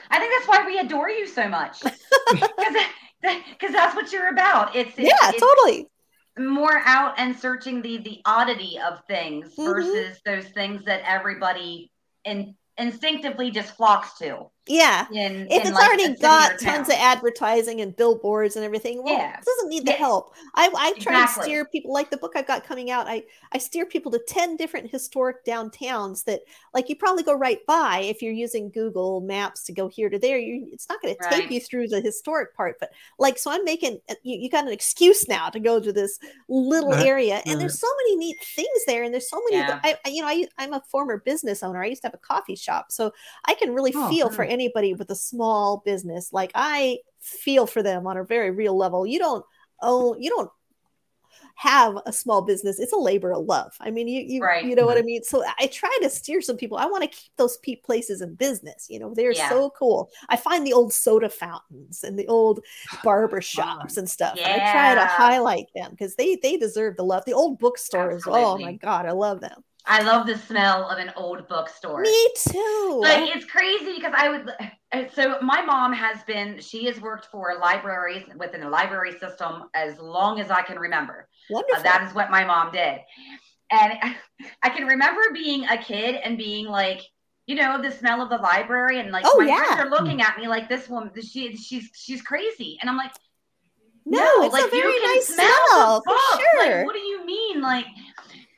I 0.09 0.19
think 0.19 0.33
that's 0.33 0.47
why 0.47 0.65
we 0.65 0.79
adore 0.79 1.09
you 1.09 1.27
so 1.27 1.47
much. 1.49 1.83
Because 3.21 3.71
that's 3.71 3.95
what 3.95 4.11
you're 4.11 4.29
about. 4.29 4.75
It's, 4.75 4.89
it's, 4.97 4.99
yeah 4.99 5.29
it's 5.29 5.39
totally 5.39 5.87
more 6.39 6.81
out 6.85 7.13
and 7.17 7.37
searching 7.37 7.81
the 7.83 7.97
the 7.97 8.21
oddity 8.25 8.79
of 8.79 9.03
things 9.05 9.53
Mhm. 9.55 9.65
versus 9.65 10.19
those 10.25 10.47
things 10.49 10.83
that 10.85 11.01
everybody 11.05 11.91
in, 12.23 12.55
instinctively 12.77 13.51
just 13.51 13.75
flocks 13.75 14.17
to. 14.19 14.49
Yeah 14.67 15.07
In, 15.11 15.47
if 15.49 15.61
in 15.63 15.67
it's 15.67 15.71
like 15.71 15.87
already 15.87 16.03
city 16.03 16.15
or 16.15 16.21
got 16.21 16.59
town. 16.59 16.75
tons 16.75 16.89
of 16.89 16.95
advertising 16.99 17.81
and 17.81 17.95
billboards 17.95 18.55
and 18.55 18.63
everything, 18.63 19.03
well, 19.03 19.13
Yeah. 19.15 19.37
it 19.39 19.43
doesn't 19.45 19.69
need 19.69 19.85
the 19.85 19.91
Yes. 19.91 19.99
help. 19.99 20.33
I, 20.55 20.69
I 20.77 20.93
try 20.99 21.23
Exactly. 21.23 21.41
to 21.41 21.43
steer 21.43 21.65
people 21.65 21.91
like 21.91 22.11
the 22.11 22.17
book 22.17 22.33
I've 22.35 22.45
got 22.47 22.63
coming 22.63 22.91
out. 22.91 23.07
I, 23.07 23.23
I 23.53 23.57
steer 23.57 23.85
people 23.87 24.11
to 24.11 24.19
10 24.27 24.57
different 24.57 24.89
historic 24.91 25.43
downtowns 25.45 26.23
that 26.25 26.41
like 26.75 26.89
you 26.89 26.95
probably 26.95 27.23
go 27.23 27.33
right 27.33 27.65
by 27.65 28.01
if 28.01 28.21
you're 28.21 28.31
using 28.33 28.69
Google 28.69 29.21
Maps 29.21 29.63
to 29.65 29.73
go 29.73 29.87
here 29.87 30.09
to 30.09 30.19
there. 30.19 30.37
You 30.37 30.67
it's 30.71 30.87
not 30.87 31.01
going 31.01 31.15
to 31.15 31.29
take 31.29 31.49
you 31.49 31.59
through 31.59 31.87
the 31.87 31.99
historic 31.99 32.55
part, 32.55 32.77
but 32.79 32.91
like 33.17 33.37
so 33.39 33.51
I'm 33.51 33.65
making 33.65 33.99
uh, 34.09 34.15
you, 34.23 34.37
you 34.37 34.49
got 34.49 34.65
an 34.67 34.71
excuse 34.73 35.27
now 35.27 35.49
to 35.49 35.59
go 35.59 35.79
to 35.79 35.91
this 35.91 36.19
little 36.47 36.93
area 36.93 37.41
and 37.47 37.59
there's 37.59 37.79
so 37.79 37.87
many 38.03 38.15
neat 38.17 38.37
things 38.55 38.85
there 38.85 39.03
and 39.03 39.13
there's 39.13 39.29
so 39.29 39.41
many 39.49 39.57
Yeah. 39.57 39.79
I, 39.83 39.97
I- 40.05 40.09
you 40.09 40.21
know 40.21 40.27
I, 40.27 40.45
I'm 40.59 40.73
a 40.73 40.81
former 40.81 41.17
business 41.17 41.63
owner. 41.63 41.81
I 41.81 41.87
used 41.87 42.03
to 42.03 42.07
have 42.07 42.13
a 42.13 42.17
coffee 42.17 42.55
shop. 42.55 42.91
So 42.91 43.11
I 43.45 43.55
can 43.55 43.73
really 43.73 43.91
Oh, 43.95 44.09
feel 44.09 44.29
for 44.29 44.45
good. 44.45 44.50
Anybody 44.51 44.93
with 44.93 45.09
a 45.09 45.15
small 45.15 45.81
business. 45.85 46.31
Like 46.33 46.51
I 46.55 46.99
feel 47.19 47.65
for 47.67 47.81
them 47.81 48.05
on 48.07 48.17
a 48.17 48.23
very 48.23 48.51
real 48.51 48.77
level. 48.77 49.05
You 49.07 49.19
don't 49.19 49.45
own, 49.81 50.21
you 50.21 50.29
don't 50.29 50.51
have 51.55 51.97
a 52.05 52.13
small 52.13 52.41
business. 52.41 52.79
It's 52.79 52.93
a 52.93 52.97
labor 52.97 53.33
of 53.33 53.45
love. 53.45 53.71
I 53.79 53.91
mean, 53.91 54.07
you 54.07 54.21
you, 54.21 54.41
Right. 54.41 54.65
you 54.65 54.75
know 54.75 54.85
what 54.85 54.97
I 54.97 55.01
mm-hmm. 55.01 55.07
mean. 55.07 55.23
So 55.23 55.43
I 55.59 55.67
try 55.67 55.95
to 56.01 56.09
steer 56.09 56.41
some 56.41 56.57
people. 56.57 56.77
I 56.77 56.85
want 56.85 57.03
to 57.03 57.09
keep 57.09 57.31
those 57.37 57.57
pe- 57.57 57.75
places 57.75 58.21
in 58.21 58.35
business. 58.35 58.87
You 58.89 58.99
know, 58.99 59.13
they're 59.13 59.31
Yeah. 59.33 59.49
so 59.49 59.69
cool. 59.71 60.09
I 60.29 60.37
find 60.37 60.65
the 60.65 60.73
old 60.73 60.93
soda 60.93 61.29
fountains 61.29 62.03
and 62.03 62.17
the 62.17 62.27
old 62.27 62.61
barber 63.03 63.41
shops 63.53 63.97
and 63.97 64.09
stuff. 64.09 64.37
and 64.41 64.61
I 64.61 64.71
try 64.71 64.95
to 64.95 65.05
highlight 65.05 65.67
them 65.75 65.91
because 65.91 66.15
they 66.15 66.35
they 66.35 66.57
deserve 66.57 66.97
the 66.97 67.03
love. 67.03 67.25
The 67.25 67.33
old 67.33 67.59
bookstores. 67.59 68.23
Oh 68.25 68.57
my 68.57 68.73
god, 68.73 69.05
I 69.05 69.11
love 69.11 69.41
them. 69.41 69.63
I 69.85 70.03
love 70.03 70.27
the 70.27 70.37
smell 70.37 70.89
of 70.89 70.97
an 70.99 71.11
old 71.15 71.47
bookstore. 71.47 72.01
Me 72.01 72.27
too. 72.37 72.99
Like 73.01 73.35
it's 73.35 73.45
crazy 73.45 73.95
because 73.95 74.13
I 74.15 74.29
would. 74.29 74.49
uh, 74.93 75.03
So 75.15 75.39
my 75.41 75.61
mom 75.61 75.93
has 75.93 76.23
been. 76.23 76.59
She 76.59 76.85
has 76.85 76.99
worked 77.01 77.25
for 77.27 77.55
libraries 77.59 78.23
within 78.37 78.61
the 78.61 78.69
library 78.69 79.17
system 79.17 79.63
as 79.73 79.97
long 79.99 80.39
as 80.39 80.51
I 80.51 80.61
can 80.61 80.77
remember. 80.77 81.27
Wonderful. 81.49 81.79
Uh, 81.79 81.83
that 81.83 82.03
is 82.07 82.13
what 82.13 82.29
my 82.29 82.43
mom 82.45 82.71
did. 82.71 82.99
And 83.71 83.93
I, 84.01 84.15
I 84.63 84.69
can 84.69 84.85
remember 84.85 85.21
being 85.33 85.65
a 85.65 85.77
kid 85.77 86.15
and 86.23 86.37
being 86.37 86.67
like, 86.67 87.01
you 87.47 87.55
know, 87.55 87.81
the 87.81 87.91
smell 87.91 88.21
of 88.21 88.29
the 88.29 88.37
library, 88.37 88.99
and 88.99 89.11
like 89.11 89.25
Oh, 89.27 89.37
my 89.39 89.47
yeah. 89.47 89.65
friends 89.65 89.81
are 89.81 89.89
looking 89.89 90.21
at 90.21 90.37
me 90.37 90.47
like 90.47 90.69
this 90.69 90.87
woman, 90.87 91.11
she, 91.21 91.55
she's 91.55 91.89
she's 91.93 92.21
crazy, 92.21 92.77
and 92.81 92.89
I'm 92.89 92.97
like, 92.97 93.11
no, 94.05 94.19
no, 94.19 94.43
it's 94.43 94.53
like 94.53 94.65
a 94.65 94.69
very 94.69 94.93
you 94.93 94.99
can 95.01 95.15
nice 95.15 95.27
smell, 95.27 95.47
smell, 95.69 96.01
for 96.03 96.17
sure. 96.37 96.77
Like, 96.77 96.85
what 96.85 96.93
do 96.93 96.99
you 97.01 97.25
mean, 97.25 97.61
like? 97.61 97.85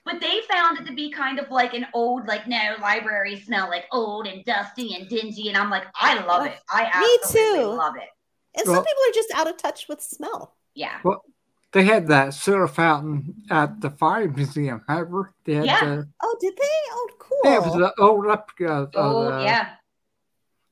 But 0.06 0.20
they 0.20 0.42
found 0.52 0.80
it 0.80 0.86
to 0.88 0.94
be 0.94 1.10
kind 1.12 1.40
of 1.40 1.50
like 1.50 1.74
an 1.74 1.86
old, 1.94 2.28
like 2.28 2.46
no 2.48 2.76
libraries 2.82 3.46
smell 3.46 3.70
like 3.70 3.86
old 3.92 4.28
and 4.28 4.44
dusty 4.44 4.96
and 4.96 5.08
dingy, 5.08 5.48
and 5.48 5.58
I'm 5.58 5.70
like, 5.70 5.86
I 5.96 6.24
love 6.26 6.46
it. 6.46 6.58
I 6.70 6.84
Me 7.00 7.18
absolutely 7.24 7.60
too. 7.62 7.68
love 7.70 7.96
it. 7.96 8.10
and 8.56 8.66
some 8.66 8.84
people 8.84 9.04
are 9.10 9.14
just 9.14 9.32
out 9.34 9.48
of 9.50 9.56
touch 9.58 9.88
with 9.88 10.02
smell. 10.02 10.56
Yeah, 10.76 11.00
Well, 11.04 11.24
They 11.72 11.86
had 11.86 12.08
that 12.08 12.34
soda 12.34 12.68
fountain 12.68 13.34
at 13.50 13.80
the 13.80 13.90
fire 13.92 14.28
museum. 14.30 14.82
Remember? 14.90 15.34
They 15.46 15.54
had 15.56 15.66
Yeah. 15.66 15.86
the, 15.86 16.10
Oh, 16.22 16.36
did 16.42 16.56
they? 16.58 16.78
Oh, 16.92 17.10
cool. 17.20 17.40
yeah, 17.46 17.56
it 17.58 17.62
was 17.64 17.74
the 17.74 17.94
old 18.04 18.28
up. 18.28 18.50
Uh, 18.60 18.86
oh 18.96 19.32
uh, 19.32 19.44
yeah. 19.44 19.70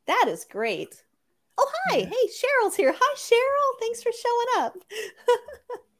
That 0.07 0.25
is 0.27 0.45
great. 0.49 1.03
Oh, 1.57 1.71
hi. 1.87 1.97
Yeah. 1.99 2.05
Hey, 2.05 2.27
Cheryl's 2.27 2.75
here. 2.75 2.93
Hi, 2.99 3.15
Cheryl. 3.15 3.79
Thanks 3.79 4.03
for 4.03 4.11
showing 4.11 4.65
up. 4.65 4.75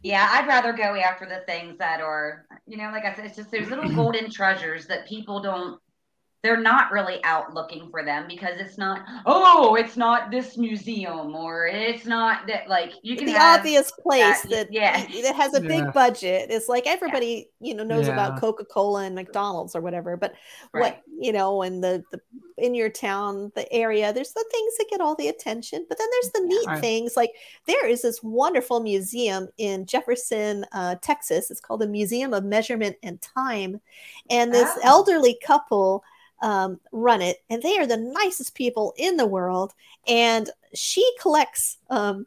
Yeah, 0.04 0.28
I'd 0.32 0.48
rather 0.48 0.74
go 0.74 0.96
after 0.96 1.26
the 1.26 1.42
things 1.48 1.80
that 1.80 2.02
are, 2.02 2.46
you 2.68 2.78
know, 2.78 2.92
like 2.92 3.04
I 3.04 3.16
said, 3.16 3.26
it's 3.26 3.36
just 3.36 3.52
those 3.52 3.68
little 3.70 3.90
golden 3.90 4.30
treasures 4.30 4.86
that 4.88 5.08
people 5.08 5.42
don't 5.42 5.82
they're 6.44 6.60
not 6.62 6.92
really 6.92 7.22
out 7.24 7.54
looking 7.54 7.90
for 7.90 8.06
them 8.06 8.26
because 8.28 8.60
it's 8.60 8.78
not 8.78 9.02
oh 9.26 9.76
it's 9.76 9.98
not 9.98 10.30
this 10.30 10.56
museum 10.58 11.36
or 11.36 11.68
it's 11.68 12.06
not 12.06 12.46
that 12.48 12.70
like 12.70 12.94
you 13.02 13.16
can 13.18 13.26
the 13.26 13.32
have 13.34 13.60
obvious 13.60 13.92
place 13.92 14.42
that- 14.44 14.50
that 14.52 14.72
yeah. 14.72 15.06
that 15.24 15.36
has 15.36 15.54
a 15.56 15.62
Yeah. 15.62 15.68
big 15.68 15.94
budget. 15.94 16.50
It's 16.52 16.70
like 16.70 16.86
everybody, 16.88 17.50
you 17.60 17.74
know, 17.74 17.84
knows 17.84 18.08
Yeah. 18.08 18.14
about 18.14 18.40
Coca-Cola 18.40 19.04
and 19.06 19.16
McDonald's 19.16 19.76
or 19.76 19.82
whatever. 19.82 20.16
But 20.16 20.34
Right. 20.74 20.82
what 20.82 21.02
you 21.20 21.34
know, 21.34 21.64
in 21.64 21.82
the, 21.82 22.04
the 22.12 22.22
in 22.58 22.74
your 22.76 22.90
town, 22.90 23.52
the 23.56 23.72
area, 23.74 24.14
there's 24.14 24.34
the 24.34 24.46
things 24.52 24.78
that 24.78 24.88
get 24.90 25.02
all 25.02 25.16
the 25.16 25.28
attention. 25.30 25.86
But 25.90 25.98
then 25.98 26.08
there's 26.12 26.32
the 26.34 26.42
neat 26.42 26.68
Right. 26.68 26.80
things. 26.80 27.18
Like 27.18 27.32
there 27.66 27.88
is 27.88 28.04
this 28.04 28.22
wonderful 28.24 28.80
museum 28.80 29.48
in 29.58 29.86
Jefferson, 29.86 30.66
uh, 30.72 30.96
Texas. 31.02 31.50
It's 31.52 31.60
called 31.62 31.82
the 31.82 31.88
Museum 31.88 32.34
of 32.34 32.44
Measurement 32.46 32.96
and 33.04 33.20
Time, 33.22 33.82
and 34.30 34.54
this 34.54 34.70
Oh. 34.78 34.82
elderly 34.84 35.38
couple 35.44 36.04
um, 36.42 36.80
run 36.92 37.22
it, 37.22 37.44
and 37.50 37.62
they 37.62 37.78
are 37.78 37.88
the 37.88 37.98
nicest 37.98 38.56
people 38.56 38.94
in 38.98 39.18
the 39.18 39.26
world. 39.28 39.74
And 40.08 40.50
she 40.74 41.08
collects 41.20 41.78
um, 41.90 42.26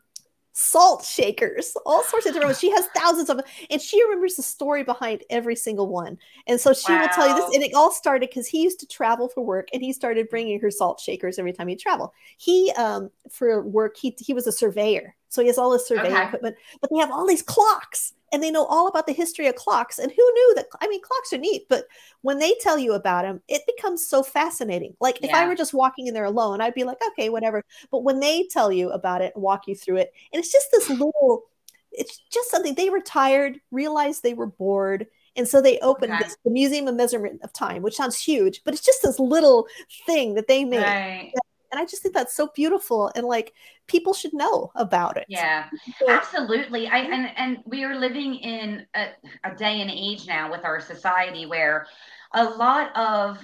salt 0.53 1.05
shakers, 1.05 1.75
all 1.87 2.03
sorts 2.05 2.27
of 2.27 2.33
different 2.33 2.49
ones. 2.49 2.59
She 2.61 2.71
has 2.71 2.87
thousands 2.95 3.31
of 3.31 3.39
them, 3.39 3.47
and 3.71 3.81
she 3.81 4.03
remembers 4.05 4.37
the 4.37 4.43
story 4.43 4.83
behind 4.85 5.23
every 5.31 5.57
single 5.57 5.89
one. 5.89 6.19
And 6.47 6.61
so 6.61 6.73
she 6.73 6.97
will 6.97 7.09
tell 7.09 7.27
you 7.27 7.35
this. 7.35 7.55
And 7.55 7.63
it 7.63 7.75
all 7.75 7.91
started 7.93 8.29
because 8.29 8.47
he 8.47 8.63
used 8.63 8.81
to 8.81 8.87
travel 8.87 9.29
for 9.29 9.43
work, 9.43 9.69
and 9.73 9.83
he 9.83 9.93
started 9.93 10.29
bringing 10.29 10.61
her 10.61 10.71
salt 10.71 11.01
shakers 11.01 11.39
every 11.39 11.53
time 11.53 11.69
he 11.69 11.77
traveled. 11.77 12.11
He, 12.37 12.73
um, 12.77 13.11
for 13.31 13.63
work, 13.63 13.97
he 13.97 14.15
he 14.19 14.35
was 14.35 14.47
a 14.47 14.53
surveyor, 14.53 15.15
so 15.29 15.41
he 15.41 15.47
has 15.47 15.59
all 15.59 15.71
this 15.71 15.87
surveying 15.87 16.15
Okay. 16.15 16.27
equipment. 16.27 16.57
But 16.81 16.91
they 16.91 16.99
have 16.99 17.11
all 17.11 17.27
these 17.27 17.43
clocks, 17.43 18.13
and 18.33 18.43
they 18.43 18.51
know 18.51 18.65
all 18.65 18.87
about 18.89 19.07
the 19.07 19.13
history 19.13 19.47
of 19.49 19.55
clocks. 19.57 19.99
And 19.99 20.11
who 20.11 20.33
knew 20.35 20.53
that? 20.57 20.67
I 20.81 20.89
mean, 20.89 21.01
clocks 21.03 21.33
are 21.33 21.39
neat, 21.39 21.67
but 21.69 21.85
when 22.23 22.39
they 22.39 22.55
tell 22.61 22.79
you 22.79 22.93
about 22.95 23.23
them, 23.23 23.41
it 23.49 23.63
becomes 23.67 24.07
so 24.07 24.23
fascinating. 24.23 24.95
Like 25.01 25.19
if 25.23 25.35
I 25.35 25.47
were 25.47 25.55
just 25.57 25.75
walking 25.75 26.07
in 26.07 26.15
there 26.15 26.25
alone, 26.25 26.61
I'd 26.61 26.75
be 26.75 26.85
like, 26.85 26.99
okay, 27.13 27.29
whatever. 27.29 27.65
But 27.91 28.05
when 28.05 28.21
they 28.21 28.45
tell 28.51 28.73
you 28.73 28.91
about 28.91 29.23
it 29.23 29.33
and 29.35 29.43
walk 29.43 29.67
you 29.67 29.75
through 29.75 29.99
it, 29.99 30.13
and 30.33 30.41
it's 30.41 30.53
just 30.53 30.69
this 30.73 30.89
little, 30.91 31.45
it's 31.93 32.19
just 32.33 32.51
something 32.51 32.75
they 32.75 32.91
retired, 32.91 33.61
realized 33.71 34.23
they 34.23 34.35
were 34.35 34.47
bored. 34.47 35.07
And 35.37 35.47
so 35.49 35.63
they 35.63 35.79
opened 35.81 36.15
Okay. 36.15 36.19
this, 36.19 36.37
the 36.45 36.51
Museum 36.51 36.89
of 36.89 36.97
Measurement 36.97 37.41
of 37.43 37.53
Time, 37.53 37.83
which 37.83 37.97
sounds 37.97 38.21
huge, 38.21 38.63
but 38.65 38.75
it's 38.75 38.85
just 38.85 39.03
this 39.03 39.19
little 39.19 39.67
thing 40.07 40.35
that 40.35 40.49
they 40.49 40.65
made. 40.65 40.87
right 40.87 41.33
And 41.71 41.81
I 41.81 41.85
just 41.87 42.03
think 42.03 42.15
that's 42.15 42.35
so 42.35 42.49
beautiful. 42.55 43.11
And 43.15 43.27
like 43.27 43.53
people 43.87 44.13
should 44.15 44.35
know 44.35 44.71
about 44.75 45.17
it. 45.17 45.27
yeah 45.29 45.69
Absolutely. 46.09 46.89
I 46.89 46.99
and 46.99 47.31
and 47.37 47.59
we 47.67 47.85
are 47.85 47.95
living 47.95 48.35
in 48.37 48.87
a, 48.95 49.09
a 49.45 49.55
day 49.55 49.81
and 49.81 49.91
age 49.91 50.27
now 50.27 50.51
with 50.51 50.65
our 50.65 50.81
society 50.81 51.47
where 51.47 51.87
a 52.35 52.45
lot 52.45 52.97
of 52.97 53.39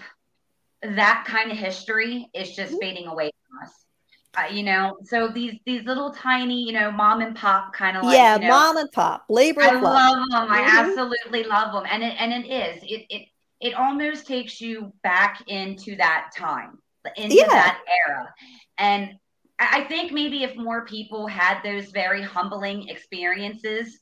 that 0.83 1.25
kind 1.27 1.51
of 1.51 1.57
history 1.57 2.29
is 2.35 2.55
just 2.55 2.73
Mhm. 2.75 2.81
fading 2.81 3.07
away 3.07 3.31
from 3.49 3.69
us. 3.69 3.85
Uh, 4.37 4.53
you 4.55 4.63
know, 4.63 4.97
so 5.05 5.29
these 5.29 5.55
these 5.65 5.85
little 5.85 6.11
tiny, 6.13 6.63
you 6.63 6.73
know, 6.73 6.91
mom 6.91 7.21
and 7.23 7.35
pop 7.37 7.73
kind 7.73 7.97
of 7.97 8.05
like 8.05 8.19
yeah, 8.19 8.35
you 8.35 8.41
know, 8.43 8.49
mom 8.49 8.77
and 8.77 8.93
pop, 8.93 9.25
labor 9.29 9.61
I 9.63 9.73
love. 9.81 10.17
them. 10.31 10.49
I 10.51 10.61
Mhm. 10.61 10.89
absolutely 10.89 11.45
love 11.45 11.73
them, 11.73 11.85
and 11.91 12.03
it 12.03 12.15
and 12.21 12.33
it 12.33 12.47
is 12.51 12.83
it 12.83 13.07
it 13.09 13.29
it 13.61 13.75
almost 13.75 14.27
takes 14.27 14.61
you 14.61 14.93
back 15.03 15.43
into 15.47 15.97
that 15.97 16.31
time, 16.37 16.79
into 17.17 17.37
Yeah. 17.37 17.47
that 17.49 17.81
era, 18.07 18.35
and 18.79 19.11
I 19.59 19.81
I 19.81 19.85
think 19.85 20.13
maybe 20.13 20.43
if 20.45 20.55
more 20.57 20.85
people 20.85 21.27
had 21.27 21.63
those 21.63 21.87
very 21.91 22.23
humbling 22.23 22.89
experiences, 22.89 24.01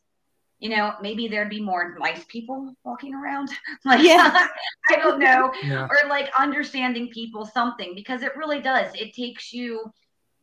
you 0.59 0.69
know, 0.71 0.95
maybe 1.01 1.29
there'd 1.29 1.51
be 1.51 1.61
more 1.61 1.97
nice 1.99 2.25
people 2.25 2.75
walking 2.85 3.15
around. 3.15 3.51
Like, 3.85 4.03
Yeah. 4.03 4.49
I 4.91 4.97
don't 4.97 5.19
know, 5.21 5.53
Yeah. 5.63 5.87
or 5.89 6.09
like 6.09 6.31
understanding 6.39 7.09
people 7.11 7.45
something 7.47 7.95
because 7.95 8.23
it 8.23 8.37
really 8.37 8.61
does. 8.61 8.93
It 8.95 9.15
takes 9.15 9.53
you, 9.53 9.93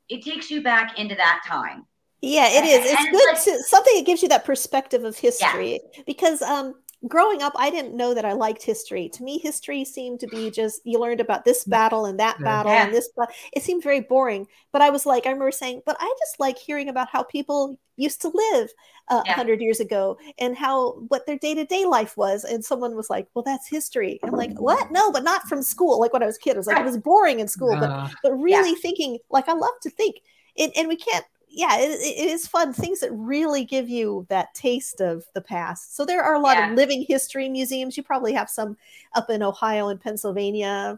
it 0.09 0.24
takes 0.24 0.49
you 0.51 0.62
back 0.64 0.97
into 0.99 1.16
that 1.16 1.41
time. 1.45 1.86
Yeah, 2.22 2.47
it 2.49 2.64
is. 2.66 2.86
It's 2.91 2.99
And 2.99 3.07
it's 3.07 3.18
good 3.18 3.34
like- 3.34 3.43
to 3.59 3.64
something 3.68 3.95
that 3.97 4.05
gives 4.05 4.22
you 4.22 4.30
that 4.30 4.45
perspective 4.45 5.03
of 5.03 5.18
history. 5.18 5.80
Because 6.05 6.41
um 6.43 6.76
growing 7.08 7.41
up, 7.41 7.54
I 7.56 7.70
didn't 7.70 7.95
know 7.97 8.14
that 8.14 8.26
I 8.26 8.34
liked 8.34 8.64
history. 8.64 9.10
To 9.10 9.24
me, 9.24 9.39
history 9.39 9.84
seemed 9.86 10.20
to 10.22 10.28
be 10.28 10.52
just 10.52 10.82
you 10.86 10.99
learned 10.99 11.20
about 11.22 11.45
this 11.45 11.64
battle 11.66 12.06
and 12.06 12.20
that 12.20 12.41
battle 12.43 12.72
Yeah. 12.74 12.84
and 12.84 12.93
this 12.93 13.10
ba- 13.16 13.28
it 13.54 13.64
seemed 13.64 13.84
very 13.84 14.02
boring. 14.02 14.47
But 14.72 14.82
I 14.82 14.89
was 14.91 15.06
like, 15.06 15.26
I 15.26 15.30
remember 15.32 15.52
saying, 15.52 15.82
but 15.86 15.97
I 15.99 16.14
just 16.20 16.39
like 16.39 16.58
hearing 16.58 16.89
about 16.89 17.10
how 17.10 17.24
people 17.24 17.78
used 17.97 18.22
to 18.22 18.30
live 18.34 18.70
uh, 19.10 19.24
a 19.28 19.30
Yeah. 19.30 19.34
hundred 19.34 19.62
years 19.62 19.80
ago 19.80 20.18
and 20.39 20.56
how 20.56 20.91
what 21.10 21.26
their 21.26 21.38
day-to-day 21.38 21.86
life 21.86 22.16
was. 22.18 22.43
And 22.43 22.64
someone 22.64 22.95
was 22.95 23.10
like, 23.10 23.28
Well, 23.34 23.43
that's 23.43 23.68
history. 23.68 24.20
I'm 24.24 24.36
like, 24.36 24.60
what? 24.60 24.91
No, 24.91 25.12
but 25.12 25.24
not 25.24 25.47
from 25.47 25.62
school. 25.64 25.99
Like 25.99 26.14
when 26.14 26.24
I 26.24 26.28
was 26.28 26.38
a 26.38 26.39
kid, 26.39 26.56
I 26.56 26.58
was 26.58 26.68
like, 26.68 26.80
it 26.80 26.84
was 26.86 26.97
boring 26.97 27.39
in 27.39 27.47
school, 27.47 27.78
but 27.78 27.91
Uh, 27.91 28.10
but 28.24 28.34
really 28.34 28.76
thinking 28.76 29.18
like 29.30 29.47
i 29.49 29.54
love 29.54 29.74
to 29.82 29.89
think 29.89 30.18
it, 30.56 30.72
and 30.78 30.88
we 30.88 30.95
can't 30.95 31.26
yeah 31.54 31.78
it, 31.78 31.89
it 31.99 32.18
it 32.18 32.30
is 32.32 32.47
fun 32.47 32.72
things 32.74 33.02
that 33.02 33.12
really 33.12 33.66
give 33.66 33.89
you 33.89 34.26
that 34.30 34.54
taste 34.54 35.02
of 35.02 35.24
the 35.34 35.41
past 35.41 35.95
so 35.95 36.06
there 36.06 36.24
are 36.24 36.36
a 36.36 36.39
lot 36.39 36.58
Yeah. 36.58 36.70
of 36.72 36.76
living 36.78 37.04
history 37.08 37.49
museums 37.49 37.97
you 37.97 38.04
probably 38.04 38.34
have 38.34 38.49
some 38.49 38.78
up 39.14 39.30
in 39.30 39.43
ohio 39.43 39.89
and 39.89 39.99
pennsylvania 39.99 40.97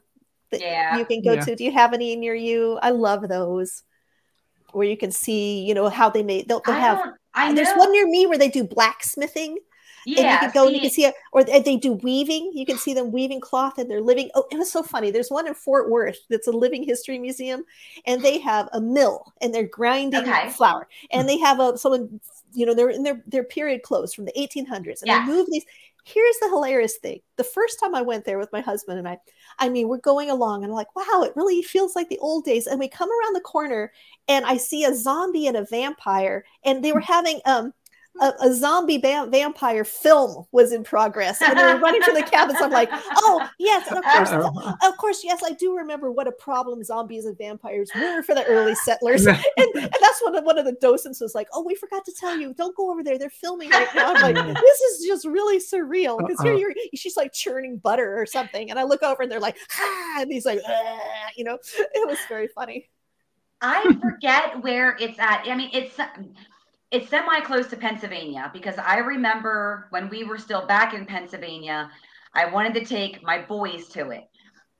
that 0.51 0.61
Yeah. 0.61 0.97
you 0.97 1.05
can 1.05 1.21
go 1.23 1.33
Yeah. 1.33 1.45
to 1.45 1.55
do 1.55 1.63
you 1.63 1.71
have 1.71 1.93
any 1.93 2.15
near 2.15 2.35
you 2.35 2.77
i 2.83 2.91
love 2.91 3.27
those 3.27 3.83
where 4.73 4.87
you 4.87 4.95
can 4.97 5.11
see 5.11 5.63
you 5.63 5.73
know 5.73 5.89
how 5.89 6.09
they 6.09 6.23
made 6.23 6.47
they'll, 6.47 6.61
they'll 6.65 6.75
I 6.75 6.79
have 6.79 6.97
don't. 6.99 7.15
I 7.33 7.49
know. 7.49 7.55
there's 7.55 7.75
one 7.75 7.91
near 7.91 8.07
me 8.07 8.27
where 8.27 8.37
they 8.37 8.49
do 8.49 8.63
blacksmithing 8.63 9.57
and 10.15 10.31
you 10.31 10.37
Yeah. 10.37 10.39
can 10.39 10.51
go 10.51 10.67
and 10.67 10.75
you 10.75 10.81
can 10.81 10.91
see 10.91 11.05
it, 11.05 11.15
or 11.31 11.43
they 11.43 11.59
they 11.61 11.77
do 11.77 11.93
weaving. 11.93 12.51
You 12.53 12.65
can 12.65 12.77
see 12.77 12.93
them 12.93 13.11
weaving 13.11 13.41
cloth 13.41 13.77
and 13.77 13.89
they're 13.89 14.01
living. 14.01 14.29
Oh, 14.35 14.45
it 14.51 14.57
was 14.57 14.71
so 14.71 14.83
funny. 14.83 15.11
There's 15.11 15.29
one 15.31 15.47
in 15.47 15.53
Fort 15.53 15.89
Worth 15.89 16.19
that's 16.29 16.47
a 16.47 16.51
living 16.51 16.83
history 16.83 17.19
museum, 17.19 17.63
and 18.05 18.21
they 18.23 18.39
have 18.39 18.69
a 18.73 18.81
mill 18.81 19.33
and 19.41 19.53
they're 19.53 19.63
grinding 19.67 20.37
Okay. 20.37 20.53
flour, 20.57 20.87
and 21.11 21.27
they 21.27 21.37
have 21.39 21.59
a 21.59 21.77
someone, 21.77 22.19
you 22.53 22.65
know, 22.65 22.73
they're 22.73 22.89
in 22.89 23.03
their 23.03 23.23
their 23.27 23.43
period 23.43 23.81
clothes 23.83 24.13
from 24.13 24.25
the 24.25 24.39
1800s, 24.39 25.01
and 25.03 25.11
Yes. 25.11 25.13
they 25.13 25.19
move 25.19 25.47
these. 25.51 25.65
Here's 26.05 26.37
the 26.39 26.49
hilarious 26.49 26.97
thing: 26.97 27.21
the 27.37 27.43
first 27.45 27.79
time 27.79 27.95
I 27.95 28.01
went 28.01 28.25
there 28.25 28.37
with 28.37 28.51
my 28.51 28.59
husband 28.61 28.99
and 28.99 29.07
I, 29.07 29.17
I 29.59 29.69
mean, 29.69 29.87
we're 29.87 29.97
going 29.97 30.29
along, 30.29 30.63
and 30.63 30.71
I'm 30.71 30.75
like, 30.75 30.93
wow, 30.95 31.23
it 31.23 31.35
really 31.35 31.61
feels 31.61 31.95
like 31.95 32.09
the 32.09 32.19
old 32.19 32.43
days. 32.45 32.67
And 32.67 32.79
we 32.79 32.87
come 32.89 33.09
around 33.09 33.33
the 33.35 33.41
corner, 33.41 33.91
and 34.27 34.45
I 34.45 34.57
see 34.57 34.83
a 34.83 34.93
zombie 34.95 35.47
and 35.47 35.55
a 35.57 35.65
vampire, 35.65 36.43
and 36.65 36.83
they 36.83 36.91
were 36.91 36.99
having 36.99 37.39
um 37.45 37.73
a, 38.21 38.33
a 38.41 38.53
zombie 38.53 38.97
va- 38.97 39.27
vampire 39.29 39.83
film 39.83 40.45
was 40.51 40.71
in 40.71 40.83
progress 40.83 41.41
and 41.41 41.57
they 41.57 41.63
were 41.63 41.79
running 41.79 42.01
to 42.03 42.11
the 42.11 42.23
cabins. 42.23 42.59
I'm 42.61 42.71
like, 42.71 42.89
oh 42.91 43.49
yes, 43.57 43.91
of 43.91 44.03
course, 44.03 44.75
of 44.83 44.97
course, 44.97 45.23
yes, 45.23 45.41
I 45.43 45.51
do 45.51 45.75
remember 45.75 46.11
what 46.11 46.27
a 46.27 46.31
problem 46.31 46.83
zombies 46.83 47.25
and 47.25 47.37
vampires 47.37 47.89
were 47.95 48.21
for 48.23 48.35
the 48.35 48.45
early 48.45 48.75
settlers. 48.75 49.25
And, 49.25 49.37
and 49.57 49.73
that's 49.73 50.21
one 50.21 50.35
of 50.35 50.43
one 50.43 50.57
of 50.57 50.65
the 50.65 50.73
docents 50.73 51.19
was 51.21 51.33
like, 51.33 51.47
oh, 51.53 51.63
we 51.63 51.75
forgot 51.75 52.05
to 52.05 52.13
tell 52.19 52.37
you, 52.37 52.53
don't 52.53 52.75
go 52.75 52.91
over 52.91 53.03
there. 53.03 53.17
They're 53.17 53.29
filming 53.29 53.69
right 53.69 53.87
now. 53.95 54.13
I'm 54.13 54.33
like, 54.33 54.35
this 54.61 54.81
is 54.81 55.07
just 55.07 55.25
really 55.25 55.59
surreal 55.59 56.19
because 56.19 56.39
here 56.41 56.55
you're 56.55 56.73
she's 56.95 57.17
like 57.17 57.33
churning 57.33 57.77
butter 57.77 58.19
or 58.19 58.25
something, 58.25 58.69
and 58.69 58.79
I 58.79 58.83
look 58.83 59.03
over 59.03 59.23
and 59.23 59.31
they're 59.31 59.39
like, 59.39 59.57
ah, 59.79 60.21
and 60.21 60.31
he's 60.31 60.45
like, 60.45 60.59
"Ah," 60.67 60.99
you 61.35 61.43
know, 61.43 61.57
it 61.77 62.07
was 62.07 62.19
very 62.29 62.47
funny. 62.47 62.89
I 63.61 63.97
forget 64.01 64.61
where 64.61 64.97
it's 64.99 65.17
at. 65.19 65.45
I 65.47 65.55
mean, 65.55 65.69
it's 65.71 65.97
it's 66.93 67.09
semi 67.09 67.41
close 67.41 67.67
to 67.69 67.77
Pennsylvania 67.77 68.49
because 68.53 68.77
I 68.77 68.99
remember 68.99 69.87
when 69.89 70.09
we 70.09 70.23
were 70.23 70.37
still 70.37 70.65
back 70.67 70.93
in 70.93 71.05
Pennsylvania, 71.05 71.89
I 72.35 72.45
wanted 72.55 72.73
to 72.75 72.85
take 72.85 73.23
my 73.23 73.41
boys 73.41 73.87
to 73.89 74.11
it. 74.11 74.23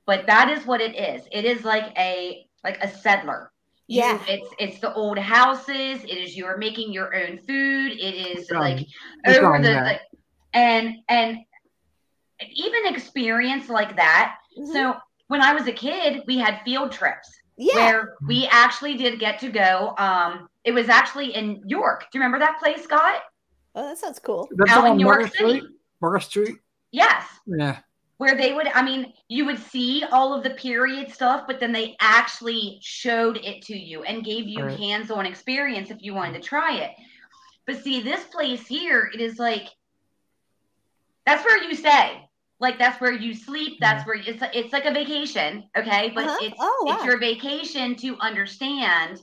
But 0.06 0.26
that 0.26 0.48
is 0.50 0.64
what 0.66 0.80
it 0.80 0.94
is. 0.96 1.26
It 1.32 1.44
is 1.44 1.64
like 1.64 1.92
a 1.98 2.46
like 2.62 2.78
a 2.82 2.88
settler. 2.88 3.50
You- 3.88 4.02
Yeah. 4.02 4.18
it's 4.28 4.50
it's 4.58 4.78
the 4.80 4.94
old 4.94 5.18
houses. 5.18 6.04
It 6.04 6.18
is 6.24 6.36
you 6.36 6.46
are 6.46 6.56
making 6.56 6.92
your 6.92 7.14
own 7.14 7.38
food. 7.38 7.92
It 7.92 8.14
is 8.14 8.50
Um, 8.50 8.58
like 8.58 8.80
it's 9.24 9.38
over 9.38 9.58
the, 9.58 9.68
that. 9.68 10.00
the 10.12 10.18
and 10.58 10.96
and 11.08 11.38
even 12.54 12.86
experience 12.94 13.68
like 13.68 13.96
that. 13.96 14.36
Mhm. 14.58 14.72
So 14.72 14.96
when 15.28 15.42
I 15.42 15.52
was 15.52 15.66
a 15.66 15.72
kid, 15.72 16.22
we 16.26 16.38
had 16.38 16.60
field 16.64 16.92
trips 16.92 17.28
yeah, 17.56 17.74
where 17.74 18.14
we 18.26 18.46
actually 18.50 18.96
did 18.96 19.18
get 19.18 19.38
to 19.40 19.50
go. 19.50 19.94
Um, 19.98 20.48
it 20.64 20.72
was 20.72 20.88
actually 20.88 21.34
in 21.34 21.62
York. 21.66 22.00
Do 22.10 22.18
you 22.18 22.20
remember 22.24 22.38
that 22.44 22.58
place, 22.58 22.82
Scott? 22.84 23.20
oh, 23.76 23.88
that 23.88 23.98
sounds 23.98 24.18
cool. 24.18 24.48
That's 24.56 24.70
Out 24.72 24.86
in 24.86 24.98
York 25.00 25.18
Market 25.20 25.36
City. 25.36 25.58
Street. 25.58 25.72
Market 26.00 26.22
Street. 26.24 26.56
Yes. 26.92 27.24
Yeah. 27.46 27.78
Where 28.18 28.36
they 28.36 28.52
would, 28.52 28.68
I 28.68 28.82
mean, 28.82 29.12
you 29.28 29.44
would 29.46 29.58
see 29.58 30.04
all 30.12 30.32
of 30.32 30.44
the 30.44 30.50
period 30.50 31.12
stuff, 31.12 31.44
but 31.48 31.58
then 31.58 31.72
they 31.72 31.96
actually 32.00 32.78
showed 32.80 33.38
it 33.38 33.62
to 33.62 33.76
you 33.76 34.04
and 34.04 34.24
gave 34.24 34.46
you 34.46 34.62
Right. 34.64 34.78
hands 34.78 35.10
on 35.10 35.26
experience 35.26 35.90
if 35.90 35.98
you 36.00 36.14
wanted 36.14 36.40
to 36.40 36.48
try 36.48 36.76
it. 36.76 36.92
But 37.66 37.82
see, 37.82 38.00
this 38.00 38.22
place 38.26 38.64
here, 38.66 39.10
it 39.12 39.20
is 39.20 39.38
like 39.40 39.66
that's 41.26 41.44
where 41.44 41.62
you 41.64 41.74
stay. 41.74 42.20
Like 42.60 42.78
that's 42.78 43.00
where 43.00 43.12
you 43.12 43.34
sleep. 43.34 43.78
That's 43.80 44.06
where 44.06 44.16
it's 44.16 44.42
it's 44.54 44.72
like 44.72 44.84
a 44.84 44.92
vacation, 44.92 45.64
okay? 45.76 46.12
But 46.14 46.24
Uh-huh. 46.26 46.38
it's 46.42 46.56
Oh, 46.60 46.86
it's 46.94 47.04
your 47.04 47.18
vacation 47.18 47.96
to 47.96 48.16
understand 48.18 49.20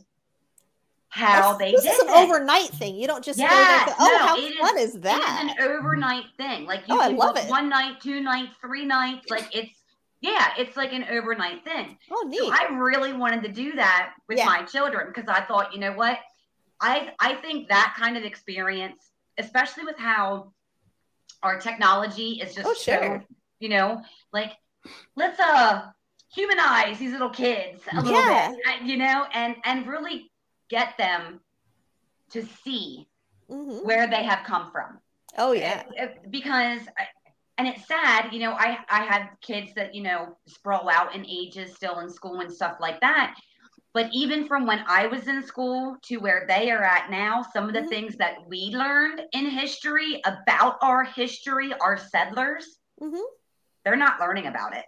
how 1.13 1.53
That's- 1.53 1.57
they 1.59 1.71
this 1.73 1.83
did 1.83 1.91
is 1.93 1.99
an 1.99 2.07
it. 2.09 2.15
overnight 2.15 2.69
thing. 2.69 2.95
You 2.95 3.05
don't 3.05 3.23
just 3.23 3.37
go 3.37 3.45
there 3.45 3.51
and 3.51 3.87
Yes, 3.87 3.89
go, 3.89 3.95
oh, 3.99 4.05
no, 4.09 4.17
how 4.17 4.65
fun 4.67 4.77
is- 4.79 4.95
is, 4.95 5.01
that? 5.01 5.43
It 5.43 5.45
is 5.45 5.65
an 5.67 5.71
overnight 5.71 6.23
thing. 6.37 6.65
Like 6.65 6.87
you 6.87 6.95
Oh, 6.95 6.99
I 7.01 7.07
can 7.09 7.17
love 7.17 7.37
it. 7.37 7.49
one 7.49 7.67
night, 7.69 7.99
two 8.01 8.21
nights, 8.21 8.55
three 8.61 8.85
nights. 8.85 9.29
Like 9.29 9.53
it's 9.55 9.77
Yeah, 10.21 10.53
it's 10.57 10.77
like 10.77 10.93
an 10.93 11.05
overnight 11.09 11.63
thing. 11.63 11.97
Oh, 12.11 12.23
neat. 12.27 12.39
So 12.39 12.51
I 12.53 12.67
really 12.73 13.11
wanted 13.11 13.41
to 13.43 13.49
do 13.49 13.73
that 13.73 14.13
with 14.29 14.37
Yeah. 14.37 14.45
my 14.45 14.61
children 14.63 15.07
because 15.07 15.27
I 15.27 15.41
thought, 15.41 15.73
you 15.73 15.79
know 15.79 15.93
what? 15.93 16.19
I 16.79 17.13
I 17.19 17.35
think 17.35 17.67
that 17.69 17.95
kind 17.97 18.15
of 18.17 18.23
experience, 18.23 19.11
especially 19.37 19.83
with 19.83 19.97
how 19.97 20.53
our 21.43 21.59
technology 21.59 22.39
is 22.41 22.53
just 22.55 22.67
Oh, 22.67 22.73
so, 22.73 22.91
sure. 22.93 23.23
you 23.59 23.69
know, 23.69 24.01
like 24.31 24.51
let's 25.15 25.39
uh 25.39 25.87
humanize 26.33 26.97
these 26.99 27.11
little 27.11 27.29
kids 27.29 27.81
a 27.91 27.95
little 28.01 28.13
Yeah. 28.13 28.51
bit, 28.51 28.81
you 28.83 28.95
know, 28.97 29.25
and 29.33 29.55
and 29.65 29.85
really 29.87 30.30
get 30.71 30.97
them 30.97 31.39
to 32.31 32.41
see 32.63 33.07
Mhm. 33.49 33.83
where 33.85 34.07
they 34.07 34.23
have 34.23 34.45
come 34.45 34.71
from 34.71 34.99
Oh, 35.37 35.51
yeah. 35.51 35.83
uh, 36.01 36.07
because 36.29 36.81
I- 36.97 37.07
and 37.57 37.67
it's 37.67 37.85
sad 37.87 38.33
you 38.33 38.39
know 38.39 38.53
i 38.53 38.79
i 38.89 39.01
had 39.11 39.23
kids 39.41 39.69
that 39.75 39.93
you 39.93 40.01
know 40.01 40.37
sprawl 40.47 40.89
out 40.89 41.13
in 41.15 41.23
ages 41.39 41.75
still 41.75 41.99
in 41.99 42.09
school 42.09 42.39
and 42.39 42.51
stuff 42.51 42.77
like 42.79 42.99
that 43.01 43.35
but 43.93 44.09
even 44.13 44.47
from 44.47 44.65
when 44.65 44.81
i 44.87 45.05
was 45.05 45.27
in 45.27 45.43
school 45.43 45.95
to 46.07 46.17
where 46.17 46.45
they 46.47 46.71
are 46.71 46.83
at 46.83 47.11
now 47.11 47.43
some 47.53 47.67
of 47.67 47.73
the 47.73 47.81
Mhm. 47.81 47.89
things 47.93 48.15
that 48.17 48.35
we 48.47 48.61
learned 48.83 49.21
in 49.33 49.45
history 49.45 50.21
about 50.25 50.75
our 50.81 51.03
history 51.03 51.69
our 51.85 51.97
settlers 51.97 52.65
Mhm. 52.99 53.21
they're 53.83 54.03
not 54.07 54.19
learning 54.19 54.47
about 54.47 54.75
it 54.75 54.85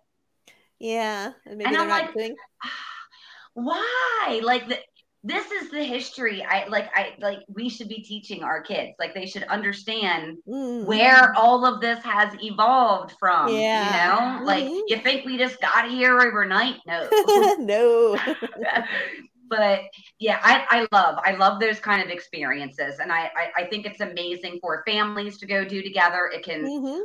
Yeah. 0.79 1.33
And 1.45 1.57
maybe 1.57 1.67
And 1.67 1.77
I'm 1.77 1.87
not 1.87 2.03
like, 2.05 2.13
doing. 2.13 2.35
why 3.53 4.41
like 4.43 4.67
the, 4.67 4.77
this 5.25 5.49
is 5.51 5.71
the 5.71 5.81
history 5.83 6.43
i 6.43 6.67
like 6.67 6.89
i 6.95 7.13
like 7.19 7.39
we 7.47 7.69
should 7.69 7.87
be 7.87 8.01
teaching 8.01 8.43
our 8.43 8.61
kids 8.61 8.91
like 8.99 9.13
they 9.13 9.25
should 9.25 9.43
understand 9.43 10.37
Mm. 10.47 10.85
where 10.85 11.33
all 11.37 11.65
of 11.65 11.79
this 11.79 12.03
has 12.03 12.33
evolved 12.43 13.13
from. 13.19 13.47
Yeah. 13.47 13.85
You 13.85 13.91
know, 14.39 14.45
like 14.45 14.65
Mhm. 14.65 14.81
you 14.87 14.97
think 14.97 15.25
we 15.25 15.37
just 15.37 15.61
got 15.61 15.89
here 15.89 16.19
overnight? 16.19 16.81
No. 16.85 17.07
no. 17.59 18.17
but 19.49 19.81
yeah, 20.19 20.39
I, 20.41 20.65
I 20.69 20.87
love 20.91 21.19
I 21.25 21.35
love 21.35 21.59
those 21.59 21.79
kind 21.79 22.01
of 22.03 22.09
experiences, 22.09 22.99
and 22.99 23.11
I, 23.11 23.31
I 23.35 23.51
I 23.63 23.65
think 23.67 23.85
it's 23.85 24.01
amazing 24.01 24.59
for 24.61 24.83
families 24.85 25.37
to 25.39 25.45
go 25.45 25.63
do 25.63 25.81
together. 25.81 26.29
It 26.33 26.43
can 26.43 26.63
Mhm. 26.65 27.01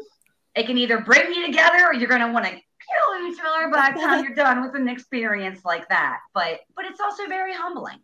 it 0.56 0.66
can 0.66 0.78
either 0.78 1.00
bring 1.00 1.32
you 1.32 1.46
together, 1.46 1.86
or 1.86 1.94
you're 1.94 2.08
gonna 2.08 2.32
want 2.32 2.46
to 2.46 2.50
kill 2.52 3.28
each 3.30 3.38
other 3.44 3.70
by 3.70 3.92
the 3.94 4.00
time 4.00 4.24
you're 4.24 4.34
done 4.34 4.62
with 4.62 4.74
an 4.74 4.88
experience 4.88 5.64
like 5.64 5.88
that. 5.88 6.18
But 6.34 6.60
but 6.74 6.84
it's 6.86 7.00
also 7.00 7.26
very 7.26 7.52
humbling. 7.54 7.98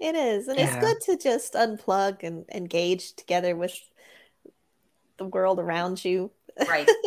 It 0.00 0.14
is. 0.14 0.48
And 0.48 0.58
it's 0.58 0.76
good 0.76 1.00
to 1.02 1.16
just 1.16 1.54
unplug 1.54 2.22
and 2.22 2.44
engage 2.52 3.14
together 3.14 3.54
with 3.54 3.78
the 5.18 5.26
world 5.26 5.60
around 5.60 6.04
you. 6.04 6.30
Right. 6.68 6.88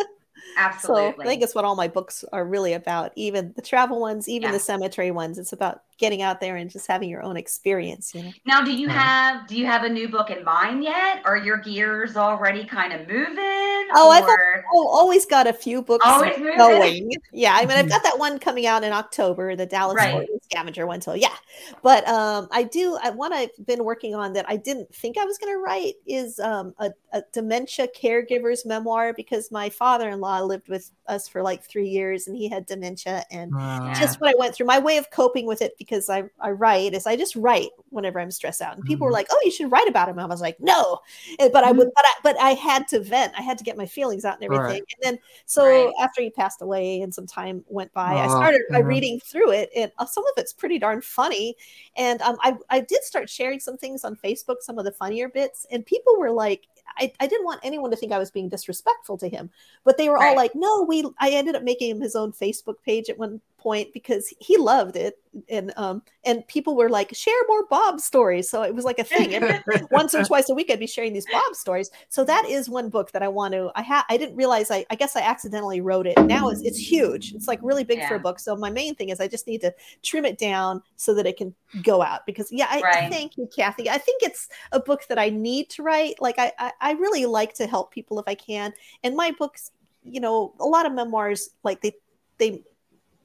So 0.55 0.59
Absolutely. 0.95 1.25
I 1.25 1.27
think 1.27 1.41
it's 1.41 1.55
what 1.55 1.65
all 1.65 1.75
my 1.75 1.87
books 1.87 2.23
are 2.31 2.45
really 2.45 2.73
about. 2.73 3.11
Even 3.15 3.53
the 3.55 3.61
travel 3.61 3.99
ones, 3.99 4.29
even 4.29 4.49
Yeah. 4.49 4.51
the 4.51 4.59
cemetery 4.59 5.09
ones. 5.09 5.39
It's 5.39 5.53
about 5.53 5.81
getting 5.97 6.21
out 6.21 6.39
there 6.39 6.55
and 6.57 6.69
just 6.69 6.87
having 6.87 7.09
your 7.09 7.21
own 7.23 7.37
experience, 7.37 8.13
you 8.13 8.23
know. 8.23 8.31
Now, 8.45 8.61
do 8.61 8.71
you 8.75 8.87
Right. 8.87 8.97
have 8.97 9.47
do 9.47 9.55
you 9.55 9.65
have 9.65 9.83
a 9.83 9.89
new 9.89 10.07
book 10.09 10.29
in 10.29 10.43
mind 10.43 10.83
yet? 10.83 11.21
Are 11.25 11.37
your 11.37 11.57
gears 11.57 12.15
already 12.17 12.65
kind 12.65 12.93
of 12.93 13.07
moving? 13.07 13.87
Oh, 13.95 14.09
I've 14.11 14.23
al- 14.23 14.63
Oh, 14.75 14.87
always 14.87 15.25
got 15.25 15.45
a 15.45 15.53
few 15.53 15.81
books 15.81 16.05
Always 16.07 16.37
moving. 16.37 16.57
going. 16.57 17.11
Yeah, 17.31 17.53
I 17.55 17.65
mean, 17.65 17.77
I've 17.77 17.89
got 17.89 18.01
that 18.03 18.17
one 18.17 18.39
coming 18.39 18.65
out 18.65 18.83
in 18.83 18.91
October, 18.91 19.55
the 19.55 19.65
Dallas 19.65 19.95
Right. 19.97 20.27
Scavenger 20.43 20.85
one. 20.87 21.01
So 21.01 21.13
yeah, 21.13 21.35
but 21.81 22.07
um, 22.07 22.47
I 22.51 22.63
do. 22.63 22.97
I, 23.01 23.09
one 23.11 23.33
I've 23.33 23.49
been 23.65 23.83
working 23.83 24.13
on 24.15 24.33
that 24.33 24.45
I 24.47 24.55
didn't 24.57 24.93
think 24.95 25.17
I 25.17 25.25
was 25.25 25.37
going 25.37 25.53
to 25.53 25.57
write 25.57 25.95
is 26.05 26.39
um, 26.39 26.73
a, 26.79 26.91
a 27.11 27.21
dementia 27.33 27.87
caregiver's 27.87 28.65
memoir 28.65 29.13
because 29.13 29.51
my 29.51 29.69
father-in-law 29.69 30.41
lived 30.41 30.69
with 30.69 30.91
us 31.07 31.27
for 31.27 31.41
like 31.41 31.63
three 31.63 31.87
years 31.87 32.27
and 32.27 32.35
he 32.35 32.47
had 32.49 32.65
dementia 32.65 33.23
and 33.31 33.51
Uh, 33.55 33.93
just 33.95 34.19
what 34.21 34.29
I 34.31 34.35
went 34.39 34.55
through. 34.55 34.65
My 34.67 34.79
way 34.79 34.97
of 34.97 35.09
coping 35.11 35.45
with 35.45 35.61
it 35.61 35.77
because 35.83 36.09
I, 36.09 36.23
I 36.39 36.51
write 36.51 36.93
is 36.93 37.05
I 37.05 37.15
just 37.15 37.35
write 37.35 37.69
whenever 37.89 38.19
I'm 38.19 38.31
stressed 38.31 38.61
out. 38.61 38.75
And 38.75 38.85
people 38.85 39.05
were 39.05 39.11
Mhm. 39.11 39.19
like, 39.19 39.27
"Oh, 39.31 39.39
you 39.43 39.51
should 39.51 39.71
write 39.71 39.87
about 39.89 40.07
him." 40.09 40.17
I 40.17 40.25
was 40.25 40.41
like, 40.41 40.57
"No," 40.59 40.99
but 41.37 41.63
I 41.63 41.71
would, 41.71 41.89
but 41.95 42.05
I, 42.05 42.13
but 42.23 42.39
I 42.39 42.51
had 42.51 42.87
to 42.89 42.99
vent. 43.01 43.33
I 43.37 43.41
had 43.41 43.57
to 43.57 43.63
get 43.63 43.75
my 43.77 43.85
feelings 43.85 44.23
out 44.25 44.35
and 44.35 44.43
everything. 44.45 44.81
Right. 44.81 44.93
And 44.95 45.01
then 45.01 45.19
so 45.45 45.63
Right. 45.65 45.93
after 46.01 46.21
he 46.21 46.29
passed 46.29 46.61
away 46.61 47.01
and 47.01 47.13
some 47.13 47.27
time 47.27 47.63
went 47.67 47.91
by, 47.93 48.13
I 48.15 48.25
Oh, 48.25 48.29
started 48.29 48.61
by 48.71 48.81
mhm. 48.81 48.87
reading 48.87 49.19
through 49.19 49.51
it, 49.51 49.69
and 49.75 49.91
uh, 49.99 50.05
some 50.05 50.25
of 50.25 50.33
it's 50.37 50.53
pretty 50.53 50.79
darn 50.79 51.01
funny. 51.01 51.55
And 51.95 52.21
um, 52.21 52.37
I 52.41 52.55
I 52.69 52.79
did 52.79 53.03
start 53.03 53.29
sharing 53.29 53.59
some 53.59 53.77
things 53.77 54.03
on 54.05 54.15
Facebook, 54.15 54.61
some 54.61 54.79
of 54.79 54.85
the 54.85 54.91
funnier 54.93 55.27
bits, 55.29 55.65
and 55.71 55.85
people 55.85 56.15
were 56.17 56.31
like. 56.31 56.67
I, 56.97 57.11
I 57.21 57.27
didn't 57.27 57.45
want 57.45 57.61
anyone 57.63 57.89
to 57.91 57.97
think 57.97 58.11
I 58.11 58.19
was 58.19 58.29
being 58.29 58.49
disrespectful 58.49 59.17
to 59.19 59.29
him, 59.29 59.49
but 59.85 59.97
they 59.97 60.09
were 60.09 60.17
all 60.21 60.35
like, 60.35 60.53
"No, 60.53 60.81
we." 60.83 61.03
I 61.17 61.29
ended 61.31 61.55
up 61.55 61.63
making 61.63 61.89
him 61.89 62.01
his 62.01 62.13
own 62.15 62.33
Facebook 62.33 62.75
page 62.85 63.09
at 63.09 63.17
one 63.17 63.39
point 63.63 63.93
because 63.93 64.33
he 64.39 64.57
loved 64.57 64.95
it, 64.97 65.15
and 65.49 65.73
um, 65.77 66.03
and 66.25 66.45
people 66.47 66.75
were 66.75 66.89
like, 66.89 67.15
"Share 67.15 67.33
more 67.47 67.65
Bob 67.67 67.99
stories." 67.99 68.49
So 68.49 68.61
it 68.63 68.75
was 68.75 68.83
like 68.85 68.99
a 68.99 69.03
thing. 69.03 69.33
Every, 69.33 69.61
once 69.91 70.13
or 70.13 70.23
twice 70.23 70.49
a 70.49 70.53
week, 70.53 70.69
I'd 70.69 70.79
be 70.79 70.87
sharing 70.87 71.13
these 71.13 71.25
Bob 71.31 71.55
stories. 71.55 71.89
So 72.09 72.23
that 72.25 72.45
is 72.47 72.69
one 72.69 72.89
book 72.89 73.11
that 73.13 73.23
I 73.23 73.29
want 73.29 73.53
to. 73.53 73.71
I 73.75 73.81
had. 73.81 74.03
I 74.09 74.17
didn't 74.17 74.35
realize. 74.35 74.69
I. 74.69 74.85
I 74.89 74.95
guess 74.95 75.15
I 75.15 75.21
accidentally 75.21 75.81
wrote 75.81 76.05
it. 76.05 76.17
Now 76.27 76.49
it's 76.49 76.61
it's 76.61 76.77
huge. 76.77 77.33
It's 77.33 77.47
like 77.47 77.59
really 77.63 77.83
big 77.83 78.03
for 78.07 78.15
a 78.15 78.19
book. 78.19 78.39
So 78.39 78.55
my 78.55 78.69
main 78.69 78.93
thing 78.95 79.09
is 79.09 79.19
I 79.19 79.27
just 79.27 79.47
need 79.47 79.61
to 79.61 79.73
trim 80.03 80.25
it 80.25 80.37
down 80.37 80.83
so 80.97 81.13
that 81.15 81.25
it 81.25 81.37
can 81.37 81.55
go 81.81 82.01
out. 82.01 82.25
Because 82.25 82.51
yeah, 82.51 82.67
I 82.69 82.81
Right. 82.81 83.11
thank 83.11 83.37
you, 83.37 83.47
Kathy. 83.55 83.89
I 83.89 83.97
think 83.97 84.21
it's 84.21 84.49
a 84.71 84.79
book 84.79 85.01
that 85.07 85.17
I 85.17 85.29
need 85.29 85.69
to 85.71 85.83
write. 85.83 86.15
Like 86.19 86.37
I, 86.37 86.51
I, 86.59 86.71
I 86.81 86.91
really 86.93 87.25
like 87.25 87.53
to 87.55 87.67
help 87.67 87.91
people 87.91 88.19
if 88.19 88.27
I 88.27 88.35
can. 88.35 88.73
And 89.03 89.15
my 89.15 89.31
books, 89.31 89.71
you 90.03 90.19
know, 90.19 90.53
a 90.59 90.65
lot 90.65 90.85
of 90.85 90.91
memoirs, 90.93 91.49
like 91.63 91.81
they, 91.81 91.93
they, 92.37 92.61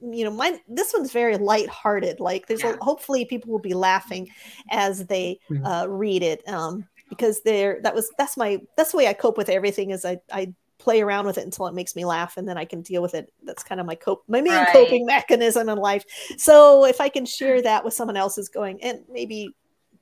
you 0.01 0.23
know, 0.23 0.31
mine. 0.31 0.59
This 0.67 0.93
one's 0.93 1.11
very 1.11 1.37
lighthearted. 1.37 2.19
Like 2.19 2.47
there's, 2.47 2.63
Yeah. 2.63 2.75
a, 2.79 2.83
hopefully, 2.83 3.25
people 3.25 3.51
will 3.51 3.59
be 3.59 3.73
laughing 3.73 4.29
as 4.71 5.05
they 5.05 5.39
Mhm. 5.49 5.65
uh, 5.65 5.89
read 5.89 6.23
it. 6.23 6.47
Um, 6.47 6.87
because 7.09 7.41
they're 7.41 7.81
that 7.81 7.95
was 7.95 8.11
that's 8.17 8.37
my 8.37 8.61
that's 8.77 8.91
the 8.91 8.97
way 8.97 9.07
I 9.07 9.13
cope 9.13 9.35
with 9.37 9.49
everything. 9.49 9.89
Is 9.89 10.05
I 10.05 10.19
I 10.31 10.53
play 10.77 11.01
around 11.01 11.25
with 11.25 11.37
it 11.37 11.43
until 11.43 11.67
it 11.67 11.73
makes 11.73 11.95
me 11.95 12.05
laugh, 12.05 12.37
and 12.37 12.47
then 12.47 12.57
I 12.57 12.65
can 12.65 12.81
deal 12.81 13.01
with 13.01 13.15
it. 13.15 13.33
That's 13.43 13.63
kind 13.63 13.81
of 13.81 13.87
my 13.87 13.95
cope 13.95 14.23
my 14.27 14.41
main 14.41 14.53
Right. 14.53 14.71
coping 14.71 15.05
mechanism 15.05 15.67
in 15.69 15.77
life. 15.77 16.05
So 16.37 16.85
if 16.85 17.01
I 17.01 17.09
can 17.09 17.25
share 17.25 17.61
that 17.63 17.83
with 17.83 17.93
someone 17.93 18.15
else 18.15 18.37
is 18.37 18.47
going 18.47 18.81
and 18.83 19.03
maybe 19.11 19.53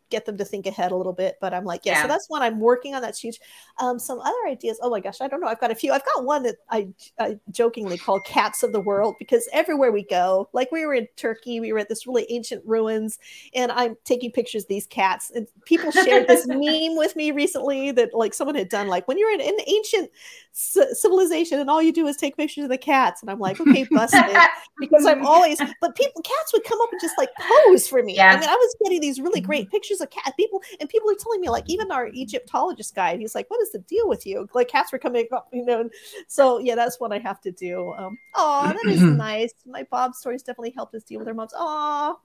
get 0.09 0.25
them 0.25 0.37
to 0.37 0.45
think 0.45 0.65
ahead 0.65 0.91
a 0.91 0.95
little 0.95 1.13
bit. 1.13 1.37
But 1.41 1.53
I'm 1.53 1.65
like, 1.65 1.85
yeah, 1.85 1.93
Yeah. 1.93 2.01
so 2.03 2.07
that's 2.07 2.29
one 2.29 2.41
I'm 2.41 2.59
working 2.59 2.95
on. 2.95 3.01
That's 3.01 3.19
huge. 3.19 3.39
Um, 3.79 3.99
some 3.99 4.19
other 4.19 4.47
ideas. 4.47 4.79
Oh 4.81 4.89
my 4.89 4.99
gosh, 4.99 5.21
I 5.21 5.27
don't 5.27 5.41
know. 5.41 5.47
I've 5.47 5.59
got 5.59 5.71
a 5.71 5.75
few. 5.75 5.93
I've 5.93 6.05
got 6.05 6.25
one 6.25 6.43
that 6.43 6.55
I, 6.69 6.87
I 7.19 7.37
jokingly 7.51 7.97
call 7.97 8.19
"Cats 8.21 8.63
of 8.63 8.71
the 8.71 8.79
World" 8.81 9.15
because 9.19 9.47
everywhere 9.53 9.91
we 9.91 10.03
go, 10.03 10.49
like 10.53 10.71
we 10.71 10.85
were 10.85 10.93
in 10.93 11.07
Turkey, 11.15 11.59
we 11.59 11.73
were 11.73 11.79
at 11.79 11.89
this 11.89 12.07
really 12.07 12.25
ancient 12.29 12.63
ruins, 12.65 13.19
and 13.53 13.71
I'm 13.71 13.95
taking 14.03 14.31
pictures 14.31 14.63
of 14.63 14.69
these 14.69 14.87
cats. 14.87 15.31
And 15.35 15.47
people 15.65 15.91
shared 15.91 16.27
this 16.27 16.47
meme 16.47 16.95
with 16.97 17.15
me 17.15 17.31
recently 17.31 17.91
that 17.91 18.13
like 18.13 18.33
someone 18.33 18.55
had 18.55 18.69
done, 18.69 18.87
like 18.87 19.07
when 19.07 19.17
you're 19.17 19.31
in 19.31 19.41
an 19.41 19.57
ancient 19.67 20.09
c- 20.51 20.93
civilization 20.93 21.59
and 21.59 21.69
all 21.69 21.81
you 21.81 21.93
do 21.93 22.07
is 22.07 22.17
take 22.17 22.35
pictures 22.37 22.63
of 22.63 22.69
the 22.69 22.77
cats. 22.77 23.21
And 23.21 23.29
I'm 23.29 23.39
like, 23.39 23.59
okay, 23.59 23.85
busted 23.91 24.23
because 24.79 25.05
I'm 25.05 25.25
always, 25.25 25.59
but 25.81 25.95
people, 25.95 26.21
cats 26.21 26.53
would 26.53 26.63
come 26.63 26.79
up 26.81 26.89
and 26.91 27.01
just 27.01 27.17
like 27.17 27.29
pose 27.39 27.87
for 27.87 28.01
me. 28.03 28.15
Yeah. 28.15 28.31
I 28.33 28.39
mean, 28.39 28.49
I 28.49 28.55
was 28.55 28.75
getting 28.83 29.01
these 29.01 29.19
really 29.19 29.41
great 29.41 29.69
pictures 29.69 29.96
of 30.01 30.09
cat 30.09 30.33
people, 30.37 30.61
and 30.79 30.89
people 30.89 31.09
are 31.09 31.15
telling 31.15 31.41
me, 31.41 31.49
like, 31.49 31.65
even 31.67 31.91
our 31.91 32.07
Egyptologist 32.07 32.95
guy, 32.95 33.17
he's 33.17 33.35
like, 33.35 33.49
what 33.49 33.61
is 33.61 33.71
the 33.71 33.79
deal 33.79 34.07
with 34.07 34.25
you? 34.25 34.47
Like, 34.53 34.67
cats 34.67 34.91
were 34.91 34.99
coming 34.99 35.27
up, 35.31 35.47
you 35.51 35.65
know. 35.65 35.81
And 35.81 35.91
so, 36.27 36.59
yeah, 36.59 36.75
that's 36.75 36.99
what 36.99 37.11
I 37.11 37.19
have 37.19 37.41
to 37.41 37.51
do. 37.51 37.93
Um, 37.93 38.17
oh, 38.35 38.67
that 38.67 38.91
is 38.91 39.01
nice. 39.01 39.53
My 39.65 39.83
Bob 39.89 40.15
stories 40.15 40.43
definitely 40.43 40.73
helped 40.75 40.95
us 40.95 41.03
deal 41.03 41.19
with 41.19 41.27
our 41.27 41.33
moms. 41.33 41.53
Oh, 41.55 42.19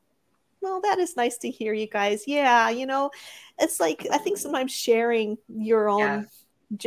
well, 0.63 0.81
that 0.83 0.99
is 0.99 1.17
nice 1.17 1.37
to 1.39 1.51
hear, 1.51 1.75
you 1.75 1.89
guys. 1.89 2.25
Yeah, 2.27 2.71
you 2.71 2.87
know, 2.87 3.11
it's 3.59 3.81
like 3.81 4.07
I 4.13 4.19
think 4.19 4.39
sometimes 4.39 4.73
sharing 4.73 5.37
your 5.49 5.89
own. 5.89 5.99
Yeah. 5.99 6.23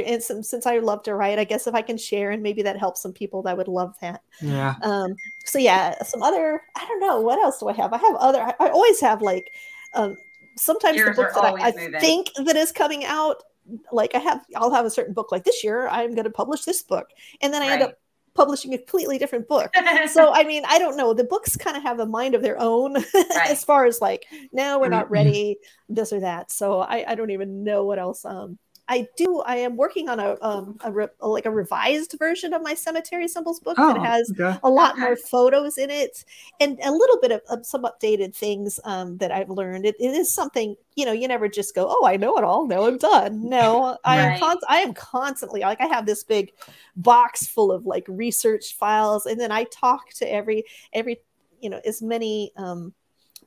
And 0.04 0.24
since, 0.24 0.50
since 0.50 0.66
I 0.66 0.80
love 0.80 1.04
to 1.04 1.14
write, 1.14 1.38
I 1.38 1.44
guess 1.44 1.68
if 1.68 1.76
I 1.76 1.84
can 1.84 1.96
share 1.96 2.32
and 2.32 2.42
maybe 2.42 2.64
that 2.64 2.80
helps 2.80 3.04
some 3.04 3.14
people, 3.14 3.44
that 3.44 3.56
would 3.56 3.68
love 3.68 3.94
that. 4.02 4.24
yeah. 4.42 4.74
Um, 4.82 5.14
so 5.46 5.60
yeah, 5.60 6.02
some 6.02 6.24
other 6.24 6.64
I 6.76 6.86
don't 6.88 7.00
know 7.00 7.22
what 7.22 7.38
else 7.38 7.60
do 7.60 7.68
I 7.68 7.74
have? 7.74 7.94
I 7.94 7.98
have 7.98 8.16
other. 8.16 8.42
I, 8.42 8.56
I 8.60 8.70
always 8.70 9.00
have 9.02 9.22
like 9.22 9.52
um, 9.94 10.18
sometimes 10.58 10.98
Yours 10.98 11.16
the 11.16 11.24
book 11.24 11.36
are 11.38 11.42
that 11.42 11.56
I, 11.62 11.68
I 11.68 11.72
think 11.72 12.32
that 12.46 12.56
is 12.56 12.72
coming 12.72 13.06
out. 13.06 13.44
Like 13.92 14.14
I 14.16 14.20
have, 14.20 14.46
I'll 14.56 14.72
have 14.72 14.86
a 14.86 14.90
certain 14.92 15.14
book. 15.14 15.32
Like 15.32 15.44
this 15.44 15.64
year, 15.64 15.88
I'm 15.88 16.14
going 16.14 16.26
to 16.26 16.30
publish 16.30 16.64
this 16.66 16.84
book, 16.84 17.08
and 17.42 17.54
then 17.54 17.62
I 17.64 17.68
end 17.68 17.82
up 17.82 17.94
publishing 18.36 18.74
a 18.74 18.78
completely 18.78 19.18
different 19.18 19.48
book. 19.48 19.74
so 20.06 20.32
I 20.34 20.44
mean, 20.44 20.64
I 20.68 20.78
don't 20.78 20.98
know. 20.98 21.14
The 21.14 21.24
books 21.24 21.56
kind 21.56 21.76
of 21.76 21.84
have 21.84 22.00
a 22.00 22.06
mind 22.06 22.36
of 22.36 22.42
their 22.42 22.60
own 22.60 22.98
as 23.46 23.64
far 23.64 23.86
as 23.86 24.02
like, 24.02 24.26
no, 24.52 24.80
we're 24.80 24.90
not 24.90 25.08
Mhm. 25.08 25.12
ready, 25.12 25.58
this 25.90 26.14
or 26.14 26.20
that. 26.20 26.52
So 26.52 26.80
I, 26.80 27.06
I 27.12 27.16
don't 27.16 27.32
even 27.32 27.64
know 27.64 27.86
what 27.86 27.98
else. 28.00 28.24
Um, 28.26 28.60
I 28.88 29.08
do. 29.18 29.42
I 29.42 29.58
am 29.58 29.76
working 29.76 30.10
on 30.10 30.20
a 30.20 30.38
um 30.42 30.78
a, 30.84 30.92
re, 30.92 31.08
like 31.20 31.46
a 31.46 31.52
revised 31.52 32.16
version 32.20 32.54
of 32.54 32.62
my 32.62 32.74
cemetery 32.74 33.28
symbols 33.28 33.60
book 33.60 33.76
oh, 33.80 33.94
that 33.94 34.06
has 34.06 34.32
okay. 34.32 34.58
a 34.64 34.70
lot 34.70 35.00
more 35.00 35.16
photos 35.16 35.78
in 35.78 35.90
it 35.90 36.24
and 36.60 36.80
a 36.84 36.92
little 36.92 37.20
bit 37.20 37.32
of, 37.32 37.42
of 37.50 37.66
some 37.66 37.84
updated 37.84 38.36
things 38.36 38.80
um 38.84 39.18
that 39.18 39.32
I've 39.32 39.50
learned. 39.50 39.86
It, 39.86 39.96
it 40.00 40.10
is 40.10 40.32
something 40.32 40.76
you 40.96 41.06
know. 41.06 41.14
You 41.14 41.28
never 41.28 41.48
just 41.48 41.74
go, 41.74 41.88
oh, 41.90 42.06
I 42.06 42.18
know 42.18 42.38
it 42.38 42.44
all. 42.44 42.68
No, 42.68 42.86
I'm 42.86 42.98
done. 42.98 43.50
No, 43.50 43.98
I 44.04 44.18
am. 44.18 44.40
Con- 44.40 44.58
I 44.70 44.78
am 44.78 44.94
constantly 44.94 45.62
like 45.62 45.82
I 45.82 45.88
have 45.88 46.06
this 46.06 46.24
big 46.24 46.52
box 46.96 47.48
full 47.48 47.72
of 47.72 47.86
like 47.86 48.06
research 48.08 48.76
files, 48.76 49.26
and 49.26 49.40
then 49.40 49.52
I 49.52 49.64
talk 49.66 50.12
to 50.16 50.32
every 50.32 50.66
every 50.94 51.22
you 51.60 51.70
know 51.70 51.82
as 51.86 52.02
many 52.02 52.52
um 52.56 52.94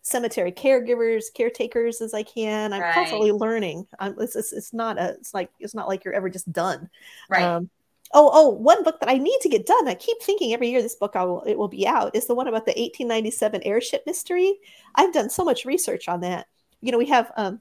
cemetery 0.08 0.52
caregivers, 0.52 1.32
caretakers 1.32 2.00
as 2.00 2.14
I 2.14 2.22
can. 2.22 2.72
I'm 2.72 2.80
right. 2.80 2.94
constantly 2.94 3.32
learning. 3.32 3.86
I'm, 3.98 4.16
it's, 4.18 4.36
it's, 4.36 4.52
it's 4.52 4.72
not 4.72 4.98
a, 4.98 5.10
it's 5.10 5.34
like, 5.34 5.50
it's 5.58 5.74
not 5.74 5.88
like 5.88 6.04
you're 6.04 6.14
ever 6.14 6.28
just 6.28 6.50
done. 6.52 6.88
Right. 7.28 7.42
Um, 7.42 7.70
oh, 8.14 8.30
oh, 8.32 8.48
one 8.48 8.82
book 8.84 9.00
that 9.00 9.10
I 9.10 9.18
need 9.18 9.38
to 9.42 9.48
get 9.48 9.66
done. 9.66 9.88
I 9.88 9.94
keep 9.94 10.20
thinking 10.22 10.52
every 10.52 10.70
year 10.70 10.82
this 10.82 10.96
book 10.96 11.16
I 11.16 11.24
will, 11.24 11.42
it 11.42 11.56
will 11.56 11.68
be 11.68 11.86
out 11.86 12.16
is 12.16 12.26
the 12.26 12.34
one 12.34 12.48
about 12.48 12.66
the 12.66 12.72
1897 12.72 13.62
airship 13.64 14.02
mystery. 14.06 14.58
I've 14.94 15.12
done 15.12 15.30
so 15.30 15.44
much 15.44 15.64
research 15.64 16.08
on 16.08 16.20
that. 16.20 16.46
You 16.80 16.92
know, 16.92 16.98
we 16.98 17.06
have, 17.06 17.30
um, 17.36 17.60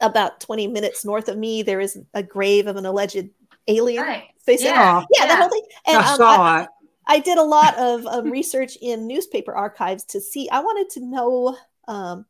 about 0.00 0.40
20 0.40 0.66
minutes 0.66 1.04
north 1.04 1.28
of 1.28 1.38
me, 1.38 1.62
there 1.62 1.80
is 1.80 1.98
a 2.14 2.22
grave 2.22 2.66
of 2.66 2.76
an 2.76 2.86
alleged 2.86 3.28
alien. 3.68 4.02
Right. 4.02 4.24
Facing, 4.44 4.68
yeah, 4.68 5.00
yeah, 5.00 5.04
yeah, 5.18 5.26
that 5.26 5.38
whole 5.40 5.50
thing. 5.50 5.62
And, 5.86 5.98
I 5.98 6.10
um, 6.10 6.16
saw 6.16 6.42
I, 6.42 6.62
it. 6.62 6.68
I 7.08 7.18
did 7.18 7.38
a 7.38 7.42
lot 7.42 7.74
of 7.78 8.06
um, 8.06 8.30
research 8.30 8.76
in 8.80 9.06
newspaper 9.06 9.54
archives 9.54 10.04
to 10.06 10.20
see. 10.20 10.48
I 10.50 10.60
wanted 10.60 10.90
to 10.90 11.04
know 11.04 11.56
um, 11.88 12.26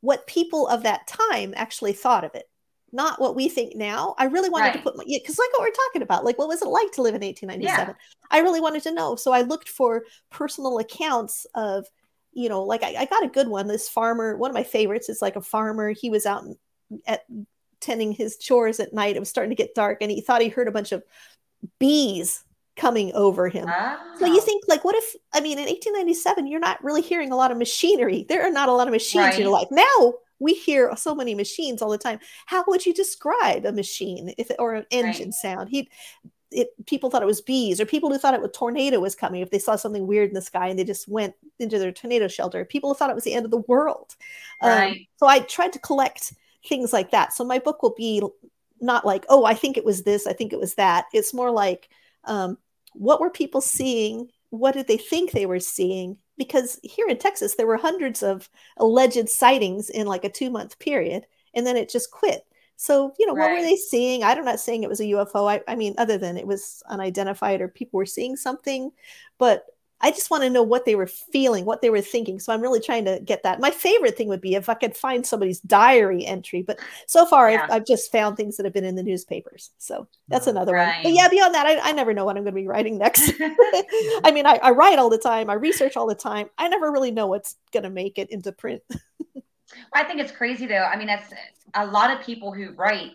what 0.00 0.26
people 0.26 0.66
of 0.66 0.82
that 0.82 1.06
time 1.06 1.52
actually 1.56 1.92
thought 1.92 2.24
of 2.24 2.34
it, 2.34 2.48
not 2.90 3.20
what 3.20 3.36
we 3.36 3.48
think 3.48 3.76
now. 3.76 4.14
I 4.18 4.24
really 4.24 4.48
wanted 4.48 4.68
right. 4.68 4.72
to 4.74 4.82
put 4.82 4.96
my 4.96 5.04
because, 5.06 5.38
like 5.38 5.52
what 5.52 5.60
we're 5.60 5.86
talking 5.86 6.02
about, 6.02 6.24
like 6.24 6.38
what 6.38 6.48
was 6.48 6.62
it 6.62 6.68
like 6.68 6.90
to 6.92 7.02
live 7.02 7.14
in 7.14 7.20
1897? 7.20 7.88
Yeah. 7.88 7.94
I 8.30 8.40
really 8.40 8.60
wanted 8.60 8.82
to 8.84 8.94
know, 8.94 9.14
so 9.14 9.32
I 9.32 9.42
looked 9.42 9.68
for 9.68 10.04
personal 10.30 10.78
accounts 10.78 11.46
of, 11.54 11.86
you 12.32 12.48
know, 12.48 12.62
like 12.62 12.82
I, 12.82 12.94
I 12.98 13.04
got 13.04 13.24
a 13.24 13.28
good 13.28 13.48
one. 13.48 13.68
This 13.68 13.88
farmer, 13.88 14.36
one 14.36 14.50
of 14.50 14.54
my 14.54 14.64
favorites, 14.64 15.08
is 15.08 15.22
like 15.22 15.36
a 15.36 15.42
farmer. 15.42 15.90
He 15.90 16.10
was 16.10 16.24
out 16.24 16.44
at 17.06 17.24
tending 17.80 18.12
his 18.12 18.38
chores 18.38 18.80
at 18.80 18.94
night. 18.94 19.16
It 19.16 19.20
was 19.20 19.28
starting 19.28 19.50
to 19.50 19.62
get 19.62 19.74
dark, 19.74 19.98
and 20.00 20.10
he 20.10 20.22
thought 20.22 20.40
he 20.40 20.48
heard 20.48 20.68
a 20.68 20.72
bunch 20.72 20.92
of 20.92 21.02
bees 21.78 22.44
coming 22.78 23.12
over 23.14 23.48
him. 23.48 23.68
So 24.18 24.26
you 24.26 24.40
think 24.40 24.64
like 24.68 24.84
what 24.84 24.94
if 24.94 25.16
I 25.34 25.40
mean 25.40 25.58
in 25.58 25.66
1897 25.66 26.46
you're 26.46 26.60
not 26.60 26.82
really 26.82 27.02
hearing 27.02 27.32
a 27.32 27.36
lot 27.36 27.50
of 27.50 27.58
machinery. 27.58 28.24
There 28.28 28.42
are 28.46 28.50
not 28.50 28.68
a 28.68 28.72
lot 28.72 28.86
of 28.86 28.92
machines 28.92 29.24
right. 29.24 29.34
in 29.34 29.42
your 29.42 29.50
life. 29.50 29.68
Now 29.70 30.14
we 30.38 30.54
hear 30.54 30.94
so 30.96 31.14
many 31.14 31.34
machines 31.34 31.82
all 31.82 31.90
the 31.90 31.98
time. 31.98 32.20
How 32.46 32.64
would 32.68 32.86
you 32.86 32.94
describe 32.94 33.66
a 33.66 33.72
machine 33.72 34.32
if 34.38 34.50
or 34.58 34.74
an 34.74 34.86
engine 34.90 35.26
right. 35.26 35.34
sound? 35.34 35.68
He 35.68 35.90
it 36.50 36.68
people 36.86 37.10
thought 37.10 37.22
it 37.22 37.26
was 37.26 37.42
bees 37.42 37.80
or 37.80 37.84
people 37.84 38.10
who 38.10 38.18
thought 38.18 38.32
it 38.32 38.40
was 38.40 38.50
tornado 38.54 39.00
was 39.00 39.14
coming 39.14 39.42
if 39.42 39.50
they 39.50 39.58
saw 39.58 39.76
something 39.76 40.06
weird 40.06 40.28
in 40.28 40.34
the 40.34 40.40
sky 40.40 40.68
and 40.68 40.78
they 40.78 40.84
just 40.84 41.06
went 41.06 41.34
into 41.58 41.78
their 41.78 41.92
tornado 41.92 42.28
shelter. 42.28 42.64
People 42.64 42.94
thought 42.94 43.10
it 43.10 43.14
was 43.14 43.24
the 43.24 43.34
end 43.34 43.44
of 43.44 43.50
the 43.50 43.64
world. 43.68 44.16
Um, 44.62 44.70
right. 44.70 44.92
Um, 44.92 45.06
so 45.16 45.26
I 45.26 45.40
tried 45.40 45.74
to 45.74 45.78
collect 45.78 46.32
things 46.66 46.92
like 46.92 47.10
that. 47.10 47.32
So 47.32 47.44
my 47.44 47.58
book 47.58 47.82
will 47.82 47.94
be 47.94 48.22
not 48.80 49.04
like, 49.04 49.26
oh, 49.28 49.44
I 49.44 49.54
think 49.54 49.76
it 49.76 49.84
was 49.84 50.02
this, 50.02 50.26
I 50.26 50.32
think 50.32 50.52
it 50.52 50.60
was 50.60 50.74
that. 50.74 51.06
It's 51.12 51.34
more 51.34 51.50
like 51.50 51.88
um, 52.24 52.58
what 52.94 53.20
were 53.20 53.30
people 53.30 53.60
seeing? 53.60 54.28
What 54.50 54.74
did 54.74 54.86
they 54.86 54.96
think 54.96 55.30
they 55.30 55.46
were 55.46 55.60
seeing? 55.60 56.16
Because 56.36 56.78
here 56.82 57.06
in 57.08 57.18
Texas, 57.18 57.54
there 57.54 57.66
were 57.66 57.76
hundreds 57.76 58.22
of 58.22 58.48
alleged 58.76 59.28
sightings 59.28 59.90
in 59.90 60.06
like 60.06 60.24
a 60.24 60.30
two 60.30 60.50
month 60.50 60.78
period, 60.78 61.26
and 61.54 61.66
then 61.66 61.76
it 61.76 61.90
just 61.90 62.10
quit. 62.10 62.44
So, 62.76 63.12
you 63.18 63.26
know, 63.26 63.34
right. 63.34 63.50
what 63.50 63.56
were 63.56 63.62
they 63.62 63.74
seeing? 63.74 64.22
I'm 64.22 64.44
not 64.44 64.60
saying 64.60 64.84
it 64.84 64.88
was 64.88 65.00
a 65.00 65.04
UFO. 65.04 65.50
I, 65.50 65.60
I 65.66 65.74
mean, 65.74 65.96
other 65.98 66.16
than 66.16 66.36
it 66.36 66.46
was 66.46 66.80
unidentified 66.88 67.60
or 67.60 67.66
people 67.66 67.98
were 67.98 68.06
seeing 68.06 68.36
something, 68.36 68.92
but 69.36 69.64
I 70.00 70.10
just 70.12 70.30
want 70.30 70.44
to 70.44 70.50
know 70.50 70.62
what 70.62 70.84
they 70.84 70.94
were 70.94 71.08
feeling, 71.08 71.64
what 71.64 71.82
they 71.82 71.90
were 71.90 72.00
thinking. 72.00 72.38
So 72.38 72.52
I'm 72.52 72.60
really 72.60 72.80
trying 72.80 73.04
to 73.06 73.20
get 73.20 73.42
that. 73.42 73.58
My 73.58 73.70
favorite 73.70 74.16
thing 74.16 74.28
would 74.28 74.40
be 74.40 74.54
if 74.54 74.68
I 74.68 74.74
could 74.74 74.96
find 74.96 75.26
somebody's 75.26 75.60
diary 75.60 76.24
entry, 76.24 76.62
but 76.62 76.78
so 77.06 77.26
far 77.26 77.50
yeah. 77.50 77.64
I've, 77.64 77.70
I've, 77.70 77.86
just 77.86 78.12
found 78.12 78.36
things 78.36 78.56
that 78.56 78.64
have 78.64 78.72
been 78.72 78.84
in 78.84 78.94
the 78.94 79.02
newspapers. 79.02 79.70
So 79.78 80.06
that's 80.28 80.46
mm, 80.46 80.50
another 80.50 80.74
right. 80.74 80.96
one. 80.96 81.02
But 81.04 81.12
yeah, 81.14 81.28
beyond 81.28 81.54
that, 81.54 81.66
I, 81.66 81.78
I, 81.80 81.92
never 81.92 82.14
know 82.14 82.24
what 82.24 82.36
I'm 82.36 82.44
going 82.44 82.54
to 82.54 82.60
be 82.60 82.68
writing 82.68 82.98
next. 82.98 83.32
I 83.40 84.30
mean, 84.32 84.46
I, 84.46 84.60
I, 84.62 84.70
write 84.70 84.98
all 84.98 85.10
the 85.10 85.18
time, 85.18 85.50
I 85.50 85.54
research 85.54 85.96
all 85.96 86.06
the 86.06 86.14
time. 86.14 86.48
I 86.58 86.68
never 86.68 86.92
really 86.92 87.10
know 87.10 87.26
what's 87.26 87.56
going 87.72 87.84
to 87.84 87.90
make 87.90 88.18
it 88.18 88.30
into 88.30 88.52
print. 88.52 88.82
I 89.92 90.04
think 90.04 90.20
it's 90.20 90.32
crazy 90.32 90.66
though. 90.66 90.84
I 90.84 90.96
mean, 90.96 91.08
that's 91.08 91.32
a 91.74 91.86
lot 91.86 92.10
of 92.10 92.24
people 92.24 92.52
who 92.52 92.72
write 92.72 93.12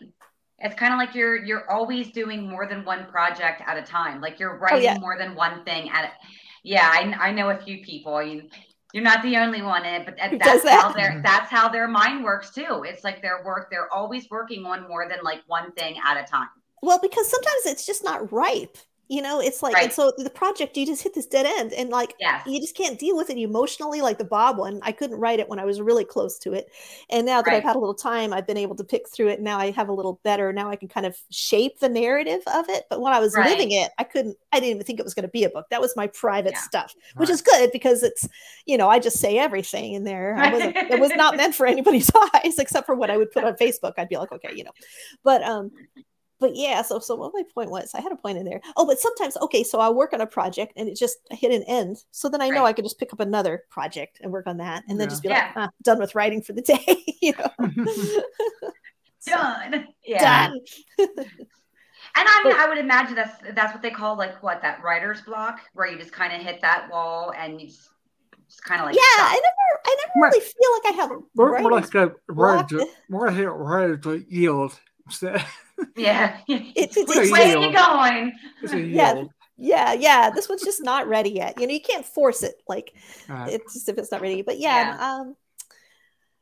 it's 0.59 0.75
kind 0.75 0.93
of 0.93 0.97
like 0.97 1.13
you're 1.13 1.43
you're 1.43 1.69
always 1.69 2.11
doing 2.11 2.47
more 2.47 2.67
than 2.67 2.85
one 2.85 3.05
project 3.07 3.61
at 3.65 3.75
a 3.75 3.81
time 3.81 4.21
like 4.21 4.39
you're 4.39 4.57
writing 4.59 4.87
oh, 4.87 4.93
yeah. 4.93 4.99
more 4.99 5.17
than 5.17 5.35
one 5.35 5.63
thing 5.65 5.89
at 5.89 6.05
a 6.05 6.11
yeah, 6.63 6.89
I, 6.91 7.29
I 7.29 7.31
know 7.31 7.49
a 7.49 7.57
few 7.57 7.83
people. 7.83 8.23
You, 8.23 8.43
you're 8.93 9.03
not 9.03 9.21
the 9.21 9.37
only 9.37 9.61
one 9.61 9.85
eh, 9.85 9.95
in 9.95 10.01
it, 10.01 10.05
but 10.05 10.15
that's 10.39 10.63
that? 10.63 10.81
how 10.81 10.93
their 10.93 11.21
that's 11.23 11.49
how 11.49 11.67
their 11.67 11.87
mind 11.87 12.23
works 12.23 12.51
too. 12.51 12.83
It's 12.87 13.03
like 13.03 13.21
their 13.21 13.43
work; 13.43 13.69
they're 13.69 13.91
always 13.91 14.29
working 14.29 14.65
on 14.65 14.87
more 14.87 15.07
than 15.09 15.19
like 15.23 15.41
one 15.47 15.71
thing 15.73 15.95
at 16.05 16.17
a 16.17 16.23
time. 16.25 16.47
Well, 16.81 16.99
because 17.01 17.29
sometimes 17.29 17.65
it's 17.65 17.85
just 17.85 18.03
not 18.03 18.31
ripe 18.31 18.77
you 19.09 19.21
know 19.21 19.41
it's 19.41 19.61
like 19.61 19.73
right. 19.75 19.85
and 19.85 19.93
so 19.93 20.13
the 20.17 20.29
project 20.29 20.77
you 20.77 20.85
just 20.85 21.03
hit 21.03 21.13
this 21.13 21.25
dead 21.25 21.45
end 21.45 21.73
and 21.73 21.89
like 21.89 22.15
yes. 22.19 22.41
you 22.47 22.59
just 22.59 22.75
can't 22.75 22.97
deal 22.97 23.17
with 23.17 23.29
it 23.29 23.37
emotionally 23.37 24.01
like 24.01 24.17
the 24.17 24.23
bob 24.23 24.57
one 24.57 24.79
i 24.83 24.91
couldn't 24.91 25.19
write 25.19 25.39
it 25.39 25.49
when 25.49 25.59
i 25.59 25.65
was 25.65 25.81
really 25.81 26.05
close 26.05 26.39
to 26.39 26.53
it 26.53 26.71
and 27.09 27.25
now 27.25 27.41
that 27.41 27.51
right. 27.51 27.57
i've 27.57 27.63
had 27.63 27.75
a 27.75 27.79
little 27.79 27.93
time 27.93 28.31
i've 28.31 28.47
been 28.47 28.57
able 28.57 28.75
to 28.75 28.83
pick 28.83 29.09
through 29.09 29.27
it 29.27 29.41
now 29.41 29.57
i 29.59 29.71
have 29.71 29.89
a 29.89 29.93
little 29.93 30.19
better 30.23 30.53
now 30.53 30.69
i 30.69 30.75
can 30.75 30.87
kind 30.87 31.05
of 31.05 31.17
shape 31.29 31.79
the 31.79 31.89
narrative 31.89 32.41
of 32.47 32.65
it 32.69 32.85
but 32.89 33.01
when 33.01 33.13
i 33.13 33.19
was 33.19 33.35
right. 33.35 33.49
living 33.49 33.71
it 33.71 33.91
i 33.97 34.03
couldn't 34.03 34.37
i 34.53 34.59
didn't 34.59 34.75
even 34.75 34.83
think 34.83 34.99
it 34.99 35.05
was 35.05 35.13
going 35.13 35.23
to 35.23 35.31
be 35.31 35.43
a 35.43 35.49
book 35.49 35.65
that 35.69 35.81
was 35.81 35.95
my 35.97 36.07
private 36.07 36.53
yeah. 36.53 36.61
stuff 36.61 36.95
which 37.17 37.29
is 37.29 37.41
good 37.41 37.71
because 37.73 38.03
it's 38.03 38.27
you 38.65 38.77
know 38.77 38.89
i 38.89 38.99
just 38.99 39.19
say 39.19 39.37
everything 39.37 39.93
in 39.93 40.05
there 40.05 40.35
it 40.39 40.99
was 40.99 41.11
not 41.15 41.35
meant 41.37 41.53
for 41.53 41.65
anybody's 41.65 42.09
eyes 42.33 42.57
except 42.57 42.85
for 42.85 42.95
what 42.95 43.09
i 43.09 43.17
would 43.17 43.31
put 43.31 43.43
on 43.43 43.53
facebook 43.55 43.93
i'd 43.97 44.09
be 44.09 44.17
like 44.17 44.31
okay 44.31 44.51
you 44.55 44.63
know 44.63 44.71
but 45.23 45.43
um 45.43 45.71
but 46.43 46.57
yeah, 46.57 46.81
so 46.81 46.99
so 46.99 47.15
what 47.15 47.31
my 47.33 47.43
point 47.53 47.71
was, 47.71 47.95
I 47.95 48.01
had 48.01 48.11
a 48.11 48.17
point 48.17 48.37
in 48.37 48.43
there. 48.43 48.59
Oh, 48.75 48.85
but 48.85 48.99
sometimes 48.99 49.37
okay, 49.37 49.63
so 49.63 49.79
I'll 49.79 49.95
work 49.95 50.11
on 50.11 50.19
a 50.19 50.27
project 50.27 50.73
and 50.75 50.89
it 50.89 50.97
just 50.97 51.19
hit 51.31 51.53
an 51.53 51.63
end. 51.69 52.03
So 52.11 52.27
then 52.27 52.41
I 52.41 52.49
know 52.49 52.63
right. 52.63 52.67
I 52.67 52.73
can 52.73 52.83
just 52.83 52.99
pick 52.99 53.13
up 53.13 53.21
another 53.21 53.63
project 53.69 54.19
and 54.21 54.29
work 54.29 54.45
on 54.45 54.57
that, 54.57 54.83
and 54.89 54.99
then 54.99 55.05
yeah. 55.05 55.09
just 55.09 55.23
be 55.23 55.29
yeah. 55.29 55.51
like, 55.55 55.69
ah, 55.69 55.69
done 55.83 55.99
with 55.99 56.15
writing 56.15 56.41
for 56.41 56.51
the 56.51 56.61
day. 56.61 56.83
you 57.21 57.31
know, 57.31 57.49
done. 59.25 59.87
Yeah. 60.05 60.49
Done. 60.49 60.59
and 60.99 61.07
I 62.17 62.41
mean, 62.43 62.57
I 62.57 62.65
would 62.67 62.77
imagine 62.77 63.15
that's 63.15 63.41
that's 63.53 63.71
what 63.73 63.81
they 63.81 63.91
call 63.91 64.17
like 64.17 64.43
what 64.43 64.61
that 64.63 64.83
writer's 64.83 65.21
block, 65.21 65.61
where 65.71 65.89
you 65.89 65.97
just 65.97 66.11
kind 66.11 66.33
of 66.33 66.45
hit 66.45 66.59
that 66.59 66.89
wall 66.91 67.31
and 67.37 67.61
you 67.61 67.67
just, 67.67 67.89
just 68.49 68.65
kind 68.65 68.81
of 68.81 68.87
like 68.87 68.95
yeah. 68.95 69.01
Stop. 69.13 69.31
I 69.31 69.35
never, 69.35 69.81
I 69.85 69.95
never 69.95 70.27
really 70.27 70.41
feel 70.41 70.71
like 70.73 70.93
I 70.93 70.95
have. 70.97 71.09
More, 71.37 71.59
more 71.61 71.71
like 71.71 71.95
a 71.95 72.11
writer, 72.27 72.81
more 73.07 73.27
like 73.31 73.37
a 73.37 73.49
writer 73.49 74.17
yield. 74.27 74.77
Yeah. 75.95 76.37
It's, 76.47 76.97
it's, 76.97 77.15
it's 77.15 77.31
where 77.31 77.57
are 77.57 77.61
you 77.61 77.73
going? 77.73 78.91
yeah. 78.93 79.23
Yeah, 79.55 79.93
yeah. 79.93 80.29
This 80.31 80.49
one's 80.49 80.63
just 80.63 80.83
not 80.83 81.07
ready 81.07 81.29
yet. 81.29 81.59
You 81.59 81.67
know, 81.67 81.73
you 81.73 81.81
can't 81.81 82.05
force 82.05 82.41
it. 82.43 82.55
Like 82.67 82.93
right. 83.29 83.53
it's 83.53 83.73
just 83.73 83.87
if 83.87 83.97
it's 83.97 84.11
not 84.11 84.21
ready. 84.21 84.41
But 84.41 84.59
yeah, 84.59 84.95
yeah. 84.97 85.15
um 85.19 85.35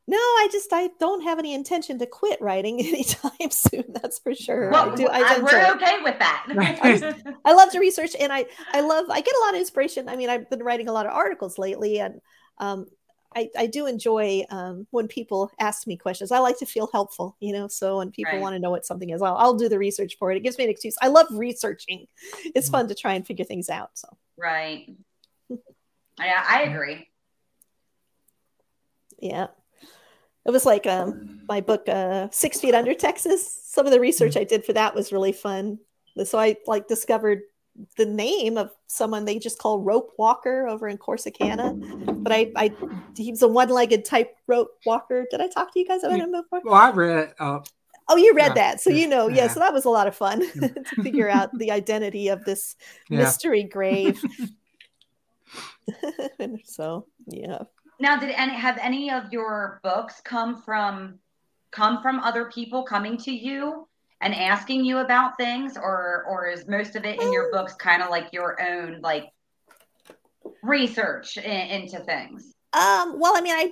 no, 0.08 0.18
I 0.18 0.50
just 0.52 0.74
I 0.74 0.90
don't 1.00 1.22
have 1.24 1.40
any 1.40 1.54
intention 1.54 2.00
to 2.00 2.06
quit 2.06 2.42
writing 2.42 2.80
anytime 2.86 3.52
soon. 3.52 3.86
That's 3.90 4.20
for 4.20 4.34
sure. 4.34 4.70
Well, 4.70 4.92
I 4.92 4.96
do, 4.96 5.08
I 5.08 5.40
we're 5.40 5.74
okay 5.76 6.04
with 6.04 6.20
that. 6.20 6.48
I, 6.50 7.34
I, 7.46 7.54
love 7.54 7.72
to 7.72 7.80
research, 7.80 8.16
and 8.20 8.34
I 8.34 8.46
I 8.74 8.82
love 8.82 9.06
I 9.10 9.22
get 9.22 9.36
a 9.36 9.46
lot 9.46 9.54
of 9.54 9.60
inspiration. 9.60 10.10
I 10.10 10.16
mean, 10.16 10.30
I've 10.30 10.50
been 10.50 10.64
writing 10.64 10.90
a 10.90 10.92
lot 10.92 11.06
of 11.06 11.14
articles 11.14 11.58
lately, 11.58 12.00
and 12.00 12.20
um, 12.58 12.88
I, 13.36 13.50
I 13.58 13.68
do 13.68 13.86
enjoy 13.88 14.44
um, 14.50 14.88
when 14.92 15.08
people 15.08 15.52
ask 15.60 15.88
me 15.88 15.96
questions. 15.96 16.32
I 16.32 16.40
like 16.40 16.60
to 16.60 16.66
feel 16.66 16.90
helpful, 16.92 17.38
you 17.40 17.54
know. 17.54 17.68
So 17.68 17.98
when 17.98 18.12
people 18.12 18.34
right. 18.34 18.42
want 18.42 18.56
to 18.56 18.60
know 18.60 18.70
what 18.70 18.86
something 18.86 19.10
is, 19.10 19.22
I'll, 19.22 19.38
I'll 19.38 19.54
do 19.54 19.70
the 19.70 19.80
research 19.80 20.18
for 20.18 20.32
it. 20.32 20.38
It 20.38 20.42
gives 20.42 20.58
me 20.58 20.66
an 20.66 20.70
excuse. 20.70 20.96
I 21.02 21.08
love 21.08 21.28
researching. 21.32 22.08
It's 22.44 22.68
mm-hmm. 22.68 22.72
fun 22.72 22.88
to 22.90 22.96
try 22.96 23.14
and 23.14 23.26
figure 23.26 23.46
things 23.46 23.70
out. 23.70 23.92
So 23.94 24.10
right. 24.38 24.94
yeah, 25.50 26.46
I 26.48 26.64
agree. 26.64 27.08
Yeah, 29.20 29.48
it 30.46 30.52
was 30.52 30.66
like 30.66 30.88
um, 30.88 31.42
my 31.48 31.62
book, 31.62 31.88
uh, 31.88 32.28
Six 32.32 32.60
Feet 32.60 32.76
Under 32.76 32.94
Texas. 32.94 33.62
Some 33.64 33.86
of 33.86 33.92
the 33.94 34.00
research 34.00 34.32
mm-hmm. 34.32 34.42
I 34.42 34.46
did 34.46 34.66
for 34.66 34.74
that 34.74 34.96
was 34.96 35.14
really 35.14 35.32
fun. 35.32 35.80
So 36.26 36.38
I 36.38 36.58
like 36.68 36.88
discovered 36.88 37.44
the 37.98 38.06
name 38.06 38.58
of 38.58 38.72
someone 38.88 39.26
they 39.26 39.40
just 39.40 39.60
call 39.60 39.80
rope 39.80 40.14
walker 40.18 40.68
over 40.68 40.88
in 40.88 40.98
Corsicana. 40.98 42.24
But 42.24 42.32
I, 42.32 42.52
I 42.56 42.74
he 43.16 43.32
was 43.32 43.42
a 43.42 43.48
one-legged 43.48 44.06
type 44.06 44.36
rope 44.48 44.70
walker. 44.86 45.26
Did 45.30 45.42
I 45.42 45.48
talk 45.48 45.74
to 45.74 45.80
you 45.80 45.88
guys 45.88 46.04
about 46.04 46.20
him 46.20 46.32
before? 46.32 46.62
Well, 46.64 46.76
I 46.76 46.92
read 46.92 47.18
it. 47.18 47.36
Uh, 47.40 47.60
oh, 48.08 48.18
you 48.18 48.34
read 48.34 48.50
yeah, 48.50 48.54
that, 48.54 48.82
so 48.82 48.90
you 48.90 49.08
know. 49.08 49.28
Yeah. 49.28 49.44
yeah. 49.44 49.48
so 49.48 49.60
that 49.60 49.74
was 49.74 49.86
a 49.86 49.90
lot 49.90 50.08
of 50.08 50.16
fun 50.16 50.42
to 50.60 51.04
figure 51.04 51.30
out 51.30 51.58
the 51.58 51.72
identity 51.72 52.28
of 52.30 52.44
this 52.46 52.76
yeah. 53.10 53.20
mystery 53.20 53.64
grave. 53.64 54.22
so 56.64 57.06
yeah. 57.28 57.60
Now, 58.00 58.18
did 58.18 58.32
any 58.32 58.56
have 58.56 58.78
any 58.82 59.12
of 59.12 59.32
your 59.32 59.80
books 59.84 60.22
come 60.24 60.62
from 60.62 61.20
come 61.72 62.02
from 62.02 62.20
other 62.20 62.46
people 62.46 62.84
coming 62.84 63.18
to 63.18 63.32
you 63.32 63.88
and 64.22 64.36
asking 64.36 64.86
you 64.86 65.00
about 65.00 65.38
things, 65.38 65.78
or 65.78 66.26
or 66.30 66.48
is 66.48 66.68
most 66.68 66.96
of 66.96 67.06
it 67.06 67.22
in 67.22 67.34
your 67.34 67.52
books 67.52 67.74
kind 67.74 68.02
of 68.02 68.10
like 68.10 68.32
your 68.32 68.62
own 68.62 69.00
like 69.02 69.30
research 70.64 71.38
in, 71.38 71.44
into 71.44 72.00
things? 72.00 72.54
Um, 72.74 73.20
well, 73.20 73.36
I 73.36 73.42
mean, 73.42 73.54
I 73.54 73.72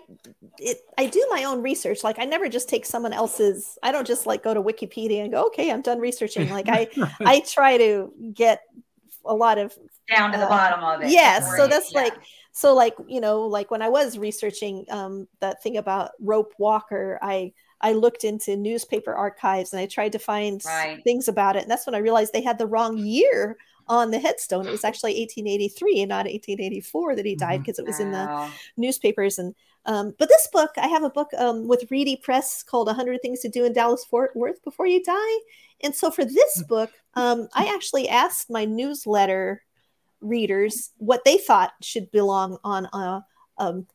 it, 0.57 0.79
I 0.97 1.05
do 1.05 1.25
my 1.29 1.45
own 1.45 1.61
research. 1.61 2.03
Like 2.03 2.19
I 2.19 2.25
never 2.25 2.49
just 2.49 2.67
take 2.67 2.85
someone 2.85 3.13
else's. 3.13 3.77
I 3.81 3.93
don't 3.93 4.05
just 4.05 4.25
like 4.25 4.43
go 4.43 4.53
to 4.53 4.61
Wikipedia 4.61 5.23
and 5.23 5.31
go, 5.31 5.45
okay, 5.47 5.71
I'm 5.71 5.81
done 5.81 5.99
researching. 5.99 6.49
Like 6.59 6.67
I 6.67 6.87
I 7.21 7.41
try 7.41 7.77
to 7.77 8.11
get 8.33 8.61
a 9.25 9.33
lot 9.33 9.57
of 9.57 9.77
down 10.13 10.31
to 10.31 10.37
the 10.37 10.45
uh, 10.45 10.49
bottom 10.49 10.83
of 10.83 11.01
it. 11.01 11.11
Yes, 11.11 11.49
so 11.55 11.67
that's 11.67 11.93
yeah. 11.93 12.01
like 12.01 12.13
so 12.51 12.73
like 12.73 12.95
you 13.07 13.21
know 13.21 13.43
like 13.43 13.71
when 13.71 13.81
I 13.81 13.87
was 13.87 14.17
researching 14.17 14.85
um, 14.89 15.27
that 15.39 15.63
thing 15.63 15.77
about 15.77 16.11
Rope 16.19 16.53
Walker, 16.57 17.19
I 17.21 17.53
I 17.81 17.93
looked 17.93 18.23
into 18.23 18.55
newspaper 18.57 19.13
archives 19.13 19.73
and 19.73 19.79
I 19.79 19.85
tried 19.85 20.11
to 20.13 20.19
find 20.19 20.61
Right. 20.65 21.01
things 21.03 21.27
about 21.27 21.55
it, 21.55 21.63
and 21.63 21.71
that's 21.71 21.85
when 21.85 21.95
I 21.95 21.99
realized 21.99 22.33
they 22.33 22.41
had 22.41 22.57
the 22.57 22.67
wrong 22.67 22.97
year 22.97 23.57
on 23.87 24.11
the 24.11 24.19
headstone. 24.19 24.67
It 24.67 24.71
was 24.71 24.83
actually 24.83 25.19
1883 25.19 26.01
and 26.01 26.09
not 26.09 26.27
1884 26.27 27.15
that 27.15 27.25
he 27.25 27.35
died 27.35 27.61
Mhm. 27.61 27.63
because 27.63 27.79
it 27.79 27.85
was 27.87 27.99
in 27.99 28.11
the 28.11 28.27
newspapers 28.77 29.39
and 29.39 29.55
um, 29.85 30.13
but 30.19 30.27
this 30.29 30.47
book 30.51 30.71
i 30.77 30.87
have 30.87 31.03
a 31.03 31.09
book 31.09 31.29
um, 31.37 31.67
with 31.67 31.89
reedy 31.89 32.15
press 32.17 32.61
called 32.63 32.87
100 32.87 33.21
things 33.21 33.39
to 33.39 33.49
do 33.49 33.63
in 33.65 33.71
dallas 33.73 34.03
fort 34.05 34.35
worth 34.35 34.61
before 34.63 34.85
you 34.85 35.01
die 35.01 35.37
and 35.81 35.95
so 35.95 36.11
for 36.11 36.25
this 36.25 36.61
book 36.67 36.91
um, 37.15 37.47
i 37.53 37.65
actually 37.73 38.07
asked 38.09 38.49
my 38.49 38.65
newsletter 38.65 39.63
readers 40.21 40.91
what 40.97 41.23
they 41.23 41.37
thought 41.37 41.71
should 41.81 42.11
belong 42.11 42.57
on 42.63 42.85
a, 42.93 43.25
um, 43.57 43.87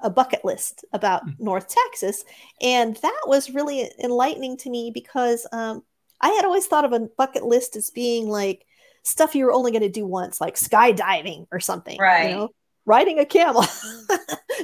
a 0.00 0.10
bucket 0.10 0.44
list 0.44 0.84
about 0.92 1.22
north 1.38 1.68
texas 1.68 2.24
and 2.60 2.96
that 2.96 3.20
was 3.26 3.50
really 3.50 3.90
enlightening 4.02 4.56
to 4.56 4.70
me 4.70 4.90
because 4.92 5.46
um, 5.52 5.82
i 6.20 6.28
had 6.30 6.44
always 6.44 6.66
thought 6.66 6.84
of 6.84 6.92
a 6.92 7.00
bucket 7.16 7.44
list 7.44 7.76
as 7.76 7.90
being 7.90 8.28
like 8.28 8.64
stuff 9.02 9.34
you 9.34 9.44
were 9.44 9.52
only 9.52 9.70
going 9.70 9.82
to 9.82 9.88
do 9.88 10.06
once 10.06 10.40
like 10.40 10.54
skydiving 10.56 11.46
or 11.50 11.60
something 11.60 11.98
Right. 11.98 12.30
you 12.30 12.36
know 12.36 12.48
riding 12.84 13.18
a 13.18 13.26
camel. 13.26 13.64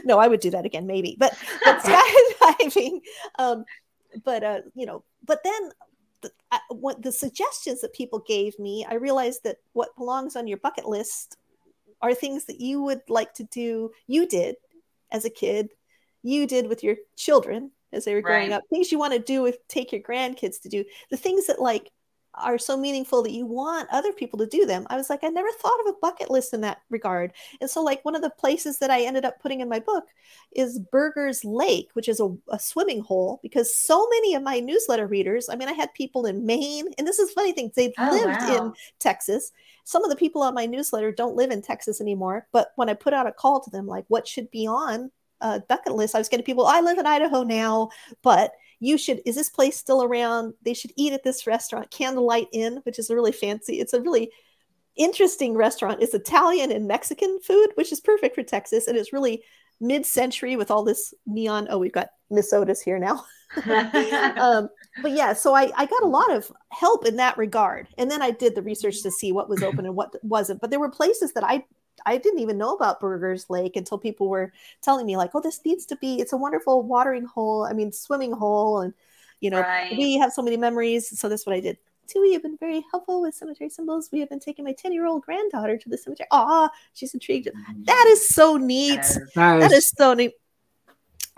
No 0.05 0.19
i 0.19 0.27
would 0.29 0.41
do 0.41 0.51
that 0.51 0.65
again 0.67 0.87
maybe 0.87 1.17
but, 1.19 1.37
but 1.65 1.79
skydiving 1.83 3.01
um 3.39 3.65
but 4.25 4.43
uh 4.43 4.61
you 4.75 4.87
know 4.87 5.05
but 5.25 5.41
then 5.45 5.71
the, 6.23 6.31
I, 6.51 6.59
what 6.71 7.01
the 7.03 7.13
suggestions 7.13 7.81
that 7.83 7.93
people 7.93 8.19
gave 8.27 8.59
me 8.59 8.85
i 8.89 8.95
realized 8.95 9.45
that 9.45 9.59
what 9.73 9.97
belongs 9.97 10.37
on 10.37 10.47
your 10.47 10.59
bucket 10.59 10.87
list 10.87 11.37
are 12.03 12.13
things 12.15 12.47
that 12.47 12.61
you 12.61 12.83
would 12.83 13.03
like 13.09 13.35
to 13.35 13.45
do 13.45 13.93
you 14.07 14.27
did 14.27 14.57
as 15.15 15.25
a 15.25 15.31
kid 15.31 15.69
you 16.23 16.47
did 16.47 16.67
with 16.69 16.83
your 16.83 16.97
children 17.17 17.71
as 17.93 18.05
they 18.05 18.15
were 18.15 18.21
growing 18.23 18.51
Right. 18.51 18.57
up 18.57 18.63
things 18.69 18.91
you 18.91 18.99
want 18.99 19.13
to 19.13 19.19
do 19.21 19.41
with 19.43 19.57
take 19.69 19.93
your 19.93 20.03
grandkids 20.03 20.61
to 20.63 20.69
do 20.69 20.85
the 21.11 21.17
things 21.17 21.47
that 21.47 21.61
like 21.61 21.89
are 22.37 22.59
so 22.59 22.77
meaningful 22.77 23.23
that 23.23 23.33
you 23.33 23.47
want 23.47 23.89
other 23.93 24.13
people 24.13 24.39
to 24.39 24.47
do 24.47 24.67
them. 24.67 24.87
I 24.91 24.97
was 24.97 25.09
like, 25.11 25.23
I 25.23 25.29
never 25.29 25.51
thought 25.53 25.81
of 25.81 25.95
a 25.95 25.99
bucket 26.01 26.31
list 26.31 26.53
in 26.55 26.61
that 26.63 26.79
regard. 26.91 27.33
And 27.61 27.71
so, 27.71 27.83
like, 27.83 28.05
one 28.05 28.15
of 28.15 28.23
the 28.23 28.31
places 28.31 28.79
that 28.79 28.91
I 28.91 29.03
ended 29.03 29.25
up 29.25 29.41
putting 29.41 29.61
in 29.61 29.69
my 29.69 29.79
book 29.79 30.05
is 30.55 30.79
Burgers 30.93 31.45
Lake, 31.45 31.91
which 31.95 32.09
is 32.09 32.21
a, 32.21 32.35
a 32.49 32.59
swimming 32.59 33.01
hole, 33.01 33.41
because 33.43 33.75
so 33.75 34.09
many 34.11 34.35
of 34.35 34.43
my 34.43 34.61
newsletter 34.61 35.07
readers, 35.07 35.49
I 35.49 35.57
mean, 35.57 35.69
I 35.69 35.73
had 35.73 35.93
people 35.95 36.27
in 36.27 36.45
Maine, 36.47 36.87
and 36.99 37.07
this 37.07 37.19
is 37.19 37.33
funny 37.33 37.53
thing, 37.53 37.71
they 37.75 37.93
Oh, 37.99 38.11
lived 38.11 38.43
in. 38.43 38.73
Texas. 38.99 39.53
Some 39.85 40.05
of 40.05 40.11
the 40.11 40.17
people 40.17 40.43
on 40.43 40.55
my 40.55 40.67
newsletter 40.67 41.13
don't 41.13 41.37
live 41.37 41.51
in 41.51 41.63
Texas 41.63 42.01
anymore. 42.01 42.47
But 42.53 42.69
when 42.77 42.89
I 42.89 42.95
put 42.95 43.13
out 43.15 43.27
a 43.27 43.33
call 43.33 43.61
to 43.61 43.71
them, 43.71 43.87
like, 43.87 44.05
what 44.09 44.27
should 44.27 44.51
be 44.51 44.67
on 44.67 45.11
a 45.41 45.61
bucket 45.61 45.95
list, 45.95 46.15
I 46.15 46.19
was 46.19 46.29
getting 46.29 46.45
people, 46.45 46.67
I 46.67 46.81
live 46.81 46.99
in 46.99 47.07
Idaho 47.07 47.43
now, 47.43 47.91
but 48.23 48.53
you 48.85 48.99
should 48.99 49.21
is 49.25 49.35
this 49.35 49.49
place 49.49 49.77
still 49.77 50.03
around? 50.03 50.55
They 50.63 50.75
should 50.75 50.93
eat 50.97 51.13
at 51.13 51.25
this 51.25 51.47
restaurant 51.47 51.91
candlelite 51.91 52.49
inn 52.53 52.81
which 52.85 52.99
is 52.99 53.11
a 53.11 53.15
really 53.15 53.33
fancy 53.33 53.81
it's 53.81 53.95
a 53.95 54.01
really 54.01 54.31
interesting 54.97 55.55
restaurant. 55.55 56.03
It's 56.03 56.15
italian 56.15 56.71
and 56.71 56.87
mexican 56.87 57.41
food 57.41 57.71
which 57.75 57.93
is 57.93 58.01
perfect 58.01 58.35
for 58.35 58.43
texas 58.43 58.87
and 58.87 58.97
it's 58.97 59.13
really 59.13 59.43
mid-century 59.81 60.57
with 60.57 60.71
all 60.71 60.85
this 60.85 61.15
neon. 61.27 61.67
Oh 61.71 61.79
we've 61.79 61.93
got 61.93 62.09
miss 62.31 62.53
otis 62.53 62.81
here 62.81 62.99
now. 62.99 63.25
Um, 64.37 64.69
but 65.01 65.13
yeah 65.13 65.33
so 65.33 65.55
I, 65.55 65.71
I 65.77 65.87
got 65.87 66.03
a 66.03 66.09
lot 66.09 66.31
of 66.33 66.51
help 66.71 67.07
in 67.07 67.17
that 67.17 67.39
regard. 67.39 67.89
And 67.99 68.11
then 68.11 68.21
i 68.21 68.31
did 68.31 68.55
the 68.55 68.63
research 68.63 69.03
to 69.03 69.11
see 69.11 69.33
what 69.33 69.49
was 69.49 69.63
open 69.63 69.87
and 69.87 69.95
what 69.95 70.15
wasn't. 70.23 70.61
But 70.61 70.71
there 70.71 70.81
were 70.81 70.91
places 70.91 71.33
that 71.33 71.45
i 71.45 71.65
i 72.07 72.17
didn't 72.17 72.41
even 72.41 72.59
know 72.59 72.75
about 72.75 73.01
burgers 73.01 73.49
lake 73.49 73.77
until 73.77 73.99
people 73.99 74.29
were 74.29 74.53
telling 74.83 75.07
me 75.07 75.17
like 75.17 75.31
oh 75.35 75.41
this 75.41 75.65
needs 75.65 75.87
to 75.87 75.97
be 75.97 76.21
it's 76.21 76.33
a 76.33 76.37
wonderful 76.37 76.83
watering 76.83 77.25
hole 77.25 77.65
i 77.65 77.73
mean 77.73 77.91
swimming 77.93 78.33
hole 78.33 78.81
and 78.81 78.93
you 79.41 79.51
know 79.51 79.61
Right. 79.61 79.97
we 79.97 80.15
have 80.19 80.33
so 80.33 80.43
many 80.43 80.57
memories 80.57 81.19
so 81.19 81.29
that's 81.29 81.47
what 81.47 81.55
i 81.55 81.61
did 81.61 81.79
Tui 82.07 82.35
have 82.35 82.43
been 82.43 82.59
very 82.59 82.85
helpful 82.91 83.23
with 83.23 83.35
cemetery 83.35 83.71
symbols. 83.71 84.11
We 84.13 84.21
have 84.21 84.29
been 84.29 84.39
taking 84.39 84.63
my 84.67 84.73
10 84.73 84.93
year 84.93 85.07
old 85.07 85.23
granddaughter 85.23 85.79
to 85.79 85.89
the 85.89 85.97
cemetery. 85.97 86.27
Ah, 86.31 86.69
she's 86.93 87.15
intrigued. 87.15 87.49
That 87.87 88.05
is 88.09 88.29
so 88.29 88.59
neat. 88.59 88.97
That 88.97 89.09
is- 89.09 89.17
That 89.35 89.59
That 89.61 89.73
is, 89.73 89.85
is 89.85 89.93
so 89.97 90.13
neat. 90.13 90.33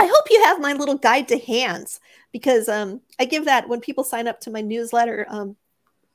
I 0.00 0.06
hope 0.06 0.24
you 0.28 0.42
have 0.42 0.60
my 0.60 0.72
little 0.72 0.96
guide 0.96 1.28
to 1.28 1.38
hands 1.38 2.00
because 2.32 2.68
um, 2.68 3.00
I 3.20 3.26
give 3.26 3.44
that 3.44 3.68
when 3.68 3.80
people 3.80 4.02
sign 4.02 4.26
up 4.26 4.40
to 4.40 4.50
my 4.50 4.60
newsletter. 4.60 5.24
Um, 5.28 5.54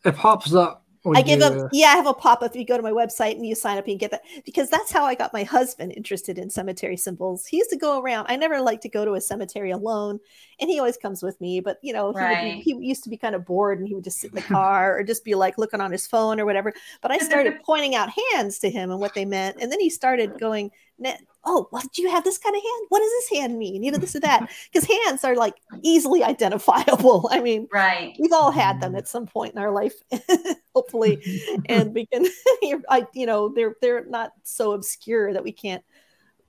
it 0.04 0.18
pops 0.18 0.54
up. 0.54 0.86
When 1.04 1.18
I 1.18 1.22
give 1.24 1.40
you, 1.40 1.50
them, 1.50 1.70
yeah, 1.72 1.88
I 1.88 1.96
have 1.96 2.06
a 2.06 2.14
pop 2.14 2.44
up. 2.44 2.56
You 2.56 2.64
go 2.64 2.78
to 2.78 2.84
my 2.84 2.92
website 2.92 3.32
and 3.32 3.46
you 3.46 3.56
sign 3.56 3.78
up 3.78 3.86
and 3.86 3.94
you 3.94 3.98
get 3.98 4.12
that 4.12 4.22
because 4.46 4.70
that's 4.70 4.92
how 4.92 5.04
I 5.04 5.16
got 5.16 5.34
my 5.34 5.44
husband 5.44 5.94
interested 5.98 6.38
in 6.38 6.50
cemetery 6.50 6.96
symbols. 6.96 7.48
He 7.48 7.58
used 7.58 7.72
to 7.72 7.78
go 7.78 8.00
around. 8.00 8.28
I 8.30 8.36
never 8.36 8.62
like 8.62 8.82
to 8.82 8.90
go 8.90 9.04
to 9.04 9.14
a 9.14 9.22
cemetery 9.22 9.72
alone, 9.72 10.20
and 10.60 10.70
he 10.70 10.78
always 10.78 10.98
comes 10.98 11.24
with 11.24 11.42
me. 11.42 11.60
But 11.60 11.80
you 11.82 11.94
know, 11.94 12.14
he, 12.14 12.20
would 12.20 12.42
be, 12.42 12.62
he 12.62 12.88
used 12.88 13.04
to 13.06 13.10
be 13.10 13.18
kind 13.18 13.34
of 13.34 13.46
bored 13.46 13.80
and 13.80 13.88
he 13.88 13.96
would 13.96 14.04
just 14.04 14.20
sit 14.20 14.30
in 14.30 14.36
the 14.36 14.42
car 14.44 14.98
or 14.98 15.04
just 15.04 15.26
be 15.26 15.34
like 15.34 15.58
looking 15.58 15.82
on 15.82 15.92
his 15.92 16.06
phone 16.06 16.40
or 16.40 16.46
whatever. 16.46 16.72
But 17.02 17.12
I 17.12 17.18
started 17.20 17.56
pointing 17.66 17.96
out 17.96 18.10
hands 18.34 18.60
to 18.60 18.70
him 18.70 18.92
and 18.92 19.00
what 19.00 19.16
they 19.16 19.26
meant, 19.26 19.58
and 19.60 19.72
then 19.72 19.80
he 19.80 19.90
started 19.90 20.40
going, 20.40 20.70
"Ne- 21.00 21.18
"Oh, 21.44 21.68
what 21.72 21.86
do 21.94 22.02
you 22.02 22.10
have 22.10 22.24
this 22.24 22.38
kind 22.38 22.56
of 22.56 22.62
hand? 22.62 22.86
What 22.90 23.00
does 23.00 23.12
this 23.12 23.40
hand 23.40 23.58
mean? 23.58 23.84
You 23.84 23.92
know, 23.92 23.98
this 23.98 24.16
or 24.16 24.20
that." 24.22 24.50
Because 24.72 24.88
hands 24.88 25.24
are 25.24 25.36
like 25.36 25.56
easily 25.82 26.24
identifiable. 26.24 27.28
I 27.32 27.42
mean, 27.42 27.68
right. 27.74 28.16
we've 28.20 28.32
all 28.32 28.52
had 28.52 28.80
them 28.82 28.92
mm-hmm. 28.92 28.98
at 28.98 29.08
some 29.08 29.26
point 29.26 29.54
in 29.54 29.60
our 29.60 29.72
life 29.72 29.94
hopefully 30.76 31.22
and 31.70 31.94
we 31.94 32.06
can 32.06 32.26
you're- 32.62 32.84
I, 32.90 33.06
you 33.14 33.26
know 33.26 33.50
they're 33.50 33.76
they're 33.82 34.06
not 34.06 34.34
so 34.44 34.74
obscure 34.74 35.34
that 35.34 35.44
we 35.44 35.52
can't 35.52 35.84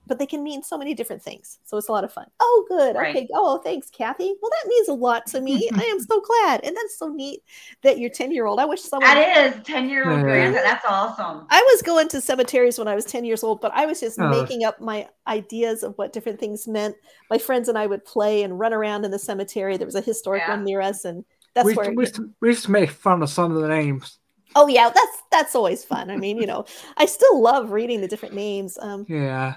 but 0.07 0.19
they 0.19 0.25
can 0.25 0.43
mean 0.43 0.61
so 0.61 0.77
many 0.77 0.93
different 0.93 1.21
things 1.21 1.59
so 1.63 1.77
it's 1.77 1.87
a 1.87 1.91
lot 1.91 2.03
of 2.03 2.11
fun 2.11 2.25
oh 2.39 2.65
good 2.67 2.95
Right. 2.95 3.15
okay 3.15 3.27
oh 3.33 3.57
thanks 3.59 3.89
kathy 3.89 4.33
well 4.41 4.51
that 4.51 4.67
means 4.69 4.87
a 4.87 4.93
lot 4.93 5.25
to 5.27 5.41
me 5.41 5.69
i 5.77 5.83
am 5.83 5.99
so 5.99 6.21
glad 6.21 6.61
and 6.63 6.75
that's 6.75 6.97
so 6.97 7.07
neat 7.09 7.41
that 7.83 7.99
your 7.99 8.09
10 8.09 8.31
year 8.31 8.45
old 8.45 8.59
i 8.59 8.65
wish 8.65 8.81
someone 8.81 9.09
That 9.15 9.55
is 9.55 9.63
10 9.63 9.89
year 9.89 10.09
old 10.09 10.19
Yeah. 10.19 10.25
granddad. 10.25 10.63
That's 10.63 10.85
awesome. 10.87 11.47
I 11.49 11.61
was 11.71 11.81
going 11.81 12.07
to 12.09 12.21
cemeteries 12.21 12.77
when 12.79 12.87
I 12.87 12.95
was 12.95 13.05
10 13.05 13.25
years 13.25 13.43
old, 13.43 13.61
but 13.61 13.71
I 13.73 13.85
was 13.85 13.99
just 13.99 14.19
Oh. 14.19 14.29
making 14.29 14.63
up 14.63 14.79
my 14.81 15.07
ideas 15.27 15.83
of 15.83 15.93
what 15.97 16.13
different 16.13 16.39
things 16.39 16.67
meant. 16.67 16.95
My 17.29 17.37
friends 17.37 17.69
and 17.69 17.77
I 17.77 17.85
would 17.85 18.05
play 18.05 18.43
and 18.43 18.59
run 18.59 18.73
around 18.73 19.05
in 19.05 19.11
the 19.11 19.19
cemetery. 19.19 19.77
There 19.77 19.85
was 19.85 19.95
a 19.95 20.01
historic 20.01 20.41
Yeah. 20.43 20.51
one 20.55 20.63
near 20.63 20.81
us, 20.81 21.05
and 21.05 21.25
that's 21.53 21.65
we, 21.65 21.73
where 21.75 21.91
we, 21.91 22.03
used 22.03 22.15
to, 22.15 22.29
we 22.41 22.49
used 22.49 22.65
to 22.65 22.71
make 22.71 22.89
fun 22.91 23.21
of 23.21 23.29
some 23.29 23.55
of 23.55 23.61
the 23.61 23.67
names. 23.67 24.19
Oh 24.55 24.67
yeah, 24.67 24.89
that's 24.89 25.17
that's 25.31 25.55
always 25.55 25.83
fun. 25.83 26.09
I 26.09 26.17
mean, 26.17 26.37
you 26.37 26.47
know, 26.47 26.65
I 26.97 27.05
still 27.05 27.39
love 27.41 27.71
reading 27.71 28.01
the 28.01 28.07
different 28.07 28.35
names. 28.35 28.77
Um, 28.79 29.05
Yeah. 29.07 29.55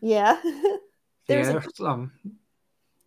Yeah. 0.00 0.40
There's 1.28 1.48
yeah. 1.48 1.56
a- 1.58 1.76
some. 1.76 2.12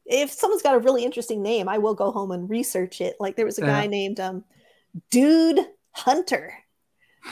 if 0.05 0.31
someone's 0.31 0.61
got 0.61 0.75
a 0.75 0.79
really 0.79 1.03
interesting 1.03 1.41
name, 1.41 1.67
I 1.69 1.77
will 1.79 1.95
go 1.95 2.11
home 2.11 2.31
and 2.31 2.49
research 2.49 3.01
it. 3.01 3.15
Like 3.19 3.35
there 3.35 3.45
was 3.45 3.57
a 3.57 3.61
guy 3.61 3.83
Yeah. 3.83 3.89
named 3.89 4.19
um, 4.19 4.43
Dude 5.09 5.59
Hunter, 5.93 6.53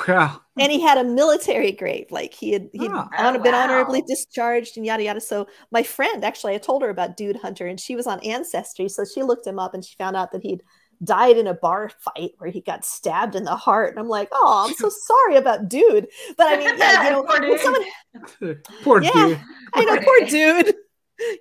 Yeah. 0.07 0.35
and 0.57 0.71
he 0.71 0.81
had 0.81 0.97
a 0.97 1.03
military 1.03 1.71
grave. 1.71 2.07
Like 2.09 2.33
he 2.33 2.51
had 2.53 2.69
he'd 2.73 2.89
Ah. 2.91 3.09
hon- 3.13 3.35
Oh, 3.37 3.39
been 3.43 3.53
honorably 3.53 4.01
discharged 4.07 4.77
and 4.77 4.85
yada 4.85 5.03
yada. 5.03 5.21
So 5.21 5.47
my 5.71 5.83
friend 5.83 6.23
actually, 6.23 6.55
I 6.55 6.57
told 6.57 6.81
her 6.81 6.89
about 6.89 7.17
Dude 7.17 7.37
Hunter, 7.37 7.67
and 7.67 7.79
she 7.79 7.95
was 7.95 8.07
on 8.07 8.19
Ancestry, 8.21 8.87
so 8.89 9.03
she 9.05 9.23
looked 9.23 9.45
him 9.45 9.59
up 9.59 9.73
and 9.73 9.83
she 9.85 9.95
found 9.97 10.15
out 10.15 10.31
that 10.31 10.41
he'd 10.43 10.63
died 11.03 11.37
in 11.37 11.47
a 11.47 11.53
bar 11.53 11.89
fight 11.99 12.31
where 12.37 12.49
he 12.49 12.61
got 12.61 12.83
stabbed 12.85 13.35
in 13.35 13.43
the 13.45 13.55
heart. 13.55 13.91
And 13.91 13.99
I'm 13.99 14.09
like, 14.09 14.29
oh, 14.31 14.65
I'm 14.67 14.75
so 14.75 14.89
sorry 14.89 15.35
about 15.37 15.69
Dude. 15.69 16.07
But 16.37 16.47
I 16.47 16.57
mean, 16.57 16.77
yeah, 16.77 17.03
you 17.05 17.09
know, 17.11 17.23
Poor 17.23 17.39
dude. 17.39 17.59
someone 17.59 18.61
Poor 18.83 19.01
Yeah. 19.03 19.11
dude. 19.13 19.41
I 19.73 19.83
know, 19.85 19.95
Poor 19.95 20.03
poor 20.03 20.19
dude. 20.27 20.65
dude. 20.65 20.75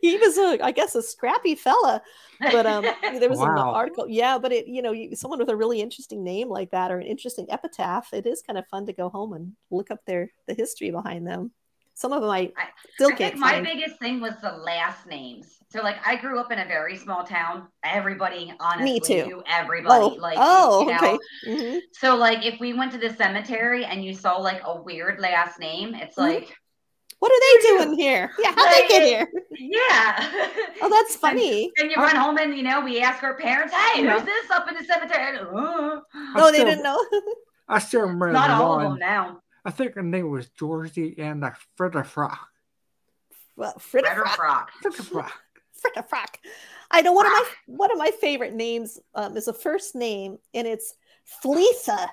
He 0.03 0.17
was 0.19 0.37
a, 0.37 0.59
I 0.61 0.73
guess, 0.73 0.97
a 0.97 1.03
scrappy 1.05 1.55
fella. 1.55 2.03
But 2.41 2.67
um, 2.67 2.83
there 3.21 3.29
was 3.29 3.39
an 3.39 3.47
article, 3.47 4.09
yeah. 4.09 4.37
But 4.37 4.51
it, 4.53 4.67
you 4.67 4.83
know, 4.83 4.91
you, 4.91 5.15
someone 5.15 5.39
with 5.39 5.51
a 5.51 5.57
really 5.57 5.81
interesting 5.81 6.25
name 6.25 6.49
like 6.49 6.73
that 6.73 6.91
or 6.91 6.99
an 6.99 7.07
interesting 7.07 7.47
epitaph, 7.49 8.13
it 8.13 8.27
is 8.27 8.43
kind 8.43 8.59
of 8.59 8.67
fun 8.67 8.87
to 8.87 8.93
go 8.93 9.09
home 9.09 9.35
and 9.35 9.53
look 9.71 9.93
up 9.93 10.01
their 10.05 10.33
the 10.49 10.55
history 10.55 10.91
behind 10.91 11.29
them. 11.29 11.53
Some 11.99 12.13
of 12.13 12.23
them 12.23 12.31
I 12.31 12.53
I- 12.57 12.69
still 12.95 13.09
I 13.09 13.17
think 13.17 13.19
can't 13.19 13.39
my 13.39 13.51
find. 13.55 13.65
biggest 13.67 13.99
thing 13.99 14.21
was 14.21 14.35
the 14.41 14.53
last 14.53 15.05
names. 15.07 15.47
So 15.69 15.83
like 15.83 15.97
I 16.07 16.15
grew 16.15 16.39
up 16.39 16.53
in 16.53 16.61
a 16.61 16.65
very 16.65 16.97
small 16.97 17.25
town. 17.25 17.67
Everybody 17.85 18.55
honestly 18.61 19.01
too. 19.01 19.27
knew 19.27 19.43
everybody. 19.49 20.05
oh, 20.05 20.09
like 20.21 20.39
oh, 20.41 20.81
you 20.83 20.87
know. 20.93 20.97
okay. 20.97 21.19
Mhm. 21.49 21.81
So 21.93 22.15
like 22.15 22.47
if 22.47 22.61
we 22.61 22.73
went 22.73 22.93
to 22.93 22.99
the 22.99 23.13
cemetery 23.15 23.85
and 23.85 24.05
you 24.05 24.15
saw 24.15 24.37
like 24.37 24.63
a 24.65 24.81
weird 24.81 25.19
last 25.19 25.59
name, 25.59 25.95
it's 25.97 26.15
Mhm. 26.17 26.29
like 26.29 26.57
What 27.19 27.33
are 27.33 27.41
they 27.47 27.69
doing 27.69 27.99
here? 27.99 28.31
Yeah, 28.39 28.53
how'd 28.57 28.73
they 28.73 28.87
get 28.87 29.03
here? 29.03 29.27
Yeah. 29.59 30.31
Oh, 30.81 30.89
that's 30.89 31.17
funny. 31.17 31.73
And 31.79 31.91
you 31.91 31.97
run 31.97 32.15
home 32.15 32.39
and 32.39 32.57
you 32.57 32.63
know 32.63 32.81
we 32.81 33.01
ask 33.01 33.25
our 33.25 33.37
parents, 33.37 33.75
"Hey, 33.75 34.05
Yeah. 34.05 34.13
who's 34.15 34.23
this 34.25 34.49
up 34.53 34.69
in 34.69 34.75
the 34.77 34.85
cemetery?" 34.85 35.37
And. 35.37 35.49
I 35.49 36.39
No, 36.39 36.53
they 36.53 36.63
didn't 36.65 36.85
know. 36.85 37.01
I 37.69 37.81
still 37.81 38.03
remember 38.03 38.31
Not 38.31 38.51
all 38.53 38.75
of 38.77 38.83
them 38.83 38.99
now. 39.01 39.41
I 39.65 39.71
think 39.71 39.95
her 39.95 40.03
name 40.03 40.31
was 40.31 40.49
Georgie 40.51 41.15
and 41.19 41.41
like 41.41 41.55
Frida 41.77 42.05
Frock. 42.05 42.49
well, 43.57 43.79
Fritter 43.79 44.09
Better 44.09 44.25
Frock. 44.25 44.37
frock. 44.37 44.71
Frida 44.83 45.03
Frock. 45.03 45.33
Fritter 45.75 46.03
Frock. 46.09 46.39
I 46.91 47.03
know 47.03 47.13
one 47.13 47.27
of 47.27 47.33
my 47.33 47.45
one 47.67 47.93
of 47.93 47.99
my 47.99 48.11
favorite 48.21 48.55
names 48.55 48.99
um, 49.15 49.37
is 49.37 49.49
a 49.49 49.53
first 49.53 49.95
name, 49.95 50.39
and 50.55 50.67
it's 50.67 50.95
Fleetha. 51.45 52.09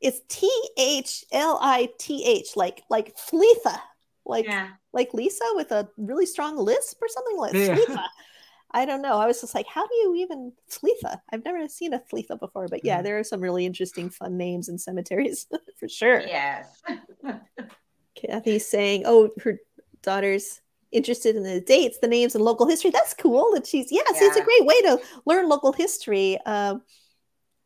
It's 0.00 0.20
T 0.28 0.48
H 0.76 1.24
L 1.32 1.58
I 1.60 1.88
T 1.98 2.24
H, 2.24 2.56
like 2.56 2.82
like 2.90 3.16
Fleetha, 3.16 3.80
like 4.26 4.44
Yeah. 4.44 4.68
like 4.92 5.12
Lisa 5.14 5.44
with 5.54 5.72
a 5.72 5.88
really 5.96 6.26
strong 6.26 6.56
lisp 6.56 6.98
or 7.02 7.08
something 7.08 7.36
like 7.38 7.54
Yeah. 7.54 7.74
Fleetha. 7.76 8.04
I 8.72 8.84
don't 8.84 9.00
know. 9.02 9.14
I 9.16 9.26
was 9.26 9.40
just 9.40 9.54
like, 9.54 9.66
how 9.66 9.86
do 9.86 9.94
you 9.94 10.14
even 10.16 10.52
Fleetha? 10.70 11.20
I've 11.32 11.44
never 11.44 11.66
seen 11.68 11.94
a 11.94 11.98
Fleetha 12.00 12.38
before, 12.38 12.68
but 12.68 12.84
yeah, 12.84 13.00
Mhm. 13.00 13.04
there 13.04 13.18
are 13.18 13.24
some 13.24 13.40
really 13.40 13.64
interesting, 13.64 14.10
fun 14.10 14.36
names 14.36 14.68
in 14.68 14.78
cemeteries 14.78 15.46
for 15.78 15.88
sure. 15.88 16.20
Yes. 16.20 16.82
Kathy's 18.14 18.66
saying, 18.66 19.04
oh, 19.06 19.30
her 19.42 19.58
daughter's 20.02 20.60
interested 20.90 21.36
in 21.36 21.42
the 21.44 21.60
dates, 21.60 21.98
the 21.98 22.08
names, 22.08 22.34
and 22.34 22.44
local 22.44 22.66
history. 22.66 22.90
That's 22.90 23.14
cool. 23.14 23.54
And 23.54 23.66
she's, 23.66 23.92
yes, 23.92 24.06
it's 24.20 24.36
a 24.36 24.42
great 24.44 24.64
way 24.64 24.80
to 24.82 25.00
learn 25.26 25.48
local 25.48 25.72
history. 25.72 26.38
Um, 26.46 26.82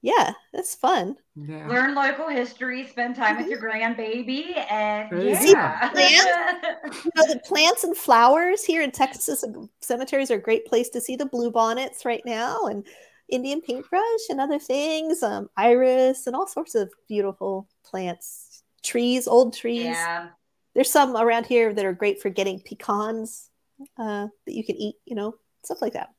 yeah, 0.03 0.33
that's 0.53 0.75
fun. 0.75 1.17
Yeah. 1.37 1.67
Learn 1.69 1.95
local 1.95 2.29
history, 2.29 2.87
spend 2.89 3.15
time 3.17 3.39
with 3.39 3.47
your 3.47 3.61
grandbaby, 3.61 4.57
and 4.71 5.11
Yeah. 5.23 5.91
yeah. 5.95 6.61
You 6.85 7.11
know, 7.17 7.27
the 7.33 7.41
plants 7.45 7.85
and 7.85 7.97
flowers 7.97 8.65
here 8.65 8.83
in 8.83 8.91
Texas, 8.91 9.45
cemeteries 9.81 10.31
are 10.31 10.37
a 10.37 10.43
great 10.43 10.67
place 10.67 10.89
to 10.91 11.01
see 11.01 11.15
the 11.17 11.27
bluebonnets 11.27 12.05
right 12.05 12.23
now 12.27 12.65
and 12.67 12.85
Indian 13.29 13.61
paintbrush 13.61 14.29
and 14.29 14.41
other 14.41 14.59
things, 14.59 15.23
um, 15.23 15.49
iris 15.57 16.27
and 16.27 16.35
all 16.37 16.47
sorts 16.47 16.75
of 16.75 16.93
beautiful 17.09 17.69
plants, 17.85 18.63
trees, 18.83 19.27
old 19.29 19.55
trees. 19.55 19.85
yeah. 19.85 20.29
There's 20.75 20.91
some 20.91 21.17
around 21.17 21.47
here 21.47 21.73
that 21.73 21.85
are 21.85 21.93
great 21.93 22.21
for 22.21 22.31
getting 22.31 22.59
pecans 22.61 23.51
uh, 23.99 24.27
that 24.47 24.55
you 24.55 24.65
can 24.65 24.77
eat, 24.77 24.97
you 25.05 25.15
know, 25.15 25.35
stuff 25.65 25.81
like 25.83 25.93
that. 25.93 26.11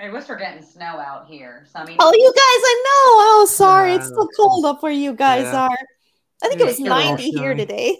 I 0.00 0.10
wish 0.10 0.28
we're 0.28 0.38
getting 0.38 0.62
snow 0.62 0.84
out 1.00 1.26
here. 1.26 1.64
So 1.72 1.80
I 1.80 1.84
mean, 1.84 1.96
Oh, 1.98 2.12
you 2.12 2.32
guys, 2.32 2.36
I 2.38 2.82
know. 2.84 3.42
Oh, 3.42 3.46
sorry. 3.50 3.94
It's 3.94 4.08
Yeah, 4.08 4.14
so 4.14 4.28
cold 4.36 4.64
up 4.64 4.82
where 4.82 4.92
you 4.92 5.12
guys 5.12 5.44
Yeah. 5.44 5.62
are. 5.62 5.78
I 6.42 6.48
think 6.48 6.60
Yeah, 6.60 6.66
it 6.66 6.68
was 6.68 6.80
it's 6.80 6.88
all 6.88 6.94
90 7.16 7.30
here 7.30 7.54
today. 7.54 7.98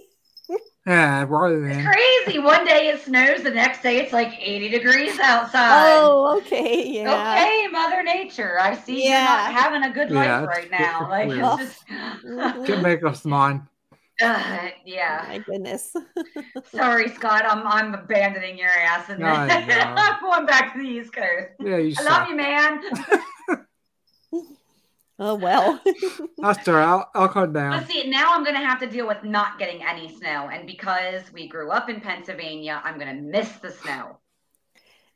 Yeah, 0.86 1.26
rather 1.28 1.66
it's 1.68 1.86
crazy. 1.86 2.38
One 2.38 2.64
day 2.64 2.88
it 2.88 3.02
snows, 3.02 3.42
the 3.42 3.50
next 3.50 3.82
day 3.82 3.98
it's 3.98 4.10
like 4.14 4.32
80 4.40 4.70
degrees 4.70 5.18
outside. 5.20 5.98
Oh, 6.00 6.38
okay. 6.38 6.88
Yeah. 6.88 7.34
Okay, 7.34 7.66
Mother 7.70 8.02
Nature. 8.02 8.58
I 8.58 8.74
see 8.74 9.02
you're 9.04 9.12
Yeah. 9.12 9.24
not 9.24 9.52
having 9.52 9.82
a 9.82 9.92
good 9.92 10.10
life 10.10 10.44
it's 10.44 10.48
right 10.48 10.70
now. 10.70 11.06
Like 11.10 11.28
weird. 11.28 11.44
it's 11.44 11.56
just, 11.58 11.84
can 12.64 12.80
make 12.80 13.04
us 13.04 13.26
mine. 13.26 13.68
Uh, 14.22 14.68
yeah. 14.84 15.24
My 15.28 15.38
goodness. 15.38 15.94
Sorry, 16.72 17.08
Scott. 17.10 17.44
I'm 17.46 17.66
I'm 17.66 17.94
abandoning 17.94 18.58
your 18.58 18.68
ass, 18.68 19.08
and 19.08 19.18
No, 19.20 19.26
no. 19.26 19.34
I'm 19.36 20.20
going 20.20 20.46
back 20.46 20.72
to 20.74 20.78
the 20.80 20.86
East 20.86 21.12
Coast. 21.12 21.52
Yeah, 21.60 21.78
you 21.78 21.94
I 21.98 22.02
love 22.02 22.12
suck. 22.12 22.28
you, 22.28 22.36
man. 22.36 22.82
Oh, 25.20 25.34
well. 25.34 25.80
That's 26.38 26.68
all 26.68 26.74
right. 26.74 26.84
I'll, 26.86 27.10
I'll 27.12 27.28
come 27.28 27.52
down. 27.52 27.80
But 27.80 27.88
see, 27.88 28.08
now 28.08 28.32
I'm 28.32 28.44
gonna 28.44 28.64
have 28.64 28.78
to 28.78 28.86
deal 28.86 29.08
with 29.08 29.24
not 29.24 29.58
getting 29.58 29.82
any 29.82 30.08
snow, 30.16 30.48
and 30.52 30.64
because 30.64 31.22
we 31.32 31.48
grew 31.48 31.72
up 31.72 31.90
in 31.90 32.00
Pennsylvania, 32.00 32.80
I'm 32.84 33.00
gonna 33.00 33.14
miss 33.14 33.50
the 33.56 33.72
snow. 33.72 34.18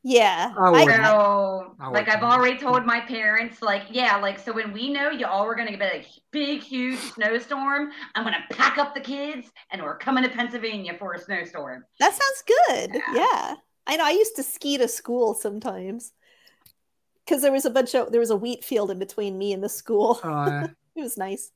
Yeah. 0.03 0.53
I 0.59 0.71
I. 0.71 0.87
So, 0.87 1.75
I 1.79 1.89
like, 1.89 2.09
I've 2.09 2.23
already 2.23 2.59
told 2.59 2.85
my 2.85 3.01
parents, 3.01 3.63
like, 3.63 3.85
yeah, 3.91 4.17
like, 4.17 4.39
so 4.39 4.53
when 4.53 4.73
we 4.73 4.93
know 4.93 5.11
y'all 5.11 5.47
were 5.47 5.55
gonna 5.55 5.77
get 5.77 5.83
a 5.83 6.07
big, 6.31 6.61
huge 6.63 6.99
snowstorm, 6.99 7.91
I'm 8.15 8.25
gonna 8.25 8.45
pack 8.51 8.79
up 8.79 8.95
the 8.95 9.01
kids, 9.01 9.51
and 9.71 9.83
we're 9.83 9.99
coming 9.99 10.25
to 10.25 10.31
Pennsylvania 10.31 10.95
for 10.99 11.15
a 11.15 11.19
snowstorm. 11.19 11.85
that 12.01 12.13
sounds 12.13 12.43
good. 12.47 12.95
Yeah. 13.15 13.15
Yeah. 13.15 13.55
I 13.87 13.97
know. 13.97 14.05
I 14.05 14.11
used 14.11 14.37
to 14.37 14.43
ski 14.43 14.79
to 14.79 14.87
school 14.89 15.35
sometimes 15.35 16.13
because 17.25 17.43
there 17.43 17.53
was 17.53 17.65
a 17.65 17.71
bunch 17.71 17.95
of, 17.95 18.13
there 18.13 18.21
was 18.21 18.31
a 18.31 18.37
wheat 18.37 18.65
field 18.65 18.91
in 18.91 18.99
between 18.99 19.39
me 19.39 19.53
and 19.53 19.63
the 19.63 19.69
school. 19.69 20.21
Uh, 20.23 20.69
It 20.95 21.01
was 21.01 21.17
nice. 21.17 21.51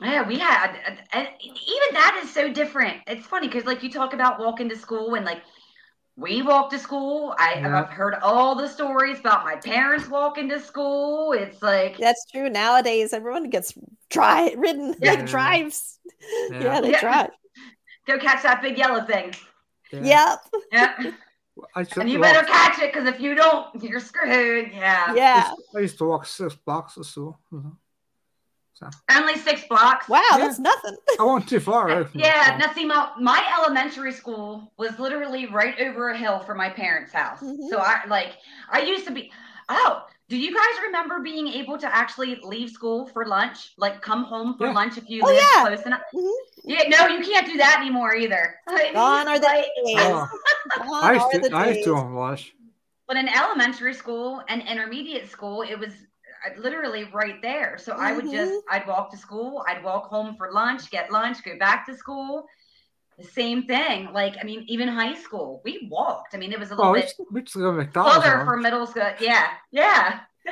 Yeah, 0.00 0.26
we 0.26 0.38
had, 0.38 0.74
and 1.12 1.28
even 1.42 1.88
that 1.92 2.20
is 2.24 2.32
so 2.32 2.50
different. 2.50 3.02
It's 3.06 3.26
funny 3.26 3.48
because, 3.48 3.66
like, 3.66 3.82
you 3.82 3.90
talk 3.90 4.14
about 4.14 4.38
walking 4.40 4.70
to 4.70 4.78
school, 4.78 5.14
and 5.14 5.26
like, 5.26 5.42
we 6.20 6.42
walk 6.42 6.70
to 6.70 6.78
school. 6.78 7.34
I, 7.38 7.54
Yeah. 7.60 7.80
I've 7.80 7.90
heard 7.90 8.14
all 8.22 8.54
the 8.54 8.68
stories 8.68 9.18
about 9.20 9.44
my 9.44 9.56
parents 9.56 10.08
walking 10.08 10.48
to 10.50 10.60
school. 10.60 11.32
It's 11.32 11.60
like, 11.62 11.96
That's 11.98 12.24
true. 12.30 12.48
Nowadays, 12.50 13.12
everyone 13.12 13.48
gets 13.50 13.72
dry 14.10 14.54
ridden, 14.56 14.94
Yeah. 15.00 15.14
like 15.14 15.26
drives. 15.26 15.98
Yeah. 16.50 16.62
Yeah, 16.62 16.80
they 16.80 16.90
Yeah. 16.92 17.00
drive. 17.00 17.30
go 18.06 18.18
catch 18.18 18.42
that 18.42 18.60
big 18.62 18.76
yellow 18.76 19.02
thing. 19.04 19.34
yeah. 19.92 20.00
Yep. 20.02 20.38
Yeah. 20.72 21.10
I 21.76 21.86
and 22.00 22.08
you 22.10 22.18
walk- 22.18 22.32
better 22.32 22.46
catch 22.46 22.78
it 22.80 22.92
because 22.92 23.06
if 23.08 23.20
you 23.20 23.34
don't, 23.34 23.82
you're 23.82 24.00
screwed. 24.00 24.70
Yeah. 24.72 25.14
Yeah. 25.14 25.50
I 25.76 25.80
used 25.80 25.98
to 25.98 26.04
walk 26.04 26.26
six 26.26 26.54
blocks 26.54 26.94
to 26.94 27.04
school. 27.04 27.38
Mm-hmm. 27.52 27.70
Mhm. 28.82 28.92
Only 29.10 29.36
six 29.36 29.66
blocks. 29.68 30.08
Wow, 30.08 30.22
Yeah. 30.32 30.38
that's 30.38 30.58
nothing. 30.58 30.96
I 31.18 31.24
wasn't 31.24 31.48
too 31.50 31.60
far 31.60 32.08
Yeah, 32.14 32.52
the 32.52 32.66
now 32.66 32.72
see, 32.72 32.84
my, 32.84 33.10
my 33.18 33.44
elementary 33.58 34.12
school 34.12 34.72
was 34.78 34.98
literally 34.98 35.46
right 35.46 35.78
over 35.80 36.10
a 36.10 36.16
hill 36.16 36.40
from 36.40 36.56
my 36.58 36.70
parents' 36.70 37.12
house. 37.12 37.40
Mhm. 37.40 37.68
So 37.68 37.78
I 37.78 38.00
like, 38.08 38.38
I 38.70 38.80
used 38.80 39.06
to 39.06 39.12
be. 39.12 39.32
Oh, 39.68 40.06
do 40.28 40.36
you 40.36 40.54
guys 40.54 40.82
remember 40.84 41.20
being 41.20 41.46
able 41.48 41.76
to 41.78 41.94
actually 41.94 42.36
leave 42.42 42.70
school 42.70 43.06
for 43.06 43.26
lunch? 43.26 43.72
Like, 43.76 44.00
come 44.00 44.24
home 44.24 44.56
for 44.56 44.66
Yeah. 44.66 44.72
lunch 44.72 44.96
if 44.96 45.08
you 45.08 45.22
Oh, 45.24 45.26
live 45.28 45.36
yeah. 45.54 45.66
close 45.66 45.86
enough? 45.86 46.00
Mhm. 46.14 46.32
Yeah, 46.64 46.88
no, 46.88 47.06
you 47.08 47.22
can't 47.24 47.46
do 47.46 47.56
that 47.58 47.78
anymore 47.80 48.14
either. 48.14 48.58
Gone 48.66 49.28
are 49.28 49.38
the 49.38 49.46
Like, 49.46 49.64
days. 49.64 49.96
Oh, 49.98 50.28
Gone 50.78 51.04
I 51.04 51.14
used 51.14 51.30
to, 51.50 51.56
I 51.56 51.68
used 51.68 51.84
to 51.84 51.94
on 51.94 52.14
lunch. 52.14 52.54
But 53.06 53.16
in 53.16 53.28
elementary 53.28 53.94
school 53.94 54.42
and 54.48 54.62
intermediate 54.62 55.28
school, 55.28 55.62
it 55.62 55.78
was 55.78 55.92
literally 56.58 57.04
right 57.12 57.40
there. 57.42 57.78
So 57.78 57.92
I 57.92 58.12
would 58.12 58.30
just, 58.30 58.52
Mhm. 58.52 58.60
I'd 58.70 58.86
walk 58.86 59.10
to 59.12 59.16
school, 59.16 59.64
I'd 59.68 59.82
walk 59.84 60.06
home 60.08 60.36
for 60.36 60.52
lunch, 60.52 60.90
get 60.90 61.10
lunch, 61.10 61.42
go 61.44 61.56
back 61.58 61.86
to 61.86 61.96
school. 61.96 62.46
The 63.18 63.24
same 63.24 63.64
thing. 63.66 64.12
Like, 64.12 64.36
I 64.40 64.44
mean, 64.44 64.64
even 64.68 64.88
high 64.88 65.14
school, 65.14 65.60
we 65.64 65.86
walked. 65.90 66.34
I 66.34 66.38
mean, 66.38 66.52
it 66.52 66.58
was 66.58 66.70
a 66.70 66.74
little 66.74 66.90
Oh, 66.90 66.92
we 66.92 67.02
bit 67.02 67.12
we 67.30 67.42
go 67.42 67.70
to 67.70 67.72
McDonald's. 67.72 68.24
further 68.24 68.44
for 68.44 68.56
middle 68.56 68.86
school. 68.86 69.10
Yeah, 69.20 69.48
yeah. 69.70 70.20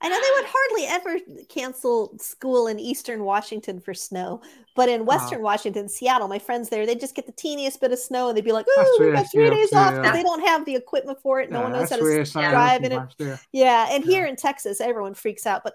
I 0.00 0.08
know 0.08 0.16
they 0.16 0.30
would 0.34 0.50
hardly 0.52 0.86
ever 0.86 1.44
cancel 1.48 2.16
school 2.18 2.66
in 2.66 2.78
Eastern 2.78 3.24
Washington 3.24 3.80
for 3.80 3.94
snow, 3.94 4.42
but 4.74 4.88
in 4.90 5.06
Western 5.06 5.40
Washington, 5.42 5.88
Seattle, 5.88 6.28
my 6.28 6.38
friends 6.38 6.68
there, 6.68 6.84
they 6.84 6.94
just 6.94 7.14
get 7.14 7.26
the 7.26 7.32
teeniest 7.32 7.80
bit 7.80 7.92
of 7.92 7.98
snow 7.98 8.28
and 8.28 8.36
they'd 8.36 8.44
be 8.44 8.52
like, 8.52 8.66
That's 8.66 8.90
"Oh, 8.90 8.98
we 9.00 9.10
got 9.12 9.30
three 9.32 9.48
days 9.50 9.72
off 9.72 9.94
because 9.94 10.12
they 10.12 10.22
don't 10.22 10.44
have 10.46 10.64
the 10.66 10.74
equipment 10.76 11.18
for 11.22 11.40
it. 11.40 11.50
No 11.50 11.60
Yeah, 11.60 11.64
one 11.64 11.72
knows 11.72 11.90
how 11.90 11.96
to 11.96 12.02
where 12.02 12.20
s- 12.20 12.28
it's 12.28 12.34
not 12.34 12.50
drive 12.50 12.84
in 12.84 12.92
it." 12.92 13.02
yeah. 13.18 13.36
Yeah, 13.52 13.86
and 13.90 14.04
Yeah. 14.04 14.10
here 14.10 14.26
in 14.26 14.36
Texas, 14.36 14.80
everyone 14.82 15.14
freaks 15.14 15.46
out, 15.46 15.62
but 15.64 15.74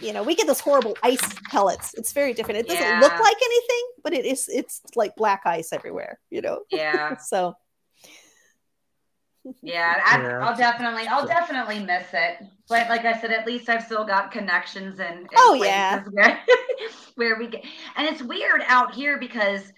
you 0.00 0.12
know, 0.12 0.22
we 0.22 0.34
get 0.34 0.46
those 0.46 0.60
horrible 0.60 0.96
ice 1.02 1.20
pellets. 1.48 1.94
It's 1.94 2.12
very 2.12 2.34
different. 2.34 2.60
It 2.60 2.68
doesn't 2.68 2.98
look 2.98 3.18
like 3.18 3.36
anything, 3.42 3.82
but 4.02 4.12
it 4.12 4.24
is. 4.26 4.48
It's 4.48 4.82
like 4.96 5.14
black 5.16 5.42
ice 5.44 5.72
everywhere. 5.72 6.18
You 6.30 6.42
know. 6.42 6.60
Yeah, 6.70 7.16
So 7.26 7.54
yeah. 9.62 10.00
I, 10.04 10.22
Yeah. 10.22 10.38
I'll 10.46 10.56
definitely, 10.56 11.06
I'll 11.06 11.26
definitely 11.26 11.78
miss 11.84 12.06
it. 12.12 12.38
But 12.68 12.88
like 12.88 13.04
I 13.04 13.18
said, 13.20 13.30
at 13.32 13.46
least 13.46 13.68
I've 13.68 13.82
still 13.84 14.04
got 14.04 14.30
connections 14.30 15.00
and, 15.00 15.18
and 15.20 15.28
Oh, 15.36 15.54
places 15.58 15.66
yeah. 15.68 16.02
where, 16.10 16.40
where 17.16 17.38
we 17.38 17.48
get. 17.48 17.64
And 17.96 18.06
it's 18.06 18.22
weird 18.22 18.62
out 18.66 18.94
here 18.94 19.18
because 19.18 19.72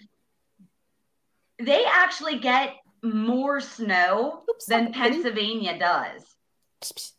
they 1.59 1.85
actually 1.85 2.39
get 2.39 2.73
more 3.03 3.59
snow 3.59 4.43
Oops, 4.49 4.65
than 4.65 4.93
stop 4.93 4.95
it. 5.07 5.13
Pennsylvania 5.13 5.77
does. 5.79 6.23
Psst, 6.81 6.93
psst. 6.93 7.11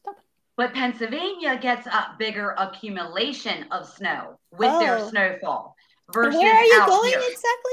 But 0.56 0.72
Pennsylvania 0.72 1.58
gets 1.60 1.86
a 1.86 2.14
bigger 2.18 2.54
accumulation 2.56 3.64
of 3.72 3.86
snow 3.88 4.38
with 4.52 4.70
their 4.78 4.98
Oh. 4.98 5.08
snowfall. 5.08 5.74
Versus 6.12 6.38
where 6.38 6.54
are 6.54 6.62
you 6.64 6.80
out 6.80 6.88
going 6.88 7.10
here. 7.10 7.18
exactly? 7.18 7.72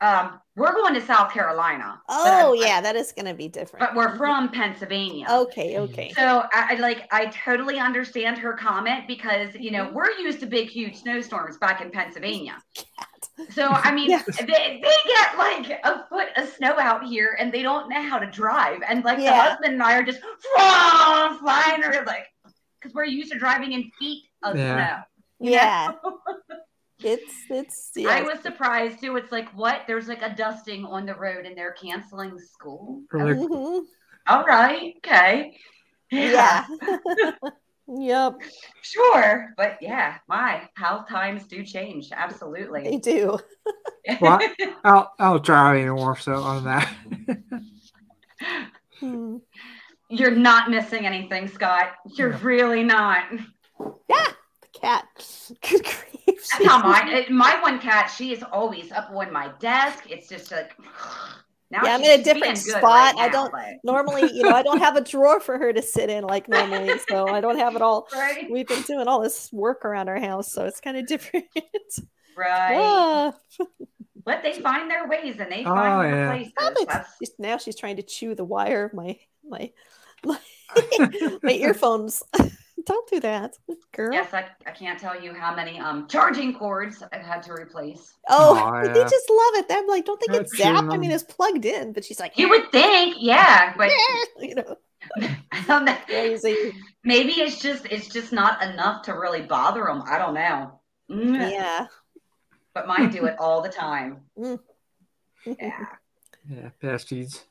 Um, 0.00 0.40
we're 0.54 0.72
going 0.74 0.94
to 0.94 1.00
South 1.00 1.32
Carolina. 1.32 2.00
Oh 2.08 2.52
I'm- 2.54 2.62
yeah, 2.66 2.80
that 2.80 2.94
is 2.94 3.10
going 3.12 3.26
to 3.26 3.34
be 3.34 3.48
different. 3.48 3.80
but 3.84 3.96
we're 3.96 4.16
from 4.16 4.48
Pennsylvania. 4.50 5.26
Okay, 5.28 5.78
okay. 5.78 6.12
So 6.16 6.44
I, 6.52 6.68
I 6.70 6.74
like 6.76 7.08
I 7.12 7.26
totally 7.26 7.78
understand 7.80 8.38
her 8.38 8.52
comment 8.52 9.08
because 9.08 9.54
you 9.56 9.70
know 9.72 9.90
we're 9.92 10.10
used 10.12 10.38
to 10.40 10.46
big 10.46 10.68
huge 10.68 10.96
snowstorms 10.96 11.56
back 11.58 11.80
in 11.80 11.90
Pennsylvania. 11.90 12.56
So 13.50 13.68
I 13.68 13.92
mean 13.94 14.10
Yeah. 14.10 14.22
they, 14.40 14.80
they 14.82 14.94
get 15.06 15.38
like 15.38 15.70
a 15.84 16.04
foot 16.08 16.26
of 16.36 16.48
snow 16.48 16.76
out 16.76 17.04
here 17.04 17.36
and 17.38 17.52
they 17.52 17.62
don't 17.62 17.88
know 17.88 18.02
how 18.02 18.18
to 18.18 18.26
drive 18.26 18.80
and 18.88 19.04
like 19.04 19.18
the 19.18 19.32
husband 19.32 19.74
and 19.74 19.82
I 19.82 19.96
are 19.96 20.02
just 20.02 20.18
flying 21.38 21.84
or 21.84 22.04
like 22.04 22.26
because 22.80 22.94
we're 22.94 23.04
used 23.04 23.30
to 23.32 23.38
driving 23.38 23.72
in 23.72 23.90
feet 23.98 24.24
of 24.42 24.56
Yeah. 24.56 24.74
snow. 24.74 25.02
Yeah. 25.50 25.92
It's 27.02 27.34
it's 27.48 27.92
I 27.96 28.22
was 28.22 28.40
surprised 28.40 29.00
too. 29.00 29.16
It's 29.16 29.30
like 29.30 29.48
what? 29.50 29.82
There's 29.86 30.08
like 30.08 30.22
a 30.22 30.34
dusting 30.34 30.84
on 30.84 31.06
the 31.06 31.14
road, 31.14 31.46
and 31.46 31.56
they're 31.56 31.72
canceling 31.72 32.38
school. 32.38 33.02
Really? 33.12 33.34
Mhm. 33.34 33.84
All 34.26 34.44
right, 34.44 34.94
okay. 34.98 35.56
Yeah. 36.10 36.66
yep, 37.88 38.34
sure. 38.82 39.54
But 39.56 39.78
yeah, 39.80 40.18
my 40.28 40.68
how 40.74 41.02
times 41.02 41.46
do 41.46 41.62
change. 41.64 42.10
Absolutely. 42.12 42.82
They 42.82 42.96
Absolutely. 42.96 43.20
do. 43.20 43.38
What? 44.20 44.42
I'll 44.84 45.12
I'll 45.18 45.38
drive 45.38 45.76
anymore. 45.76 46.16
So 46.16 46.34
on 46.34 46.64
that. 46.64 46.92
Hmm. 49.00 49.36
You're 50.08 50.30
not 50.34 50.70
missing 50.70 51.04
anything, 51.06 51.46
Scott. 51.48 51.92
You're 52.16 52.30
Yeah. 52.30 52.38
really 52.42 52.82
not. 52.82 53.24
Yeah, 54.08 54.24
the 54.80 54.86
cat. 54.86 55.04
Good 55.70 55.82
grief. 55.84 56.48
That's 56.50 56.64
how 56.66 56.78
my 56.82 57.26
my 57.30 57.60
one 57.62 57.78
cat. 57.80 58.10
She 58.16 58.32
is 58.32 58.42
always 58.52 58.90
up 58.92 59.10
on 59.10 59.32
my 59.32 59.50
desk. 59.60 60.04
It's 60.10 60.28
just 60.28 60.50
like. 60.52 60.72
Now 61.70 61.80
Yeah, 61.84 61.96
I'm 61.96 62.00
she's 62.00 62.08
in 62.14 62.20
a 62.20 62.24
different 62.24 62.56
spot. 62.56 62.82
right 62.82 63.14
I 63.18 63.28
don't- 63.28 63.52
now, 63.52 63.72
Normally, 63.84 64.32
you 64.32 64.42
know, 64.42 64.54
I 64.56 64.62
don't 64.62 64.78
have 64.78 64.96
a 64.96 65.02
drawer 65.12 65.38
for 65.38 65.58
her 65.58 65.70
to 65.70 65.82
sit 65.82 66.08
in 66.08 66.24
like 66.24 66.48
normally, 66.48 66.98
so 67.10 67.28
I 67.28 67.42
don't 67.42 67.58
have 67.58 67.76
it 67.76 67.82
all. 67.82 68.08
We've 68.50 68.66
been 68.66 68.80
doing 68.84 69.06
all 69.06 69.20
this 69.20 69.52
work 69.52 69.84
around 69.84 70.08
our 70.08 70.18
house, 70.18 70.50
so 70.50 70.64
it's 70.64 70.80
kind 70.80 70.96
of 70.96 71.06
different. 71.06 71.44
Right. 72.34 72.74
Ah. 72.80 73.34
But 74.24 74.42
they 74.42 74.54
find 74.54 74.90
their 74.90 75.06
ways 75.08 75.36
and 75.40 75.52
they 75.52 75.60
Oh, 75.66 75.74
find 75.74 76.04
their 76.10 76.18
yeah. 76.20 76.30
places. 76.30 76.52
Oh, 76.58 76.72
but 76.86 77.06
now 77.38 77.58
she's 77.58 77.76
trying 77.76 77.96
to 77.96 78.02
chew 78.02 78.34
the 78.34 78.44
wire 78.46 78.84
of 78.86 78.94
my 78.94 79.18
my 79.46 79.70
my, 80.24 80.38
my 81.42 81.52
earphones. 81.52 82.22
Don't 82.84 83.10
do 83.10 83.20
that, 83.20 83.54
girl. 83.92 84.12
yes, 84.12 84.32
I, 84.32 84.46
I 84.66 84.70
can't 84.70 84.98
tell 84.98 85.20
you 85.20 85.34
how 85.34 85.54
many 85.54 85.78
um 85.78 86.06
charging 86.08 86.54
cords 86.54 87.02
I've 87.12 87.22
had 87.22 87.42
to 87.44 87.52
replace. 87.52 88.14
Oh, 88.28 88.70
Oh, 88.72 88.82
they 88.94 89.00
just 89.02 89.30
love 89.30 89.54
it. 89.54 89.66
I'm 89.70 89.86
like, 89.86 90.04
don't 90.04 90.20
they 90.20 90.26
get 90.26 90.38
That's 90.38 90.60
zapped? 90.60 90.94
I 90.94 90.98
mean, 90.98 91.10
it's 91.10 91.24
plugged 91.24 91.64
in, 91.64 91.92
but 91.92 92.04
she's 92.04 92.20
like, 92.20 92.38
You 92.38 92.48
would 92.50 92.70
think, 92.70 93.16
yeah, 93.18 93.74
but 93.78 93.90
you 94.40 94.54
know, 94.54 94.76
I 95.52 95.64
don't 95.66 95.88
crazy. 96.06 96.72
maybe 97.04 97.32
it's 97.32 97.60
just 97.60 97.86
it's 97.86 98.08
just 98.08 98.32
not 98.32 98.62
enough 98.62 99.02
to 99.02 99.12
really 99.12 99.42
bother 99.42 99.84
them. 99.84 100.02
I 100.06 100.18
don't 100.18 100.34
know. 100.34 100.80
Mm, 101.10 101.50
Yeah. 101.50 101.86
But 102.74 102.86
mine 102.86 103.10
do 103.10 103.24
it 103.24 103.36
all 103.40 103.62
the 103.62 103.68
time. 103.68 104.18
Mm. 104.38 104.60
Yeah. 105.44 105.86
Yeah, 106.48 106.70
bastards. 106.80 107.44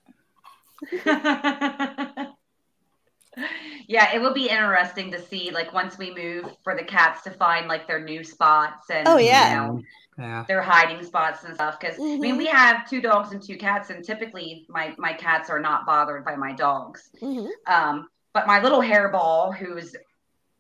Yeah, 3.88 4.14
it 4.16 4.20
will 4.22 4.34
be 4.34 4.50
interesting 4.50 5.12
to 5.12 5.22
see 5.22 5.52
like 5.52 5.74
once 5.74 5.98
we 5.98 6.14
move 6.14 6.46
for 6.64 6.76
the 6.76 6.84
cats 6.84 7.22
to 7.24 7.32
find 7.32 7.68
like 7.68 7.88
their 7.88 8.02
new 8.04 8.24
spots 8.24 8.90
and 8.90 9.08
Oh, 9.08 9.18
yeah. 9.18 9.50
you 9.50 9.56
know, 9.78 9.84
Yeah. 10.18 10.46
their 10.48 10.62
hiding 10.62 11.04
spots 11.04 11.44
and 11.44 11.54
stuff. 11.56 11.80
Because 11.80 11.98
I 12.00 12.18
mean, 12.18 12.36
Mhm. 12.36 12.38
we 12.38 12.46
have 12.48 12.90
two 12.90 13.02
dogs 13.02 13.32
and 13.32 13.42
two 13.42 13.58
cats, 13.58 13.90
and 13.92 14.04
typically 14.04 14.66
my 14.70 14.96
my 14.98 15.14
cats 15.14 15.50
are 15.50 15.60
not 15.60 15.86
bothered 15.86 16.26
by 16.26 16.36
my 16.36 16.54
dogs. 16.54 17.10
Mhm. 17.22 17.50
Um, 17.68 18.10
but 18.34 18.48
my 18.48 18.60
little 18.62 18.82
hairball, 18.82 19.56
who's 19.56 19.96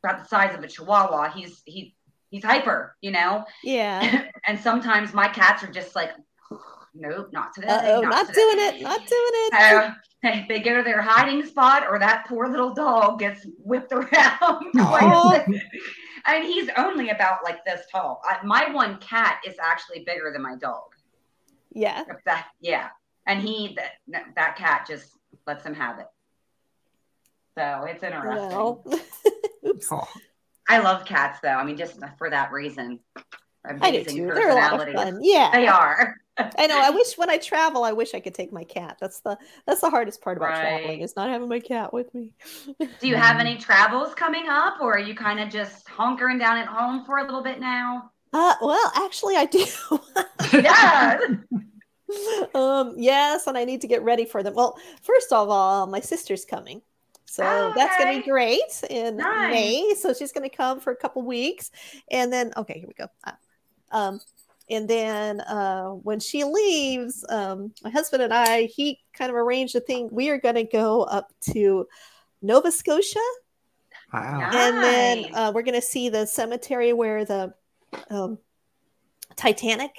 about 0.03 0.19
the 0.21 0.25
size 0.27 0.55
of 0.55 0.63
a 0.63 0.67
chihuahua, 0.67 1.29
he's 1.31 1.61
he 1.65 1.95
he's 2.29 2.43
hyper, 2.43 2.95
you 3.01 3.11
know. 3.11 3.45
Yeah. 3.63 4.25
and 4.47 4.59
sometimes 4.59 5.13
my 5.13 5.27
cats 5.27 5.63
are 5.63 5.71
just 5.71 5.95
like, 5.95 6.11
nope, 6.99 7.29
not 7.31 7.53
today. 7.53 7.67
Oh, 7.69 8.01
not 8.01 8.27
today." 8.27 8.33
doing 8.41 8.59
it. 8.59 8.81
Not 8.81 8.99
doing 8.99 9.09
it. 9.09 9.53
So 9.53 9.91
they, 10.23 10.45
they 10.49 10.59
go 10.59 10.75
to 10.77 10.83
their 10.83 11.01
hiding 11.01 11.45
spot, 11.45 11.83
or 11.89 11.99
that 11.99 12.25
poor 12.27 12.47
little 12.47 12.73
dog 12.73 13.19
gets 13.19 13.45
whipped 13.63 13.91
around. 13.91 14.07
Oh. 14.79 14.99
Aw. 15.01 15.43
and 16.25 16.43
he's 16.43 16.69
only 16.77 17.09
about 17.09 17.43
like 17.43 17.63
this 17.65 17.81
tall. 17.91 18.21
I, 18.25 18.45
my 18.45 18.71
one 18.71 18.97
cat 18.97 19.39
is 19.45 19.55
actually 19.61 20.03
bigger 20.05 20.31
than 20.31 20.41
my 20.41 20.55
dog. 20.55 20.83
Yeah. 21.73 22.03
That 22.25 22.47
yeah, 22.61 22.89
and 23.25 23.41
he 23.41 23.77
that 24.11 24.23
that 24.35 24.55
cat 24.57 24.85
just 24.89 25.11
lets 25.45 25.65
him 25.65 25.73
have 25.73 25.99
it. 25.99 26.07
So 27.57 27.85
it's 27.87 28.03
interesting. 28.03 28.49
Well. 28.49 28.83
Oh, 29.91 30.07
I 30.69 30.79
love 30.79 31.05
cats 31.05 31.39
though. 31.41 31.49
I 31.49 31.63
mean, 31.63 31.77
just 31.77 31.99
for 32.17 32.29
that 32.29 32.51
reason. 32.51 32.99
I 33.65 33.73
do 33.91 33.99
Amazing 33.99 34.17
too. 34.17 34.33
They're 34.33 34.49
a 34.49 34.55
lot 34.55 34.73
of 34.73 34.79
personalities. 34.79 34.95
fun. 34.95 35.19
Yeah. 35.21 35.49
They 35.53 35.67
are. 35.67 36.15
I 36.37 36.67
know. 36.67 36.79
I 36.81 36.89
wish 36.91 37.17
when 37.17 37.29
I 37.29 37.37
travel, 37.37 37.83
I 37.83 37.91
wish 37.93 38.13
I 38.13 38.19
could 38.19 38.33
take 38.33 38.51
my 38.51 38.63
cat. 38.63 38.97
That's 38.99 39.19
the 39.21 39.37
that's 39.65 39.81
the 39.81 39.89
hardest 39.89 40.21
part 40.21 40.37
about 40.37 40.49
Right. 40.51 40.61
traveling 40.61 41.01
is 41.01 41.15
not 41.15 41.29
having 41.29 41.49
my 41.49 41.59
cat 41.59 41.93
with 41.93 42.13
me. 42.13 42.31
Do 42.99 43.07
you 43.07 43.15
have 43.15 43.39
any 43.39 43.57
travels 43.57 44.13
coming 44.15 44.47
up, 44.49 44.79
or 44.81 44.93
are 44.95 44.99
you 44.99 45.15
kind 45.15 45.39
of 45.39 45.49
just 45.49 45.85
hunkering 45.87 46.39
down 46.39 46.57
at 46.57 46.67
home 46.67 47.05
for 47.05 47.17
a 47.19 47.23
little 47.25 47.43
bit 47.43 47.59
now? 47.59 48.11
Uh, 48.33 48.53
well, 48.61 48.91
actually, 48.95 49.35
I 49.35 49.45
do. 49.45 49.65
Yeah. 50.53 51.19
um, 52.55 52.93
yes, 52.97 53.47
and 53.47 53.57
I 53.57 53.65
need 53.65 53.81
to 53.81 53.87
get 53.87 54.01
ready 54.03 54.25
for 54.25 54.41
them. 54.43 54.53
Well, 54.55 54.77
first 55.01 55.31
of 55.33 55.49
all, 55.49 55.87
my 55.87 55.99
sister's 55.99 56.45
coming. 56.45 56.81
So 57.25 57.43
Oh, 57.45 57.73
that's 57.75 57.97
going 57.97 58.15
to 58.15 58.21
be 58.21 58.29
great 58.29 58.83
in 58.89 59.17
Nice. 59.17 59.51
May. 59.51 59.93
So 59.99 60.13
she's 60.13 60.31
going 60.31 60.49
to 60.49 60.55
come 60.55 60.79
for 60.79 60.91
a 60.91 60.95
couple 60.95 61.21
weeks. 61.23 61.71
And 62.09 62.31
then, 62.31 62.53
okay, 62.55 62.79
here 62.79 62.87
we 62.87 62.93
go. 62.93 63.07
Uh, 63.25 63.31
Um, 63.91 64.21
and 64.69 64.87
then 64.87 65.41
uh, 65.41 65.89
when 65.89 66.19
she 66.19 66.43
leaves, 66.43 67.23
um, 67.29 67.71
my 67.83 67.89
husband 67.89 68.23
and 68.23 68.33
I, 68.33 68.63
he 68.63 68.99
kind 69.13 69.29
of 69.29 69.35
arranged 69.35 69.75
a 69.75 69.79
thing. 69.79 70.09
We 70.11 70.29
are 70.29 70.39
going 70.39 70.55
to 70.55 70.63
go 70.63 71.03
up 71.03 71.31
to 71.51 71.87
Nova 72.41 72.71
Scotia 72.71 73.19
wow. 74.13 74.49
and 74.53 74.83
then 74.83 75.35
uh, 75.35 75.51
we're 75.53 75.63
going 75.63 75.79
to 75.79 75.81
see 75.81 76.09
the 76.09 76.25
cemetery 76.25 76.93
where 76.93 77.25
the 77.25 77.53
um, 78.09 78.37
Titanic 79.35 79.91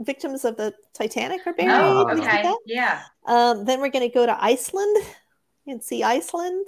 victims 0.00 0.44
of 0.44 0.56
the 0.56 0.74
Titanic 0.94 1.46
are 1.46 1.52
buried. 1.52 1.70
Oh, 1.70 2.08
things 2.08 2.20
like 2.20 2.44
okay. 2.44 2.54
Yeah. 2.66 3.02
Um, 3.26 3.64
then 3.64 3.80
we're 3.80 3.90
going 3.90 4.08
to 4.08 4.12
go 4.12 4.26
to 4.26 4.44
Iceland 4.44 4.96
and 5.66 5.82
see 5.82 6.02
Iceland. 6.02 6.66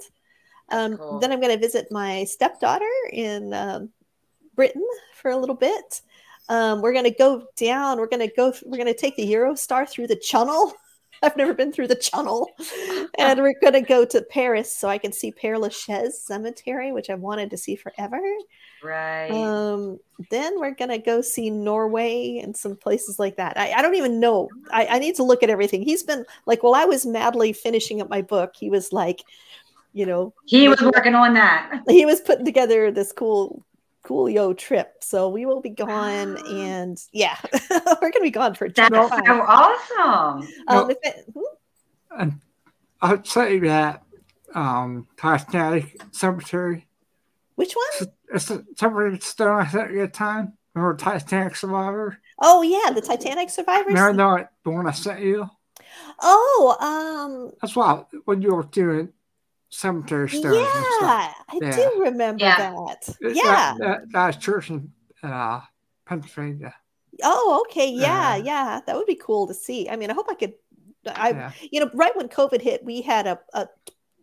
Um, 0.69 0.97
cool. 0.97 1.19
Then 1.19 1.31
I'm 1.31 1.41
going 1.41 1.53
to 1.53 1.59
visit 1.59 1.91
my 1.91 2.23
stepdaughter 2.23 2.89
in 3.11 3.53
um, 3.53 3.89
Britain 4.55 4.87
for 5.13 5.31
a 5.31 5.37
little 5.37 5.55
bit. 5.55 6.01
Um, 6.49 6.81
we're 6.81 6.93
going 6.93 7.05
to 7.05 7.11
go 7.11 7.47
down. 7.55 7.97
We're 7.97 8.07
going 8.07 8.27
to 8.27 8.35
go. 8.35 8.53
We're 8.65 8.77
going 8.77 8.93
to 8.93 8.99
take 8.99 9.15
the 9.15 9.31
Eurostar 9.33 9.89
through 9.89 10.07
the 10.07 10.15
Channel. 10.15 10.73
I've 11.23 11.37
never 11.37 11.53
been 11.53 11.71
through 11.71 11.87
the 11.87 11.95
Channel, 11.95 12.49
and 13.17 13.41
we're 13.41 13.57
going 13.61 13.73
to 13.73 13.81
go 13.81 14.03
to 14.05 14.21
Paris 14.21 14.75
so 14.75 14.89
I 14.89 14.97
can 14.97 15.13
see 15.13 15.31
Père 15.31 15.59
Lachaise 15.59 16.21
Cemetery, 16.21 16.91
which 16.91 17.09
I've 17.09 17.21
wanted 17.21 17.49
to 17.51 17.57
see 17.57 17.75
forever. 17.75 18.21
Right. 18.85 19.31
Um, 19.31 19.99
then 20.29 20.59
we're 20.59 20.75
gonna 20.75 20.99
go 20.99 21.21
see 21.21 21.49
Norway 21.49 22.39
and 22.43 22.55
some 22.55 22.75
places 22.75 23.17
like 23.17 23.37
that. 23.37 23.57
I, 23.57 23.71
I 23.71 23.81
don't 23.81 23.95
even 23.95 24.19
know. 24.19 24.47
I, 24.71 24.85
I 24.85 24.99
need 24.99 25.15
to 25.15 25.23
look 25.23 25.41
at 25.41 25.49
everything. 25.49 25.81
He's 25.81 26.03
been 26.03 26.23
like, 26.45 26.61
while 26.61 26.75
I 26.75 26.85
was 26.85 27.05
madly 27.05 27.51
finishing 27.51 27.99
up 27.99 28.09
my 28.09 28.21
book, 28.21 28.53
he 28.55 28.69
was 28.69 28.93
like, 28.93 29.23
you 29.93 30.05
know, 30.05 30.33
he 30.45 30.67
was 30.67 30.81
working 30.81 31.15
on 31.15 31.33
that. 31.33 31.81
he 31.87 32.05
was 32.05 32.21
putting 32.21 32.45
together 32.45 32.91
this 32.91 33.11
cool, 33.11 33.65
coolio 34.05 34.57
trip. 34.57 34.93
So 35.01 35.29
we 35.29 35.45
will 35.45 35.61
be 35.61 35.69
gone, 35.71 36.37
Ah. 36.39 36.47
and 36.51 36.97
yeah, 37.11 37.37
we're 38.01 38.11
gonna 38.11 38.21
be 38.21 38.31
gone 38.31 38.53
for 38.55 38.65
a 38.65 38.71
That's 38.71 38.93
long 38.93 39.09
so 39.09 39.15
time. 39.21 39.41
awesome. 39.41 40.47
Um, 40.67 40.89
if 40.91 40.97
it, 41.03 41.25
hmm? 41.33 41.41
And 42.21 42.39
I'd 43.01 43.27
say 43.27 43.59
that 43.59 44.03
um, 44.53 45.07
Titanic 45.17 45.99
Cemetery. 46.11 46.87
which 47.55 47.73
one? 47.73 48.09
It's 48.33 48.45
the 48.45 48.65
cemetery 48.77 49.19
stone 49.19 49.59
I 49.61 49.67
sent 49.67 49.91
you 49.91 50.03
at 50.03 50.13
time. 50.13 50.53
Remember 50.73 50.97
Titanic 50.97 51.55
Survivor? 51.55 52.17
Oh 52.39 52.61
yeah, 52.61 52.91
the 52.91 53.01
Titanic 53.01 53.49
survivors. 53.49 53.87
Remember 53.93 54.37
that 54.39 54.51
the 54.63 54.71
one 54.71 54.87
I 54.87 54.91
sent 54.91 55.21
you? 55.21 55.49
Oh, 56.21 56.75
um, 56.79 57.51
That's 57.61 57.75
why 57.75 58.03
when 58.25 58.41
you 58.41 58.53
were 58.55 58.63
doing 58.63 59.09
cemetery 59.75 60.29
stones 60.29 60.45
and 60.45 60.85
stuff. 60.97 61.01
yeah, 61.01 61.33
I 61.49 61.59
Yeah. 61.61 61.75
do 61.75 62.01
remember 62.01 62.43
Yeah. 62.43 62.57
that. 62.57 63.09
It- 63.21 63.35
Yeah. 63.35 63.75
That, 63.77 63.79
that, 63.79 64.11
that 64.11 64.41
church 64.41 64.69
in 64.69 64.91
uh, 65.23 65.61
Pennsylvania. 66.05 66.73
Oh, 67.23 67.63
okay. 67.67 67.89
Yeah, 67.89 68.35
Yeah. 68.35 68.43
yeah. 68.43 68.81
That 68.85 68.95
would 68.95 69.05
be 69.07 69.15
cool 69.15 69.47
to 69.47 69.53
see. 69.53 69.89
I 69.89 69.95
mean, 69.95 70.09
I 70.09 70.13
hope 70.13 70.27
I 70.29 70.35
could. 70.35 70.53
I, 71.07 71.29
yeah. 71.29 71.51
you 71.71 71.79
know, 71.79 71.89
right 71.93 72.15
when 72.15 72.27
COVID 72.29 72.61
hit, 72.61 72.83
we 72.83 73.01
had 73.01 73.27
a, 73.27 73.39
a 73.53 73.67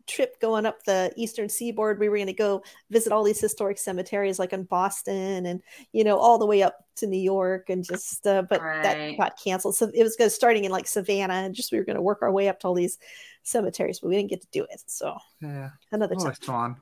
trip 0.06 0.40
going 0.40 0.66
up 0.66 0.82
the 0.84 1.12
eastern 1.16 1.48
seaboard. 1.48 1.98
We 1.98 2.08
were 2.08 2.16
going 2.16 2.26
to 2.26 2.32
go 2.32 2.62
visit 2.90 3.12
all 3.12 3.22
these 3.22 3.40
historic 3.40 3.78
cemeteries, 3.78 4.38
like 4.38 4.52
in 4.52 4.64
Boston, 4.64 5.46
and 5.46 5.62
you 5.92 6.04
know, 6.04 6.18
all 6.18 6.38
the 6.38 6.46
way 6.46 6.62
up 6.62 6.76
to 6.96 7.06
New 7.06 7.20
York, 7.20 7.70
and 7.70 7.84
just. 7.84 8.26
Uh, 8.26 8.42
but 8.42 8.60
that 8.60 9.16
got 9.16 9.38
canceled. 9.42 9.76
So 9.76 9.90
it 9.92 10.02
was 10.02 10.16
going 10.16 10.28
to 10.28 10.34
starting 10.34 10.64
in 10.64 10.72
like 10.72 10.86
Savannah, 10.86 11.34
and 11.34 11.54
just 11.54 11.72
we 11.72 11.78
were 11.78 11.84
going 11.84 11.96
to 11.96 12.02
work 12.02 12.22
our 12.22 12.32
way 12.32 12.48
up 12.48 12.60
to 12.60 12.66
all 12.68 12.74
these 12.74 12.98
cemeteries, 13.42 14.00
but 14.00 14.08
we 14.08 14.16
didn't 14.16 14.30
get 14.30 14.40
to 14.42 14.48
do 14.52 14.64
it. 14.70 14.82
So 14.86 15.16
Yeah. 15.40 15.70
another 15.90 16.16
Oh, 16.18 16.24
time. 16.24 16.32
it's 16.32 16.46
fun. 16.46 16.76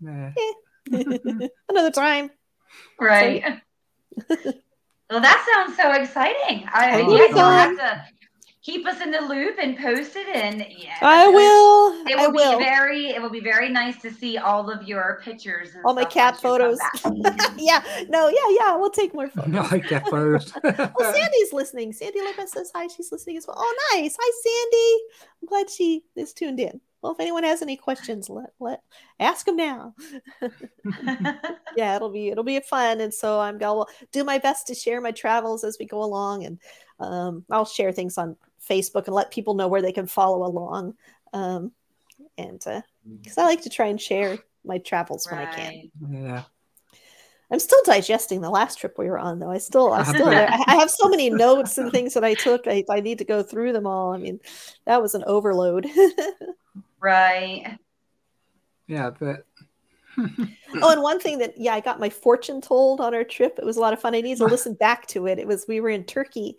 Yeah. 0.00 0.30
another 1.68 1.90
time. 1.90 2.30
Right. 3.00 3.42
well, 5.10 5.20
that 5.20 5.64
sounds 5.66 5.76
so 5.76 5.92
exciting. 5.92 6.66
I 6.72 7.00
It'll 7.00 7.18
yeah, 7.18 7.26
you'll 7.28 7.50
have 7.50 7.76
to 7.76 8.04
keep 8.66 8.84
us 8.84 9.00
in 9.00 9.12
the 9.12 9.20
loop 9.20 9.56
and 9.62 9.78
post 9.78 10.16
it. 10.16 10.26
And 10.34 10.66
yeah, 10.76 10.96
I 11.00 11.24
it 11.24 11.26
was- 11.28 11.34
will. 11.34 12.06
It 12.08 12.18
I 12.18 12.26
will 12.26 12.32
be 12.32 12.36
will. 12.38 12.58
very. 12.58 13.06
It 13.10 13.22
will 13.22 13.30
be 13.30 13.40
very 13.40 13.68
nice 13.68 14.00
to 14.02 14.12
see 14.12 14.38
all 14.38 14.68
of 14.68 14.82
your 14.88 15.20
pictures. 15.24 15.74
And 15.74 15.84
All 15.84 15.94
my 15.94 16.04
cat 16.04 16.34
once 16.42 16.42
you 16.42 16.58
come 17.02 17.22
photos. 17.22 17.50
yeah. 17.56 17.80
No. 18.08 18.28
Yeah. 18.28 18.56
Yeah. 18.60 18.76
We'll 18.76 18.90
take 18.90 19.14
more 19.14 19.28
photos. 19.28 19.54
I 19.54 19.68
like 19.70 19.88
that 19.90 20.08
photos. 20.08 20.52
Oh, 20.98 21.12
Sandy's 21.12 21.52
listening. 21.52 21.92
Sandy 21.92 22.20
Lopez 22.20 22.50
says 22.52 22.72
hi. 22.74 22.88
She's 22.88 23.12
listening 23.12 23.36
as 23.36 23.46
well. 23.46 23.56
Oh, 23.58 23.76
nice. 23.94 24.16
Hi, 24.20 24.30
Sandy. 24.42 25.04
I'm 25.42 25.46
glad 25.48 25.70
she 25.70 26.02
is 26.16 26.32
tuned 26.32 26.58
in. 26.58 26.80
Well, 27.02 27.12
if 27.12 27.20
anyone 27.20 27.44
has 27.44 27.62
any 27.62 27.76
questions, 27.76 28.28
let 28.28 28.50
let 28.58 28.82
ask 29.20 29.46
them 29.46 29.56
now. 29.56 29.94
yeah, 31.76 31.94
it'll 31.94 32.10
be 32.10 32.28
it'll 32.28 32.42
be 32.42 32.58
fun, 32.60 33.00
and 33.00 33.12
so 33.14 33.38
I'm 33.38 33.58
gonna 33.58 33.84
do 34.12 34.24
my 34.24 34.38
best 34.38 34.66
to 34.68 34.74
share 34.74 35.00
my 35.00 35.12
travels 35.12 35.62
as 35.62 35.76
we 35.78 35.86
go 35.86 36.02
along, 36.02 36.44
and 36.44 36.58
um, 36.98 37.44
I'll 37.50 37.64
share 37.64 37.92
things 37.92 38.18
on 38.18 38.36
Facebook 38.68 39.06
and 39.06 39.14
let 39.14 39.30
people 39.30 39.54
know 39.54 39.68
where 39.68 39.82
they 39.82 39.92
can 39.92 40.06
follow 40.06 40.46
along, 40.46 40.94
um, 41.32 41.72
and 42.38 42.62
because 43.22 43.38
I 43.38 43.44
like 43.44 43.62
to 43.62 43.70
try 43.70 43.86
and 43.86 44.00
share 44.00 44.38
my 44.64 44.78
travels 44.78 45.26
when 45.30 45.40
I 45.40 45.52
can. 45.54 45.90
Yeah. 46.10 46.42
I'm 47.48 47.60
still 47.60 47.78
digesting 47.84 48.40
the 48.40 48.50
last 48.50 48.80
trip 48.80 48.98
we 48.98 49.08
were 49.08 49.20
on, 49.20 49.38
though. 49.38 49.50
I 49.50 49.58
still, 49.58 49.92
I 49.92 50.02
still, 50.14 50.28
I 50.28 50.64
I 50.66 50.76
have 50.76 50.90
so 50.90 51.08
many 51.08 51.30
notes 51.30 51.78
and 51.78 51.92
things 51.92 52.14
that 52.14 52.24
I 52.24 52.34
took. 52.34 52.66
I, 52.66 52.84
I 52.90 53.00
need 53.00 53.18
to 53.18 53.24
go 53.24 53.42
through 53.42 53.72
them 53.72 53.86
all. 53.86 54.12
I 54.12 54.18
mean, 54.18 54.40
that 54.84 55.00
was 55.00 55.14
an 55.14 55.24
overload. 55.26 55.86
Right. 56.98 57.78
Yeah, 58.86 59.10
but 59.10 59.44
oh, 60.18 60.90
and 60.90 61.02
one 61.02 61.20
thing 61.20 61.38
that, 61.38 61.54
yeah, 61.56 61.74
I 61.74 61.80
got 61.80 62.00
my 62.00 62.08
fortune 62.08 62.60
told 62.60 63.00
on 63.00 63.14
our 63.14 63.24
trip. 63.24 63.58
It 63.58 63.64
was 63.64 63.76
a 63.76 63.80
lot 63.80 63.92
of 63.92 64.00
fun. 64.00 64.14
I 64.14 64.22
need 64.22 64.38
to 64.38 64.46
listen 64.46 64.74
back 64.74 65.06
to 65.08 65.26
it. 65.26 65.38
It 65.38 65.46
was 65.46 65.66
we 65.68 65.80
were 65.80 65.90
in 65.90 66.04
Turkey, 66.04 66.56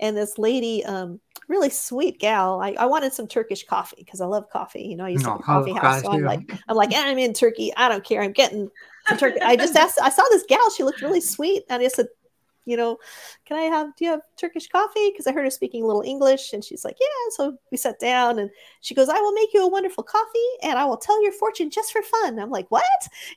and 0.00 0.16
this 0.16 0.38
lady, 0.38 0.84
um, 0.84 1.20
really 1.48 1.70
sweet 1.70 2.20
gal. 2.20 2.60
I, 2.60 2.74
I 2.78 2.86
wanted 2.86 3.12
some 3.12 3.26
Turkish 3.26 3.64
coffee 3.64 3.96
because 3.98 4.20
I 4.20 4.26
love 4.26 4.48
coffee. 4.50 4.82
You 4.82 4.96
know, 4.96 5.04
I 5.04 5.10
used 5.10 5.24
to 5.24 5.30
No, 5.30 5.32
have 5.32 5.40
a 5.40 5.44
coffee 5.44 5.72
I 5.72 5.80
house, 5.80 6.02
so 6.02 6.12
I'm 6.12 6.22
like, 6.22 6.50
I'm 6.68 6.76
like, 6.76 6.92
"Eh, 6.92 7.02
I'm 7.02 7.18
in 7.18 7.32
Turkey. 7.32 7.72
I 7.76 7.88
don't 7.88 8.04
care. 8.04 8.22
I'm 8.22 8.32
getting 8.32 8.70
some 9.08 9.18
turkey. 9.18 9.40
I 9.40 9.56
just 9.56 9.76
asked. 9.76 9.98
I 10.02 10.10
saw 10.10 10.22
this 10.30 10.44
gal. 10.48 10.70
She 10.70 10.84
looked 10.84 11.02
really 11.02 11.20
sweet, 11.20 11.64
and 11.68 11.82
I 11.82 11.88
said, 11.88 12.06
you 12.68 12.76
know, 12.76 12.98
can 13.46 13.56
I 13.56 13.62
have? 13.62 13.96
Do 13.96 14.04
you 14.04 14.10
have 14.10 14.20
Turkish 14.36 14.68
coffee? 14.68 15.10
Because 15.10 15.26
I 15.26 15.32
heard 15.32 15.44
her 15.44 15.50
speaking 15.50 15.82
a 15.82 15.86
little 15.86 16.02
English, 16.02 16.52
and 16.52 16.62
she's 16.62 16.84
like, 16.84 16.96
yeah. 17.00 17.30
So 17.30 17.56
we 17.72 17.78
sat 17.78 17.98
down, 17.98 18.38
and 18.38 18.50
she 18.82 18.94
goes, 18.94 19.08
I 19.08 19.18
will 19.18 19.32
make 19.32 19.54
you 19.54 19.64
a 19.64 19.68
wonderful 19.68 20.04
coffee, 20.04 20.50
and 20.62 20.78
I 20.78 20.84
will 20.84 20.98
tell 20.98 21.20
your 21.22 21.32
fortune 21.32 21.70
just 21.70 21.92
for 21.92 22.02
fun. 22.02 22.38
I'm 22.38 22.50
like, 22.50 22.70
what? 22.70 22.84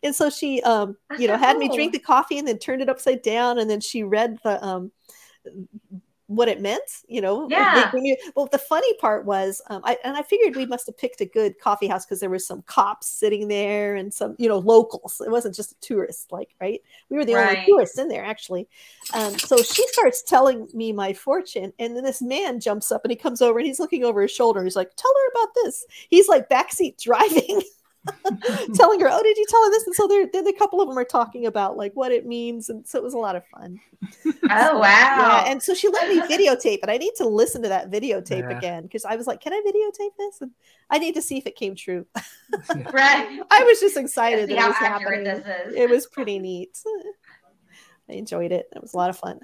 And 0.03 0.13
so 0.13 0.29
she, 0.29 0.61
um, 0.63 0.97
you 1.17 1.27
know, 1.29 1.37
had 1.37 1.57
me 1.57 1.73
drink 1.73 1.93
the 1.93 1.99
coffee, 1.99 2.39
and 2.39 2.47
then 2.47 2.57
turned 2.57 2.81
it 2.81 2.89
upside 2.89 3.21
down, 3.21 3.57
and 3.57 3.69
then 3.69 3.79
she 3.79 4.03
read 4.03 4.37
the 4.43 4.63
um 4.63 4.91
what 6.35 6.47
it 6.47 6.61
meant, 6.61 6.81
you 7.07 7.21
know. 7.21 7.47
Yeah. 7.49 7.91
knew- 7.93 8.17
well, 8.35 8.47
the 8.47 8.57
funny 8.57 8.93
part 8.95 9.25
was, 9.25 9.61
um, 9.67 9.81
I 9.83 9.97
and 10.03 10.15
I 10.15 10.21
figured 10.21 10.55
we 10.55 10.65
must 10.65 10.85
have 10.87 10.97
picked 10.97 11.21
a 11.21 11.25
good 11.25 11.59
coffee 11.59 11.87
house 11.87 12.05
because 12.05 12.19
there 12.19 12.29
was 12.29 12.45
some 12.47 12.61
cops 12.63 13.07
sitting 13.07 13.47
there 13.47 13.95
and 13.95 14.13
some, 14.13 14.35
you 14.39 14.47
know, 14.47 14.59
locals. 14.59 15.21
It 15.25 15.29
wasn't 15.31 15.55
just 15.55 15.79
tourists, 15.81 16.31
like 16.31 16.49
right. 16.61 16.81
We 17.09 17.17
were 17.17 17.25
the 17.25 17.33
only 17.35 17.55
tourists 17.67 17.97
in 17.97 18.07
there, 18.07 18.23
actually. 18.25 18.67
Um, 19.13 19.37
so 19.37 19.57
she 19.57 19.85
starts 19.87 20.23
telling 20.23 20.67
me 20.73 20.91
my 20.93 21.13
fortune, 21.13 21.73
and 21.79 21.95
then 21.95 22.03
this 22.03 22.21
man 22.21 22.59
jumps 22.59 22.91
up 22.91 23.03
and 23.03 23.11
he 23.11 23.15
comes 23.17 23.41
over 23.41 23.59
and 23.59 23.67
he's 23.67 23.79
looking 23.79 24.03
over 24.03 24.21
his 24.21 24.31
shoulder. 24.31 24.63
He's 24.63 24.75
like, 24.75 24.91
"Tell 24.95 25.13
her 25.13 25.41
about 25.41 25.53
this." 25.63 25.85
He's 26.09 26.27
like 26.27 26.49
backseat 26.49 26.97
driving. 27.01 27.61
telling 28.73 28.99
her, 28.99 29.07
"Oh, 29.11 29.21
did 29.21 29.37
you 29.37 29.45
tell 29.47 29.63
her 29.63 29.69
this?" 29.69 29.85
And 29.85 29.95
so 29.95 30.07
there, 30.07 30.27
then 30.31 30.47
a 30.47 30.53
couple 30.53 30.81
of 30.81 30.87
them 30.87 30.97
are 30.97 31.05
talking 31.05 31.45
about 31.45 31.77
like 31.77 31.93
what 31.93 32.11
it 32.11 32.25
means, 32.25 32.69
and 32.69 32.85
so 32.87 32.97
it 32.97 33.03
was 33.03 33.13
a 33.13 33.17
lot 33.17 33.35
of 33.35 33.43
fun. 33.47 33.79
Oh 34.25 34.79
wow. 34.79 34.81
Yeah, 34.81 35.43
and 35.47 35.61
so 35.61 35.73
she 35.73 35.87
let 35.87 36.09
me 36.09 36.19
videotape 36.21 36.79
and 36.81 36.89
I 36.89 36.97
need 36.97 37.13
to 37.17 37.27
listen 37.27 37.61
to 37.63 37.69
that 37.69 37.91
videotape 37.91 38.49
Yeah. 38.49 38.57
again 38.57 38.83
because 38.83 39.05
I 39.05 39.15
was 39.15 39.27
like, 39.27 39.41
"Can 39.41 39.53
I 39.53 39.61
videotape 39.65 40.15
this?" 40.17 40.41
And 40.41 40.51
I 40.89 40.97
need 40.97 41.13
to 41.15 41.21
see 41.21 41.37
if 41.37 41.45
it 41.45 41.55
came 41.55 41.75
true. 41.75 42.05
right. 42.91 43.39
I 43.51 43.63
was 43.63 43.79
just 43.79 43.97
excited 43.97 44.49
that 44.49 44.53
it 44.53 44.59
how 44.59 44.67
was 44.69 44.77
happening. 44.77 45.23
this 45.23 45.39
is. 45.67 45.75
It 45.75 45.89
was 45.89 46.07
pretty 46.07 46.39
neat. 46.39 46.77
I 48.09 48.13
enjoyed 48.13 48.51
it. 48.51 48.67
It 48.75 48.81
was 48.81 48.93
a 48.93 48.97
lot 48.97 49.09
of 49.09 49.17
fun. 49.17 49.39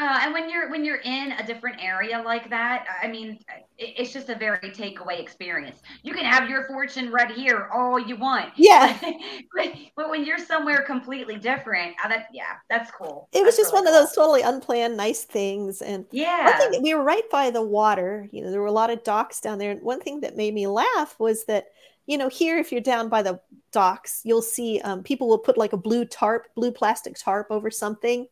Uh, 0.00 0.20
and 0.22 0.32
when 0.32 0.48
you're 0.48 0.70
when 0.70 0.84
you're 0.84 1.00
in 1.04 1.32
a 1.32 1.46
different 1.46 1.76
area 1.82 2.22
like 2.24 2.48
that, 2.48 2.86
I 3.02 3.06
mean, 3.06 3.38
it, 3.76 3.94
it's 3.98 4.12
just 4.12 4.30
a 4.30 4.34
very 4.34 4.70
takeaway 4.70 5.20
experience. 5.20 5.80
You 6.02 6.14
can 6.14 6.24
have 6.24 6.48
your 6.48 6.66
fortune 6.66 7.12
read 7.12 7.32
here 7.32 7.68
all 7.72 7.98
you 7.98 8.16
want. 8.16 8.52
Yeah. 8.56 8.96
but, 9.54 9.72
but 9.96 10.10
when 10.10 10.24
you're 10.24 10.38
somewhere 10.38 10.82
completely 10.82 11.36
different, 11.36 11.94
uh, 12.04 12.08
that 12.08 12.26
yeah, 12.32 12.56
that's 12.68 12.90
cool. 12.90 13.28
It 13.32 13.38
was 13.38 13.56
That's 13.56 13.68
just 13.68 13.72
really 13.72 13.86
one 13.86 13.94
of 13.94 14.00
those 14.00 14.14
totally 14.14 14.42
unplanned, 14.42 14.96
nice 14.96 15.24
things. 15.24 15.82
And 15.82 16.06
Yeah. 16.12 16.44
one 16.58 16.70
thing 16.70 16.82
we 16.82 16.94
were 16.94 17.02
right 17.02 17.28
by 17.30 17.50
the 17.50 17.62
water. 17.62 18.28
You 18.32 18.42
know, 18.44 18.50
there 18.50 18.60
were 18.60 18.66
a 18.66 18.72
lot 18.72 18.90
of 18.90 19.02
docks 19.02 19.40
down 19.40 19.58
there. 19.58 19.72
And 19.72 19.82
one 19.82 20.00
thing 20.00 20.20
that 20.20 20.36
made 20.36 20.54
me 20.54 20.66
laugh 20.66 21.16
was 21.18 21.44
that, 21.46 21.66
you 22.06 22.16
know, 22.16 22.28
here 22.28 22.58
if 22.58 22.70
you're 22.72 22.80
down 22.80 23.08
by 23.08 23.22
the 23.22 23.40
docks, 23.72 24.20
you'll 24.24 24.42
see 24.42 24.80
um, 24.80 25.02
people 25.02 25.28
will 25.28 25.38
put 25.38 25.58
like 25.58 25.72
a 25.72 25.78
blue 25.78 26.04
tarp, 26.04 26.46
blue 26.54 26.72
plastic 26.72 27.16
tarp 27.16 27.48
over 27.50 27.70
something. 27.70 28.26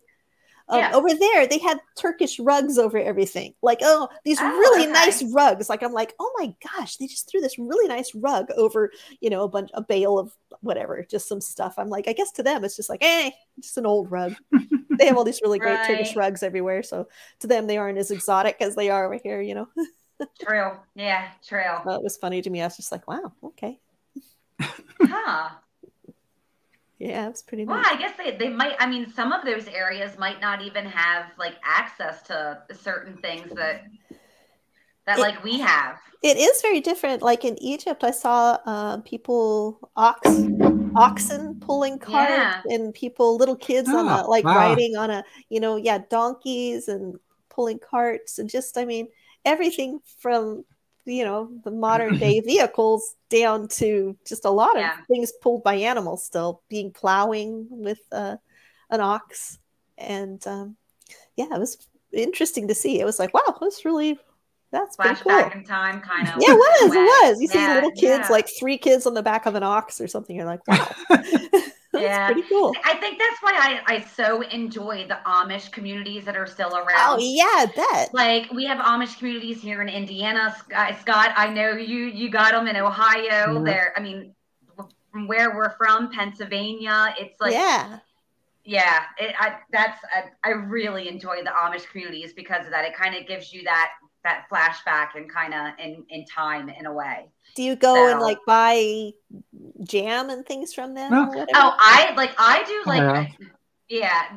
Um, 0.69 0.78
Yeah. 0.81 0.93
Over 0.95 1.15
there, 1.15 1.47
they 1.47 1.59
had 1.59 1.78
Turkish 1.97 2.39
rugs 2.39 2.78
over 2.78 2.99
everything. 2.99 3.55
Like, 3.62 3.78
oh, 3.82 4.09
these 4.24 4.39
Oh, 4.40 4.47
really 4.49 4.82
okay. 4.85 4.93
nice 4.93 5.23
rugs. 5.32 5.69
Like, 5.69 5.82
I'm 5.82 5.93
like, 5.93 6.15
oh 6.19 6.31
my 6.39 6.55
gosh, 6.77 6.97
they 6.97 7.07
just 7.07 7.31
threw 7.31 7.40
this 7.40 7.59
really 7.59 7.89
nice 7.89 8.15
rug 8.15 8.47
over, 8.57 8.90
you 9.20 9.31
know, 9.31 9.43
a 9.45 9.49
bunch, 9.49 9.70
a 9.74 9.82
bale 9.82 10.19
of 10.19 10.32
whatever, 10.61 11.07
just 11.11 11.28
some 11.28 11.40
stuff. 11.40 11.74
I'm 11.78 11.89
like, 11.89 12.09
I 12.09 12.12
guess 12.12 12.32
to 12.32 12.43
them, 12.43 12.65
it's 12.65 12.77
just 12.77 12.90
like, 12.90 13.03
eh, 13.03 13.31
just 13.61 13.78
an 13.78 13.86
old 13.86 14.11
rug. 14.11 14.35
they 14.99 15.07
have 15.07 15.16
all 15.16 15.24
these 15.24 15.40
really 15.43 15.59
great 15.59 15.78
Turkish 15.86 16.15
rugs 16.16 16.43
everywhere. 16.43 16.82
So 16.82 17.09
to 17.40 17.47
them, 17.47 17.66
they 17.66 17.78
aren't 17.78 17.99
as 17.99 18.11
exotic 18.11 18.57
as 18.61 18.74
they 18.74 18.90
are 18.90 19.07
over 19.07 19.19
here, 19.23 19.40
you 19.40 19.55
know. 19.55 19.69
True. 20.40 20.73
Yeah. 20.95 21.28
True. 21.47 21.62
Well, 21.85 21.97
it 21.97 22.03
was 22.03 22.16
funny 22.16 22.43
to 22.43 22.51
me. 22.51 22.61
I 22.61 22.66
was 22.66 22.77
just 22.77 22.90
like, 22.93 23.07
wow, 23.07 23.32
okay. 23.45 23.78
Huh. 24.61 25.51
Yeah, 26.98 27.26
it 27.26 27.30
was 27.30 27.42
pretty 27.42 27.64
Well, 27.64 27.78
neat. 27.78 27.86
I 27.86 27.96
guess 27.96 28.16
they, 28.16 28.36
they 28.36 28.48
might. 28.48 28.74
I 28.80 28.86
mean, 28.86 29.10
some 29.12 29.32
of 29.32 29.44
those 29.44 29.68
areas 29.68 30.18
might 30.18 30.40
not 30.40 30.62
even 30.62 30.84
have 30.86 31.26
like 31.38 31.54
access 31.64 32.22
to 32.24 32.62
certain 32.72 33.16
things 33.18 33.50
that 33.54 33.84
that 35.06 35.18
It- 35.18 35.22
like 35.22 35.42
we 35.44 35.60
have. 35.60 35.98
It 36.20 36.36
is 36.36 36.60
very 36.62 36.80
different. 36.80 37.22
Like 37.22 37.44
in 37.44 37.56
Egypt, 37.62 38.02
I 38.02 38.10
saw 38.10 38.58
uh, 38.66 38.96
people 39.02 39.78
ox 39.94 40.28
oxen 40.96 41.54
pulling 41.60 42.00
carts 42.00 42.28
Yeah. 42.28 42.62
and 42.74 42.92
people, 42.92 43.36
little 43.36 43.54
kids 43.54 43.88
on 43.88 44.08
a 44.08 44.24
Oh, 44.24 44.28
like 44.28 44.44
wow. 44.44 44.56
riding 44.56 44.96
on 44.96 45.10
a, 45.10 45.24
you 45.48 45.60
know, 45.60 45.76
yeah, 45.76 45.98
donkeys 46.10 46.88
and 46.88 47.16
pulling 47.50 47.78
carts 47.78 48.40
and 48.40 48.50
just, 48.50 48.76
I 48.76 48.84
mean, 48.84 49.06
everything 49.44 50.00
from 50.18 50.64
you 51.09 51.24
know 51.24 51.51
the 51.64 51.70
modern 51.70 52.18
day 52.18 52.40
vehicles 52.47 53.14
down 53.30 53.66
to 53.68 54.16
just 54.26 54.44
a 54.44 54.51
lot 54.51 54.76
of 54.76 54.82
Yeah. 54.82 54.97
things 55.09 55.32
pulled 55.43 55.64
by 55.64 55.74
animals 55.74 56.24
still 56.24 56.62
being 56.68 56.93
plowing 56.93 57.66
with 57.70 58.01
uh, 58.12 58.36
an 58.90 59.01
ox 59.01 59.59
and 59.97 60.47
um, 60.47 60.76
yeah 61.36 61.47
it 61.52 61.59
was 61.59 61.89
interesting 62.12 62.68
to 62.68 62.74
see 62.74 63.01
it 63.01 63.05
was 63.05 63.18
like 63.18 63.35
wow 63.35 63.56
that's 63.60 63.85
really 63.85 64.18
that's 64.70 64.97
pretty 64.97 65.14
cool 65.22 65.32
Flashback 65.32 65.55
in 65.56 65.64
time, 65.64 66.01
kind 66.02 66.28
of. 66.28 66.35
yeah, 66.40 66.52
it 66.52 66.56
was. 66.56 66.94
It 66.94 66.98
was. 66.98 67.40
You 67.40 67.48
see 67.48 67.66
little 67.66 67.90
kids, 67.93 68.26
yeah. 68.26 68.28
like 68.28 68.47
three 68.60 68.76
kids 68.76 69.06
on 69.06 69.14
the 69.14 69.22
back 69.22 69.47
of 69.47 69.55
an 69.55 69.62
ox 69.62 69.98
or 69.98 70.06
something. 70.06 70.36
You're 70.36 70.44
like, 70.44 70.60
wow, 70.68 70.86
that's 71.09 71.30
Yeah. 71.94 72.27
pretty 72.27 72.47
cool. 72.48 72.74
I 72.85 72.97
think 72.97 73.19
that's 73.19 73.40
why 73.40 73.52
I, 73.55 73.94
I 73.94 74.01
so 74.01 74.43
enjoy 74.43 75.06
the 75.09 75.19
Amish 75.27 75.73
communities 75.73 76.24
that 76.27 76.36
are 76.36 76.47
still 76.47 76.77
around. 76.77 76.86
Oh 76.97 77.19
yeah, 77.19 77.44
I 77.44 77.73
bet. 77.74 78.12
Like 78.12 78.52
we 78.52 78.66
have 78.66 78.78
Amish 78.78 79.19
communities 79.19 79.62
here 79.62 79.81
in 79.81 79.89
Indiana, 79.89 80.55
Scott. 80.59 80.93
Uh, 80.93 80.97
Scott 80.97 81.32
I 81.35 81.48
know 81.48 81.73
you 81.73 82.05
you 82.05 82.31
got 82.31 82.52
them 82.52 82.66
in 82.66 82.77
Ohio. 82.77 83.55
Yeah. 83.55 83.62
They're, 83.65 83.93
I 83.97 84.01
mean, 84.01 84.35
from 85.12 85.27
where 85.27 85.56
we're 85.56 85.74
from, 85.77 86.10
Pennsylvania. 86.12 87.15
It's 87.19 87.40
like, 87.40 87.55
yeah, 87.55 88.01
yeah, 88.65 89.05
it, 89.19 89.35
I, 89.39 89.56
that's 89.73 89.98
I, 90.15 90.24
I 90.48 90.52
really 90.52 91.09
enjoy 91.09 91.43
the 91.43 91.51
Amish 91.51 91.89
communities 91.90 92.35
because 92.35 92.66
of 92.66 92.70
that. 92.73 92.85
It 92.85 92.94
kind 92.94 93.15
of 93.15 93.27
gives 93.27 93.51
you 93.51 93.62
that 93.65 93.93
that 94.24 94.47
flashback 94.51 95.09
and 95.15 95.32
kind 95.32 95.55
of 95.55 95.73
in 95.78 96.05
in 96.11 96.24
time 96.27 96.69
in 96.69 96.86
a 96.86 96.93
way. 96.93 97.28
do 97.55 97.62
you 97.62 97.77
go 97.77 98.11
and 98.11 98.20
like 98.20 98.39
buy 98.47 99.11
jam 99.85 100.31
and 100.31 100.45
things 100.47 100.74
from 100.74 100.95
them? 100.95 101.11
No. 101.11 101.47
Oh, 101.55 101.77
I 101.78 102.12
like 102.16 102.35
I 102.39 102.65
do 102.65 102.82
like 102.86 103.01
Yeah. 103.89 104.28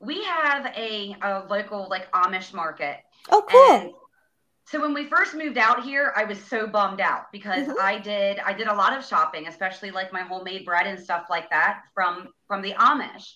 We 0.00 0.22
have 0.24 0.66
a, 0.76 1.16
a 1.22 1.44
local 1.48 1.88
like 1.88 2.10
Amish 2.12 2.52
market. 2.52 2.98
oh, 3.30 3.44
cool. 3.48 3.76
And 3.80 3.90
so 4.66 4.80
when 4.80 4.94
we 4.94 5.06
first 5.06 5.34
moved 5.34 5.58
out 5.58 5.84
here, 5.84 6.12
I 6.16 6.24
was 6.24 6.42
so 6.44 6.66
bummed 6.66 7.00
out 7.00 7.30
because 7.32 7.66
Mhm. 7.68 7.78
I 7.80 7.98
did 7.98 8.38
I 8.40 8.52
did 8.52 8.66
a 8.68 8.74
lot 8.74 8.96
of 8.96 9.04
shopping, 9.04 9.46
especially 9.48 9.90
like 9.90 10.12
my 10.12 10.22
homemade 10.22 10.64
bread 10.64 10.86
and 10.86 10.98
stuff 10.98 11.26
like 11.30 11.48
that 11.50 11.82
from 11.94 12.28
from 12.48 12.62
the 12.62 12.72
Amish. 12.74 13.34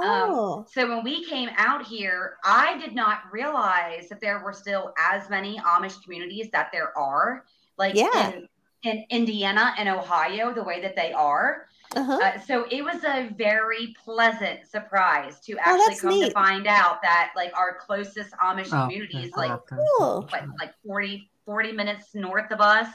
Um, 0.00 0.30
oh, 0.30 0.64
So 0.68 0.88
when 0.88 1.04
we 1.04 1.24
came 1.24 1.50
out 1.56 1.86
here, 1.86 2.36
I 2.44 2.78
did 2.78 2.94
not 2.94 3.22
realize 3.32 4.08
that 4.08 4.20
there 4.20 4.40
were 4.44 4.52
still 4.52 4.92
as 4.98 5.28
many 5.30 5.58
Amish 5.60 6.02
communities 6.02 6.50
that 6.52 6.70
there 6.72 6.96
are. 6.98 7.44
Like 7.78 7.94
Yeah. 7.94 8.32
in 8.32 8.48
in 8.82 9.04
Indiana 9.10 9.74
and 9.78 9.88
Ohio 9.88 10.52
the 10.52 10.62
way 10.62 10.80
that 10.80 10.94
they 10.94 11.12
are. 11.12 11.66
Uh-huh. 11.96 12.18
Uh, 12.22 12.38
so 12.40 12.66
it 12.70 12.84
was 12.84 13.02
a 13.04 13.30
very 13.36 13.94
pleasant 14.04 14.66
surprise 14.66 15.40
to 15.40 15.56
actually 15.58 15.94
Oh, 15.94 15.98
come 16.00 16.10
neat. 16.10 16.28
to 16.28 16.32
find 16.32 16.66
out 16.66 17.02
that 17.02 17.32
like 17.34 17.52
our 17.56 17.76
closest 17.78 18.32
Amish 18.42 18.72
Oh, 18.72 18.82
communities, 18.82 19.32
okay. 19.36 19.48
like 19.48 19.60
Cool. 19.98 20.26
what, 20.30 20.44
like 20.60 20.74
40, 20.86 21.30
40 21.44 21.72
minutes 21.72 22.14
north 22.14 22.50
of 22.52 22.60
us. 22.60 22.88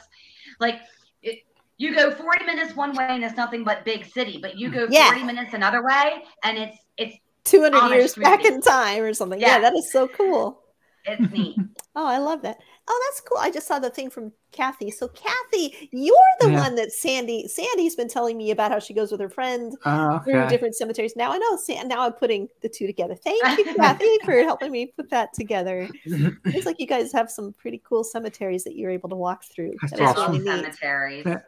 Like 0.60 0.80
it, 1.22 1.40
you 1.78 1.94
go 1.94 2.10
40 2.12 2.44
minutes 2.44 2.74
one 2.76 2.94
way 2.96 3.06
and 3.08 3.24
it's 3.24 3.36
nothing 3.36 3.64
but 3.64 3.84
big 3.84 4.04
city, 4.04 4.38
but 4.40 4.56
you 4.56 4.70
go 4.70 4.86
Yeah. 4.88 5.06
40 5.06 5.24
minutes 5.24 5.52
another 5.54 5.82
way 5.84 6.22
and 6.44 6.56
it's 6.58 6.78
it's 6.98 7.16
200 7.44 7.76
Amish 7.78 7.90
years 7.94 8.14
back 8.14 8.44
in 8.44 8.60
time 8.60 9.02
or 9.02 9.14
something. 9.14 9.40
Yeah. 9.40 9.56
Yeah. 9.56 9.60
that 9.60 9.74
is 9.74 9.90
so 9.92 10.08
cool. 10.08 10.60
it's 11.04 11.32
neat. 11.32 11.56
Oh, 11.94 12.06
I 12.06 12.16
love 12.16 12.40
that. 12.40 12.56
Oh, 12.88 13.04
that's 13.10 13.20
cool. 13.20 13.36
I 13.36 13.50
just 13.50 13.66
saw 13.66 13.78
the 13.78 13.90
thing 13.90 14.08
from 14.08 14.32
Kathy. 14.50 14.90
So, 14.90 15.08
Kathy, 15.08 15.90
you're 15.92 16.16
the 16.40 16.50
Yeah. 16.50 16.60
one 16.60 16.74
that 16.76 16.90
Sandy 16.90 17.46
Sandy's 17.48 17.94
been 17.94 18.08
telling 18.08 18.38
me 18.38 18.50
about 18.50 18.70
how 18.72 18.78
she 18.78 18.94
goes 18.94 19.12
with 19.12 19.20
her 19.20 19.28
friend 19.28 19.74
Oh, 19.84 20.18
through 20.20 20.48
different 20.48 20.74
cemeteries. 20.74 21.14
Now 21.16 21.32
I 21.32 21.36
know. 21.36 21.56
San- 21.58 21.86
Now 21.86 22.00
I'm 22.06 22.14
putting 22.14 22.48
the 22.62 22.70
two 22.70 22.86
together. 22.86 23.14
Thank 23.14 23.42
you, 23.58 23.74
Kathy, 23.76 24.16
for 24.24 24.32
helping 24.42 24.72
me 24.72 24.86
put 24.86 25.10
that 25.10 25.34
together. 25.34 25.86
It's 26.46 26.64
like 26.64 26.80
you 26.80 26.86
guys 26.86 27.12
have 27.12 27.30
some 27.30 27.52
pretty 27.52 27.82
cool 27.86 28.04
cemeteries 28.04 28.64
that 28.64 28.74
you're 28.74 28.90
able 28.90 29.10
to 29.10 29.16
walk 29.16 29.44
through. 29.44 29.74
That's 29.82 29.92
That 29.92 30.00
is 30.00 30.08
awesome. 30.16 30.32
really 30.38 30.44
cemeteries. 30.62 31.24
Yeah. 31.26 31.40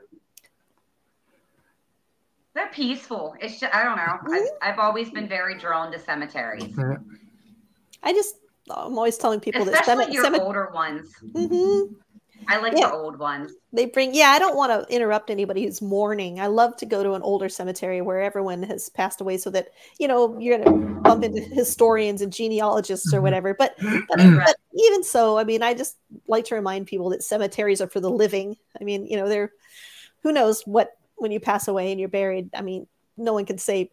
They're 2.54 2.68
peaceful. 2.70 3.34
It's 3.40 3.58
just, 3.58 3.74
I 3.74 3.82
don't 3.82 3.96
know. 3.96 4.36
Mhm. 4.36 4.46
I've, 4.62 4.72
I've 4.74 4.78
always 4.78 5.10
been 5.10 5.28
very 5.28 5.58
drawn 5.58 5.90
to 5.92 5.98
cemeteries, 5.98 6.76
I 8.02 8.12
just, 8.12 8.36
I'm 8.70 8.96
always 8.96 9.16
telling 9.16 9.40
people 9.40 9.64
that 9.64 9.80
especially 9.80 10.12
your 10.14 10.24
cemet- 10.24 10.40
older 10.40 10.70
ones. 10.72 11.12
Mhm. 11.32 11.94
I 12.46 12.58
like 12.58 12.74
Yeah. 12.76 12.88
the 12.88 12.94
old 12.94 13.18
ones. 13.18 13.52
they 13.72 13.86
bring 13.86 14.14
yeah 14.14 14.28
i 14.30 14.38
don't 14.38 14.54
want 14.56 14.70
to 14.70 14.94
interrupt 14.94 15.30
anybody 15.30 15.64
who's 15.64 15.80
mourning 15.80 16.40
i 16.40 16.46
love 16.46 16.76
to 16.76 16.84
go 16.84 17.02
to 17.02 17.14
an 17.14 17.22
older 17.22 17.48
cemetery 17.48 18.02
where 18.02 18.20
everyone 18.20 18.62
has 18.64 18.88
passed 18.90 19.20
away 19.22 19.38
so 19.38 19.48
that 19.50 19.68
you 19.98 20.06
know 20.06 20.38
you're 20.38 20.58
going 20.58 20.68
to 20.94 21.00
bump 21.00 21.24
into 21.24 21.40
historians 21.40 22.20
and 22.20 22.32
genealogists 22.32 23.14
or 23.14 23.20
Mhm. 23.20 23.22
whatever 23.22 23.54
but 23.54 23.74
but, 24.08 24.18
but 24.18 24.56
even 24.76 25.02
so 25.02 25.38
i 25.38 25.44
mean 25.44 25.62
i 25.62 25.72
just 25.72 25.96
like 26.28 26.44
to 26.44 26.54
remind 26.54 26.86
people 26.86 27.08
that 27.10 27.22
cemeteries 27.22 27.80
are 27.80 27.88
for 27.88 28.00
the 28.00 28.10
living 28.10 28.56
i 28.80 28.84
mean 28.84 29.06
you 29.06 29.16
know 29.16 29.26
they're 29.28 29.50
who 30.22 30.30
knows 30.30 30.62
what 30.66 30.90
when 31.24 31.32
you 31.32 31.40
pass 31.40 31.68
away 31.68 31.90
and 31.90 31.98
you're 31.98 32.08
buried 32.10 32.50
i 32.54 32.60
mean 32.60 32.86
no 33.16 33.32
one 33.32 33.46
can 33.46 33.56
say 33.56 33.90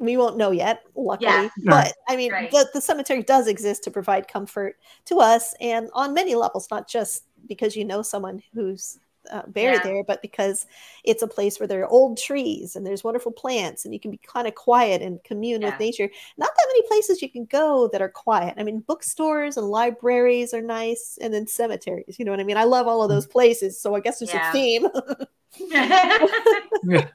we 0.00 0.16
won't 0.16 0.36
know 0.36 0.50
yet 0.50 0.82
luckily 0.96 1.28
Yes. 1.28 1.50
but 1.64 1.92
i 2.08 2.16
mean 2.16 2.32
Right. 2.32 2.50
the, 2.50 2.68
the 2.74 2.80
cemetery 2.80 3.22
does 3.22 3.46
exist 3.46 3.84
to 3.84 3.90
provide 3.92 4.26
comfort 4.26 4.74
to 5.04 5.20
us 5.20 5.54
and 5.60 5.88
on 5.94 6.12
many 6.12 6.34
levels 6.34 6.66
not 6.72 6.88
just 6.88 7.22
because 7.46 7.76
you 7.76 7.84
know 7.84 8.02
someone 8.02 8.42
who's 8.52 8.98
uh, 9.30 9.42
buried 9.48 9.74
Yeah. 9.76 9.82
there 9.84 10.04
but 10.04 10.22
because 10.22 10.66
it's 11.04 11.22
a 11.22 11.26
place 11.28 11.60
where 11.60 11.66
there 11.66 11.82
are 11.82 11.88
old 11.88 12.16
trees 12.18 12.76
and 12.76 12.86
there's 12.86 13.04
wonderful 13.04 13.32
plants 13.32 13.84
and 13.84 13.92
you 13.94 14.00
can 14.00 14.10
be 14.10 14.18
kind 14.18 14.46
of 14.48 14.54
quiet 14.54 15.02
and 15.02 15.22
commune 15.24 15.62
with 15.62 15.78
nature. 15.78 16.08
Not 16.38 16.50
that 16.56 16.66
many 16.68 16.82
places 16.88 17.22
you 17.22 17.30
can 17.30 17.44
go 17.46 17.88
that 17.92 18.02
are 18.02 18.08
quiet. 18.08 18.54
I 18.58 18.62
mean 18.64 18.80
bookstores 18.80 19.56
and 19.56 19.68
libraries 19.68 20.54
are 20.54 20.62
nice 20.62 21.18
and 21.20 21.32
then 21.34 21.46
cemeteries 21.46 22.18
you 22.18 22.24
know 22.24 22.30
what 22.30 22.40
i 22.40 22.44
mean? 22.44 22.56
I 22.56 22.64
love 22.64 22.86
all 22.86 23.02
of 23.02 23.08
those 23.10 23.26
places 23.26 23.80
so 23.80 23.94
i 23.94 24.00
guess 24.00 24.18
there's 24.20 24.34
Yeah. 24.34 24.48
a 24.48 24.52
theme 24.52 24.86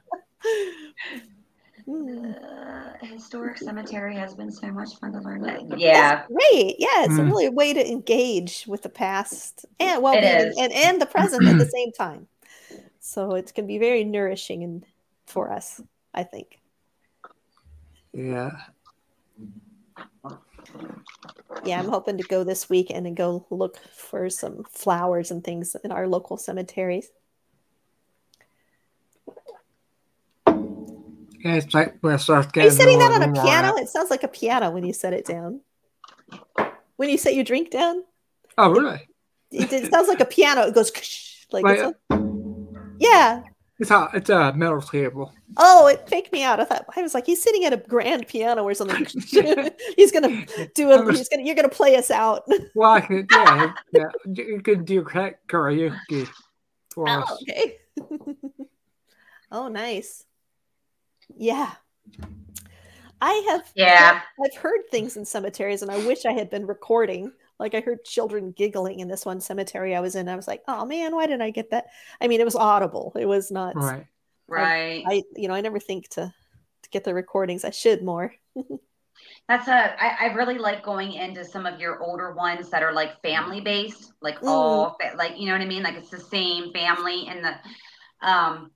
Yeah. 1.86 1.94
Hmm. 1.94 2.32
Uh, 2.42 3.06
historic 3.06 3.58
cemetery 3.58 4.14
has 4.16 4.34
been 4.34 4.50
so 4.50 4.68
much 4.72 4.98
fun 4.98 5.12
to 5.12 5.20
learn. 5.20 5.42
About. 5.44 5.78
Yeah, 5.78 6.16
That's 6.16 6.28
great. 6.32 6.76
Yeah, 6.78 7.04
it's 7.04 7.18
a 7.18 7.20
Mm. 7.22 7.26
really 7.26 7.48
way 7.48 7.72
to 7.72 7.86
engage 7.88 8.64
with 8.66 8.82
the 8.82 8.88
past 8.88 9.64
and 9.78 10.02
well 10.02 10.14
It 10.14 10.24
and, 10.58 10.72
and 10.72 11.00
the 11.00 11.06
present 11.06 11.46
at 11.46 11.58
the 11.58 11.64
same 11.76 11.92
time. 11.92 12.26
So 12.98 13.32
it 13.34 13.54
can 13.54 13.66
be 13.66 13.78
very 13.78 14.02
nourishing 14.04 14.64
and 14.64 14.84
for 15.26 15.52
us, 15.52 15.80
I 16.12 16.24
think. 16.24 16.60
Yeah. 18.12 18.50
Yeah, 21.64 21.78
I'm 21.78 21.88
hoping 21.88 22.18
to 22.18 22.24
go 22.24 22.44
this 22.44 22.68
weekend 22.68 23.06
and 23.06 23.16
go 23.16 23.46
look 23.50 23.78
for 23.92 24.28
some 24.30 24.64
flowers 24.70 25.30
and 25.30 25.42
things 25.42 25.76
in 25.84 25.92
our 25.92 26.06
local 26.08 26.36
cemeteries. 26.36 27.10
Yeah, 31.46 31.54
it's 31.56 31.72
like 31.74 31.94
starts 32.18 32.48
Are 32.56 32.60
you 32.62 32.70
setting 32.70 32.98
that 32.98 33.12
on 33.12 33.22
a 33.22 33.32
piano? 33.32 33.76
It 33.76 33.88
sounds 33.88 34.10
like 34.10 34.24
a 34.24 34.28
piano 34.28 34.70
when 34.70 34.84
you 34.84 34.92
set 34.92 35.12
it 35.12 35.24
down. 35.24 35.60
When 36.96 37.08
you 37.08 37.18
set 37.18 37.34
your 37.34 37.44
drink 37.44 37.70
down, 37.70 38.02
Oh, 38.58 38.70
really? 38.70 39.06
it, 39.52 39.72
it 39.72 39.90
sounds 39.92 40.08
like 40.08 40.18
a 40.20 40.24
piano. 40.24 40.62
It 40.62 40.74
goes 40.74 40.90
like 41.52 41.62
Like, 41.64 41.78
it's 41.78 41.92
a- 42.10 42.22
yeah. 42.98 43.42
It's 43.78 43.90
a 43.90 44.08
it's 44.14 44.30
a 44.30 44.54
metal 44.54 44.80
table. 44.80 45.32
Oh, 45.58 45.86
it 45.86 46.08
faked 46.08 46.32
me 46.32 46.42
out. 46.42 46.58
I 46.58 46.64
thought 46.64 46.86
I 46.96 47.02
was 47.02 47.12
like, 47.14 47.26
he's 47.26 47.42
sitting 47.42 47.64
at 47.66 47.74
a 47.74 47.76
grand 47.76 48.26
piano 48.26 48.64
or 48.64 48.72
something. 48.74 49.06
he's 49.96 50.10
gonna 50.10 50.46
do 50.74 50.90
a. 50.90 51.12
He's 51.12 51.28
gonna. 51.28 51.42
You're 51.44 51.54
gonna 51.54 51.68
play 51.68 51.94
us 51.96 52.10
out. 52.10 52.44
Well, 52.74 52.90
I 52.90 53.02
can 53.02 53.26
yeah 53.30 53.72
yeah. 53.92 54.08
You 54.32 54.62
can 54.62 54.84
do 54.84 55.04
ka- 55.04 55.38
karaoke 55.46 56.26
for 56.90 57.06
Oh, 57.08 57.12
us. 57.20 57.42
okay. 57.42 57.76
oh, 59.52 59.68
nice. 59.68 60.24
Yeah. 61.34 61.72
I 63.20 63.32
have. 63.48 63.70
Yeah. 63.74 64.20
I've 64.44 64.56
heard 64.56 64.82
things 64.90 65.16
in 65.16 65.24
cemeteries, 65.24 65.82
and 65.82 65.90
I 65.90 66.04
wish 66.06 66.26
I 66.26 66.32
had 66.32 66.50
been 66.50 66.66
recording. 66.66 67.32
Like 67.58 67.74
I 67.74 67.80
heard 67.80 68.04
children 68.04 68.52
giggling 68.52 69.00
in 69.00 69.08
this 69.08 69.24
one 69.24 69.40
cemetery 69.40 69.96
I 69.96 70.00
was 70.00 70.14
in. 70.14 70.28
I 70.28 70.36
was 70.36 70.46
like, 70.46 70.62
"Oh 70.68 70.84
man, 70.84 71.14
why 71.14 71.26
didn't 71.26 71.42
I 71.42 71.50
get 71.50 71.70
that?" 71.70 71.86
I 72.20 72.28
mean, 72.28 72.40
it 72.40 72.44
was 72.44 72.56
audible. 72.56 73.12
It 73.18 73.26
was 73.26 73.50
not. 73.50 73.74
Right. 73.74 74.06
right. 74.46 75.04
I, 75.06 75.22
you 75.34 75.48
know, 75.48 75.54
I 75.54 75.62
never 75.62 75.78
think 75.78 76.08
to 76.10 76.32
to 76.82 76.90
get 76.90 77.04
the 77.04 77.14
recordings. 77.14 77.64
I 77.64 77.70
should 77.70 78.02
more. 78.02 78.34
That's 79.48 79.68
a. 79.68 80.02
I, 80.02 80.26
I 80.26 80.34
really 80.34 80.58
like 80.58 80.84
going 80.84 81.14
into 81.14 81.42
some 81.44 81.64
of 81.64 81.80
your 81.80 82.02
older 82.02 82.34
ones 82.34 82.68
that 82.68 82.82
are 82.82 82.92
like 82.92 83.22
family 83.22 83.62
based, 83.62 84.12
like 84.20 84.38
Mm. 84.40 84.48
all 84.48 84.98
like 85.16 85.38
you 85.38 85.46
know 85.46 85.52
what 85.52 85.62
I 85.62 85.66
mean. 85.66 85.82
Like 85.82 85.94
it's 85.94 86.10
the 86.10 86.20
same 86.20 86.72
family 86.72 87.28
and 87.28 87.42
the, 87.42 88.28
um, 88.28 88.70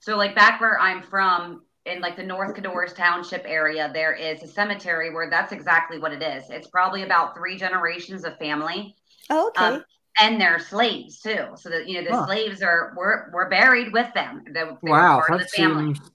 so 0.00 0.16
like 0.16 0.34
back 0.34 0.60
where 0.60 0.78
I'm 0.80 1.02
from 1.02 1.62
in 1.86 2.00
like 2.00 2.16
the 2.16 2.22
North 2.22 2.54
Codorus 2.54 2.94
Township 2.94 3.44
area, 3.46 3.90
there 3.92 4.12
is 4.12 4.42
a 4.42 4.46
cemetery 4.46 5.12
where 5.12 5.30
that's 5.30 5.52
exactly 5.52 5.98
what 5.98 6.12
it 6.12 6.22
is. 6.22 6.50
It's 6.50 6.68
probably 6.68 7.02
about 7.02 7.34
three 7.36 7.56
generations 7.56 8.24
of 8.24 8.36
family. 8.38 8.94
Oh, 9.30 9.48
okay. 9.48 9.76
Um, 9.76 9.84
and 10.20 10.40
they're 10.40 10.58
slaves 10.58 11.20
too. 11.20 11.46
So 11.56 11.70
that 11.70 11.88
you 11.88 12.02
know 12.02 12.10
the 12.10 12.16
Huh. 12.16 12.26
slaves 12.26 12.62
are 12.62 12.92
we're 12.96 13.30
we're 13.32 13.48
buried 13.48 13.92
with 13.92 14.12
them. 14.14 14.44
They, 14.46 14.52
they 14.52 14.62
were 14.62 14.76
Wow, 14.82 15.16
part 15.26 15.40
of 15.40 15.40
the 15.40 15.46
family. 15.48 15.94
seems 15.94 16.10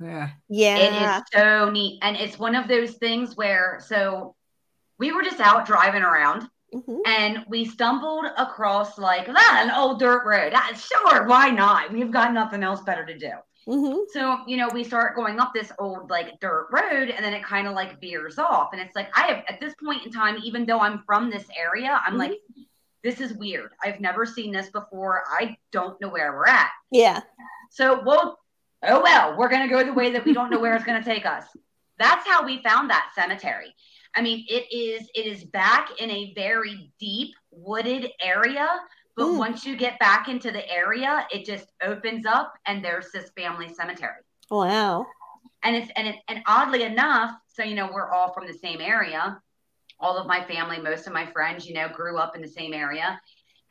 yeah. 0.00 0.30
yeah. 0.48 0.76
It 0.78 1.02
is 1.02 1.22
so 1.34 1.70
neat. 1.70 1.98
And 2.02 2.16
it's 2.16 2.38
one 2.38 2.54
of 2.54 2.68
those 2.68 2.92
things 2.94 3.36
where, 3.36 3.78
so 3.86 4.34
we 4.98 5.12
were 5.12 5.22
just 5.22 5.40
out 5.40 5.66
driving 5.66 6.02
around 6.02 6.48
Mhm. 6.72 7.00
and 7.04 7.44
we 7.48 7.64
stumbled 7.66 8.24
across 8.38 8.96
like 8.96 9.26
that, 9.26 9.62
an 9.64 9.70
old 9.72 9.98
dirt 9.98 10.24
road. 10.24 10.52
Ah, 10.54 10.72
sure, 10.74 11.26
why 11.26 11.50
not? 11.50 11.92
We've 11.92 12.10
got 12.12 12.32
nothing 12.32 12.62
else 12.62 12.80
better 12.82 13.04
to 13.04 13.18
do. 13.18 13.32
Mhm. 13.70 14.06
So, 14.10 14.40
you 14.46 14.56
know, 14.56 14.68
we 14.68 14.82
start 14.82 15.14
going 15.14 15.38
up 15.38 15.52
this 15.54 15.70
old 15.78 16.10
like 16.10 16.40
dirt 16.40 16.68
road 16.72 17.10
and 17.10 17.24
then 17.24 17.32
it 17.32 17.44
kind 17.44 17.66
of 17.68 17.74
like 17.74 18.00
veers 18.00 18.38
off. 18.38 18.72
And 18.72 18.80
it's 18.82 18.96
like, 18.96 19.16
I 19.16 19.26
have 19.28 19.44
at 19.48 19.60
this 19.60 19.74
point 19.82 20.04
in 20.04 20.10
time, 20.10 20.38
even 20.42 20.66
though 20.66 20.80
I'm 20.80 21.02
from 21.04 21.30
this 21.30 21.46
area, 21.56 22.00
I'm 22.04 22.14
Mhm. 22.14 22.18
like, 22.18 22.40
this 23.04 23.20
is 23.20 23.32
weird. 23.32 23.72
I've 23.82 24.00
never 24.00 24.26
seen 24.26 24.52
this 24.52 24.70
before. 24.70 25.22
I 25.30 25.56
don't 25.70 25.98
know 26.00 26.08
where 26.08 26.32
we're 26.32 26.46
at. 26.48 26.70
Yeah. 26.90 27.20
So 27.70 28.02
we'll, 28.04 28.38
oh 28.82 29.00
well, 29.02 29.36
we're 29.38 29.48
going 29.48 29.62
to 29.62 29.68
go 29.74 29.84
the 29.84 29.92
way 29.92 30.10
that 30.10 30.24
we 30.24 30.32
don't 30.34 30.50
know 30.50 30.58
where 30.58 30.74
it's 30.74 30.84
going 30.84 31.00
to 31.02 31.08
take 31.08 31.24
us. 31.24 31.44
That's 31.98 32.26
how 32.26 32.44
we 32.44 32.62
found 32.62 32.90
that 32.90 33.12
cemetery. 33.14 33.74
I 34.16 34.22
mean, 34.22 34.44
it 34.48 34.72
is 34.74 35.08
it 35.14 35.26
is 35.26 35.44
back 35.44 36.00
in 36.00 36.10
a 36.10 36.32
very 36.34 36.92
deep 36.98 37.34
wooded 37.52 38.10
area, 38.20 38.68
but 39.20 39.26
Mm. 39.28 39.36
once 39.38 39.66
you 39.66 39.76
get 39.76 39.98
back 39.98 40.28
into 40.28 40.50
the 40.50 40.66
area, 40.70 41.26
it 41.30 41.44
just 41.44 41.66
opens 41.82 42.24
up 42.24 42.54
and 42.64 42.82
there's 42.82 43.12
this 43.12 43.30
family 43.36 43.68
cemetery. 43.68 44.22
Wow. 44.50 45.06
And 45.62 45.76
it's 45.76 45.90
and 45.94 46.08
it 46.08 46.16
and 46.28 46.42
oddly 46.46 46.84
enough, 46.84 47.32
so 47.46 47.62
you 47.62 47.74
know, 47.74 47.90
we're 47.92 48.10
all 48.10 48.32
from 48.32 48.46
the 48.46 48.54
same 48.54 48.80
area. 48.80 49.38
All 49.98 50.16
of 50.16 50.26
my 50.26 50.42
family, 50.44 50.80
most 50.80 51.06
of 51.06 51.12
my 51.12 51.26
friends, 51.26 51.66
you 51.66 51.74
know, 51.74 51.88
grew 51.90 52.16
up 52.16 52.34
in 52.34 52.40
the 52.40 52.48
same 52.48 52.72
area. 52.72 53.20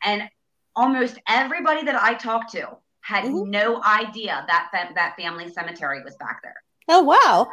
And 0.04 0.28
almost 0.76 1.18
everybody 1.28 1.82
that 1.82 2.00
I 2.00 2.14
talked 2.14 2.52
to 2.52 2.76
had 3.00 3.24
Mhm. 3.24 3.48
no 3.48 3.82
idea 3.82 4.44
that 4.46 4.70
that 4.94 5.16
family 5.16 5.48
cemetery 5.50 6.04
was 6.04 6.16
back 6.16 6.42
there. 6.44 6.62
Oh 6.88 7.02
wow. 7.02 7.50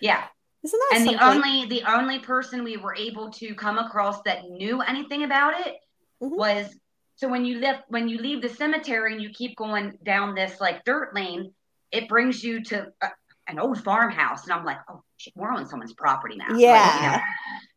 Yeah. 0.00 0.24
Isn't 0.64 0.80
that 0.90 0.96
And 0.96 1.08
the 1.08 1.24
only 1.24 1.66
the 1.66 1.84
only 1.84 2.18
person 2.18 2.64
we 2.64 2.76
were 2.78 2.96
able 2.96 3.30
to 3.30 3.54
come 3.54 3.78
across 3.78 4.22
that 4.22 4.42
knew 4.50 4.80
anything 4.82 5.22
about 5.22 5.54
it 5.64 5.76
Mhm. 6.20 6.36
was 6.36 6.76
so 7.18 7.28
when 7.28 7.44
you 7.44 7.58
live 7.58 7.76
when 7.88 8.08
you 8.08 8.18
leave 8.18 8.42
the 8.42 8.48
cemetery 8.48 9.12
and 9.12 9.20
you 9.20 9.30
keep 9.30 9.56
going 9.56 9.98
down 10.04 10.36
this 10.36 10.60
like 10.60 10.84
dirt 10.84 11.12
lane, 11.16 11.52
it 11.90 12.08
brings 12.08 12.44
you 12.44 12.62
to 12.64 12.86
a, 13.02 13.08
an 13.48 13.58
old 13.58 13.82
farmhouse, 13.82 14.44
and 14.44 14.52
I'm 14.52 14.64
like, 14.64 14.78
oh, 14.88 15.02
shit, 15.16 15.32
we're 15.36 15.50
on 15.50 15.66
someone's 15.66 15.94
property 15.94 16.36
now. 16.36 16.46
Like, 16.50 16.60
you 16.60 16.68
Yeah. 16.68 17.10
know. 17.12 17.18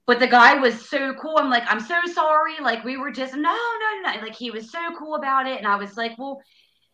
But 0.05 0.19
the 0.19 0.27
guy 0.27 0.55
was 0.55 0.87
so 0.87 1.15
cool. 1.15 1.39
I'm 1.39 1.49
like, 1.49 1.63
I'm 1.67 1.79
so 1.79 1.99
sorry. 2.13 2.59
Like 2.61 2.83
we 2.83 2.97
were 2.97 3.09
just 3.11 3.33
no, 3.33 3.39
no, 3.41 4.11
no. 4.11 4.21
Like 4.21 4.35
he 4.35 4.51
was 4.51 4.71
so 4.71 4.79
cool 4.97 5.15
about 5.15 5.47
it, 5.47 5.57
and 5.57 5.65
I 5.65 5.75
was 5.75 5.97
like, 5.97 6.17
well, 6.19 6.39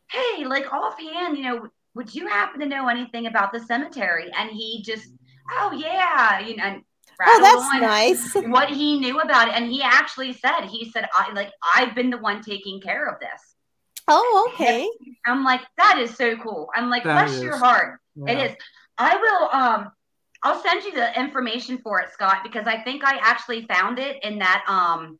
hey, 0.10 0.46
like 0.46 0.72
offhand, 0.72 1.38
you 1.38 1.44
know, 1.44 1.68
would 1.96 2.16
you 2.16 2.28
happen 2.28 2.62
to 2.62 2.66
know 2.66 2.88
anything 2.88 3.26
about 3.28 3.52
the 3.52 3.60
cemetery? 3.60 4.32
And 4.38 4.50
he 4.52 4.84
just, 4.84 5.10
oh 5.52 5.74
yeah, 5.74 6.40
you 6.40 6.56
know. 6.56 6.80
And 7.20 7.30
Oh, 7.30 7.42
rattled 7.42 7.64
that's 7.64 7.74
on 7.74 7.82
nice. 7.82 8.36
What 8.52 8.70
he 8.70 9.00
knew 9.00 9.20
about 9.20 9.48
it, 9.50 9.56
and 9.56 9.70
he 9.72 9.82
actually 9.82 10.34
said, 10.34 10.66
he 10.66 10.90
said, 10.92 11.08
I 11.16 11.32
like 11.34 11.52
I've 11.76 11.96
been 11.96 12.10
the 12.10 12.18
one 12.18 12.42
taking 12.42 12.80
care 12.82 13.08
of 13.08 13.20
this. 13.20 13.56
Oh, 14.08 14.50
okay. 14.54 14.90
I'm 15.26 15.44
like, 15.44 15.62
that 15.78 15.98
is 15.98 16.16
so 16.16 16.38
cool. 16.38 16.70
I'm 16.76 16.90
like, 16.90 17.04
That 17.04 17.28
bless 17.28 17.42
your 17.42 17.58
heart. 17.58 18.00
Yeah. 18.16 18.34
It 18.34 18.52
is. 18.52 18.58
I 18.98 19.16
will 19.18 19.50
um 19.62 19.92
I'll 20.44 20.62
send 20.62 20.84
you 20.84 20.94
the 20.94 21.20
information 21.20 21.80
for 21.80 22.00
it, 22.00 22.12
Scott, 22.12 22.38
because 22.44 22.68
I 22.68 22.82
think 22.84 23.04
I 23.04 23.18
actually 23.18 23.66
found 23.66 24.00
it 24.00 24.24
in 24.24 24.40
that 24.40 24.64
um 24.68 25.20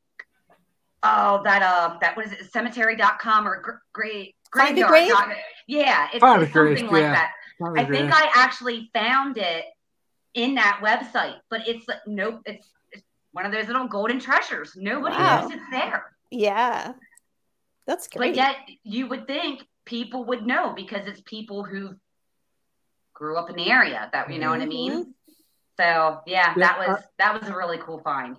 oh 1.04 1.42
that 1.44 1.62
uh 1.62 1.98
that 2.02 2.16
what 2.16 2.26
is 2.28 2.32
it 2.32 2.52
cemetery.com 2.52 3.48
or 3.48 3.62
gr- 3.62 3.72
great 3.94 4.36
Find 4.56 4.78
a 4.80 4.88
graveyard. 4.88 5.36
Yeah, 5.68 6.08
it's, 6.14 6.20
Find 6.22 6.42
a 6.42 6.46
it's 6.46 6.54
something 6.54 6.88
grave, 6.88 6.92
like 6.92 7.02
yeah. 7.02 7.12
that. 7.14 7.32
I 7.76 7.86
think 7.86 8.12
I 8.14 8.30
actually 8.36 8.90
found 8.94 9.38
it 9.38 9.66
in 10.38 10.56
that 10.56 10.80
website, 10.84 11.40
but 11.50 11.68
it's 11.68 11.88
like 11.88 11.98
nope, 12.06 12.42
it's, 12.46 12.70
it's 12.92 13.04
one 13.32 13.46
of 13.46 13.52
those 13.52 13.68
little 13.68 13.88
golden 13.88 14.20
treasures. 14.20 14.74
Nobody 14.76 15.16
Wow. 15.16 15.42
knows 15.42 15.52
it's 15.52 15.70
there. 15.72 16.16
Yeah. 16.30 16.94
That's 17.88 18.08
great. 18.08 18.30
But 18.30 18.36
yet 18.36 18.56
you 18.84 19.08
would 19.08 19.26
think 19.28 19.64
people 19.84 20.26
would 20.26 20.46
know 20.46 20.74
because 20.74 21.08
it's 21.08 21.22
people 21.22 21.64
who 21.64 21.96
grew 23.14 23.38
up 23.38 23.50
in 23.50 23.56
the 23.56 23.72
area 23.72 24.10
that 24.14 24.32
you 24.32 24.40
know 24.40 24.52
what 24.52 24.62
I 24.62 24.66
mm-hmm. 24.66 24.70
mean. 24.70 25.14
So 25.78 26.22
yeah, 26.28 26.54
Yeah, 26.54 26.54
that 26.56 26.78
was 26.80 26.90
uh, 26.90 27.02
that 27.18 27.42
was 27.42 27.50
a 27.50 27.56
really 27.56 27.80
cool 27.80 28.00
find. 28.00 28.38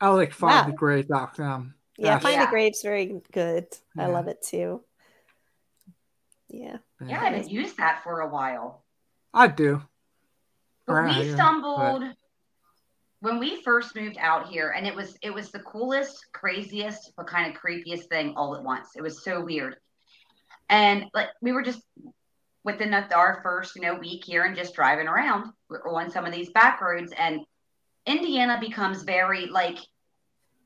I 0.00 0.08
like 0.10 0.32
find 0.32 0.68
Wow. 0.68 0.72
findthegrave.com. 0.72 1.74
yeah, 1.98 2.12
uh, 2.12 2.14
um, 2.14 2.20
Find 2.20 2.34
Yeah. 2.34 2.46
a 2.46 2.50
Grave's 2.50 2.82
very 2.82 3.20
good. 3.32 3.66
I 3.98 4.06
love 4.06 4.28
it 4.28 4.42
too. 4.42 4.84
Yeah. 6.48 6.76
Yeah, 7.04 7.20
I 7.20 7.24
haven't 7.24 7.50
used 7.50 7.78
that 7.78 8.04
for 8.04 8.20
a 8.20 8.28
while. 8.28 8.84
I 9.32 9.48
do. 9.48 9.82
But 10.86 11.04
we 11.04 11.32
stumbled 11.32 12.04
when 13.20 13.38
we 13.38 13.62
first 13.62 13.96
moved 13.96 14.16
out 14.18 14.48
here, 14.48 14.70
and 14.76 14.86
it 14.86 14.94
was 14.94 15.16
it 15.22 15.32
was 15.32 15.50
the 15.50 15.60
coolest, 15.60 16.26
craziest, 16.32 17.12
but 17.16 17.26
kind 17.26 17.50
of 17.54 17.60
creepiest 17.60 18.08
thing 18.08 18.34
all 18.36 18.54
at 18.54 18.62
once. 18.62 18.90
It 18.96 19.02
was 19.02 19.22
so 19.24 19.40
weird, 19.42 19.76
and 20.68 21.06
like 21.14 21.28
we 21.40 21.52
were 21.52 21.62
just 21.62 21.80
within 22.64 22.90
the- 22.90 23.14
our 23.14 23.40
first 23.42 23.76
you 23.76 23.82
know 23.82 23.94
week 23.94 24.24
here 24.24 24.44
and 24.44 24.56
just 24.56 24.74
driving 24.74 25.08
around 25.08 25.52
on 25.86 26.10
some 26.10 26.26
of 26.26 26.32
these 26.32 26.50
back 26.50 26.80
roads, 26.80 27.12
and 27.16 27.40
Indiana 28.06 28.58
becomes 28.60 29.02
very 29.02 29.46
like 29.46 29.78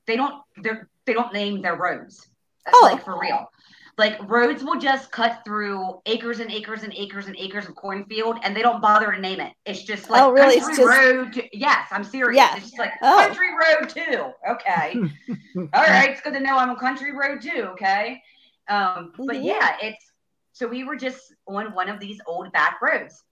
they 0.06 0.16
don't 0.16 0.42
they 0.62 0.70
they 1.04 1.12
don't 1.12 1.32
name 1.32 1.62
their 1.62 1.76
roads 1.76 2.28
Oh. 2.66 2.80
like 2.92 3.04
for 3.04 3.18
real. 3.18 3.50
Like 3.98 4.16
roads 4.30 4.62
will 4.62 4.78
just 4.78 5.10
cut 5.10 5.42
through 5.44 6.00
acres 6.06 6.38
and 6.38 6.50
acres 6.52 6.84
and 6.84 6.94
acres 6.94 7.26
and 7.26 7.34
acres 7.36 7.66
of 7.68 7.74
cornfield, 7.74 8.38
and 8.44 8.54
they 8.56 8.62
don't 8.62 8.80
bother 8.80 9.10
to 9.10 9.20
name 9.20 9.40
it. 9.40 9.52
It's 9.66 9.82
just 9.82 10.08
like 10.08 10.22
Oh, 10.22 10.30
really? 10.30 10.54
It's 10.54 10.66
country 10.66 10.84
just- 10.84 10.98
road. 10.98 11.32
To, 11.32 11.58
yes, 11.58 11.88
I'm 11.90 12.04
serious. 12.04 12.36
Yeah. 12.36 12.54
It's 12.56 12.66
just 12.66 12.78
like 12.78 12.92
Oh. 13.02 13.18
country 13.26 13.48
road 13.52 13.88
too. 13.88 14.32
Okay, 14.48 14.94
all 15.74 15.82
right. 15.82 16.10
It's 16.10 16.20
good 16.20 16.34
to 16.34 16.40
know 16.40 16.56
I'm 16.56 16.70
a 16.70 16.76
country 16.76 17.10
road 17.12 17.42
too. 17.42 17.64
Okay, 17.72 18.22
um, 18.68 19.12
but 19.18 19.36
Mhm. 19.36 19.44
yeah, 19.44 19.76
it's 19.82 20.12
so 20.52 20.68
we 20.68 20.84
were 20.84 20.96
just 20.96 21.34
on 21.48 21.74
one 21.74 21.88
of 21.88 21.98
these 21.98 22.20
old 22.24 22.52
back 22.52 22.80
roads, 22.80 23.24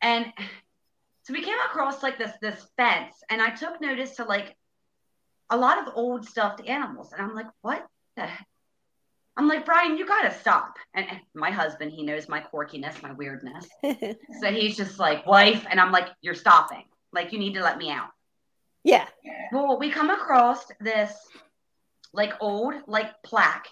and 0.00 0.32
so 1.24 1.32
we 1.32 1.42
came 1.42 1.58
across 1.66 2.04
like 2.04 2.18
this 2.18 2.32
this 2.40 2.68
fence, 2.76 3.16
and 3.30 3.42
I 3.42 3.50
took 3.50 3.80
notice 3.80 4.14
to 4.16 4.24
like 4.24 4.56
a 5.50 5.56
lot 5.56 5.78
of 5.84 5.92
old 5.96 6.24
stuffed 6.24 6.64
animals, 6.68 7.12
and 7.12 7.20
I'm 7.20 7.34
like, 7.34 7.48
what 7.62 7.84
the 8.16 8.22
heck? 8.26 8.46
I'm 9.38 9.48
like, 9.48 9.64
Brian, 9.64 9.96
you 9.96 10.04
gotta 10.06 10.36
stop. 10.38 10.76
And 10.94 11.06
my 11.34 11.50
husband, 11.50 11.92
he 11.92 12.02
knows 12.02 12.28
my 12.28 12.40
quirkiness, 12.40 13.00
my 13.02 13.12
weirdness. 13.12 13.68
So 14.40 14.50
he's 14.50 14.76
just 14.76 14.98
like, 14.98 15.24
wife. 15.26 15.64
And 15.70 15.80
I'm 15.80 15.92
like, 15.92 16.08
you're 16.20 16.34
stopping. 16.34 16.84
Like, 17.12 17.32
you 17.32 17.38
need 17.38 17.54
to 17.54 17.62
let 17.62 17.78
me 17.78 17.90
out. 17.90 18.10
yeah. 18.84 19.06
Well, 19.52 19.78
we 19.78 19.90
come 19.90 20.10
across 20.10 20.66
this 20.80 21.12
like 22.12 22.32
old, 22.40 22.74
like 22.86 23.10
plaque. 23.22 23.68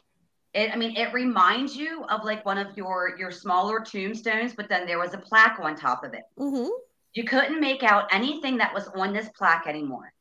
It, 0.55 0.71
I 0.73 0.77
mean, 0.77 0.97
it 0.97 1.13
reminds 1.13 1.77
you 1.77 2.05
of 2.05 2.25
like 2.25 2.47
one 2.47 2.59
of 2.59 2.77
your 2.77 3.17
your 3.19 3.31
smaller 3.31 3.81
tombstones, 3.81 4.55
but 4.55 4.69
then 4.69 4.87
there 4.87 4.99
was 4.99 5.15
a 5.15 5.19
plaque 5.19 5.59
on 5.61 5.75
top 5.77 6.05
of 6.05 6.15
it. 6.15 6.23
hmm 6.39 6.69
You 7.15 7.25
couldn't 7.25 7.61
make 7.61 7.83
out 7.83 8.09
anything 8.13 8.59
that 8.59 8.73
was 8.73 8.89
on 8.89 9.13
this 9.13 9.29
plaque 9.37 9.67
anymore. 9.67 10.13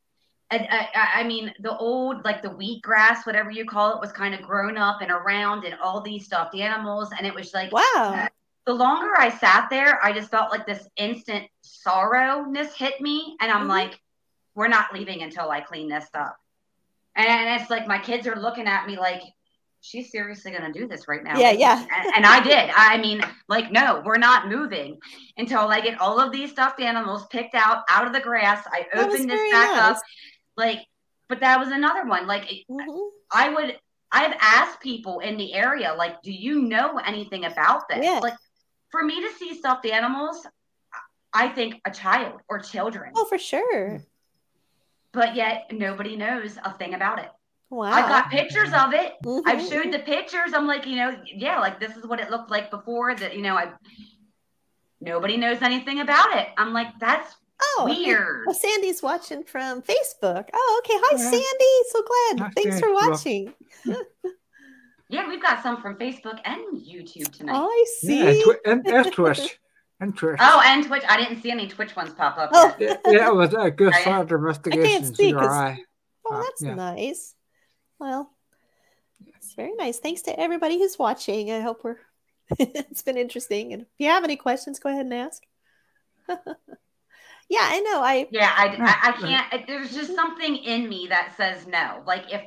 And 0.50 0.66
I, 0.70 0.88
I, 0.94 1.20
I 1.20 1.24
mean, 1.24 1.52
the 1.60 1.76
old, 1.76 2.24
like 2.24 2.40
the 2.40 2.48
wheatgrass, 2.50 3.26
whatever 3.26 3.50
you 3.50 3.64
call 3.64 3.92
it, 3.94 4.00
was 4.00 4.12
kind 4.12 4.34
of 4.34 4.42
grown 4.42 4.76
up 4.76 5.00
and 5.02 5.10
around, 5.10 5.64
and 5.64 5.74
all 5.82 6.00
these 6.00 6.26
stuffed 6.26 6.54
animals. 6.54 7.10
And 7.16 7.26
it 7.26 7.34
was 7.34 7.52
like, 7.52 7.72
Wow. 7.72 8.28
the 8.64 8.72
longer 8.74 9.12
I 9.18 9.28
sat 9.30 9.68
there, 9.70 10.02
I 10.04 10.12
just 10.12 10.30
felt 10.30 10.52
like 10.52 10.66
this 10.66 10.88
instant 10.96 11.46
sorrowness 11.64 12.72
hit 12.74 13.00
me. 13.00 13.36
And 13.40 13.50
I'm 13.50 13.64
Mhm. 13.66 13.70
like, 13.70 14.00
we're 14.54 14.68
not 14.68 14.94
leaving 14.94 15.22
until 15.22 15.50
I 15.50 15.60
clean 15.60 15.88
this 15.88 16.06
up. 16.14 16.36
And 17.16 17.60
it's 17.60 17.70
like 17.70 17.86
my 17.86 17.98
kids 17.98 18.26
are 18.26 18.36
looking 18.36 18.66
at 18.66 18.86
me 18.86 18.98
like, 18.98 19.22
she's 19.80 20.10
seriously 20.10 20.50
going 20.50 20.72
to 20.72 20.78
do 20.78 20.88
this 20.88 21.06
right 21.06 21.22
now. 21.22 21.38
Yeah, 21.38 21.52
yeah. 21.52 21.78
And, 21.94 22.16
and 22.16 22.26
I 22.26 22.40
did. 22.42 22.70
I 22.74 22.98
mean, 22.98 23.22
like, 23.48 23.70
no, 23.70 24.02
we're 24.04 24.18
not 24.18 24.48
moving 24.48 24.98
until 25.36 25.60
I 25.68 25.80
get 25.80 26.00
all 26.00 26.18
of 26.18 26.32
these 26.32 26.50
stuffed 26.50 26.80
animals 26.80 27.26
picked 27.28 27.54
out 27.54 27.84
out 27.88 28.06
of 28.06 28.12
the 28.12 28.20
grass. 28.20 28.66
I 28.72 28.86
That 28.92 29.08
was 29.08 29.24
this 29.26 29.50
back 29.52 29.70
nice. 29.70 29.78
up. 29.96 30.02
Like, 30.56 30.86
but 31.28 31.40
that 31.40 31.58
was 31.58 31.68
another 31.68 32.06
one. 32.06 32.26
Like, 32.26 32.64
Mhm. 32.70 33.10
I 33.32 33.48
would 33.50 33.78
I've 34.12 34.36
asked 34.40 34.80
people 34.80 35.18
in 35.18 35.36
the 35.36 35.52
area, 35.52 35.92
like, 35.92 36.22
do 36.22 36.32
you 36.32 36.62
know 36.62 36.98
anything 36.98 37.44
about 37.44 37.88
this? 37.88 38.04
Yeah. 38.04 38.20
Like 38.22 38.36
for 38.90 39.02
me 39.02 39.20
to 39.20 39.34
see 39.34 39.54
stuffed 39.54 39.84
animals, 39.84 40.46
I 41.32 41.48
think 41.48 41.80
a 41.84 41.90
child 41.90 42.40
or 42.48 42.60
children. 42.60 43.12
Oh, 43.14 43.24
for 43.24 43.36
sure. 43.38 44.00
But 45.12 45.34
yet 45.34 45.72
nobody 45.72 46.16
knows 46.16 46.56
a 46.64 46.72
thing 46.74 46.94
about 46.94 47.18
it. 47.18 47.30
Wow. 47.68 47.90
I've 47.90 48.08
got 48.08 48.30
pictures 48.30 48.72
of 48.72 48.94
it. 48.94 49.14
I've 49.44 49.58
Mhm. 49.58 49.68
showed 49.68 49.92
the 49.92 49.98
pictures. 49.98 50.54
I'm 50.54 50.66
like, 50.66 50.86
you 50.86 50.96
know, 50.96 51.20
yeah, 51.26 51.58
like 51.58 51.80
this 51.80 51.96
is 51.96 52.06
what 52.06 52.20
it 52.20 52.30
looked 52.30 52.50
like 52.50 52.70
before 52.70 53.14
that, 53.16 53.34
you 53.34 53.42
know, 53.42 53.56
I 53.56 53.72
nobody 55.00 55.36
knows 55.36 55.62
anything 55.62 56.00
about 56.00 56.36
it. 56.36 56.48
I'm 56.56 56.72
like, 56.72 56.98
that's 56.98 57.36
Oh, 57.62 57.84
weird. 57.88 58.44
Well, 58.46 58.54
Sandy's 58.54 59.02
watching 59.02 59.42
from 59.44 59.82
Facebook. 59.82 60.48
Oh, 60.52 60.82
okay. 60.84 60.94
Hi, 61.02 61.16
Yeah. 61.16 61.30
Sandy. 61.30 61.74
So 61.90 62.02
glad. 62.02 62.40
Hi, 62.40 62.50
Thanks 62.54 62.70
Sandy. 62.70 62.80
for 62.80 62.94
Well- 62.94 63.10
watching. 63.10 63.54
Yeah, 65.08 65.28
we've 65.28 65.40
got 65.40 65.62
some 65.62 65.80
from 65.80 65.96
Facebook 65.98 66.40
and 66.44 66.76
YouTube 66.78 67.30
tonight. 67.30 67.54
Oh, 67.56 67.68
I 67.68 67.84
see. 68.00 68.18
Yeah, 68.18 68.30
and, 68.30 68.42
twi- 68.42 68.56
and, 68.66 68.86
and 68.88 69.12
Twitch. 69.12 69.58
And 70.00 70.16
Twitch. 70.16 70.36
Oh, 70.40 70.62
and 70.66 70.84
Twitch. 70.84 71.04
I 71.08 71.16
didn't 71.16 71.42
see 71.42 71.52
any 71.52 71.68
Twitch 71.68 71.94
ones 71.94 72.12
pop 72.12 72.36
up 72.36 72.50
Oh. 72.52 72.74
Yeah, 72.80 72.96
yeah, 73.06 73.28
it 73.28 73.34
was 73.36 73.54
a 73.54 73.70
good 73.70 73.92
Right. 73.92 74.02
side 74.02 74.32
investigation. 74.32 75.14
see 75.14 75.32
'cause- 75.32 75.46
CRI. 75.46 75.84
Oh, 76.28 76.34
Uh, 76.34 76.42
that's 76.42 76.60
yeah. 76.62 76.74
nice. 76.74 77.36
Well, 78.00 78.32
it's 79.28 79.54
very 79.54 79.74
nice. 79.74 80.00
Thanks 80.00 80.22
to 80.22 80.36
everybody 80.40 80.76
who's 80.76 80.98
watching. 80.98 81.52
I 81.52 81.60
hope 81.60 81.84
we're 81.84 81.98
it's 82.58 83.02
been 83.02 83.16
interesting. 83.16 83.72
And 83.74 83.82
if 83.82 83.88
you 83.98 84.08
have 84.08 84.24
any 84.24 84.34
questions, 84.36 84.80
go 84.80 84.88
ahead 84.90 85.06
and 85.06 85.14
ask. 85.14 85.40
Yeah, 87.48 87.60
I 87.62 87.80
know. 87.80 88.00
I 88.02 88.26
Yeah, 88.30 88.52
I, 88.56 88.66
I, 88.66 89.08
I 89.08 89.12
can't. 89.12 89.46
I- 89.52 89.64
There's 89.66 89.94
just 89.94 90.14
something 90.14 90.56
in 90.56 90.88
me 90.88 91.06
that 91.10 91.34
says 91.36 91.66
no. 91.66 92.02
Like 92.06 92.32
if 92.32 92.42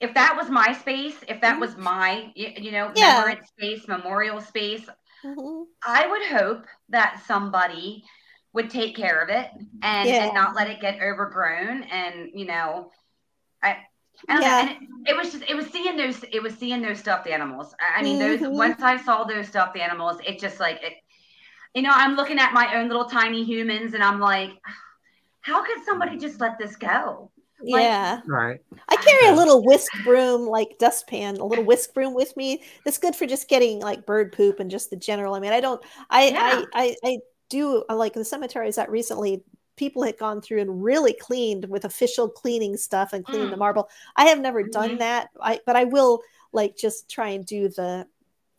if 0.00 0.14
that 0.14 0.36
was 0.36 0.50
my 0.50 0.72
space, 0.72 1.16
if 1.28 1.40
that 1.40 1.58
was 1.58 1.76
my 1.76 2.30
you 2.34 2.70
know 2.72 2.92
Yeah. 2.94 3.22
remembrance 3.22 3.48
space, 3.48 3.88
memorial 3.88 4.40
space, 4.40 4.86
Mhm. 5.24 5.64
I 5.84 6.06
would 6.06 6.22
hope 6.26 6.66
that 6.90 7.22
somebody 7.26 8.04
would 8.52 8.70
take 8.70 8.96
care 8.96 9.20
of 9.20 9.28
it 9.28 9.50
and, 9.82 10.08
Yeah. 10.08 10.24
and 10.24 10.34
not 10.34 10.54
let 10.54 10.70
it 10.70 10.80
get 10.80 11.00
overgrown. 11.02 11.84
And 11.84 12.30
you 12.34 12.46
know, 12.46 12.90
I. 13.62 13.78
And, 14.28 14.40
Yeah. 14.42 14.60
and 14.60 14.70
it, 14.70 14.78
it 15.10 15.16
was 15.16 15.30
just 15.32 15.44
it 15.48 15.54
was 15.54 15.66
seeing 15.66 15.96
those 15.96 16.24
it 16.32 16.42
was 16.42 16.54
seeing 16.54 16.80
those 16.80 16.98
stuffed 16.98 17.26
animals. 17.26 17.74
I 17.80 18.00
I 18.00 18.02
mean 18.02 18.18
those 18.18 18.40
Mhm. 18.40 18.52
once 18.52 18.82
I 18.82 18.96
saw 18.96 19.24
those 19.24 19.48
stuffed 19.48 19.76
animals, 19.76 20.18
it 20.26 20.38
just 20.40 20.58
like 20.58 20.82
it 20.82 20.94
you 21.76 21.82
know, 21.82 21.92
I'm 21.92 22.16
looking 22.16 22.38
at 22.38 22.54
my 22.54 22.74
own 22.76 22.88
little 22.88 23.04
tiny 23.04 23.44
humans 23.44 23.92
and 23.92 24.02
I'm 24.02 24.18
like, 24.18 24.50
how 25.42 25.62
could 25.62 25.84
somebody 25.84 26.16
just 26.16 26.40
let 26.40 26.58
this 26.58 26.74
go? 26.74 27.30
Like- 27.60 27.82
yeah. 27.82 28.20
Right. 28.26 28.60
I 28.88 28.96
carry 28.96 29.26
a 29.32 29.36
little 29.36 29.62
whisk 29.62 29.90
broom, 30.02 30.46
like 30.46 30.78
dustpan, 30.78 31.36
a 31.36 31.44
little 31.44 31.64
whisk 31.64 31.92
broom 31.92 32.14
with 32.14 32.34
me. 32.36 32.62
It's 32.86 32.96
good 32.98 33.14
for 33.14 33.26
just 33.26 33.48
getting 33.48 33.80
like 33.80 34.06
bird 34.06 34.32
poop 34.32 34.58
and 34.58 34.70
just 34.70 34.88
the 34.88 34.96
general. 34.96 35.34
I 35.34 35.40
mean, 35.40 35.52
I 35.52 35.60
don't, 35.60 35.82
I, 36.08 36.28
Yeah. 36.28 36.64
I, 36.74 36.82
I, 36.82 36.96
I 37.04 37.18
do 37.50 37.84
like 37.90 38.14
the 38.14 38.24
cemeteries 38.24 38.76
that 38.76 38.90
recently 38.90 39.42
people 39.76 40.02
had 40.02 40.16
gone 40.16 40.40
through 40.40 40.62
and 40.62 40.82
really 40.82 41.12
cleaned 41.12 41.66
with 41.66 41.84
official 41.84 42.28
cleaning 42.28 42.78
stuff 42.78 43.12
and 43.12 43.22
cleaning 43.24 43.50
the 43.50 43.56
Mm. 43.56 43.60
marble. 43.60 43.88
I 44.16 44.24
have 44.26 44.40
never 44.40 44.62
done 44.62 44.92
Mhm. 44.92 44.98
that. 45.00 45.28
I, 45.40 45.60
but 45.66 45.76
I 45.76 45.84
will 45.84 46.22
like 46.52 46.74
just 46.76 47.10
try 47.10 47.28
and 47.28 47.44
do 47.44 47.68
the 47.68 48.06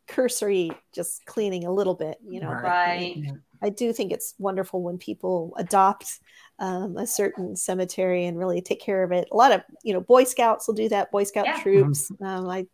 cursory, 0.08 0.70
just 0.92 1.24
cleaning 1.26 1.64
a 1.64 1.72
little 1.72 1.94
bit, 1.94 2.18
you 2.26 2.40
know. 2.40 2.50
Right. 2.50 3.14
but 3.24 3.32
I- 3.34 3.36
I 3.60 3.70
do 3.70 3.92
think 3.92 4.12
it's 4.12 4.36
wonderful 4.38 4.82
when 4.82 4.98
people 4.98 5.52
adopt 5.56 6.20
um, 6.60 6.96
a 6.96 7.04
certain 7.08 7.56
cemetery 7.56 8.26
and 8.26 8.38
really 8.38 8.60
take 8.60 8.80
care 8.80 9.02
of 9.02 9.10
it. 9.10 9.26
A 9.32 9.36
lot 9.36 9.50
of 9.50 9.62
you 9.82 9.92
know 9.92 10.00
Boy 10.00 10.22
Scouts 10.22 10.68
will 10.68 10.76
do 10.76 10.88
that. 10.90 11.10
Boy 11.10 11.24
Scout 11.24 11.44
Yeah. 11.46 11.60
troops. 11.60 12.08
Um, 12.22 12.48
I, 12.48 12.66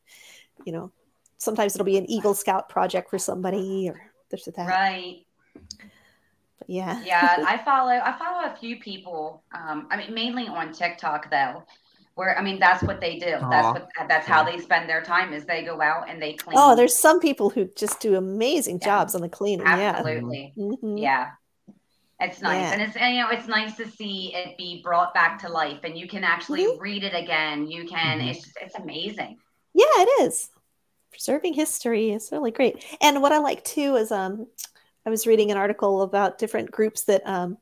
you 0.67 0.73
know, 0.73 0.93
sometimes 1.39 1.75
it'll 1.75 1.87
be 1.87 1.97
an 1.97 2.11
Eagle 2.11 2.35
Scout 2.35 2.69
project 2.69 3.09
for 3.09 3.19
somebody 3.19 3.89
or 3.89 3.99
this 4.31 4.47
or 4.47 4.51
that. 4.53 4.69
Right. 4.69 5.25
But 6.59 6.69
yeah. 6.69 7.03
Yeah, 7.03 7.37
I 7.49 7.57
follow 7.65 7.93
I 7.93 8.15
follow 8.19 8.53
a 8.53 8.57
few 8.57 8.77
people. 8.79 9.43
Um, 9.53 9.87
I 9.91 9.97
mean 9.97 10.13
mainly 10.13 10.49
on 10.49 10.71
TikTok 10.71 11.31
though. 11.31 11.65
Where 12.15 12.39
I 12.39 12.43
mean 12.43 12.61
that's 12.61 12.83
what 12.85 13.01
they 13.01 13.19
do. 13.19 13.35
Aw. 13.35 13.51
That's 13.51 13.81
what 13.81 13.89
that's 14.09 14.27
how 14.27 14.45
they 14.45 14.59
spend 14.59 14.89
their 14.89 15.03
time 15.03 15.33
is 15.33 15.45
they 15.45 15.65
go 15.65 15.81
out 15.81 16.09
and 16.09 16.23
they 16.23 16.35
clean. 16.35 16.57
Oh, 16.59 16.77
there's 16.77 16.97
some 16.97 17.19
people 17.19 17.51
who 17.51 17.69
just 17.77 17.99
do 18.01 18.15
amazing 18.15 18.79
Yeah. 18.81 18.87
jobs 18.87 19.15
on 19.15 19.21
the 19.21 19.29
cleaning. 19.29 19.67
Yeah. 19.67 19.95
absolutely. 19.97 20.53
Mhm. 20.57 21.03
Yeah. 21.03 21.31
It's 22.21 22.41
nice. 22.41 22.61
Yeah. 22.61 22.73
And 22.73 22.83
it's 22.83 22.97
and, 22.97 23.15
you 23.17 23.23
know, 23.23 23.31
it's 23.31 23.49
nice 23.49 23.77
to 23.79 23.89
see 23.89 24.33
it 24.33 24.57
be 24.57 24.81
brought 24.83 25.13
back 25.13 25.41
to 25.41 25.49
life 25.49 25.81
and 25.83 25.99
you 25.99 26.07
can 26.07 26.23
actually 26.23 26.63
Mhm. 26.63 26.81
read 26.81 27.03
it 27.03 27.15
again. 27.15 27.67
You 27.67 27.85
can 27.87 28.21
Mhm. 28.21 28.31
it's 28.31 28.43
just 28.45 28.57
it's 28.61 28.79
amazing. 28.79 29.39
Yeah, 29.75 29.85
it 29.97 30.23
is. 30.23 30.51
Preserving 31.11 31.55
history 31.55 32.13
is 32.13 32.31
really 32.31 32.53
great. 32.53 32.85
And 33.01 33.23
what 33.23 33.33
I 33.33 33.39
like 33.39 33.65
too 33.65 33.97
is 33.97 34.13
um 34.13 34.47
I 35.05 35.11
was 35.11 35.27
reading 35.27 35.51
an 35.51 35.57
article 35.57 36.03
about 36.03 36.39
different 36.39 36.71
groups 36.71 37.05
that 37.05 37.27
um 37.27 37.59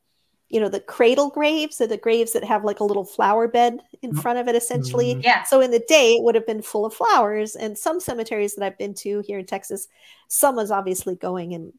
you 0.52 0.60
know 0.60 0.68
the 0.68 0.80
cradle 0.80 1.30
graves 1.30 1.80
are 1.80 1.86
the 1.88 1.96
graves 1.96 2.32
that 2.34 2.44
have 2.44 2.62
like 2.64 2.78
a 2.80 2.84
little 2.84 3.04
flower 3.06 3.48
bed 3.48 3.80
in 4.02 4.12
Mhm. 4.12 4.22
front 4.22 4.38
of 4.38 4.46
it 4.48 4.54
essentially. 4.54 5.14
Mhm. 5.16 5.24
Yeah. 5.24 5.42
So 5.44 5.60
in 5.60 5.70
the 5.72 5.82
day 5.88 6.12
it 6.12 6.22
would 6.22 6.34
have 6.36 6.46
been 6.46 6.62
full 6.62 6.84
of 6.84 6.94
flowers 6.94 7.56
and 7.56 7.76
some 7.76 7.98
cemeteries 8.00 8.54
that 8.54 8.64
I've 8.64 8.78
been 8.78 8.94
to 8.96 9.20
here 9.26 9.38
in 9.38 9.46
Texas 9.46 9.88
someone's 10.28 10.70
obviously 10.70 11.14
going 11.16 11.54
and 11.54 11.72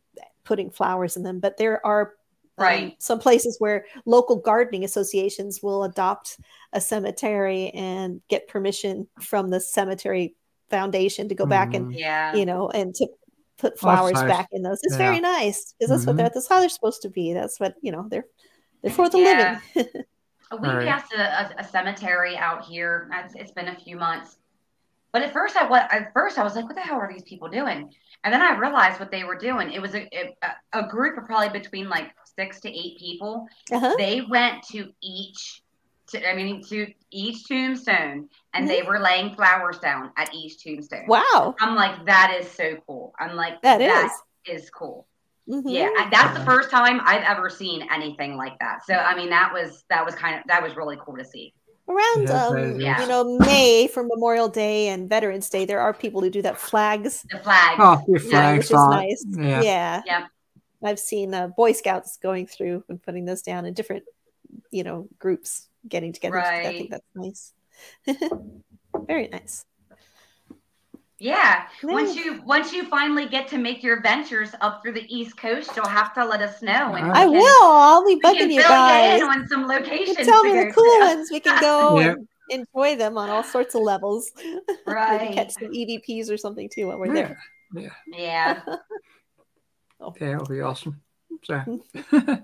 putting 0.43 0.69
flowers 0.71 1.15
in 1.17 1.23
them 1.23 1.39
but 1.39 1.57
there 1.57 1.85
are 1.85 2.13
um, 2.57 2.65
some 2.99 3.19
places 3.19 3.55
where 3.59 3.85
local 4.05 4.35
gardening 4.35 4.83
associations 4.83 5.61
will 5.63 5.83
adopt 5.85 6.39
a 6.73 6.81
cemetery 6.81 7.69
and 7.71 8.21
get 8.27 8.47
permission 8.47 9.07
from 9.19 9.49
the 9.49 9.59
cemetery 9.59 10.35
foundation 10.69 11.29
to 11.29 11.35
go 11.35 11.45
back 11.45 11.73
and 11.75 11.91
Mhm. 11.93 11.99
Yeah. 11.99 12.33
you 12.35 12.45
know 12.45 12.69
and 12.69 12.93
to 12.95 13.07
put 13.57 13.79
flowers 13.79 14.13
nice. 14.13 14.27
back 14.27 14.47
in 14.51 14.61
those 14.63 14.79
it's 14.83 14.93
Yeah. 14.93 14.97
very 14.97 15.19
nice 15.19 15.73
because 15.79 15.89
that's 15.91 16.05
what 16.05 16.13
Mhm. 16.15 16.17
they're 16.17 16.29
that's 16.33 16.47
how 16.47 16.59
they're 16.59 16.69
supposed 16.69 17.01
to 17.03 17.09
be 17.09 17.33
that's 17.33 17.59
what 17.59 17.75
you 17.81 17.91
know 17.91 18.05
they're 18.09 18.25
they're 18.83 18.91
for 18.91 19.09
the 19.09 19.19
Yeah. 19.19 19.59
living 19.75 19.75
We 20.61 20.69
Right. 20.69 20.85
passed 20.85 21.11
a, 21.13 21.19
a, 21.21 21.55
a 21.59 21.63
cemetery 21.63 22.37
out 22.37 22.65
here. 22.65 23.09
It's, 23.13 23.33
it's 23.35 23.51
been 23.51 23.69
a 23.69 23.75
few 23.79 23.97
months, 23.97 24.37
but 25.13 25.23
at 25.23 25.33
first 25.33 25.57
I 25.57 25.67
was 25.67 25.81
at 25.91 26.13
first 26.13 26.37
I 26.37 26.43
was 26.43 26.55
like, 26.55 26.65
"What 26.65 26.75
the 26.75 26.81
hell 26.81 26.97
are 26.99 27.11
these 27.11 27.23
people 27.23 27.49
doing?" 27.49 27.91
And 28.23 28.33
then 28.33 28.41
I 28.41 28.57
realized 28.57 28.99
what 28.99 29.11
they 29.11 29.23
were 29.23 29.37
doing. 29.37 29.71
It 29.71 29.81
was 29.81 29.95
a 29.95 30.07
a, 30.43 30.79
a 30.85 30.87
group 30.87 31.17
of 31.17 31.25
probably 31.25 31.49
between 31.59 31.89
like 31.89 32.11
six 32.37 32.59
to 32.61 32.69
eight 32.69 32.99
people. 32.99 33.47
uh-huh. 33.71 33.95
They 33.97 34.21
went 34.21 34.63
to 34.71 34.91
each, 35.01 35.63
to, 36.09 36.29
I 36.29 36.35
mean, 36.35 36.63
to 36.69 36.87
each 37.11 37.47
tombstone, 37.47 38.29
and 38.53 38.69
they 38.69 38.83
were 38.83 38.99
laying 38.99 39.35
flowers 39.35 39.79
down 39.79 40.11
at 40.17 40.33
each 40.33 40.63
tombstone. 40.63 41.05
wow 41.07 41.55
I'm 41.59 41.75
like, 41.75 42.05
that 42.05 42.37
is 42.39 42.49
so 42.51 42.75
cool. 42.87 43.13
I'm 43.19 43.35
like, 43.35 43.61
that 43.63 43.81
is 43.81 43.87
that 43.87 44.11
is 44.45 44.69
cool. 44.69 45.07
Mhm. 45.49 45.63
Yeah, 45.65 46.09
that's 46.09 46.37
the 46.39 46.45
first 46.45 46.69
time 46.71 47.01
I've 47.03 47.23
ever 47.23 47.49
seen 47.49 47.85
anything 47.91 48.37
like 48.37 48.57
that. 48.59 48.85
So 48.85 48.93
I 48.93 49.15
mean, 49.15 49.29
that 49.29 49.51
was 49.51 49.83
that 49.89 50.05
was 50.05 50.15
kind 50.15 50.35
of 50.37 50.43
that 50.47 50.63
was 50.63 50.75
really 50.77 50.97
cool 51.05 51.17
to 51.17 51.25
see. 51.25 51.53
around 51.89 52.23
Yeah, 52.29 52.47
um. 52.47 52.79
Yeah. 52.79 53.01
you 53.01 53.07
know 53.09 53.37
may 53.39 53.87
for 53.87 54.03
memorial 54.03 54.47
day 54.47 54.87
and 54.87 55.09
veterans 55.09 55.49
day 55.49 55.65
there 55.65 55.81
are 55.81 55.93
people 55.93 56.21
who 56.21 56.29
do 56.29 56.41
that 56.41 56.57
flags 56.57 57.25
The 57.29 57.39
flag. 57.39 57.77
Oh, 57.77 58.01
your 58.07 58.21
yeah, 58.21 58.29
flag 58.29 58.57
which 58.59 58.63
is 58.65 58.69
song. 58.69 58.89
nice 58.91 59.25
Yeah. 59.27 59.61
yeah 59.61 60.01
Yep. 60.05 60.23
i've 60.85 60.99
seen 60.99 61.33
uh, 61.33 61.47
boy 61.47 61.73
scouts 61.73 62.15
going 62.23 62.47
through 62.47 62.85
and 62.87 63.03
putting 63.03 63.25
those 63.25 63.41
down 63.41 63.65
in 63.65 63.73
different 63.73 64.03
you 64.71 64.85
know 64.85 65.09
groups 65.19 65.67
getting 65.85 66.13
together 66.13 66.35
Right. 66.37 66.67
i 66.67 66.71
think 66.71 66.89
that's 66.91 67.03
nice 67.15 67.51
very 69.07 69.27
nice 69.27 69.65
Yeah. 71.23 71.67
Once 71.83 72.15
you 72.17 72.41
once 72.43 72.73
you 72.73 72.83
finally 72.89 73.27
get 73.27 73.47
to 73.49 73.57
make 73.57 73.81
your 73.81 74.01
ventures 74.01 74.51
up 74.59 74.81
through 74.81 74.91
the 74.93 75.07
East 75.15 75.37
Coast, 75.37 75.71
you'll 75.73 75.87
have 75.87 76.13
to 76.15 76.25
let 76.25 76.41
us 76.41 76.61
know. 76.61 76.95
And 76.95 77.11
i 77.13 77.23
can- 77.23 77.31
will 77.31 77.63
i'll 77.63 78.05
be 78.05 78.15
We 78.15 78.21
bugging 78.21 78.51
you 78.51 78.59
fill 78.61 78.69
guys 78.69 79.21
in 79.21 79.27
on 79.27 79.47
some 79.47 79.65
locations. 79.65 80.17
can 80.17 80.25
tell 80.25 80.43
me 80.43 80.51
the 80.51 80.71
cool 80.73 80.83
to. 80.83 80.99
ones 80.99 81.29
we 81.31 81.39
can 81.39 81.61
go 81.61 81.97
Yep. 81.99 82.17
and 82.17 82.27
enjoy 82.49 82.97
them 82.97 83.17
on 83.17 83.29
all 83.29 83.43
sorts 83.43 83.73
of 83.73 83.81
levels 83.83 84.31
Maybe 84.37 84.67
Right. 84.85 85.31
catch 85.33 85.51
some 85.51 85.69
evps 85.69 86.29
or 86.29 86.35
something 86.35 86.67
too 86.69 86.87
while 86.87 86.99
we're 86.99 87.13
there 87.13 87.39
Yeah. 87.73 87.89
Yeah. 88.07 88.61
Yeah, 90.19 90.33
it'll 90.35 90.45
be 90.47 90.59
awesome. 90.59 91.01
So, 91.45 91.81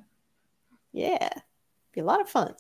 yeah 0.93 1.30
be 1.93 1.99
a 1.99 2.06
lot 2.06 2.22
of 2.22 2.30
fun 2.30 2.56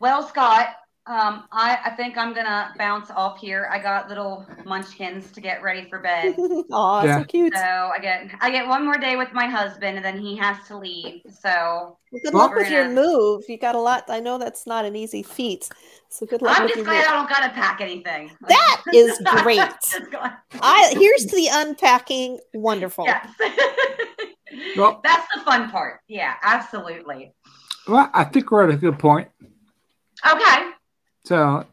Well, 0.00 0.26
Scott, 0.26 0.68
um, 1.08 1.44
I, 1.52 1.78
I 1.86 1.90
think 1.96 2.18
I'm 2.18 2.34
gonna 2.34 2.74
bounce 2.76 3.10
off 3.10 3.38
here. 3.40 3.66
I 3.72 3.78
got 3.78 4.10
little 4.10 4.46
munchkins 4.66 5.32
to 5.32 5.40
get 5.40 5.62
ready 5.62 5.88
for 5.88 6.00
bed. 6.00 6.34
oh 6.38 7.02
Yeah. 7.02 7.20
so 7.20 7.24
cute 7.24 7.54
So 7.54 7.60
I 7.62 7.98
get 7.98 8.30
I 8.42 8.50
get 8.50 8.68
one 8.68 8.84
more 8.84 8.98
day 8.98 9.16
with 9.16 9.32
my 9.32 9.46
husband, 9.46 9.96
and 9.96 10.04
then 10.04 10.18
he 10.18 10.36
has 10.36 10.58
to 10.68 10.76
leave. 10.76 11.22
So 11.40 11.96
Well, 12.12 12.20
good 12.22 12.34
luck 12.34 12.54
with 12.54 12.68
we're 12.68 12.84
your 12.84 12.90
move. 12.90 13.44
You 13.48 13.56
got 13.56 13.74
a 13.74 13.80
lot. 13.80 14.04
I 14.08 14.20
know 14.20 14.36
that's 14.36 14.66
not 14.66 14.84
an 14.84 14.96
easy 14.96 15.22
feat. 15.22 15.70
So 16.10 16.26
good 16.26 16.42
luck 16.42 16.58
I'm 16.58 16.64
with 16.64 16.72
just 16.74 16.76
your 16.76 16.84
glad 16.84 16.98
move. 16.98 17.06
I 17.08 17.14
don't 17.14 17.28
gotta 17.30 17.54
pack 17.54 17.80
anything. 17.80 18.30
That 18.46 18.82
is 18.92 19.18
great. 19.42 19.60
I 20.60 20.92
here's 20.94 21.24
to 21.24 21.34
the 21.36 21.48
unpacking. 21.50 22.38
Wonderful. 22.52 23.06
yes. 23.06 23.26
well, 24.76 25.00
That's 25.02 25.26
the 25.34 25.40
fun 25.40 25.70
part. 25.70 26.00
Yeah, 26.06 26.34
absolutely. 26.42 27.32
well, 27.88 28.10
I 28.12 28.24
think 28.24 28.50
we're 28.50 28.68
at 28.68 28.74
a 28.74 28.76
good 28.76 28.98
point. 28.98 29.28
Okay. 30.30 30.70
So, 31.28 31.66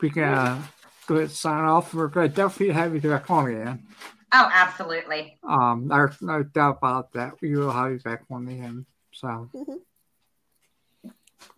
we 0.00 0.08
can 0.08 0.22
uh, 0.22 0.62
go 1.06 1.16
ahead 1.16 1.24
and 1.24 1.30
sign 1.30 1.64
off. 1.64 1.92
We're 1.92 2.08
going 2.08 2.30
to 2.30 2.34
definitely 2.34 2.72
have 2.72 2.94
you 2.94 3.00
back 3.02 3.30
on 3.30 3.50
again. 3.50 3.82
Oh, 4.32 4.50
absolutely. 4.50 5.36
Um, 5.46 5.88
there's 5.88 6.22
no 6.22 6.42
doubt 6.42 6.78
about 6.78 7.12
that. 7.12 7.34
We 7.42 7.54
will 7.54 7.70
have 7.70 7.92
you 7.92 7.98
back 7.98 8.22
on 8.30 8.48
again. 8.48 8.86
So, 9.12 9.50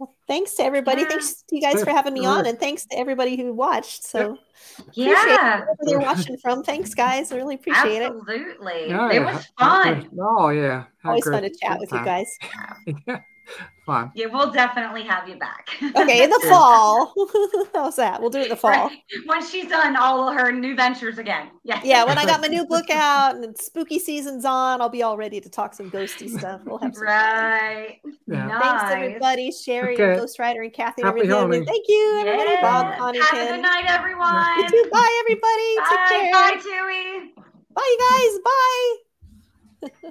Well, 0.01 0.12
thanks 0.26 0.55
to 0.55 0.64
everybody. 0.64 1.02
Yeah. 1.02 1.10
Thanks 1.10 1.44
to 1.48 1.55
you 1.55 1.62
guys 1.62 1.85
for 1.85 1.90
having 1.90 2.14
me 2.14 2.26
on, 2.26 2.44
and 2.44 2.59
thanks 2.59 2.86
to 2.86 2.98
everybody 2.98 3.36
who 3.36 3.55
watched. 3.55 4.02
So 4.02 4.36
Yeah. 4.94 5.60
wherever 5.60 5.76
they're 5.82 6.01
watching 6.01 6.39
from. 6.39 6.64
Thanks, 6.64 6.93
guys. 6.93 7.30
I 7.30 7.36
really 7.36 7.55
appreciate 7.55 8.02
it. 8.02 8.10
Absolutely. 8.10 8.89
yeah, 8.89 9.10
it 9.10 9.14
yeah. 9.14 9.32
was 9.32 9.47
fun. 9.56 10.10
Oh, 10.20 10.48
yeah. 10.48 10.86
Had 11.05 11.05
a 11.05 11.09
Always 11.10 11.24
fun 11.24 11.43
to 11.44 11.51
chat 11.51 11.78
with 11.78 11.93
you 11.93 12.05
guys. 12.05 12.36
yeah. 13.06 13.20
Fun. 13.86 14.12
Yeah, 14.14 14.26
we'll 14.26 14.50
definitely 14.50 15.02
have 15.04 15.26
you 15.28 15.36
back. 15.36 15.68
Okay, 15.96 16.22
in 16.24 16.28
the 16.30 16.44
fall. 16.48 17.14
How's 17.74 17.96
that? 17.96 18.20
We'll 18.20 18.28
do 18.28 18.40
it 18.40 18.44
in 18.44 18.48
the 18.50 18.56
fall. 18.56 18.70
Right. 18.70 18.98
Once 19.26 19.50
she's 19.50 19.68
done 19.68 19.96
all 19.96 20.28
of 20.28 20.34
her 20.36 20.52
new 20.52 20.76
ventures 20.76 21.16
again. 21.16 21.48
Yeah. 21.64 21.80
Yeah, 21.82 22.04
when 22.04 22.18
I 22.18 22.26
got 22.26 22.42
my 22.42 22.48
new 22.48 22.66
book 22.66 22.90
out 22.90 23.36
and 23.36 23.56
spooky 23.56 23.98
season's 23.98 24.44
on, 24.44 24.82
I'll 24.82 24.90
be 24.90 25.02
all 25.02 25.16
ready 25.16 25.40
to 25.40 25.48
talk 25.48 25.72
some 25.74 25.90
ghosty 25.90 26.28
stuff. 26.28 26.60
We'll 26.66 26.78
have 26.78 26.94
some 26.94 27.06
fun. 27.06 27.14
Right. 27.14 28.00
Yeah. 28.26 28.46
Nice. 28.46 28.62
Thanks, 28.62 28.84
everybody. 28.92 29.50
Sherry, 29.52 29.94
Okay. 29.94 30.10
and 30.10 30.20
Ghost 30.20 30.38
Rider, 30.38 30.62
and 30.62 30.72
Kathy, 30.72 31.00
and 31.02 31.06
Happy 31.06 31.20
everything. 31.20 31.54
And 31.54 31.66
thank 31.66 31.84
you, 31.88 32.16
everybody. 32.20 32.50
Yeah. 32.50 32.60
Bob, 32.60 32.98
Connie, 32.98 33.20
Have 33.20 33.32
a 33.32 33.52
good 33.52 33.62
night, 33.62 33.84
everyone. 33.86 34.58
You 34.58 34.68
too. 34.68 34.90
Bye, 34.92 35.20
everybody. 35.20 35.74
Take 35.88 35.98
Bye. 35.98 36.08
care. 36.10 36.32
Bye, 36.32 36.56
Tui. 36.62 37.44
Bye, 37.74 37.96
you 37.98 37.98
guys. 39.82 39.90
Bye. 40.04 40.10